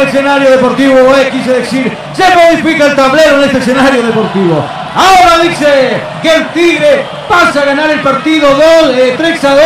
[0.00, 4.64] el escenario deportivo, eh, quise decir, se modifica el tablero en este escenario deportivo.
[4.94, 9.62] Ahora dice que el Tigre pasa a ganar el partido 2, eh, 3 a 2.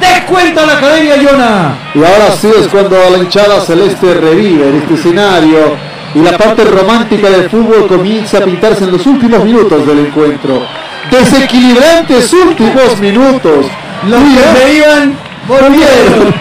[0.00, 1.74] Descuenta la Academia Yona.
[1.94, 5.76] Y ahora sí es cuando la hinchada celeste revive en este escenario
[6.14, 10.62] y la parte romántica del fútbol comienza a pintarse en los últimos minutos del encuentro.
[11.10, 13.66] Desequilibrantes últimos minutos.
[14.06, 16.34] Los que se iban volvieron.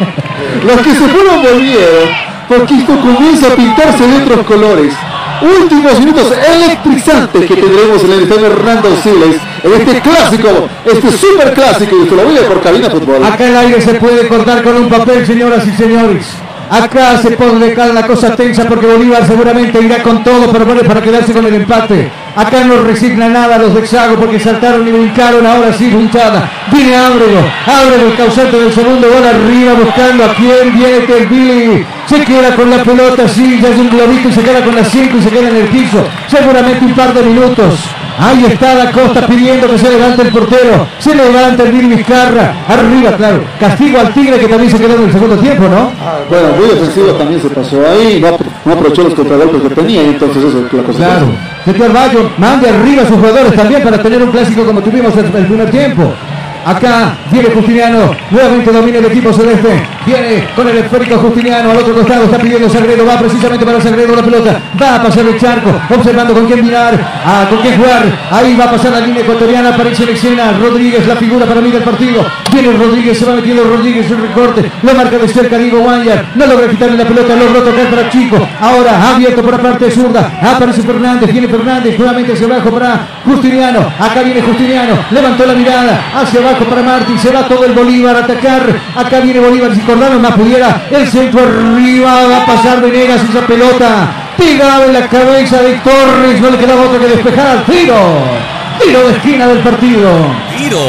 [0.65, 2.28] Los que se fueron volvieron.
[2.49, 4.93] Porque esto comienza a pintarse de otros colores.
[5.61, 11.53] Últimos minutos electrizantes que tendremos en el estadio Hernando Siles en este clásico, este super
[11.53, 13.23] clásico, y esto lo a por cabina fútbol.
[13.23, 16.25] Acá el aire se puede cortar con un papel, señoras y señores.
[16.69, 20.81] Acá se pone cada la cosa tensa porque Bolívar seguramente irá con todo, pero bueno,
[20.83, 22.11] para quedarse con el empate.
[22.35, 26.49] Acá no resigna nada los de Xago porque saltaron y brincaron, ahora sí puntada.
[26.71, 31.85] Viene Ábrego, Ábrego el causante del segundo gol arriba buscando a quién viene Billy.
[32.05, 34.89] Se queda con la pelota, sí, ya es un globito y se queda con las
[34.89, 36.03] 5 y se queda en el piso.
[36.27, 37.89] Seguramente un par de minutos.
[38.19, 40.87] Ahí está Da Costa pidiendo que se levante el portero.
[40.99, 42.53] Se levanta el Billy Vizcarra.
[42.67, 43.43] Arriba, claro.
[43.59, 45.91] Castigo al Tigre que también se quedó en el segundo tiempo, ¿no?
[46.29, 50.43] Bueno, muy ofensivo también se pasó ahí, no, no aprovechó los contragolpes que tenía, entonces
[50.43, 50.97] eso es la cosa.
[50.97, 51.27] Claro.
[51.63, 55.25] Señor Bayo, mande arriba a sus jugadores también para tener un clásico como tuvimos el,
[55.25, 56.13] el primer tiempo.
[56.69, 59.81] Acá viene Justiniano, nuevamente domina el equipo celeste.
[60.05, 64.15] Viene con el esférico Justiniano al otro costado, está pidiendo Sagredo, va precisamente para Sagredo
[64.15, 64.61] la pelota.
[64.79, 66.93] Va a pasar el charco, observando con quién mirar,
[67.25, 68.03] a con quién jugar.
[68.29, 70.51] Ahí va a pasar la línea ecuatoriana, aparece en escena.
[70.59, 72.23] Rodríguez, la figura para mí del partido.
[72.51, 74.71] Viene Rodríguez, se va metiendo Rodríguez, un recorte.
[74.81, 76.25] Lo marca de cerca Diego Guayar.
[76.35, 78.37] No logra quitarle la pelota, lo roto acá para Chico.
[78.59, 80.31] Ahora abierto por la parte zurda.
[80.41, 83.79] Aparece Fernández, viene Fernández, nuevamente hacia abajo para Justiniano.
[83.99, 88.15] Acá viene Justiniano, levantó la mirada hacia abajo para Martín, se va todo el Bolívar
[88.15, 88.63] a atacar,
[88.95, 93.45] acá viene Bolívar, si Cordano más pudiera, el centro arriba, va a pasar Venegas esa
[93.45, 97.95] pelota, pegado en la cabeza de Torres, no le quedaba otro que despejar, tiro,
[98.83, 100.09] tiro de esquina del partido.
[100.57, 100.79] Tiro,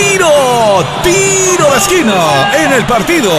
[0.00, 3.30] tiro, tiro de esquina en el partido.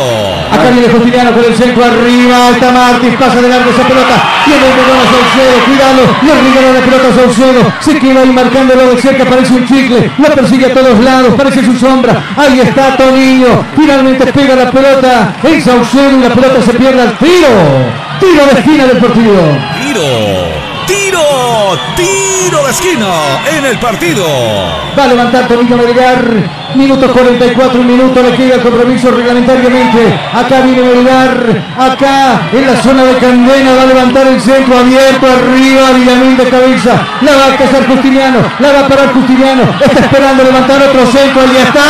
[0.51, 4.15] Acá viene Justiniano con el centro arriba, alta Martins, pasa de largo esa pelota,
[4.45, 8.31] tiene el balón a Saucedo, cuidado, le regala la pelota a Saucedo, se queda ahí
[8.31, 12.59] marcándolo de cerca, parece un chicle, lo persigue a todos lados, parece su sombra, ahí
[12.59, 15.35] está Toninho, finalmente pega la pelota.
[15.43, 17.49] En Saucedo y la pelota se pierde al tiro,
[18.19, 19.33] tiro de esquina del partido.
[19.81, 20.60] Tiro,
[21.01, 24.25] tiro, tiro de esquina en el partido.
[24.97, 26.61] Va a levantar Toninho Melgar.
[26.75, 30.19] Minuto 44, un minuto le queda el compromiso reglamentariamente.
[30.33, 31.73] Acá viene Melgar.
[31.77, 35.91] Acá en la zona de Candena va a levantar el centro abierto arriba.
[35.95, 37.07] Villamil de cabeza.
[37.21, 38.39] La va a cazar Justiniano.
[38.59, 39.63] La va a parar Justiniano.
[39.81, 41.45] Está esperando levantar otro centro.
[41.45, 41.81] Y ya está.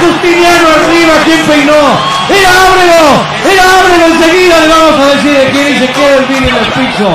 [0.00, 1.82] Justiniano arriba, quien peinó.
[2.28, 3.04] Era Ábrego,
[3.50, 6.56] era Ábrego enseguida le vamos a decir de quién y se queda el vídeo en
[6.56, 7.08] el piso.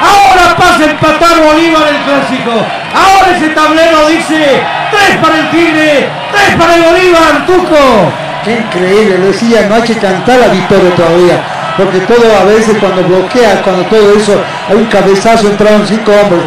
[0.00, 2.52] Ahora pasa a empatar Bolívar el clásico.
[2.94, 8.12] Ahora ese tablero dice tres para el Tigre, tres para el Bolívar, Tuco.
[8.44, 11.42] Qué increíble, decía, no hay que cantar la victoria todavía.
[11.76, 16.42] Porque todo a veces cuando bloquea, cuando todo eso, hay un cabezazo, entraron cinco hombres.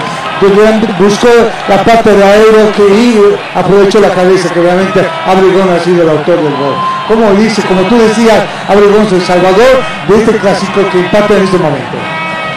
[0.49, 1.27] Durán buscó
[1.67, 3.19] la parte de aero que y
[3.55, 6.75] aprovechó la cabeza, que realmente Abregón ha sido el autor del gol.
[7.07, 11.43] Como dice, como tú decías, Abregón es el salvador de este clásico que empata en
[11.43, 11.97] este momento.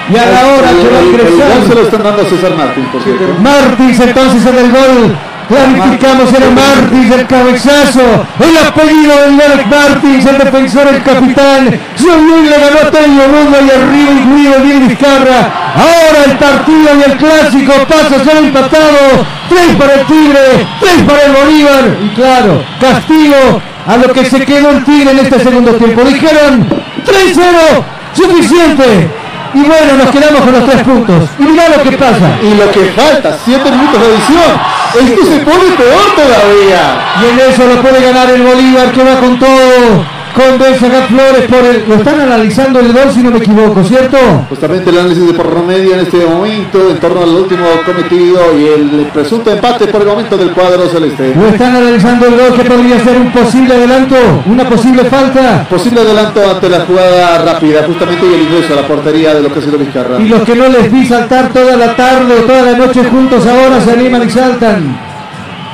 [0.09, 3.25] Y a la hora que va se lo están dando a César Martín, por cierto.
[3.41, 5.17] Martins entonces en el gol.
[5.49, 8.27] Clarificamos era Martins el cabezazo.
[8.41, 11.81] El apellido del Derek Martins, el defensor, el capitán.
[11.99, 15.51] Julián le ganó a Toño Mundo y arriba incluido Bien Vizcarra.
[15.77, 19.27] Ahora el partido y el clásico pasa a ser empatado.
[19.49, 21.97] Tres para el Tigre, tres para el Bolívar.
[22.03, 26.03] Y claro, castigo a lo que se quedó el Tigre en este segundo tiempo.
[26.03, 26.69] Dijeron
[27.05, 27.85] 3-0,
[28.15, 29.11] suficiente.
[29.55, 31.31] Y bueno, nos quedamos con los tres puntos.
[31.39, 32.37] Y mirá lo que pasa.
[32.43, 34.76] Y lo que falta, siete minutos de edición.
[34.99, 37.17] Esto se pone peor todavía.
[37.23, 40.16] Y en eso lo puede ganar el Bolívar que va con todo.
[40.37, 41.89] Condesa Gat Flores por el.
[41.89, 44.19] Lo están analizando el gol, si no me equivoco, ¿cierto?
[44.51, 48.67] Justamente el análisis de por medio en este momento en torno al último cometido y
[48.67, 51.35] el presunto empate por el momento del cuadro celeste.
[51.35, 55.67] Lo están analizando el gol que podría ser un posible adelanto, una posible falta.
[55.71, 59.51] Posible adelanto ante la jugada rápida, justamente y el ingreso a la portería de lo
[59.51, 60.21] que ha sido Vizcarra.
[60.21, 63.47] Y los que no les vi saltar toda la tarde o toda la noche juntos
[63.47, 65.06] ahora se animan y saltan.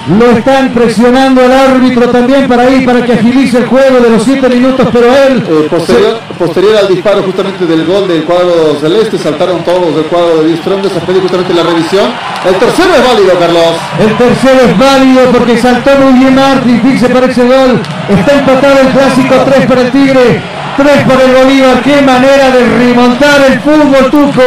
[0.09, 4.25] Lo están presionando al árbitro también para ir, para que agilice el juego de los
[4.25, 5.45] 7 minutos, pero él...
[5.49, 10.43] Eh, posterior, posterior al disparo justamente del gol del cuadro celeste, saltaron todos del cuadro
[10.43, 12.11] de Distrón, se pide justamente la revisión.
[12.45, 13.63] El tercero es válido, Carlos.
[14.01, 17.81] El tercero es válido porque saltó muy bien Martín, dice para ese gol.
[18.09, 20.43] Está empatado el clásico 3 para el Tigre,
[20.79, 21.83] 3 para el Bolívar.
[21.83, 24.43] Qué manera de remontar el fútbol, Tuco.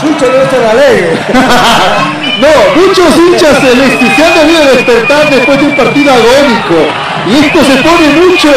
[0.00, 1.18] Sucho debe estar alegre.
[2.40, 6.76] No, muchos hinchas celestes se han debido despertar después de un partido agónico.
[7.28, 8.48] Y esto se pone mucho,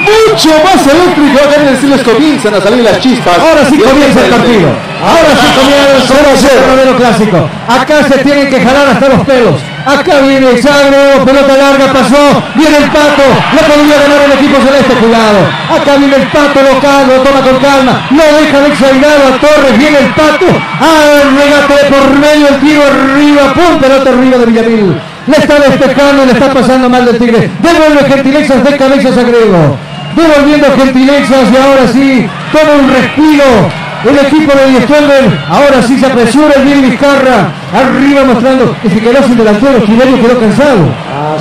[0.00, 1.38] mucho más eléctrico.
[1.44, 3.38] Acá en el les comienzan a salir las chispas.
[3.38, 4.68] Ahora sí comienza el partido.
[5.02, 7.50] Ahora sí comienza el verdadero clásico.
[7.68, 9.60] Acá se tienen que jalar hasta los pelos.
[9.88, 14.92] Acá viene Sagro, pelota larga pasó, viene el pato, lo podría ganar el equipo celeste,
[15.00, 15.40] cuidado.
[15.72, 19.78] Acá viene el pato local, lo toma con calma, no deja de exagerado a Torres,
[19.78, 25.00] viene el pato, al regate por medio, el tiro arriba, pum, pelota arriba de Villamil.
[25.26, 27.50] Le está despejando, le está pasando mal del Tigre.
[27.60, 29.76] Devuelve gentilezas de cabezas a Grego.
[30.16, 33.87] Devolviendo gentilezas y ahora sí, toma un respiro.
[34.04, 37.50] El equipo de Diestelber ahora sí se apresura el bien Vizcarra.
[37.74, 39.82] Arriba mostrando que se quedó sin delantero.
[39.84, 40.78] Quilerio quedó cansado.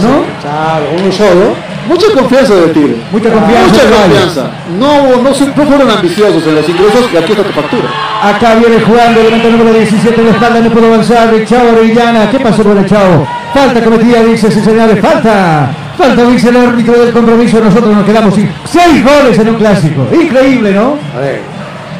[0.01, 0.23] ¿No?
[0.41, 1.67] Claro, uno solo.
[1.87, 2.95] Mucha confianza de Tigre.
[3.11, 3.67] Mucha confianza.
[3.67, 4.51] Mucha confianza.
[4.77, 7.87] No, no, no fueron ambiciosos en los ingresos y aquí está tu factura.
[8.23, 11.33] Acá viene jugando el delantero número 17 en la espalda, no pudo avanzar.
[11.33, 12.29] El Chavo Orellana.
[12.29, 13.25] ¿Qué pasó con el Chavo?
[13.53, 14.99] Falta cometida, dice, sí señores.
[14.99, 15.69] Falta.
[15.97, 17.59] Falta, dice el árbitro del compromiso.
[17.59, 20.07] Nosotros nos quedamos sin seis goles en un clásico.
[20.11, 20.97] Increíble, ¿no?
[21.15, 21.56] A ver.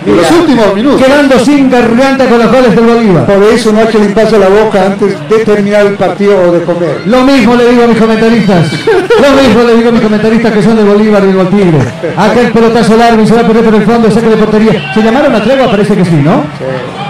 [0.08, 1.02] En los últimos minutos.
[1.02, 3.26] Quedando sin garganta con los goles del Bolívar.
[3.26, 6.64] Por eso no hay que limpiarse la boca antes de terminar el partido o de
[6.64, 7.02] comer.
[7.06, 8.72] Lo mismo le digo a mis comentaristas.
[8.72, 11.80] Lo mismo le digo a mis comentaristas que son del Bolívar y del Tigre.
[12.16, 14.92] Acá el pelotazo largo y se va a perder por el fondo, saque de portería.
[14.94, 15.68] ¿Se llamaron a tregua?
[15.70, 16.44] Parece que sí, ¿no?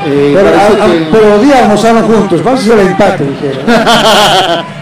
[0.09, 3.57] Eh, Pero, a- a- que- pero día almorzaron juntos, vamos a hacer el empate, dijeron.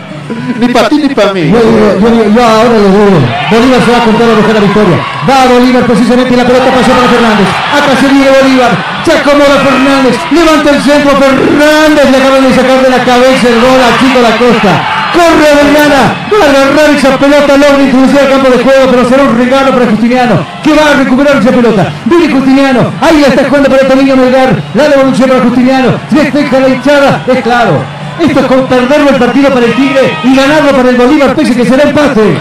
[0.60, 1.52] Ni para ti ni para mí.
[1.52, 3.20] Yo, ahora lo digo.
[3.52, 4.98] Bolívar se va a contar a buscar la victoria.
[5.30, 7.50] Va Bolívar precisamente y la pelota pasó para Fernández.
[7.70, 8.72] Acá se Bolívar.
[9.06, 10.16] Se acomoda Fernández.
[10.34, 12.06] Levanta el centro Fernández.
[12.10, 14.74] Le acaban de sacar de la cabeza el gol a Chico La Costa.
[15.14, 16.04] Corre Vergara.
[16.34, 17.52] Va a agarrar esa pelota.
[17.54, 18.84] Logra introducir al campo de juego.
[18.90, 20.36] Pero será un regalo para Justiniano.
[20.66, 21.84] Que va a recuperar esa pelota.
[22.06, 22.82] Viene Justiniano.
[23.02, 24.50] Ahí la está jugando para el Tomillo Melgar.
[24.74, 25.90] La devolución para Justiniano.
[26.10, 27.22] Despeja la hinchada.
[27.28, 27.95] Es claro.
[28.20, 31.56] Esto es con perderlo el partido para el Tigre y ganarlo para el Bolívar, pese
[31.56, 32.38] que será empate.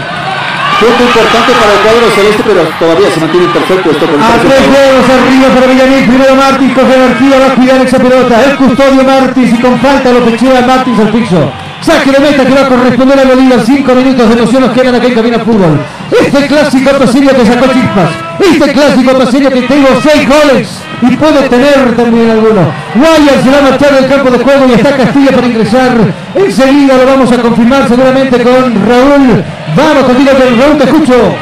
[0.79, 4.21] Punto importante para el cuadro celeste, pero todavía se mantiene en tercer puesto con el
[4.21, 6.05] A tres juegos arriba para Villamil.
[6.05, 8.43] Primero Martins con jerarquía va a cuidar esa pelota.
[8.43, 11.51] El custodio Martins y con falta lo pechea Martins al piso.
[11.85, 13.59] Saque de meta que va a corresponder a Bolívar.
[13.63, 15.79] Cinco minutos de emoción nos quedan aquí en Cabina Fútbol.
[16.19, 18.09] Este clásico Tosillo que sacó chispas.
[18.39, 20.67] Este clásico Tosillo que tengo seis goles.
[21.03, 22.71] Y puede tener también alguno.
[22.95, 25.91] Guayar se va a marchar del campo de juego y está Castilla para ingresar.
[26.33, 29.43] Enseguida lo vamos a confirmar seguramente con Raúl.
[29.75, 31.35] Vamos contigo, Raúl, te escucho.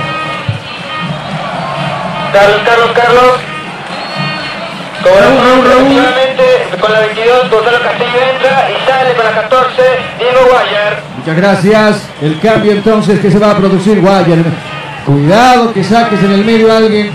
[2.34, 3.54] Carlos, Carlos, Carlos.
[5.04, 6.23] Cobramos
[6.80, 9.82] con la 22, Gonzalo Castillo entra y sale con la 14,
[10.20, 11.02] Diego Guayar.
[11.18, 12.10] Muchas gracias.
[12.22, 14.40] El cambio entonces que se va a producir, Guayar.
[15.06, 17.12] Cuidado que saques en el medio a alguien.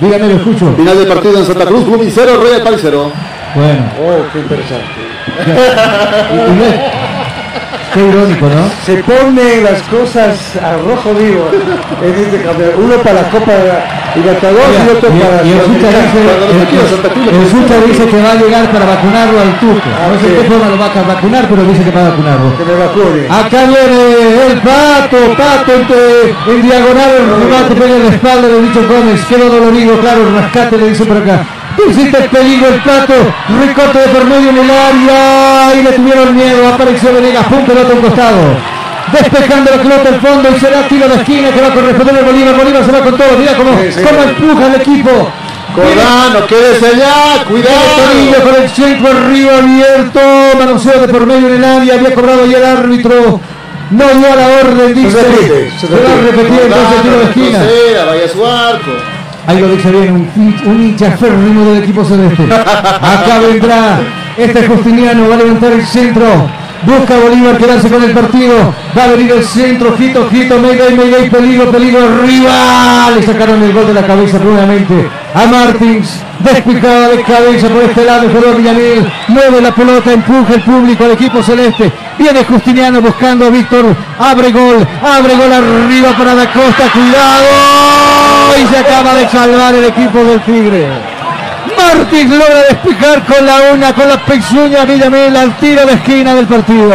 [0.00, 0.72] Dígame, lo escucho.
[0.76, 3.12] Final del partido en Santa Cruz, Blooming 0, Royal Pal 0.
[3.54, 3.82] Bueno.
[4.00, 4.86] Oh, qué interesante.
[7.92, 8.70] Qué irónico, ¿no?
[8.86, 11.50] Se ponen las cosas a rojo vivo
[12.02, 12.78] en este campeonato.
[12.78, 13.52] Uno para la Copa
[14.14, 18.34] Libertadores y otro para Y el Sucha dice, el- el Sucha dice que va a
[18.34, 19.88] llegar para vacunarlo al Tuco.
[19.88, 22.56] No sé qué forma lo va a vacunar, pero dice que va a vacunarlo.
[22.56, 23.20] Que me vacune.
[23.30, 28.60] Acá viene el pato, pato entre, en diagonal, el remate pega en la espalda de
[28.62, 31.44] Dicho Gómez, quedó dolorido, claro, el rescate le dice por acá.
[31.76, 33.14] Pusiste peligro el pato,
[33.48, 37.92] recorte de por medio en el área, y le tuvieron miedo, apareció Venegas, pum, pelota
[37.92, 38.42] a un costado.
[39.10, 42.24] Despejando la pelota al fondo y será tiro de esquina que va a corresponder al
[42.24, 42.56] Bolívar.
[42.56, 43.38] Bolívar se va con todo.
[43.38, 45.10] Mira cómo, cómo empuja el equipo.
[45.74, 47.76] Cordano, quédese allá, cuidado.
[47.96, 50.20] Torino con el centro arriba abierto.
[50.58, 51.94] Manoseo de por medio en el área.
[51.94, 53.40] Había cobrado ya el árbitro.
[53.90, 55.18] No dio la orden, dice.
[55.22, 56.30] repite, se Se va a repite.
[56.30, 57.58] repetir entonces el tiro de esquina.
[58.06, 58.90] Vaya a su arco.
[59.44, 62.44] Ahí lo dice bien, un, un hincha férrimo del equipo celeste.
[62.54, 63.98] Acá vendrá
[64.36, 66.26] este Justiniano, va a levantar el centro.
[66.84, 68.74] Busca Bolívar quedarse con el partido.
[68.96, 69.94] Va a venir el centro.
[69.96, 70.58] Quito, Quito.
[70.58, 71.30] Mayday, Mayday.
[71.30, 72.00] Peligro, peligro.
[72.22, 73.14] Rival.
[73.14, 76.20] Le sacaron el gol de la cabeza nuevamente a Martins.
[76.40, 78.28] Despicada de cabeza por este lado.
[78.32, 79.12] Jorge Villamil.
[79.28, 80.12] Mueve la pelota.
[80.12, 81.92] Empuja el público al equipo celeste.
[82.18, 83.94] Viene Justiniano buscando a Víctor.
[84.18, 84.86] Abre gol.
[85.02, 86.90] Abre gol arriba para Da Costa.
[86.92, 87.46] Cuidado.
[88.60, 91.11] Y se acaba de salvar el equipo del Tigre.
[91.76, 96.46] Martins logra despejar con la una, con la pezuña Villamil al tiro de esquina del
[96.46, 96.92] partido.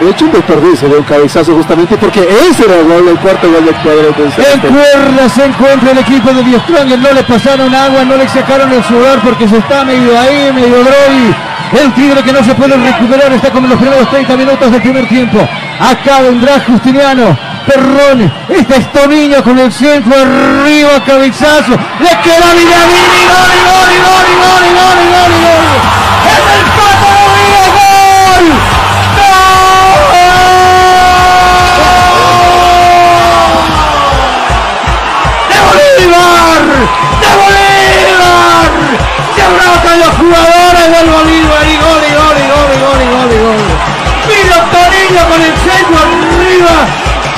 [0.00, 3.52] De hecho, un desperdicio de un cabezazo justamente porque ese era el, gol, el cuarto
[3.52, 7.74] gol del cuadro En cuerda se encuentra el equipo de Die Stronger, no le pasaron
[7.74, 11.34] agua, no le sacaron el sudor porque se está medio ahí, medio drogi.
[11.72, 14.80] El Tigre que no se puede recuperar está como en los primeros 30 minutos del
[14.80, 15.38] primer tiempo.
[15.78, 21.72] Acá vendrá Justiniano, Perrón, este es Toniño con el centro arriba, cabezazo.
[22.00, 25.66] Le queda Villamil y gol, gol, gol, gol, gol, gol, gol.
[26.26, 28.46] ¡Es el Pato Rodríguez, gol!
[35.48, 36.62] ¡De Bolívar!
[37.19, 37.19] ¡De Bolívar!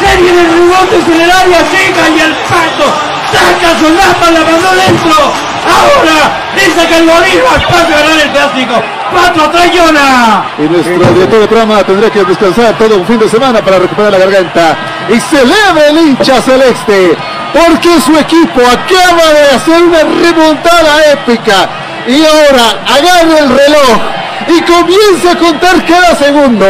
[0.03, 2.87] Serie de rebotes en el área chica y el pato
[3.31, 5.15] saca su lapa, la mandó dentro.
[5.63, 6.19] Ahora
[6.57, 8.83] dice que el Bolívar pasa a ganar el clásico.
[9.13, 10.45] 4 Trayona.
[10.59, 14.11] Y nuestro director de programa tendrá que descansar todo un fin de semana para recuperar
[14.11, 14.77] la garganta.
[15.09, 17.17] Y celebra el hincha celeste
[17.53, 21.69] porque su equipo acaba de hacer una remontada épica.
[22.09, 23.99] Y ahora agarra el reloj
[24.49, 26.67] y comienza a contar cada segundo.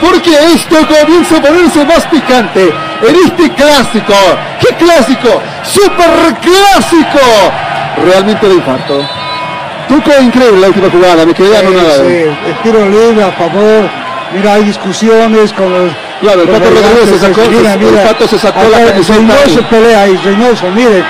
[0.00, 2.72] Porque esto comienza a ponerse más picante
[3.02, 4.14] en este clásico.
[4.60, 5.40] ¿Qué clásico?
[5.62, 7.18] ¡Super clásico!
[8.04, 9.06] Realmente de infarto.
[9.88, 12.08] Tuco increíble la última jugada, me quedé anonadado.
[12.08, 12.14] sí,
[12.46, 13.90] el tiro libre a favor.
[14.32, 15.92] Mira, hay discusiones con los.
[16.20, 19.68] Claro, el Pato Rodríguez se sacó- Mira, el mira, Pato se sacó la camiseta Reynoso
[19.68, 21.04] pelea ahí, Reynoso, mire,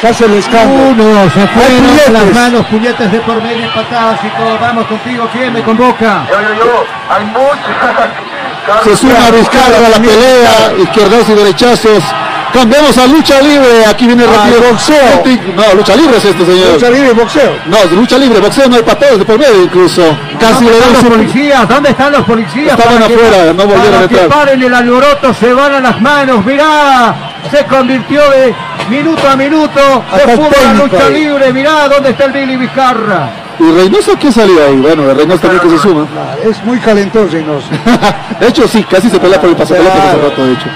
[0.00, 0.90] se hace el escándalo.
[0.90, 4.58] Uno, se fueron las manos, puñetes de por medio empatados y todo.
[4.60, 6.26] Vamos contigo, ¿quién me convoca?
[6.30, 7.58] Yo, yo, yo, hay muchos.
[8.84, 12.04] Se suma a buscar a la pelea, izquierdazos y derechazos.
[12.52, 13.86] Cambiamos a lucha libre.
[13.88, 14.60] Aquí viene Ah, rápido.
[14.70, 15.22] boxeo.
[15.56, 16.72] No, lucha libre es este señor.
[16.74, 17.56] Lucha libre y boxeo.
[17.66, 20.02] No, es lucha libre, boxeo no hay patadas de por medio incluso.
[20.38, 21.68] Casi ¿Dónde le están dan los policías?
[21.68, 22.78] ¿Dónde están los policías?
[22.78, 24.38] Estaban Para que- afuera, no volvieron para a que entrar.
[24.38, 26.44] paren el alboroto, se van a las manos.
[26.44, 27.14] Mirá,
[27.50, 28.54] se convirtió de
[28.88, 31.52] minuto a minuto de fútbol a lucha libre.
[31.52, 33.30] Mirá, ¿dónde está el Billy Vizcarra?
[33.58, 34.76] ¿Y Reynoso qué salió ahí?
[34.76, 36.06] Bueno, Reynoso también que se suma.
[36.44, 37.68] Es muy calentoso Reynoso.
[38.40, 40.68] De hecho, sí, casi se pelea por el pasaporte hace rato, de hecho.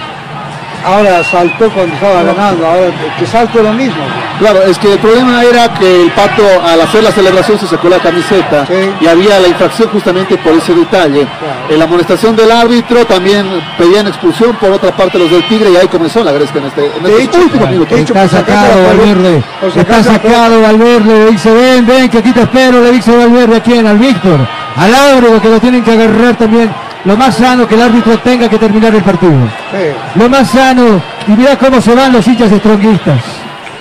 [0.84, 4.02] Ahora saltó cuando estaba ganando, ahora que salto es lo mismo.
[4.38, 7.88] Claro, es que el problema era que el Pato al hacer la celebración se sacó
[7.88, 8.66] la camiseta
[9.00, 11.26] y había la infracción justamente por ese detalle.
[11.68, 13.46] En la amonestación del árbitro también
[13.78, 16.86] pedían expulsión por otra parte los del Tigre y ahí comenzó la gresca en este,
[16.96, 17.88] en De estos hecho, minutos.
[17.96, 19.42] de hecho, Está acaso, sacado Valverde.
[19.76, 21.24] Está sacado Valverde.
[21.24, 22.82] Le dice, ven, ven, que aquí te espero.
[22.82, 24.40] Le dice Valverde a quién, al Víctor.
[24.76, 26.72] Al árbitro que lo tienen que agarrar también.
[27.04, 29.32] Lo más sano que el árbitro tenga que terminar el partido.
[29.72, 30.18] Sí.
[30.18, 31.02] Lo más sano.
[31.26, 33.20] Y mira cómo se van los hinchas estronguistas.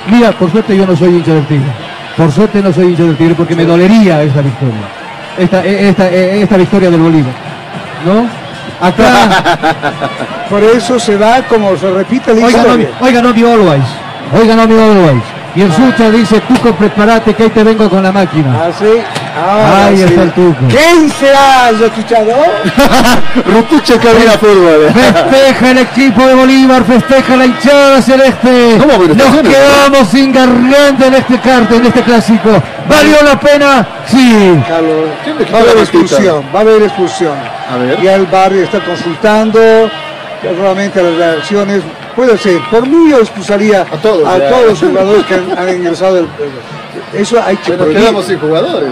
[0.07, 1.71] Mira, por suerte yo no soy hincha del Tigre.
[2.17, 4.75] Por suerte no soy hincha del Tigre porque me dolería esta victoria.
[5.37, 7.33] Esta, eh, esta, eh, esta victoria del Bolívar.
[8.05, 8.25] ¿No?
[8.85, 9.79] Acá.
[10.49, 12.89] Por eso se da como se repite la Oiga, no, historia.
[12.99, 13.83] oiga, no me always.
[14.37, 15.23] Oiga, no me always.
[15.55, 18.53] Y el Sucha dice, Tuco, prepárate que ahí te vengo con la máquina.
[18.65, 18.71] Ah,
[19.35, 20.03] Ahora Ahí sí.
[20.03, 20.55] está el Tuco.
[20.67, 22.31] ¿Quién será el escuchado?
[23.45, 24.91] Rutuche cabina fútbol.
[24.93, 28.77] Festeja el equipo de Bolívar, festeja la hinchada celeste.
[28.79, 32.49] ¿Cómo Nos quedamos sin garganta en este carte, en este clásico.
[32.89, 33.87] ¿Valió la pena?
[34.07, 34.61] Sí.
[34.67, 37.37] Carlos, ¿Quién le quitó va a haber expulsión, va a haber expulsión.
[37.71, 38.01] A ver.
[38.01, 39.59] Ya el barrio está consultando,
[40.43, 41.81] ya solamente las reacciones.
[42.15, 44.49] Puede ser, por mí yo expulsaría a todos, ya.
[44.49, 46.17] todos los jugadores que han, han ingresado.
[46.19, 46.27] el-
[47.13, 48.01] eso hay que Bueno, prohibir.
[48.03, 48.89] quedamos sin jugadores.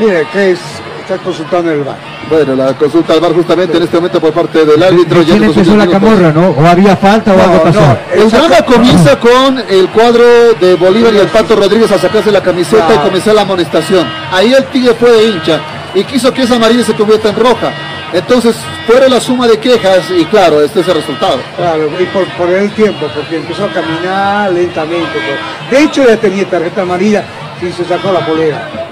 [0.00, 0.58] Mire, que es,
[1.02, 1.96] está consultando en el bar.
[2.28, 5.22] Bueno, la consulta al bar justamente en este momento por parte del árbitro.
[5.22, 6.48] ¿Quién sus empezó la camorra, no?
[6.50, 7.98] ¿O había falta o No, algo no, pasó?
[8.14, 10.24] El drama comienza con el cuadro
[10.60, 14.06] de Bolívar y el Pato Rodríguez a sacarse la camiseta y comenzar la amonestación.
[14.32, 15.60] Ahí el Tigre fue de hincha
[15.94, 17.72] y quiso que esa amarilla se convierta en roja.
[18.12, 18.54] Entonces,
[18.86, 21.38] fuera la suma de quejas y claro, este es el resultado.
[21.56, 25.08] Claro, y por, por el tiempo, porque empezó a caminar lentamente.
[25.12, 25.70] pues.
[25.70, 27.24] De hecho, ya tenía tarjeta amarilla
[27.60, 28.83] y se sacó la polera.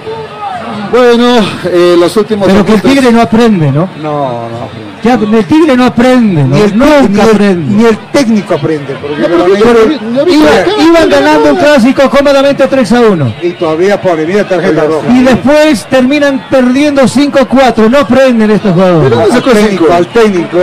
[0.92, 2.46] Bueno, eh, los últimos.
[2.46, 3.88] Pero que el Tigre no aprende, ¿no?
[4.02, 4.68] No, no.
[5.02, 6.54] Ya, el Tigre no aprende, ¿no?
[6.54, 7.74] Ni el, nunca ni el- aprende.
[7.74, 8.94] ni el técnico aprende.
[9.00, 13.34] Porque Pero realmente- iba- iban ganando un clásico cómodamente 3 a 1.
[13.42, 15.08] Y todavía pone, mira tarjeta roja.
[15.10, 17.88] Y después terminan perdiendo 5-4.
[17.88, 19.12] No aprenden estos jugadores.
[19.32, 20.58] al técnico, al técnico.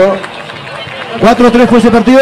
[1.21, 2.19] 4-3 fue ese partido.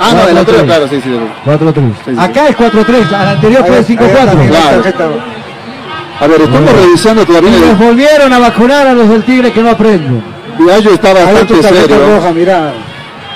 [0.00, 0.64] Ah, no, el otro, 4-3.
[0.64, 1.10] claro, sí, sí.
[1.44, 1.92] 4-3.
[2.06, 2.10] sí.
[2.18, 3.12] Acá es 4-3.
[3.12, 4.40] Al anterior fue Ahí- 5-4.
[4.40, 5.41] ahí está, Claro.
[6.20, 7.50] A ver, estamos revisando todavía.
[7.56, 10.22] Y los volvieron a vacunar a los del Tigre que no aprenden.
[10.58, 11.98] Diallo está bastante serio.
[11.98, 12.30] roja.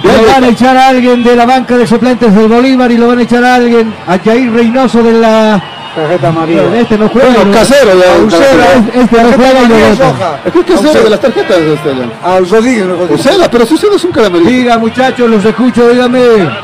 [0.02, 3.08] Le van a echar a alguien de la banca de suplentes del Bolívar y lo
[3.08, 5.62] van a echar a alguien, a Jair Reynoso de la...
[5.96, 6.78] Tarjeta amarilla.
[6.78, 7.28] Este no juega.
[7.30, 7.52] Bueno, ¿no?
[7.52, 8.22] casero ya.
[8.22, 9.76] Uceda, este- este no juega y lo.
[9.76, 11.88] Es que es casero de las tarjetas, este.
[11.96, 12.06] ya.
[12.34, 12.86] A Rodríguez.
[13.08, 14.50] Uceda, pero si Uceda es un caramelito.
[14.50, 16.18] Diga muchachos, los escucho, dígame.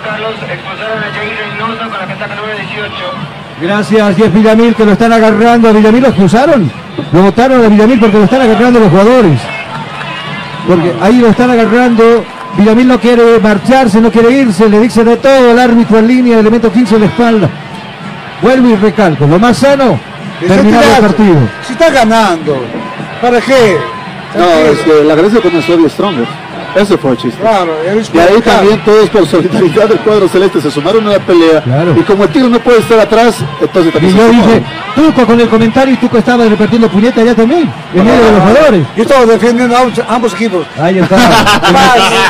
[0.05, 2.87] Carlos, expulsaron a Jair Reynoso con la casaca número 18.
[3.63, 5.69] Gracias, y es Villamil que lo están agarrando.
[5.69, 6.69] ¿A Villamil lo expulsaron?
[7.13, 9.39] Lo votaron a Villamil porque lo están agarrando los jugadores.
[10.67, 12.25] Porque ahí lo están agarrando.
[12.57, 16.41] Villamil no quiere marcharse, no quiere irse, le dice de todo el árbitro en línea,
[16.41, 17.49] elemento 15 en la espalda.
[18.43, 19.99] Vuelvo y recalco, lo más sano,
[20.41, 21.37] terminar el partido.
[21.65, 22.61] Si está ganando,
[23.23, 23.79] ¿para qué?
[24.37, 26.27] No, es que la gracia comenzó de Stronger.
[26.75, 27.41] Ese fue el chiste.
[27.41, 31.62] Claro, Y ahí también todos por solidaridad del cuadro celeste se sumaron a la pelea.
[31.97, 34.65] Y como el Tigre no puede estar atrás, entonces Y también yo se dije.
[34.94, 38.41] Tuco con el comentario y Tuco estaba repartiendo puñeta allá también, en medio de los
[38.42, 38.86] jugadores.
[38.97, 40.67] Yo estaba defendiendo a ambos, equipos.
[40.78, 41.17] Ahí está.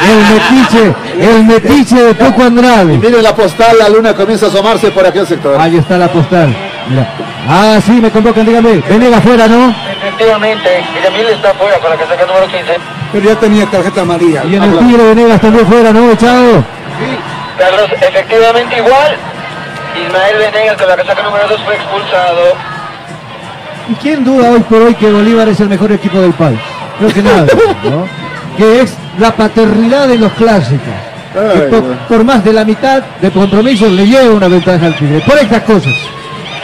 [0.09, 2.99] el metiche, el metiche de Tuco Andrade.
[2.99, 5.61] Miren la postal, la luna comienza a asomarse por aquel sector.
[5.61, 6.55] Ahí está la postal.
[6.89, 7.09] Mira.
[7.49, 8.83] Ah, sí, me convocan, dígame.
[8.89, 9.75] Venega afuera, ¿no?
[9.91, 12.77] Efectivamente, Villamil está fuera con la casaca número 15.
[13.13, 14.45] Pero ya tenía tarjeta amarilla.
[14.45, 16.65] Y en el Tigre Venegas también fuera, ¿no, echado?
[17.59, 19.17] Carlos, efectivamente igual.
[19.95, 22.43] Ismael Venegas con la casaca número 2 fue expulsado.
[23.89, 26.59] ¿Y quién duda hoy por hoy que Bolívar es el mejor equipo del país?
[26.99, 27.47] Creo que nada,
[27.85, 28.07] ¿no?
[28.57, 30.87] Que es la paternidad de los clásicos.
[31.33, 34.95] Que Ay, por, por más de la mitad de compromisos le lleva una ventaja al
[34.95, 35.21] Tigre.
[35.21, 35.95] Por estas cosas.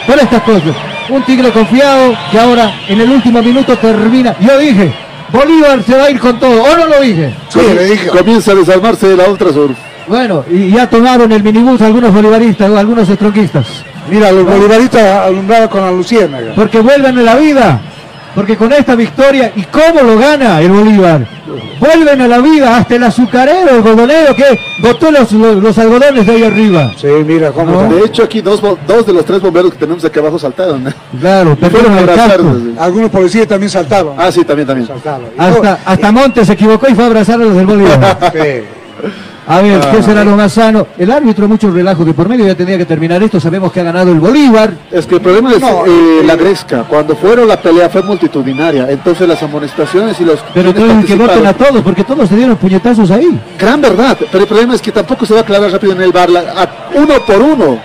[0.09, 0.75] Por estas cosas.
[1.07, 4.35] Un Tigre confiado que ahora en el último minuto termina.
[4.39, 4.91] Yo dije,
[5.31, 6.63] Bolívar se va a ir con todo.
[6.63, 7.31] ¿O no lo dije?
[8.11, 9.75] Comienza a desarmarse de la Ultrasur.
[10.07, 13.67] Bueno, y ya tomaron el minibús algunos bolivaristas o algunos estronquistas.
[14.09, 16.55] Mira, los bolivaristas alumbrados con la luciérnaga.
[16.55, 17.79] Porque vuelven a la vida.
[18.35, 21.27] Porque con esta victoria, ¿y cómo lo gana el Bolívar?
[21.79, 26.25] Vuelven a la vida hasta el azucarero, el algodonero que botó los, los, los algodones
[26.25, 26.91] de ahí arriba.
[26.95, 27.91] Sí, mira cómo.
[27.91, 30.87] De hecho, aquí dos, dos de los tres bomberos que tenemos aquí abajo saltaron.
[30.87, 30.93] ¿eh?
[31.19, 32.21] Claro, Fueron perdieron a el casco.
[32.21, 32.57] abrazarlos.
[32.61, 32.75] sí.
[32.79, 34.13] Algunos policías también saltaron.
[34.17, 34.89] Ah, sí, también, también.
[35.37, 38.31] Hasta, hasta Montes se equivocó y fue a abrazar a los del Bolívar.
[39.49, 40.03] A ver, ¿qué Ah.
[40.03, 40.85] será lo más sano?
[40.95, 43.39] El árbitro, mucho relajo de por medio, ya tenía que terminar esto.
[43.39, 44.71] Sabemos que ha ganado el Bolívar.
[44.91, 46.83] Es que el problema es eh, la gresca.
[46.87, 48.85] Cuando fueron la pelea fue multitudinaria.
[48.89, 50.39] Entonces las amonestaciones y los.
[50.53, 53.39] Pero entonces que voten a todos, porque todos se dieron puñetazos ahí.
[53.57, 54.15] Gran verdad.
[54.31, 56.29] Pero el problema es que tampoco se va a aclarar rápido en el bar.
[56.29, 57.79] la- a- uno por uno.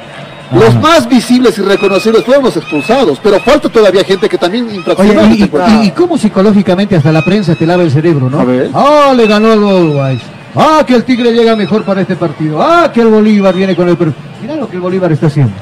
[0.52, 3.18] Los más visibles y reconocibles fueron los expulsados.
[3.22, 5.26] Pero falta todavía gente que también Oye, infraccionó.
[5.34, 5.82] y, y- partido.
[5.82, 8.40] y- y cómo psicológicamente hasta la prensa te lava el cerebro, ¿no?
[8.40, 8.68] A ver.
[8.74, 10.20] Ah, le ganó el Always.
[10.56, 12.62] Ah, que el Tigre llega mejor para este partido.
[12.62, 13.96] Ah, que el Bolívar viene con el...
[13.96, 15.52] per- Mira lo que el Bolívar está haciendo.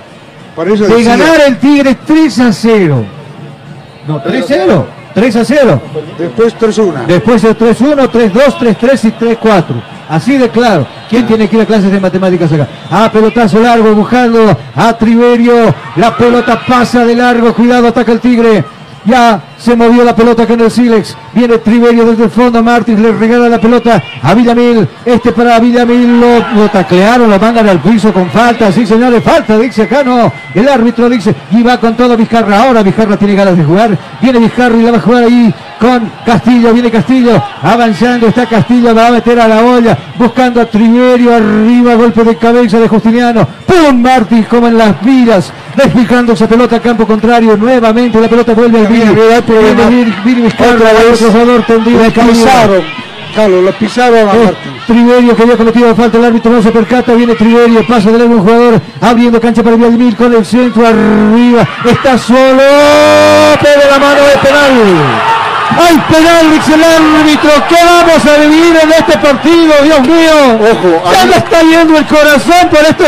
[0.54, 3.04] Por eso De decía- ganar el Tigre 3 a 0.
[4.06, 4.86] No, 3 a 0.
[5.14, 5.82] 3 a 0.
[6.18, 7.06] Después 3-1.
[7.06, 9.64] Después el 3-1, 3-2, 3-3 y 3-4.
[10.08, 10.86] Así de claro.
[11.08, 12.68] ¿Quién tiene que ir a clases de matemáticas acá?
[12.90, 15.74] Ah, pelotazo largo, buscando a Triverio.
[15.96, 17.54] La pelota pasa de largo.
[17.54, 18.64] Cuidado, ataca el Tigre.
[19.05, 21.16] Ya se movió la pelota con el Silex.
[21.32, 22.62] Viene Triverio desde el fondo.
[22.62, 24.89] Martins le regala la pelota a Villamil.
[25.05, 26.20] Este para Villamil.
[26.20, 28.70] Lo, lo taclearon, lo mandan al piso con falta.
[28.70, 29.58] Sí, señores, falta.
[29.58, 30.32] Dice acá no.
[30.55, 31.34] El árbitro dice.
[31.50, 32.62] Y va con todo Vizcarra.
[32.62, 33.98] Ahora Vizcarra tiene ganas de jugar.
[34.20, 36.72] Viene Vizcarra y la va a jugar ahí con Castillo.
[36.72, 37.42] Viene Castillo.
[37.62, 38.28] Avanzando.
[38.28, 38.94] Está Castillo.
[38.94, 39.98] Va a meter a la olla.
[40.16, 41.34] Buscando a Triverio.
[41.34, 41.94] Arriba.
[41.94, 43.48] Golpe de cabeza de Justiniano.
[43.66, 44.00] ¡Pum!
[44.00, 45.52] Martins como en las vidas.
[45.76, 47.57] Despicando esa pelota a campo contrario.
[47.57, 49.15] Nuevamente la pelota vuelve al Vini.
[49.15, 52.01] Viene Vini, jugador tendido.
[52.02, 53.02] Le.
[53.34, 54.73] Carlos, le pisaron a Martín.
[54.86, 58.34] Triverio que había cometido falta, el árbitro no se percata, viene Triverio, pasa de largo
[58.34, 62.62] un jugador, abriendo cancha para Vladimir con el centro arriba, está solo,
[63.62, 65.41] pero la mano de penal.
[65.81, 66.51] ¡Hay penal!
[66.52, 67.51] Dice el árbitro.
[67.68, 69.73] ¿Qué vamos a vivir en este partido?
[69.84, 70.59] Dios mío.
[70.73, 73.05] Ojo, ahí- me está yendo el corazón por esto.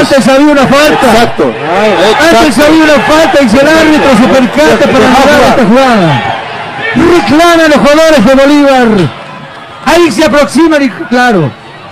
[0.00, 1.06] Antes había una falta.
[1.12, 1.44] Exacto.
[1.44, 2.62] Antes Exacto.
[2.70, 6.22] había una falta si el árbitro se percata para anular esta jugada.
[6.94, 8.88] Reclaman los jugadores de Bolívar.
[9.84, 11.50] Ahí se aproximan y claro.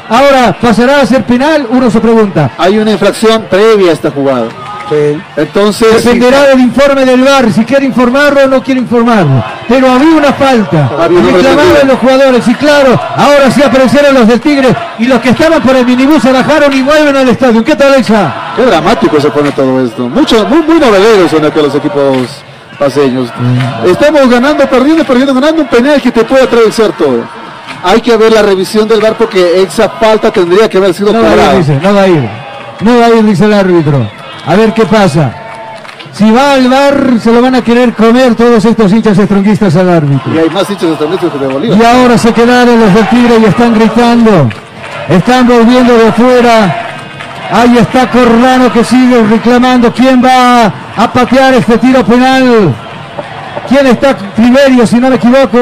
[0.08, 1.66] Ahora, ¿pasará a ser penal?
[1.70, 2.50] Uno se pregunta.
[2.58, 4.48] Hay una infracción previa a esta jugada.
[5.36, 6.04] Entonces.
[6.04, 9.42] Dependerá del informe del VAR, si quiere informarlo o no quiere informarlo.
[9.68, 10.90] Pero había una falta.
[10.98, 15.30] Había Reclamaban los jugadores y claro, ahora sí aparecieron los del Tigre y los que
[15.30, 17.64] estaban por el minibús se bajaron y vuelven al estadio.
[17.64, 18.52] ¿Qué tal esa?
[18.56, 20.08] Qué dramático se pone todo esto.
[20.08, 20.80] Mucho, muy, muy
[21.30, 22.42] son acá los equipos
[22.78, 23.28] paseños.
[23.86, 27.24] Estamos ganando, perdiendo, perdiendo, ganando un penal que te puede atravesar todo.
[27.82, 31.22] Hay que ver la revisión del bar porque esa falta tendría que haber sido No
[31.22, 31.58] va a ir, cobrada.
[31.58, 32.28] dice, no va a ir.
[32.80, 34.19] No va a ir, dice el árbitro.
[34.46, 35.32] A ver qué pasa.
[36.12, 39.88] Si va al bar, se lo van a querer comer todos estos hinchas estronguistas al
[39.88, 40.34] árbitro.
[40.34, 41.78] Y hay más hinchas extranjeros que de Bolívar.
[41.78, 44.48] Y ahora se quedaron los del Tigre y están gritando.
[45.08, 46.86] Están volviendo de afuera.
[47.52, 49.92] Ahí está Corrano que sigue reclamando.
[49.92, 52.74] ¿Quién va a patear este tiro penal?
[53.68, 54.16] ¿Quién está?
[54.16, 55.58] Triverio, si no me equivoco.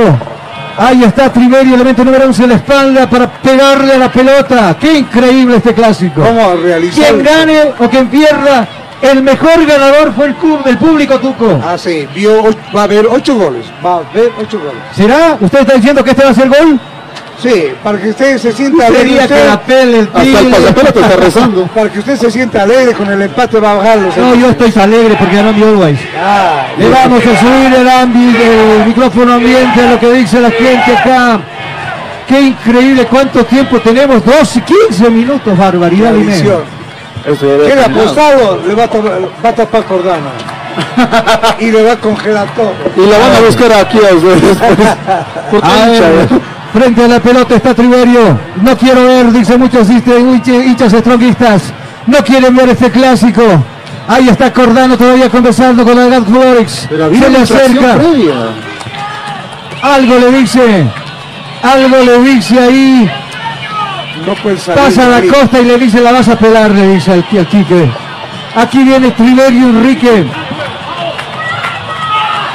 [0.81, 4.77] Ahí está Triverio, elemento número 11 en la espalda para pegarle a la pelota.
[4.79, 6.23] Qué increíble este clásico.
[6.23, 8.69] ¿Cómo realizar Quien gane o quien pierda,
[9.03, 11.61] el mejor ganador fue el, club, el público Tuco.
[11.65, 13.67] Ah, sí, vio, va a haber ocho goles.
[13.85, 14.81] Va a haber ocho goles.
[14.95, 15.37] ¿Será?
[15.41, 16.79] ¿Usted está diciendo que este va a ser gol?
[17.41, 19.07] Sí, para que usted se sienta alegre.
[19.09, 20.51] Sería usted- que la pele el Hasta el Tigre.
[20.51, 21.67] pasapelota está rezando.
[21.75, 24.51] Para que usted se sienta alegre con el empate va a bajar los No, yo
[24.51, 26.01] estoy alegre porque ganó mi Always.
[26.21, 28.43] Ah, Le vamos a subir el ámbito,
[28.81, 31.39] el micrófono ambiente a lo que dice la gente acá.
[32.27, 36.59] Qué increíble, cuánto tiempo tenemos, 12, 15 minutos, barbaridad y había
[37.67, 40.27] Queda apostado, le va a, tapar- va a tapar Cordano.
[41.61, 42.73] y le va a congelar todo.
[42.97, 44.59] Y la van a buscar aquí a ustedes.
[46.73, 48.39] Frente a la pelota está Triverio.
[48.63, 51.73] No quiero ver, dice muchos hinchas estronguistas.
[52.07, 53.43] No quieren ver este clásico.
[54.07, 56.89] Ahí está Cordano todavía conversando con el Flores.
[56.89, 57.97] Se le acerca.
[57.97, 58.35] previa.
[59.83, 60.87] Algo le dice.
[61.63, 63.11] Algo le dice ahí.
[64.27, 64.83] No puede salir.
[64.83, 67.47] Pasa a la costa y le dice la vas a pelar, le dice al, al
[67.47, 67.91] Quique.
[68.57, 70.25] Aquí viene Triverio Enrique.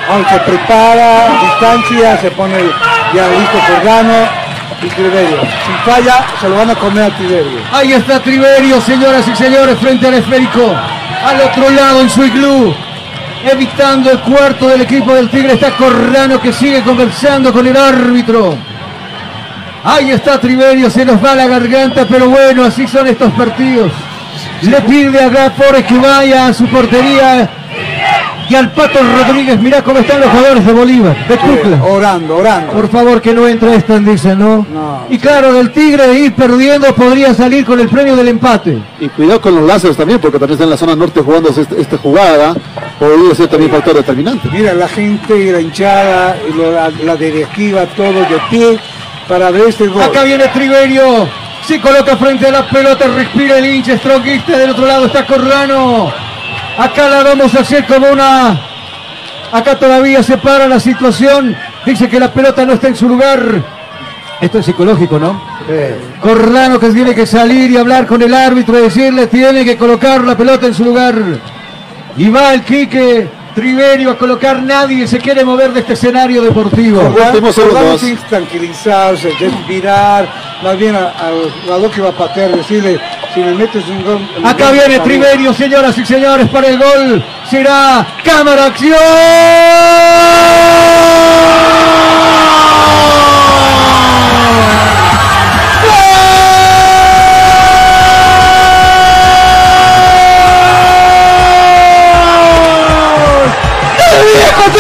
[0.10, 2.56] Aunque prepara, distancia, se pone
[3.14, 4.14] ya listo Cordano
[4.82, 5.42] y Triverio.
[5.42, 7.60] Si falla, se lo van a comer a Triverio.
[7.72, 10.74] Ahí está Triverio, señoras y señores, frente al esférico.
[11.26, 12.74] Al otro lado en su iglú.
[13.46, 18.58] Evitando el cuarto del equipo del Tigre está Corrano que sigue conversando con el árbitro.
[19.84, 23.92] Ahí está Triverio, se nos va la garganta, pero bueno, así son estos partidos.
[24.62, 27.50] Le pide a Gafores que vaya a su portería.
[28.50, 31.84] Y al Pato Rodríguez, mira cómo están los jugadores de Bolívar, de Cucla.
[31.84, 32.72] Orando, orando.
[32.74, 34.66] Por favor que no entre esta, dice, ¿no?
[34.74, 35.06] No.
[35.10, 38.78] Y claro, del Tigre de ir perdiendo podría salir con el premio del empate.
[39.00, 41.80] Y cuidado con los láseres también, porque también está en la zona norte jugando este-
[41.82, 42.54] esta jugada.
[43.00, 44.50] Podría ser también factor determinante.
[44.52, 48.80] Mira la gente y la hinchada, la, la directiva, todos de pie
[49.28, 50.02] para ver este gol.
[50.04, 51.28] Acá viene Triverio.
[51.68, 54.58] Se coloca frente a la pelota, respira el hincha estronguista.
[54.58, 56.12] Del otro lado está Corrano.
[56.78, 58.60] Acá la vamos a hacer como una.
[59.52, 61.56] Acá todavía se para la situación.
[61.86, 63.64] Dice que la pelota no está en su lugar.
[64.42, 65.42] Esto es psicológico, ¿no?
[66.20, 70.24] Corrano que tiene que salir y hablar con el árbitro y decirle tiene que colocar
[70.24, 71.16] la pelota en su lugar.
[72.18, 77.02] Y va el Quique Triverio a colocar nadie se quiere mover de este escenario deportivo.
[78.00, 80.28] Tiene que tranquilizarse, respirar,
[80.64, 83.00] más bien a- al jugador que va a patear, decirle,
[83.34, 84.20] si me metes un gol...
[84.44, 87.24] Acá viene Triverio, señoras y señores, para el gol.
[87.50, 88.98] Será cámara acción.
[104.64, 104.80] ¡Gol!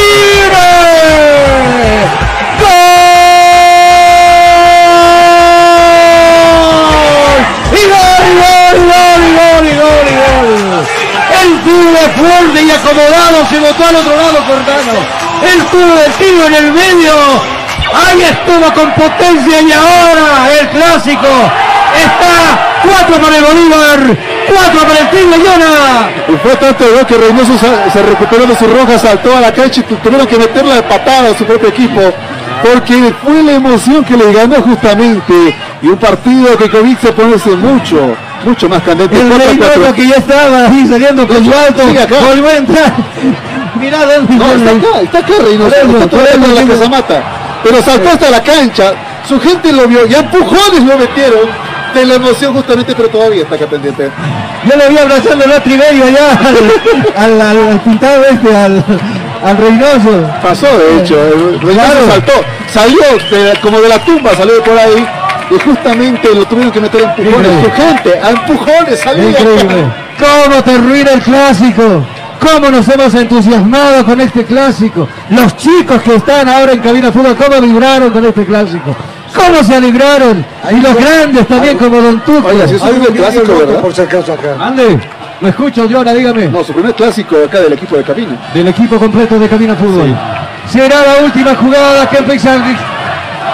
[7.71, 10.87] ¡Y gol, gol, gol, y gol, y gol!
[11.41, 14.95] El Tigre fuerte y acomodado se botó al otro lado Cordano.
[15.53, 17.13] El tubo del Tigre en el medio.
[17.93, 21.27] Ahí estuvo con potencia y ahora el clásico.
[21.95, 26.09] Está 4 para el Bolívar, 4 para el Tigre Llona.
[26.27, 27.53] Y fue tanto el que Reynoso
[27.91, 30.83] se, recuperó de su roja, saltó a la cancha y tu- tuvieron que meterla de
[30.83, 32.01] patada a su propio equipo.
[32.63, 35.33] Porque fue la emoción que le ganó justamente.
[35.81, 38.15] Y un partido que comienza a ponerse mucho,
[38.45, 39.19] mucho más candente.
[39.19, 39.29] El.
[39.37, 41.83] Reynoso que ya estaba ahí saliendo con su alto,
[42.25, 42.93] volvió a entrar.
[43.79, 47.23] Mirá dónde No, está acá, está acá Reynoso, está todavía en la se mata.
[47.63, 48.93] Pero saltó hasta la cancha,
[49.27, 51.49] su gente lo vio, y a empujones lo metieron
[51.93, 54.09] de la emoción justamente, pero todavía está acá pendiente.
[54.65, 56.31] Yo lo vi abrazando a Triverio allá
[57.17, 58.83] al, al, al- al pintado este, al,
[59.43, 60.29] al Reynoso.
[60.41, 62.07] Pasó de hecho, el Reynoso Claro.
[62.09, 62.31] saltó,
[62.73, 62.99] salió
[63.31, 65.05] de- como de la tumba, salió de por ahí.
[65.51, 67.51] Y justamente lo tuvieron que meter a empujones.
[67.65, 69.29] Su gente, a empujones, salió.
[69.29, 69.83] Increíble.
[70.17, 72.05] ¿Cómo termina el clásico?
[72.39, 75.07] ¿Cómo nos hemos entusiasmado con este clásico?
[75.29, 78.95] Los chicos que están ahora en cabina fútbol, ¿cómo vibraron con este clásico?
[79.35, 80.45] ¿Cómo se alegraron?
[80.71, 82.47] Y los grandes también como Don Tuco.
[82.47, 83.81] Oiga, si es un primer clásico, ¿verdad?
[83.81, 84.55] por si acaso acá.
[84.59, 84.99] Ande,
[85.41, 86.47] lo escucho, Jonah, dígame.
[86.47, 88.37] No, su primer clásico acá del equipo de cabina.
[88.53, 90.15] Del equipo completo de cabina fútbol.
[90.71, 92.55] Será la última jugada que empieza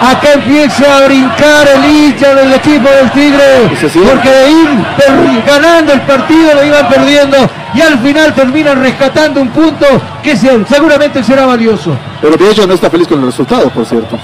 [0.00, 3.68] Acá empieza a brincar el hincha del equipo del Tigre.
[4.02, 7.36] Porque de ir per- ganando el partido lo iban perdiendo.
[7.74, 9.84] Y al final terminan rescatando un punto
[10.22, 11.94] que se- seguramente será valioso.
[12.22, 14.18] Pero de hecho no está feliz con el resultado, por cierto.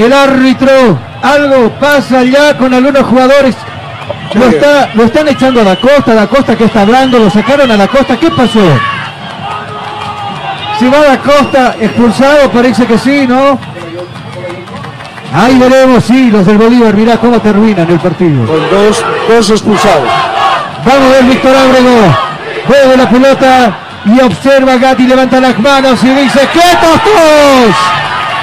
[0.00, 3.54] El árbitro, algo pasa ya con algunos jugadores.
[4.32, 7.70] Lo, está, lo están echando a la costa, la costa que está hablando, lo sacaron
[7.70, 8.16] a la costa.
[8.18, 8.62] ¿Qué pasó?
[10.78, 13.58] Si va a la costa expulsado, parece que sí, ¿no?
[15.34, 18.46] Ahí veremos, sí, los del Bolívar, mirá cómo terminan el partido.
[18.46, 20.08] Con dos, dos expulsados.
[20.82, 22.16] Vamos a ver Víctor Ábrego.
[22.66, 27.76] Juega la pelota y observa a Gatti, levanta las manos y dice, ¡qué tostos!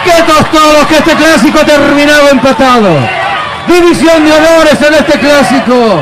[0.08, 2.88] ¡Qué tostosos que este clásico ha terminado empatado!
[3.68, 6.02] División de honores en este clásico.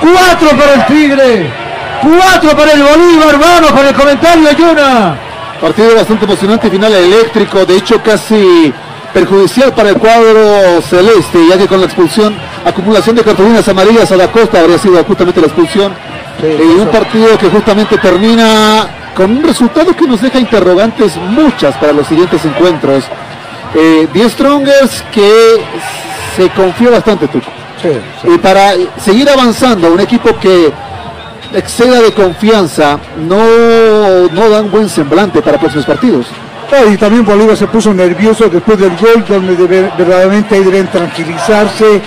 [0.00, 1.50] Cuatro para el Tigre.
[2.02, 3.36] Cuatro para el Bolívar.
[3.36, 5.18] Vamos con el comentario, Yuna.
[5.60, 8.72] Partido bastante emocionante, final eléctrico, de hecho casi
[9.12, 14.16] perjudicial para el cuadro celeste, ya que con la expulsión, acumulación de cartulinas amarillas a
[14.16, 15.92] la costa habría sido justamente la expulsión.
[16.42, 21.92] y un partido que justamente termina con un resultado que nos deja interrogantes muchas para
[21.92, 23.04] los siguientes encuentros.
[23.74, 25.30] Eh, Die Strongers que
[26.36, 27.50] se confió bastante, Tuco.
[28.24, 28.72] Y para
[29.02, 30.70] seguir avanzando, un equipo que
[31.54, 36.26] exceda de confianza, no, no da un buen semblante para próximos partidos.
[36.72, 40.88] Ah, y también Bolívar se puso nervioso después del gol, donde debe- verdaderamente ahí deben
[40.88, 42.02] tranquilizarse, eh,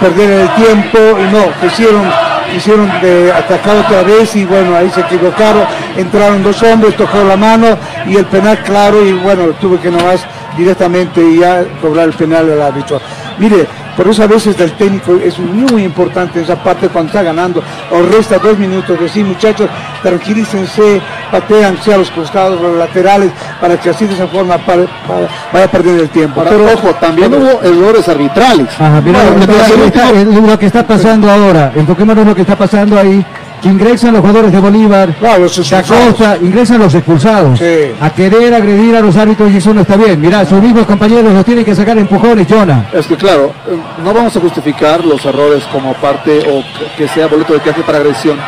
[0.00, 2.04] perder el tiempo, y no, quisieron,
[2.52, 5.64] quisieron de atacar otra vez y bueno, ahí se equivocaron,
[5.96, 10.24] entraron dos hombres, tocó la mano y el penal claro y bueno, tuve que nomás
[10.56, 13.00] directamente y ya cobrar el penal al árbitro.
[13.38, 13.66] Mire,
[13.98, 17.60] por eso a veces del técnico es muy importante esa parte cuando está ganando
[17.90, 19.68] o resta dos minutos, decir muchachos,
[20.04, 21.00] tranquilícense,
[21.32, 25.68] pateanse a los costados, los laterales, para que así de esa forma para- para- vaya
[25.68, 26.44] perdiendo el tiempo.
[26.48, 28.68] Pero ojo, también hubo errores arbitrales.
[28.78, 30.12] Ajá, mira, Bueno, entonces, ahí está,
[30.46, 31.72] lo que está pasando ahora.
[31.74, 33.24] Enfoquémonos en lo que está pasando ahí.
[33.62, 37.60] Que ingresan los jugadores de Bolívar, Da Costa, ingresan los expulsados
[38.00, 40.20] a querer agredir a los árbitros y eso no está bien.
[40.20, 42.88] Mirá, sus mismos compañeros los tienen que sacar empujones, Jonah.
[42.92, 46.62] Es que claro, eh, no vamos a justificar los errores como parte o
[46.96, 48.38] que- sea boleto de viaje para agresión.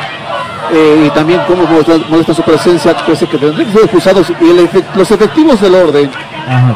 [0.72, 4.50] Eh, y también cómo molesta, molesta su presencia, pese que tendrían que ser expulsados y
[4.50, 6.08] el los efectivos del orden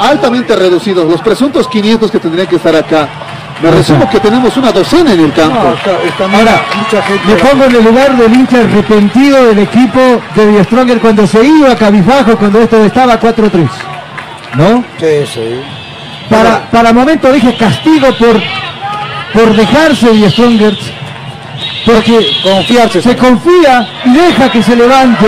[0.00, 3.08] altamente reducidos, los presuntos 500 que tendrían que estar acá.
[3.62, 5.58] Me resumo que tenemos una docena en el campo.
[5.58, 6.64] Ahora,
[7.26, 10.00] me pongo en el lugar del hincha arrepentido del equipo
[10.34, 13.68] de Die Stronger cuando se iba cabizbajo cuando esto estaba 4-3.
[14.56, 14.84] ¿No?
[14.98, 15.60] Sí, sí.
[16.28, 18.42] Para, para momento dije castigo por,
[19.32, 20.76] por dejarse Die Stronger.
[21.86, 23.02] Porque Confiarse.
[23.02, 25.26] se confía y deja que se levante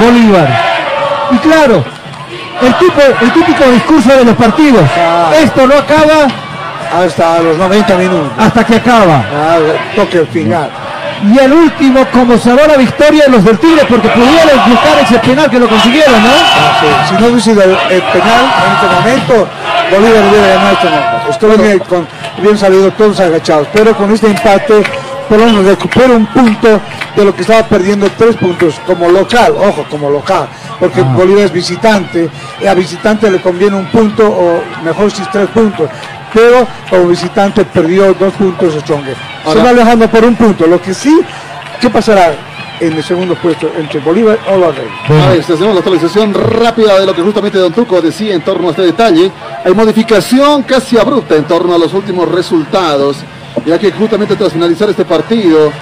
[0.00, 0.48] Bolívar.
[1.30, 1.84] Y claro,
[2.62, 4.82] el, tipo, el típico discurso de los partidos.
[5.42, 6.26] Esto no acaba
[6.94, 8.32] Hasta los 90 minutos.
[8.38, 9.24] hasta que acaba.
[9.34, 9.58] Ah,
[9.96, 10.70] toque el final.
[11.32, 15.18] Y el último como sabor a victoria de los del Tigre porque pudieron buscar ese
[15.20, 16.28] penal que lo consiguieron, ¿no?
[16.28, 16.86] Ah, sí.
[17.16, 19.48] Si no hubiese sido el, el penal en este momento,
[19.90, 21.30] Bolívar hubiera ganado este momento.
[21.30, 22.06] Estoy bien, con,
[22.42, 23.68] bien salido todos agachados.
[23.72, 24.82] Pero con este empate,
[25.28, 26.80] por lo menos recupera un punto
[27.16, 30.46] de lo que estaba perdiendo tres puntos como local, ojo, como local.
[30.78, 32.28] Porque Bolívar es visitante,
[32.60, 35.88] y a visitante le conviene un punto, o mejor si tres puntos.
[36.34, 39.16] Pero como visitante perdió dos puntos Stronger.
[39.50, 40.66] Se va alejando por un punto.
[40.66, 41.20] Lo que sí,
[41.80, 42.34] ¿qué pasará
[42.80, 44.92] en el segundo puesto entre Bolívar o los Reyes?
[45.08, 48.68] A ver, hacemos la actualización rápida de lo que justamente Don Tuco decía en torno
[48.68, 49.30] a este detalle.
[49.64, 53.18] Hay modificación casi abrupta en torno a los últimos resultados,
[53.64, 55.72] ya que justamente tras finalizar este partido,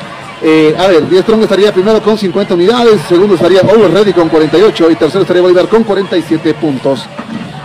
[0.44, 4.28] eh, a ver, Die Strong estaría primero con 50 unidades, segundo estaría Over Ready con
[4.28, 7.06] 48 y tercero estaría Bolívar con 47 puntos.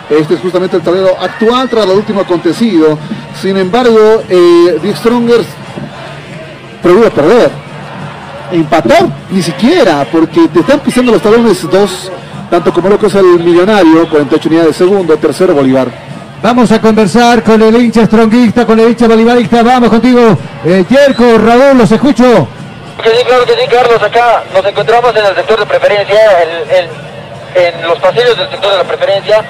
[0.10, 2.98] Este es justamente el tablero actual tras lo último acontecido.
[3.42, 5.46] Sin embargo, eh, Die Strongers
[6.82, 7.50] prohíbe perder.
[8.52, 12.10] Empatar ni siquiera, porque te están pisando los talones dos,
[12.50, 15.88] tanto como lo que es el millonario, 48 unidades segundo, tercero Bolívar.
[16.42, 19.64] Vamos a conversar con el hincha stronguista, con el hincha bolivarista.
[19.64, 22.48] Vamos contigo, eh, Yerko, Raúl, los escucho.
[23.04, 24.02] Que sí, claro que sí, Carlos.
[24.02, 26.90] Acá nos encontramos en el sector de preferencia, el- el-
[27.76, 29.44] en los pasillos del sector de la preferencia.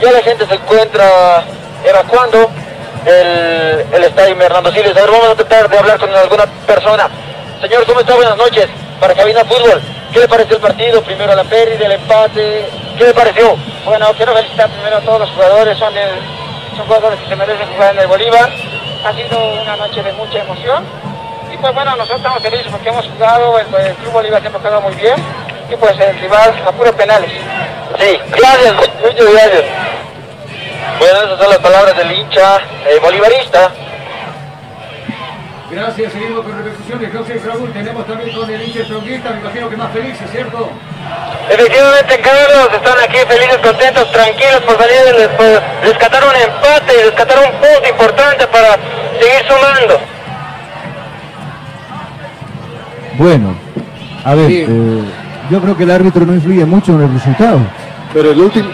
[0.00, 1.44] Ya la gente se encuentra
[1.84, 2.50] evacuando
[3.06, 4.96] el, el estadio Hernando Siles.
[4.96, 7.08] A ver, vamos a tratar de hablar con alguna persona.
[7.60, 8.14] Señor, ¿cómo está?
[8.14, 8.68] Buenas noches.
[9.00, 9.80] Para Cabina Fútbol,
[10.12, 11.02] ¿qué le pareció el partido?
[11.02, 12.66] Primero la pérdida, el empate.
[12.98, 13.56] ¿Qué le pareció?
[13.84, 16.20] Bueno, quiero felicitar primero a todos los jugadores, son, el-
[16.76, 18.50] son jugadores que se merecen jugar en el Bolívar.
[19.04, 20.84] Ha sido una noche de mucha emoción.
[21.52, 24.62] Y pues bueno, nosotros estamos felices porque hemos jugado, el, el Club Bolívar siempre ha
[24.62, 25.14] jugado muy bien.
[25.70, 27.30] Y pues el rival a puros penales.
[27.98, 29.64] Sí, gracias, muchas gracias.
[30.98, 33.70] Bueno, esas son las palabras del hincha eh, bolivarista.
[35.70, 37.10] Gracias, seguimos con repercusiones.
[37.12, 40.68] José Raúl, tenemos también con el hincha estronguista, me imagino que más felices, ¿cierto?
[41.50, 47.38] Efectivamente, Carlos, están aquí felices, contentos, tranquilos por salir, de- por rescatar un empate, rescatar
[47.38, 48.68] un punto importante para
[49.18, 50.00] seguir sumando.
[53.14, 53.56] Bueno,
[54.24, 55.04] a ver, eh,
[55.50, 57.60] yo creo que el árbitro no influye mucho en el resultado.
[58.12, 58.70] Pero el último.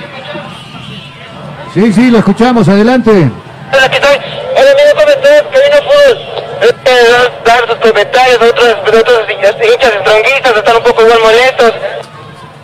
[1.75, 3.11] Sí, sí, lo escuchamos, adelante.
[3.11, 4.17] Hola, aquí estoy.
[4.57, 5.45] Hola, amigo, ¿cómo estás?
[5.51, 6.41] Vino fútbol.
[6.61, 9.57] Este, dar, dar sus comentarios a otros, a otros hinchas
[9.95, 11.73] estronguistas, están un poco igual molestos.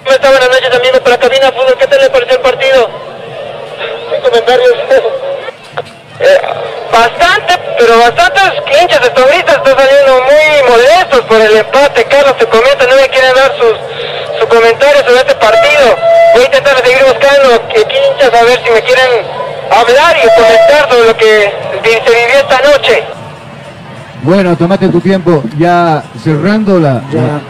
[0.04, 0.30] ¿Cómo está?
[0.30, 1.76] Buenas noches, amigos, para Cabina Fútbol.
[1.78, 2.90] ¿Qué tal le pareció el partido?
[4.10, 4.72] Sin comentarios.
[6.18, 6.40] Eh,
[6.92, 12.04] bastante, pero bastantes hinchas estronguistas están saliendo muy molestos por el empate.
[12.04, 13.76] Carlos, te comenta, no me quieren dar sus,
[14.40, 15.96] su comentario sobre este partido.
[16.34, 19.26] Voy a intentar seguir buscando que hinchas a ver si me quieren
[19.70, 23.04] hablar y comentar sobre lo que se vivió esta noche.
[24.22, 27.02] Bueno, tomate tu tiempo, ya cerrando la...
[27.12, 27.40] Ya,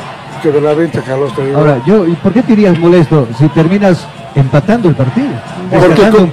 [0.42, 1.58] que de la venta, Carlos, te digo.
[1.58, 5.28] Ahora, yo, ¿y por qué te irías molesto si terminas empatando el partido?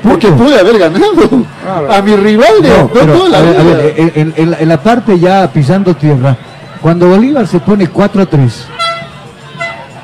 [0.03, 1.45] Porque, pude haber ganado.
[1.89, 4.67] A mi rival de No, de pero, toda la a ver, a en, en- en
[4.69, 6.35] la- parte ya pisando tierra,
[6.81, 8.51] cuando Bolívar se pone 4-3,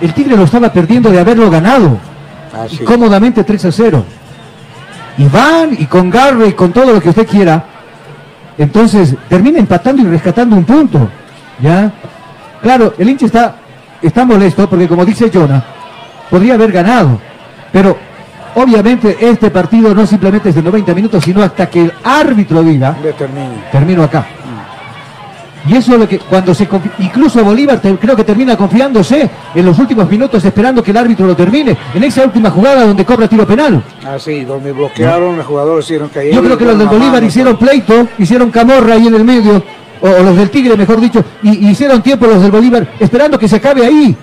[0.02, 1.98] el Tigre lo estaba perdiendo de haberlo ganado.
[2.54, 4.04] Ah, y cómodamente 3-0.
[5.18, 7.64] Y van y con garra y con todo lo que usted quiera.
[8.58, 11.10] Entonces termina empatando y rescatando un punto.
[11.62, 11.92] ¿Ya?
[12.62, 13.56] Claro, el hincha está,
[14.02, 15.62] está molesto porque como dice Jonah,
[16.30, 17.20] podría haber ganado.
[17.72, 17.98] Pero
[18.56, 22.96] obviamente este partido no simplemente es de 90 minutos, sino hasta que el árbitro diga,
[23.72, 24.26] termino acá.
[25.68, 26.68] Y eso es lo que cuando se
[27.00, 31.28] incluso Bolívar te- creo que termina confiándose en los últimos minutos esperando que el árbitro
[31.28, 33.84] lo termine, en esa última jugada donde cobra tiro penal.
[34.06, 36.34] Ah, sí, donde bloquearon, los jugadores hicieron caer.
[36.34, 39.62] Yo creo que los del Bolívar hicieron pleito, hicieron camorra ahí en el medio,
[40.02, 43.38] o, o los del Tigre, mejor dicho, y, y hicieron tiempo los del Bolívar, esperando
[43.38, 44.16] que se acabe ahí.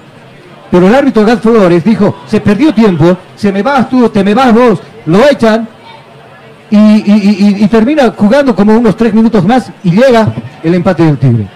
[0.70, 4.34] Pero el árbitro Gad Flores dijo, se perdió tiempo, se me vas tú, te me
[4.34, 5.68] vas vos, lo echan,
[6.70, 11.46] y, termina jugando como unos tres minutos más, y llega el empate del Tigre.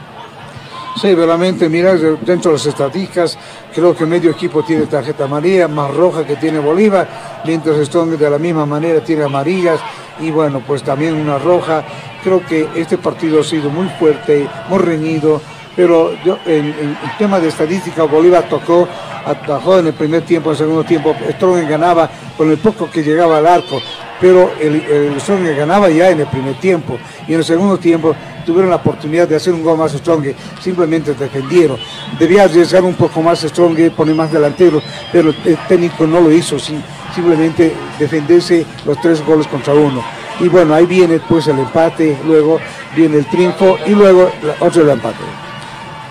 [1.00, 3.38] Sí, realmente, mira, de- dentro de las estadísticas,
[3.74, 7.08] creo que medio equipo tiene tarjeta amarilla, más roja que tiene Bolívar,
[7.44, 9.80] mientras Strong de la misma manera tiene amarillas
[10.20, 11.82] y bueno, pues también una roja.
[12.22, 15.40] Creo que este partido ha sido muy fuerte, muy reñido,
[15.80, 16.12] pero
[16.44, 18.86] en, en el tema de estadística, Bolívar tocó,
[19.24, 23.02] atajó en el primer tiempo, en el segundo tiempo, Strong ganaba con el poco que
[23.02, 23.80] llegaba al arco,
[24.20, 28.68] pero el, el ganaba ya en el primer tiempo y en el segundo tiempo tuvieron
[28.68, 31.78] la oportunidad de hacer un gol más Strong, simplemente defendieron.
[32.18, 36.58] Debía arriesgar un poco más Strong, poner más delantero, pero el técnico no lo hizo,
[36.58, 36.82] sim-
[37.14, 40.04] simplemente defenderse los tres goles contra uno.
[40.40, 42.58] Y bueno, ahí viene pues el empate, luego
[42.94, 45.49] viene el triunfo y luego otro el empate.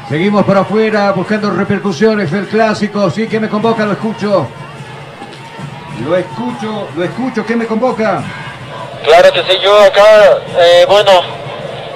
[0.10, 3.12] Seguimos por afuera buscando repercusiones del clásico.
[3.12, 4.48] Sí, que me convoca, lo escucho.
[6.04, 8.24] Lo escucho, lo escucho, ¿qué me convoca?
[9.04, 11.12] Claro que sí, yo acá, eh, bueno,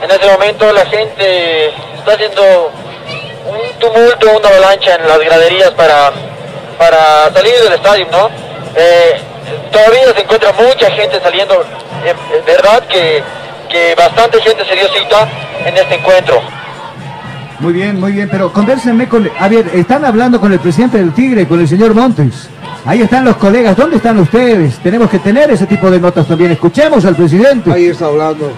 [0.03, 2.72] en este momento la gente está haciendo
[3.48, 6.11] un tumulto, una avalancha en las graderías para,
[6.77, 8.30] para salir del estadio, ¿no?
[8.75, 9.22] Eh,
[9.72, 11.64] todavía se encuentra mucha gente saliendo,
[12.06, 12.14] eh,
[12.45, 13.24] verdad que,
[13.69, 15.27] que bastante gente se dio cita
[15.66, 16.62] en este encuentro.
[17.64, 19.30] Muy bien, muy bien, pero convérsenme con...
[19.40, 22.50] A ver, están hablando con el presidente del Tigre, con el señor Montes.
[22.83, 24.80] Ahí están los colegas, ¿dónde están ustedes?
[24.80, 26.51] Tenemos que tener ese tipo de notas también.
[26.51, 27.72] Escuchemos al presidente.
[27.72, 28.51] Ahí está hablando.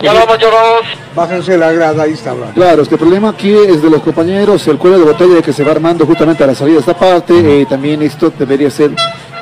[0.00, 0.80] Ya vamos, ya vamos.
[1.14, 2.54] Bájense la grada, ahí está hablando.
[2.54, 5.72] Claro, este problema aquí es de los compañeros, el cuello de botella que se va
[5.72, 7.60] armando justamente a la salida de esta parte.
[7.60, 8.92] eh, también esto debería ser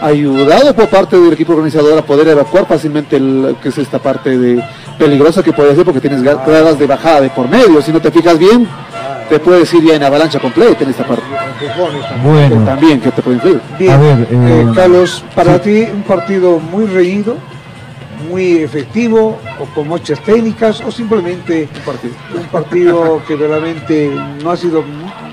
[0.01, 4.37] ayudado por parte del equipo organizador a poder evacuar fácilmente el, que es esta parte
[4.37, 4.63] de
[4.99, 7.81] peligrosa que puede ser porque tienes gra- gradas de bajada de por medio.
[7.83, 8.67] Si no te fijas bien,
[9.29, 11.25] te puedes ir ya en avalancha completa en esta parte.
[12.23, 12.65] Bueno.
[12.65, 13.61] También que te puede influir.
[13.79, 17.37] Bien, A ver, eh, eh, Carlos, para ti un partido muy reñido,
[18.31, 21.69] muy efectivo, o con muchas técnicas, o simplemente
[22.35, 24.11] un partido, que realmente
[24.43, 24.85] no ha sido,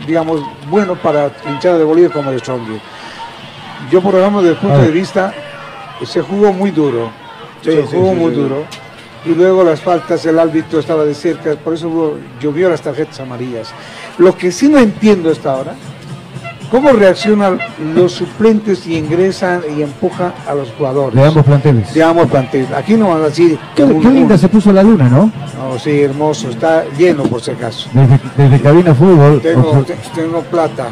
[0.06, 2.62] digamos, bueno para hinchada de Bolívar como el Strong.
[3.92, 5.34] Yo, por ejemplo, desde el punto de vista,
[6.06, 7.10] se jugó muy duro,
[7.62, 8.42] Sí, se sí, jugó sí, muy sí.
[8.42, 8.64] duro.
[9.26, 13.20] Y luego las faltas, el árbitro estaba de cerca, por eso hubo- llovió las tarjetas
[13.22, 13.70] amarillas.
[14.18, 15.76] Lo que sí no entiendo hasta ahora,
[16.70, 17.58] cómo reaccionan
[17.96, 21.16] los suplentes y ingresan y empujan a los jugadores.
[21.16, 21.94] De ambos planteles.
[21.94, 22.72] De ambos planteles.
[22.72, 23.58] Aquí no van a decir.
[23.76, 25.32] Qué, un- qué linda se puso la luna, ¿no?
[25.58, 27.90] No, sí, hermoso, está lleno por si acaso.
[27.94, 29.40] Desde, desde cabina fútbol.
[29.42, 30.88] Tengo, ojo, te- tengo plata.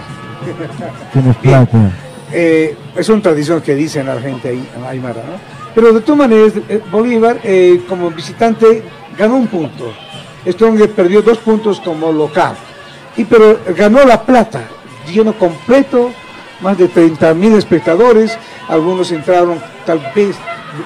[1.11, 1.91] tienes plata.
[2.31, 5.60] Eh, es una tradición que dicen la gente ahí, Aymara, ¿no?
[5.73, 8.83] Pero de todas maneras, eh, Bolívar eh, como visitante
[9.17, 9.91] ganó un punto.
[10.47, 12.55] Stronger perdió dos puntos como local.
[13.15, 14.61] Y pero ganó la plata,
[15.11, 16.11] lleno completo,
[16.61, 18.37] más de 30 mil espectadores.
[18.67, 20.35] Algunos entraron, tal vez,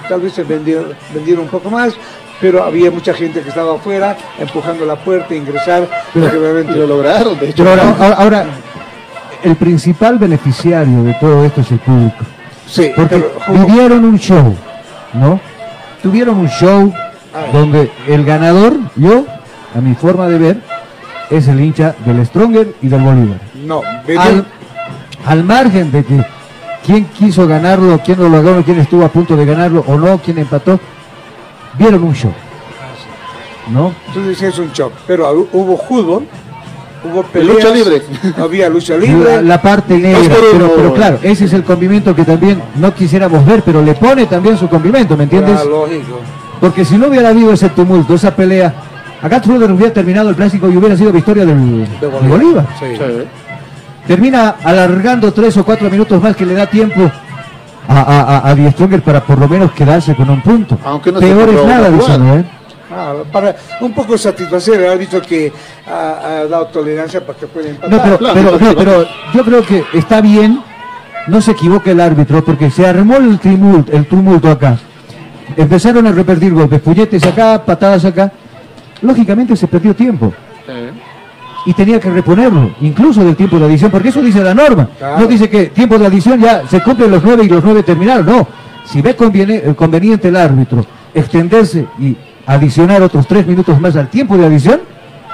[0.09, 1.93] tal vez se vendieron, vendieron un poco más,
[2.41, 5.87] pero había mucha gente que estaba afuera empujando la puerta, ingresar.
[6.13, 7.63] Pero- porque realmente- lo lograron, de hecho.
[7.63, 7.81] Pero
[8.17, 8.45] ahora,
[9.43, 12.17] el principal beneficiario de todo esto es el público.
[12.67, 14.55] Sí, Porque pero vivieron un show,
[15.15, 15.39] ¿no?
[16.01, 16.93] Tuvieron un show
[17.51, 19.25] donde el ganador, yo,
[19.75, 20.61] a mi forma de ver,
[21.29, 23.39] es el hincha del Stronger y del Bolívar.
[23.65, 23.81] No,
[24.17, 24.45] Al,
[25.25, 26.23] al margen de que
[26.85, 30.19] quién quiso ganarlo, quién no lo ganó, quién estuvo a punto de ganarlo o no,
[30.19, 30.79] quién empató,
[31.77, 32.33] vieron un show.
[33.69, 33.93] ¿No?
[34.13, 36.27] Tú dices es un shock, pero hu- hubo fútbol,
[37.05, 38.01] hubo peleas, lucha libre.
[38.37, 39.35] había lucha libre.
[39.35, 43.61] La, la parte negra, pero, claro, ese es el condimento que también no quisiéramos ver,
[43.63, 45.57] pero le pone también su condimento, ¿me entiendes?
[45.61, 46.19] Ah, lógico.
[46.59, 48.73] Porque si no hubiera habido ese tumulto, esa pelea,
[49.21, 52.65] acá Truder hubiera terminado el clásico y hubiera sido victoria del, De Bolívar.
[52.79, 52.95] Sí.
[54.07, 57.11] Termina alargando tres o cuatro minutos más que le da tiempo
[57.87, 60.77] a, a, a, a Die Stronger para por lo menos quedarse con un punto.
[60.85, 62.27] Aunque no se Peor es nada, dicen.
[62.29, 62.45] ¿eh?
[62.91, 65.51] Ah, para un poco satisfacer, el árbitro que
[65.87, 67.91] ha, ha dado tolerancia para que pueda empatar.
[68.21, 70.59] No, pero, pero, no, pero yo creo que está bien,
[71.27, 74.77] no se equivoque el árbitro, porque se armó el tumulto, el tumulto acá.
[75.57, 78.31] Empezaron a repetir golpes, puñetes acá, patadas acá.
[79.01, 80.33] Lógicamente se perdió tiempo
[81.65, 84.87] y tenía que reponerlo, incluso del tiempo de adición, porque eso dice la norma.
[84.97, 85.19] Claro.
[85.21, 88.25] No dice que tiempo de adición ya se cumplen los nueve y los nueve terminaron.
[88.25, 88.47] No,
[88.85, 94.09] si ve conviene- eh, conveniente el árbitro extenderse y adicionar otros tres minutos más al
[94.09, 94.81] tiempo de adición,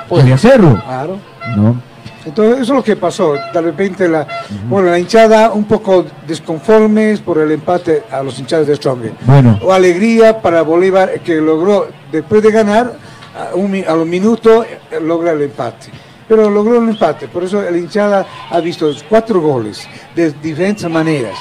[0.07, 0.81] puede hacerlo.
[0.83, 1.17] Claro.
[1.55, 1.81] ¿no?
[2.23, 3.33] Entonces, eso es lo que pasó.
[3.51, 4.27] De repente, la,
[4.69, 9.13] bueno, la hinchada un poco desconformes por el empate a los hinchados de Stronger.
[9.25, 9.59] Bueno.
[9.63, 12.93] O alegría para Bolívar que logró, después de ganar,
[13.35, 15.87] a, un mi- a los minutos eh, logra el empate.
[16.27, 21.33] Pero logró el empate, por eso la hinchada ha visto cuatro goles de diferentes maneras.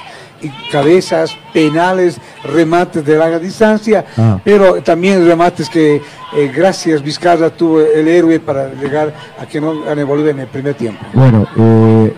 [0.42, 4.38] Y cabezas, penales, remates de larga distancia, Ah.
[4.44, 5.96] pero también remates que
[6.32, 10.46] eh, gracias Vizcarra tuvo el héroe para llegar a que no gane Bolívar en el
[10.46, 11.04] primer tiempo.
[11.12, 12.14] Bueno, eh,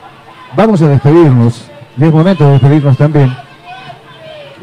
[0.57, 1.69] vamos a despedirnos.
[2.01, 3.35] Es momento de despedirnos también.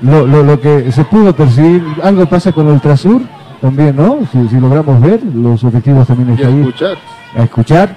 [0.02, 3.22] Lo, lo- lo que se pudo percibir, algo pasa con Ultrasur
[3.60, 4.20] también, ¿no?
[4.32, 6.60] Si, si logramos ver, los objetivos también Y están ahí.
[6.62, 6.98] escuchar.
[7.38, 7.96] A escuchar.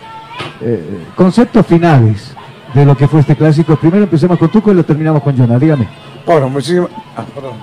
[0.61, 2.32] Eh, conceptos finales
[2.75, 3.77] de lo que fue este clásico.
[3.77, 5.59] Primero empecemos con Tuco y lo terminamos con Jonah.
[5.59, 5.89] Dígame.
[6.27, 7.55] Bueno, muchísimas, ah, perdón.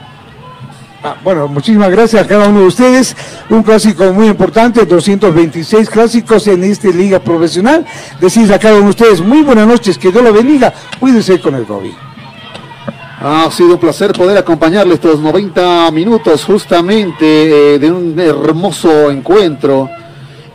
[1.02, 3.16] Ah, bueno, muchísimas gracias a cada uno de ustedes.
[3.50, 7.86] Un clásico muy importante, 226 clásicos en esta liga profesional.
[8.20, 10.74] Decís a cada uno de ustedes, muy buenas noches, que Dios lo bendiga.
[11.00, 11.94] Cuídense con el COVID.
[13.22, 19.90] Ha sido un placer poder acompañarles estos 90 minutos justamente eh, de un hermoso encuentro.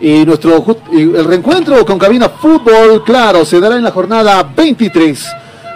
[0.05, 5.27] Y nuestro el reencuentro con Cabina Fútbol, claro, se dará en la jornada 23,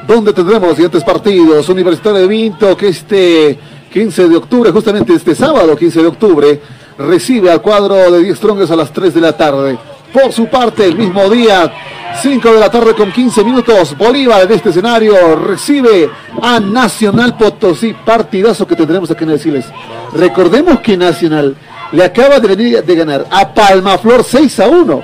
[0.07, 1.67] donde tendremos los siguientes partidos.
[1.71, 3.59] Universitario de Vinto, que este
[3.91, 6.61] 15 de octubre, justamente este sábado 15 de octubre,
[6.99, 9.79] recibe al cuadro de 10 Strongers a las 3 de la tarde.
[10.13, 11.73] Por su parte, el mismo día,
[12.21, 16.11] 5 de la tarde con 15 minutos, Bolívar en este escenario recibe
[16.43, 19.65] a Nacional Potosí, partidazo que tendremos aquí en el Siles.
[20.13, 21.57] Recordemos que Nacional
[21.93, 25.03] le acaba de venir de ganar a Palmaflor 6 a 1.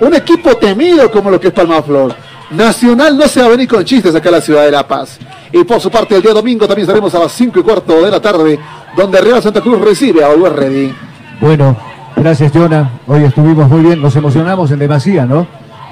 [0.00, 2.14] Un equipo temido como lo que es Palmaflor.
[2.50, 5.18] Nacional no se va a venir con chistes acá a la ciudad de La Paz.
[5.52, 8.10] Y por su parte, el día domingo también estaremos a las 5 y cuarto de
[8.10, 8.58] la tarde,
[8.96, 10.94] donde Real Santa Cruz recibe a Oliver Ready.
[11.40, 11.76] Bueno,
[12.14, 12.90] gracias Jonah.
[13.06, 15.46] Hoy estuvimos muy bien, nos emocionamos en demasía, ¿no?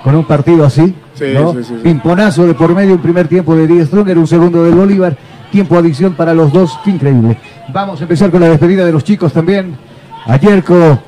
[0.05, 1.53] Con un partido así, Sí, ¿no?
[1.53, 1.81] sí, sí, sí.
[1.83, 5.17] Pimponazo de por medio, un primer tiempo de 10 Stronger, un segundo del Bolívar,
[5.51, 7.39] tiempo adición para los dos, qué increíble.
[7.73, 9.77] Vamos a empezar con la despedida de los chicos también.
[10.27, 10.99] A Yerko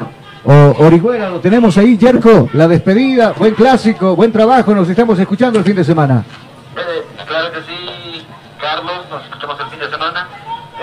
[0.44, 5.58] o Orihuela, lo tenemos ahí, Yerko, la despedida, buen clásico, buen trabajo, nos estamos escuchando
[5.58, 6.24] el fin de semana.
[6.76, 8.22] Eh, claro que sí,
[8.60, 10.28] Carlos, nos escuchamos el fin de semana.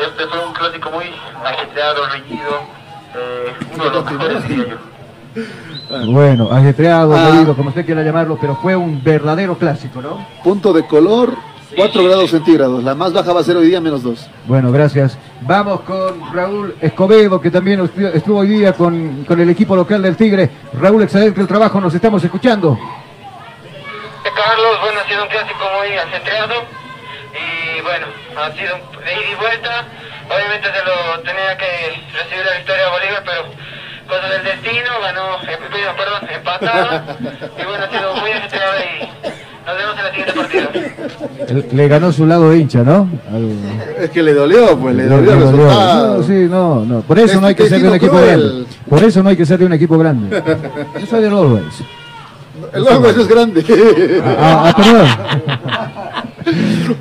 [0.02, 1.06] Este fue un clásico muy
[1.46, 2.50] ajetreado, reñido,
[3.16, 6.12] eh, uno de los mejores, diría yo.
[6.12, 7.54] Bueno, ajetreado, Ah.
[7.56, 10.26] como usted quiera llamarlo, pero fue un verdadero clásico, ¿no?
[10.44, 11.34] Punto de color,
[11.76, 12.84] 4 grados centígrados.
[12.84, 14.28] La más baja va a ser hoy día menos 2.
[14.46, 15.18] Bueno, gracias.
[15.42, 20.02] Vamos con Raúl Escobedo, que también estu- estuvo hoy día con, con el equipo local
[20.02, 20.50] del Tigre.
[20.80, 22.78] Raúl, excelente el trabajo, nos estamos escuchando.
[24.36, 26.56] Carlos, bueno, ha sido un clásico muy ajetreado
[27.34, 29.86] y bueno, ha sido de ida y vuelta.
[30.30, 33.44] Obviamente se lo tenía que recibir la victoria a Bolívar, pero
[34.08, 35.60] cosas del destino, ganó, eh,
[35.98, 37.02] perdón, empatado
[37.62, 40.70] y bueno, ha sido muy ajetreado y nos vemos en el siguiente partido.
[41.48, 43.08] El- Le ganó su lado hincha, ¿no?
[43.32, 45.64] Al- Es que le dolió, pues, le dolió el Le dolió.
[45.68, 46.18] resultado.
[46.18, 47.02] No, sí, no, no.
[47.02, 48.40] Por eso Es no hay que ser de un equipo cruel.
[48.42, 48.66] grande.
[48.90, 50.42] Por eso no hay que ser de un equipo grande.
[51.00, 51.84] Yo soy del Always.
[52.74, 53.64] El Always es grande.
[54.26, 55.08] Ah, ah, perdón.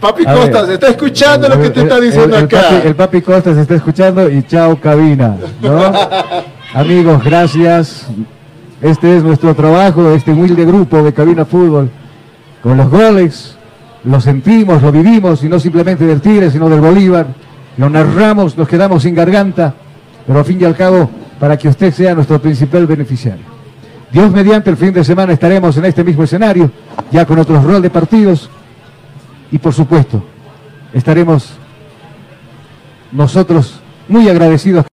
[0.00, 0.40] Papi A ver.
[0.42, 2.60] Costa, se está escuchando lo que te está El- diciendo el, acá.
[2.62, 5.92] Papi, el papi Costa se está escuchando y chao cabina, ¿no?
[6.74, 8.06] Amigos, gracias.
[8.80, 11.90] Este es nuestro trabajo, este humilde grupo de Cabina Fútbol.
[12.62, 13.56] Con los goles,
[14.04, 17.26] lo sentimos, lo vivimos, y no simplemente del Tigre, sino del Bolívar.
[17.76, 19.74] Lo narramos, nos quedamos sin garganta,
[20.26, 21.10] pero al fin y al cabo,
[21.40, 23.44] para que usted sea nuestro principal beneficiario.
[24.12, 26.70] Dios mediante el fin de semana estaremos en este mismo escenario,
[27.10, 28.50] ya con otros rol de partidos,
[29.50, 30.22] y por supuesto,
[30.92, 31.54] estaremos
[33.10, 34.86] nosotros muy agradecidos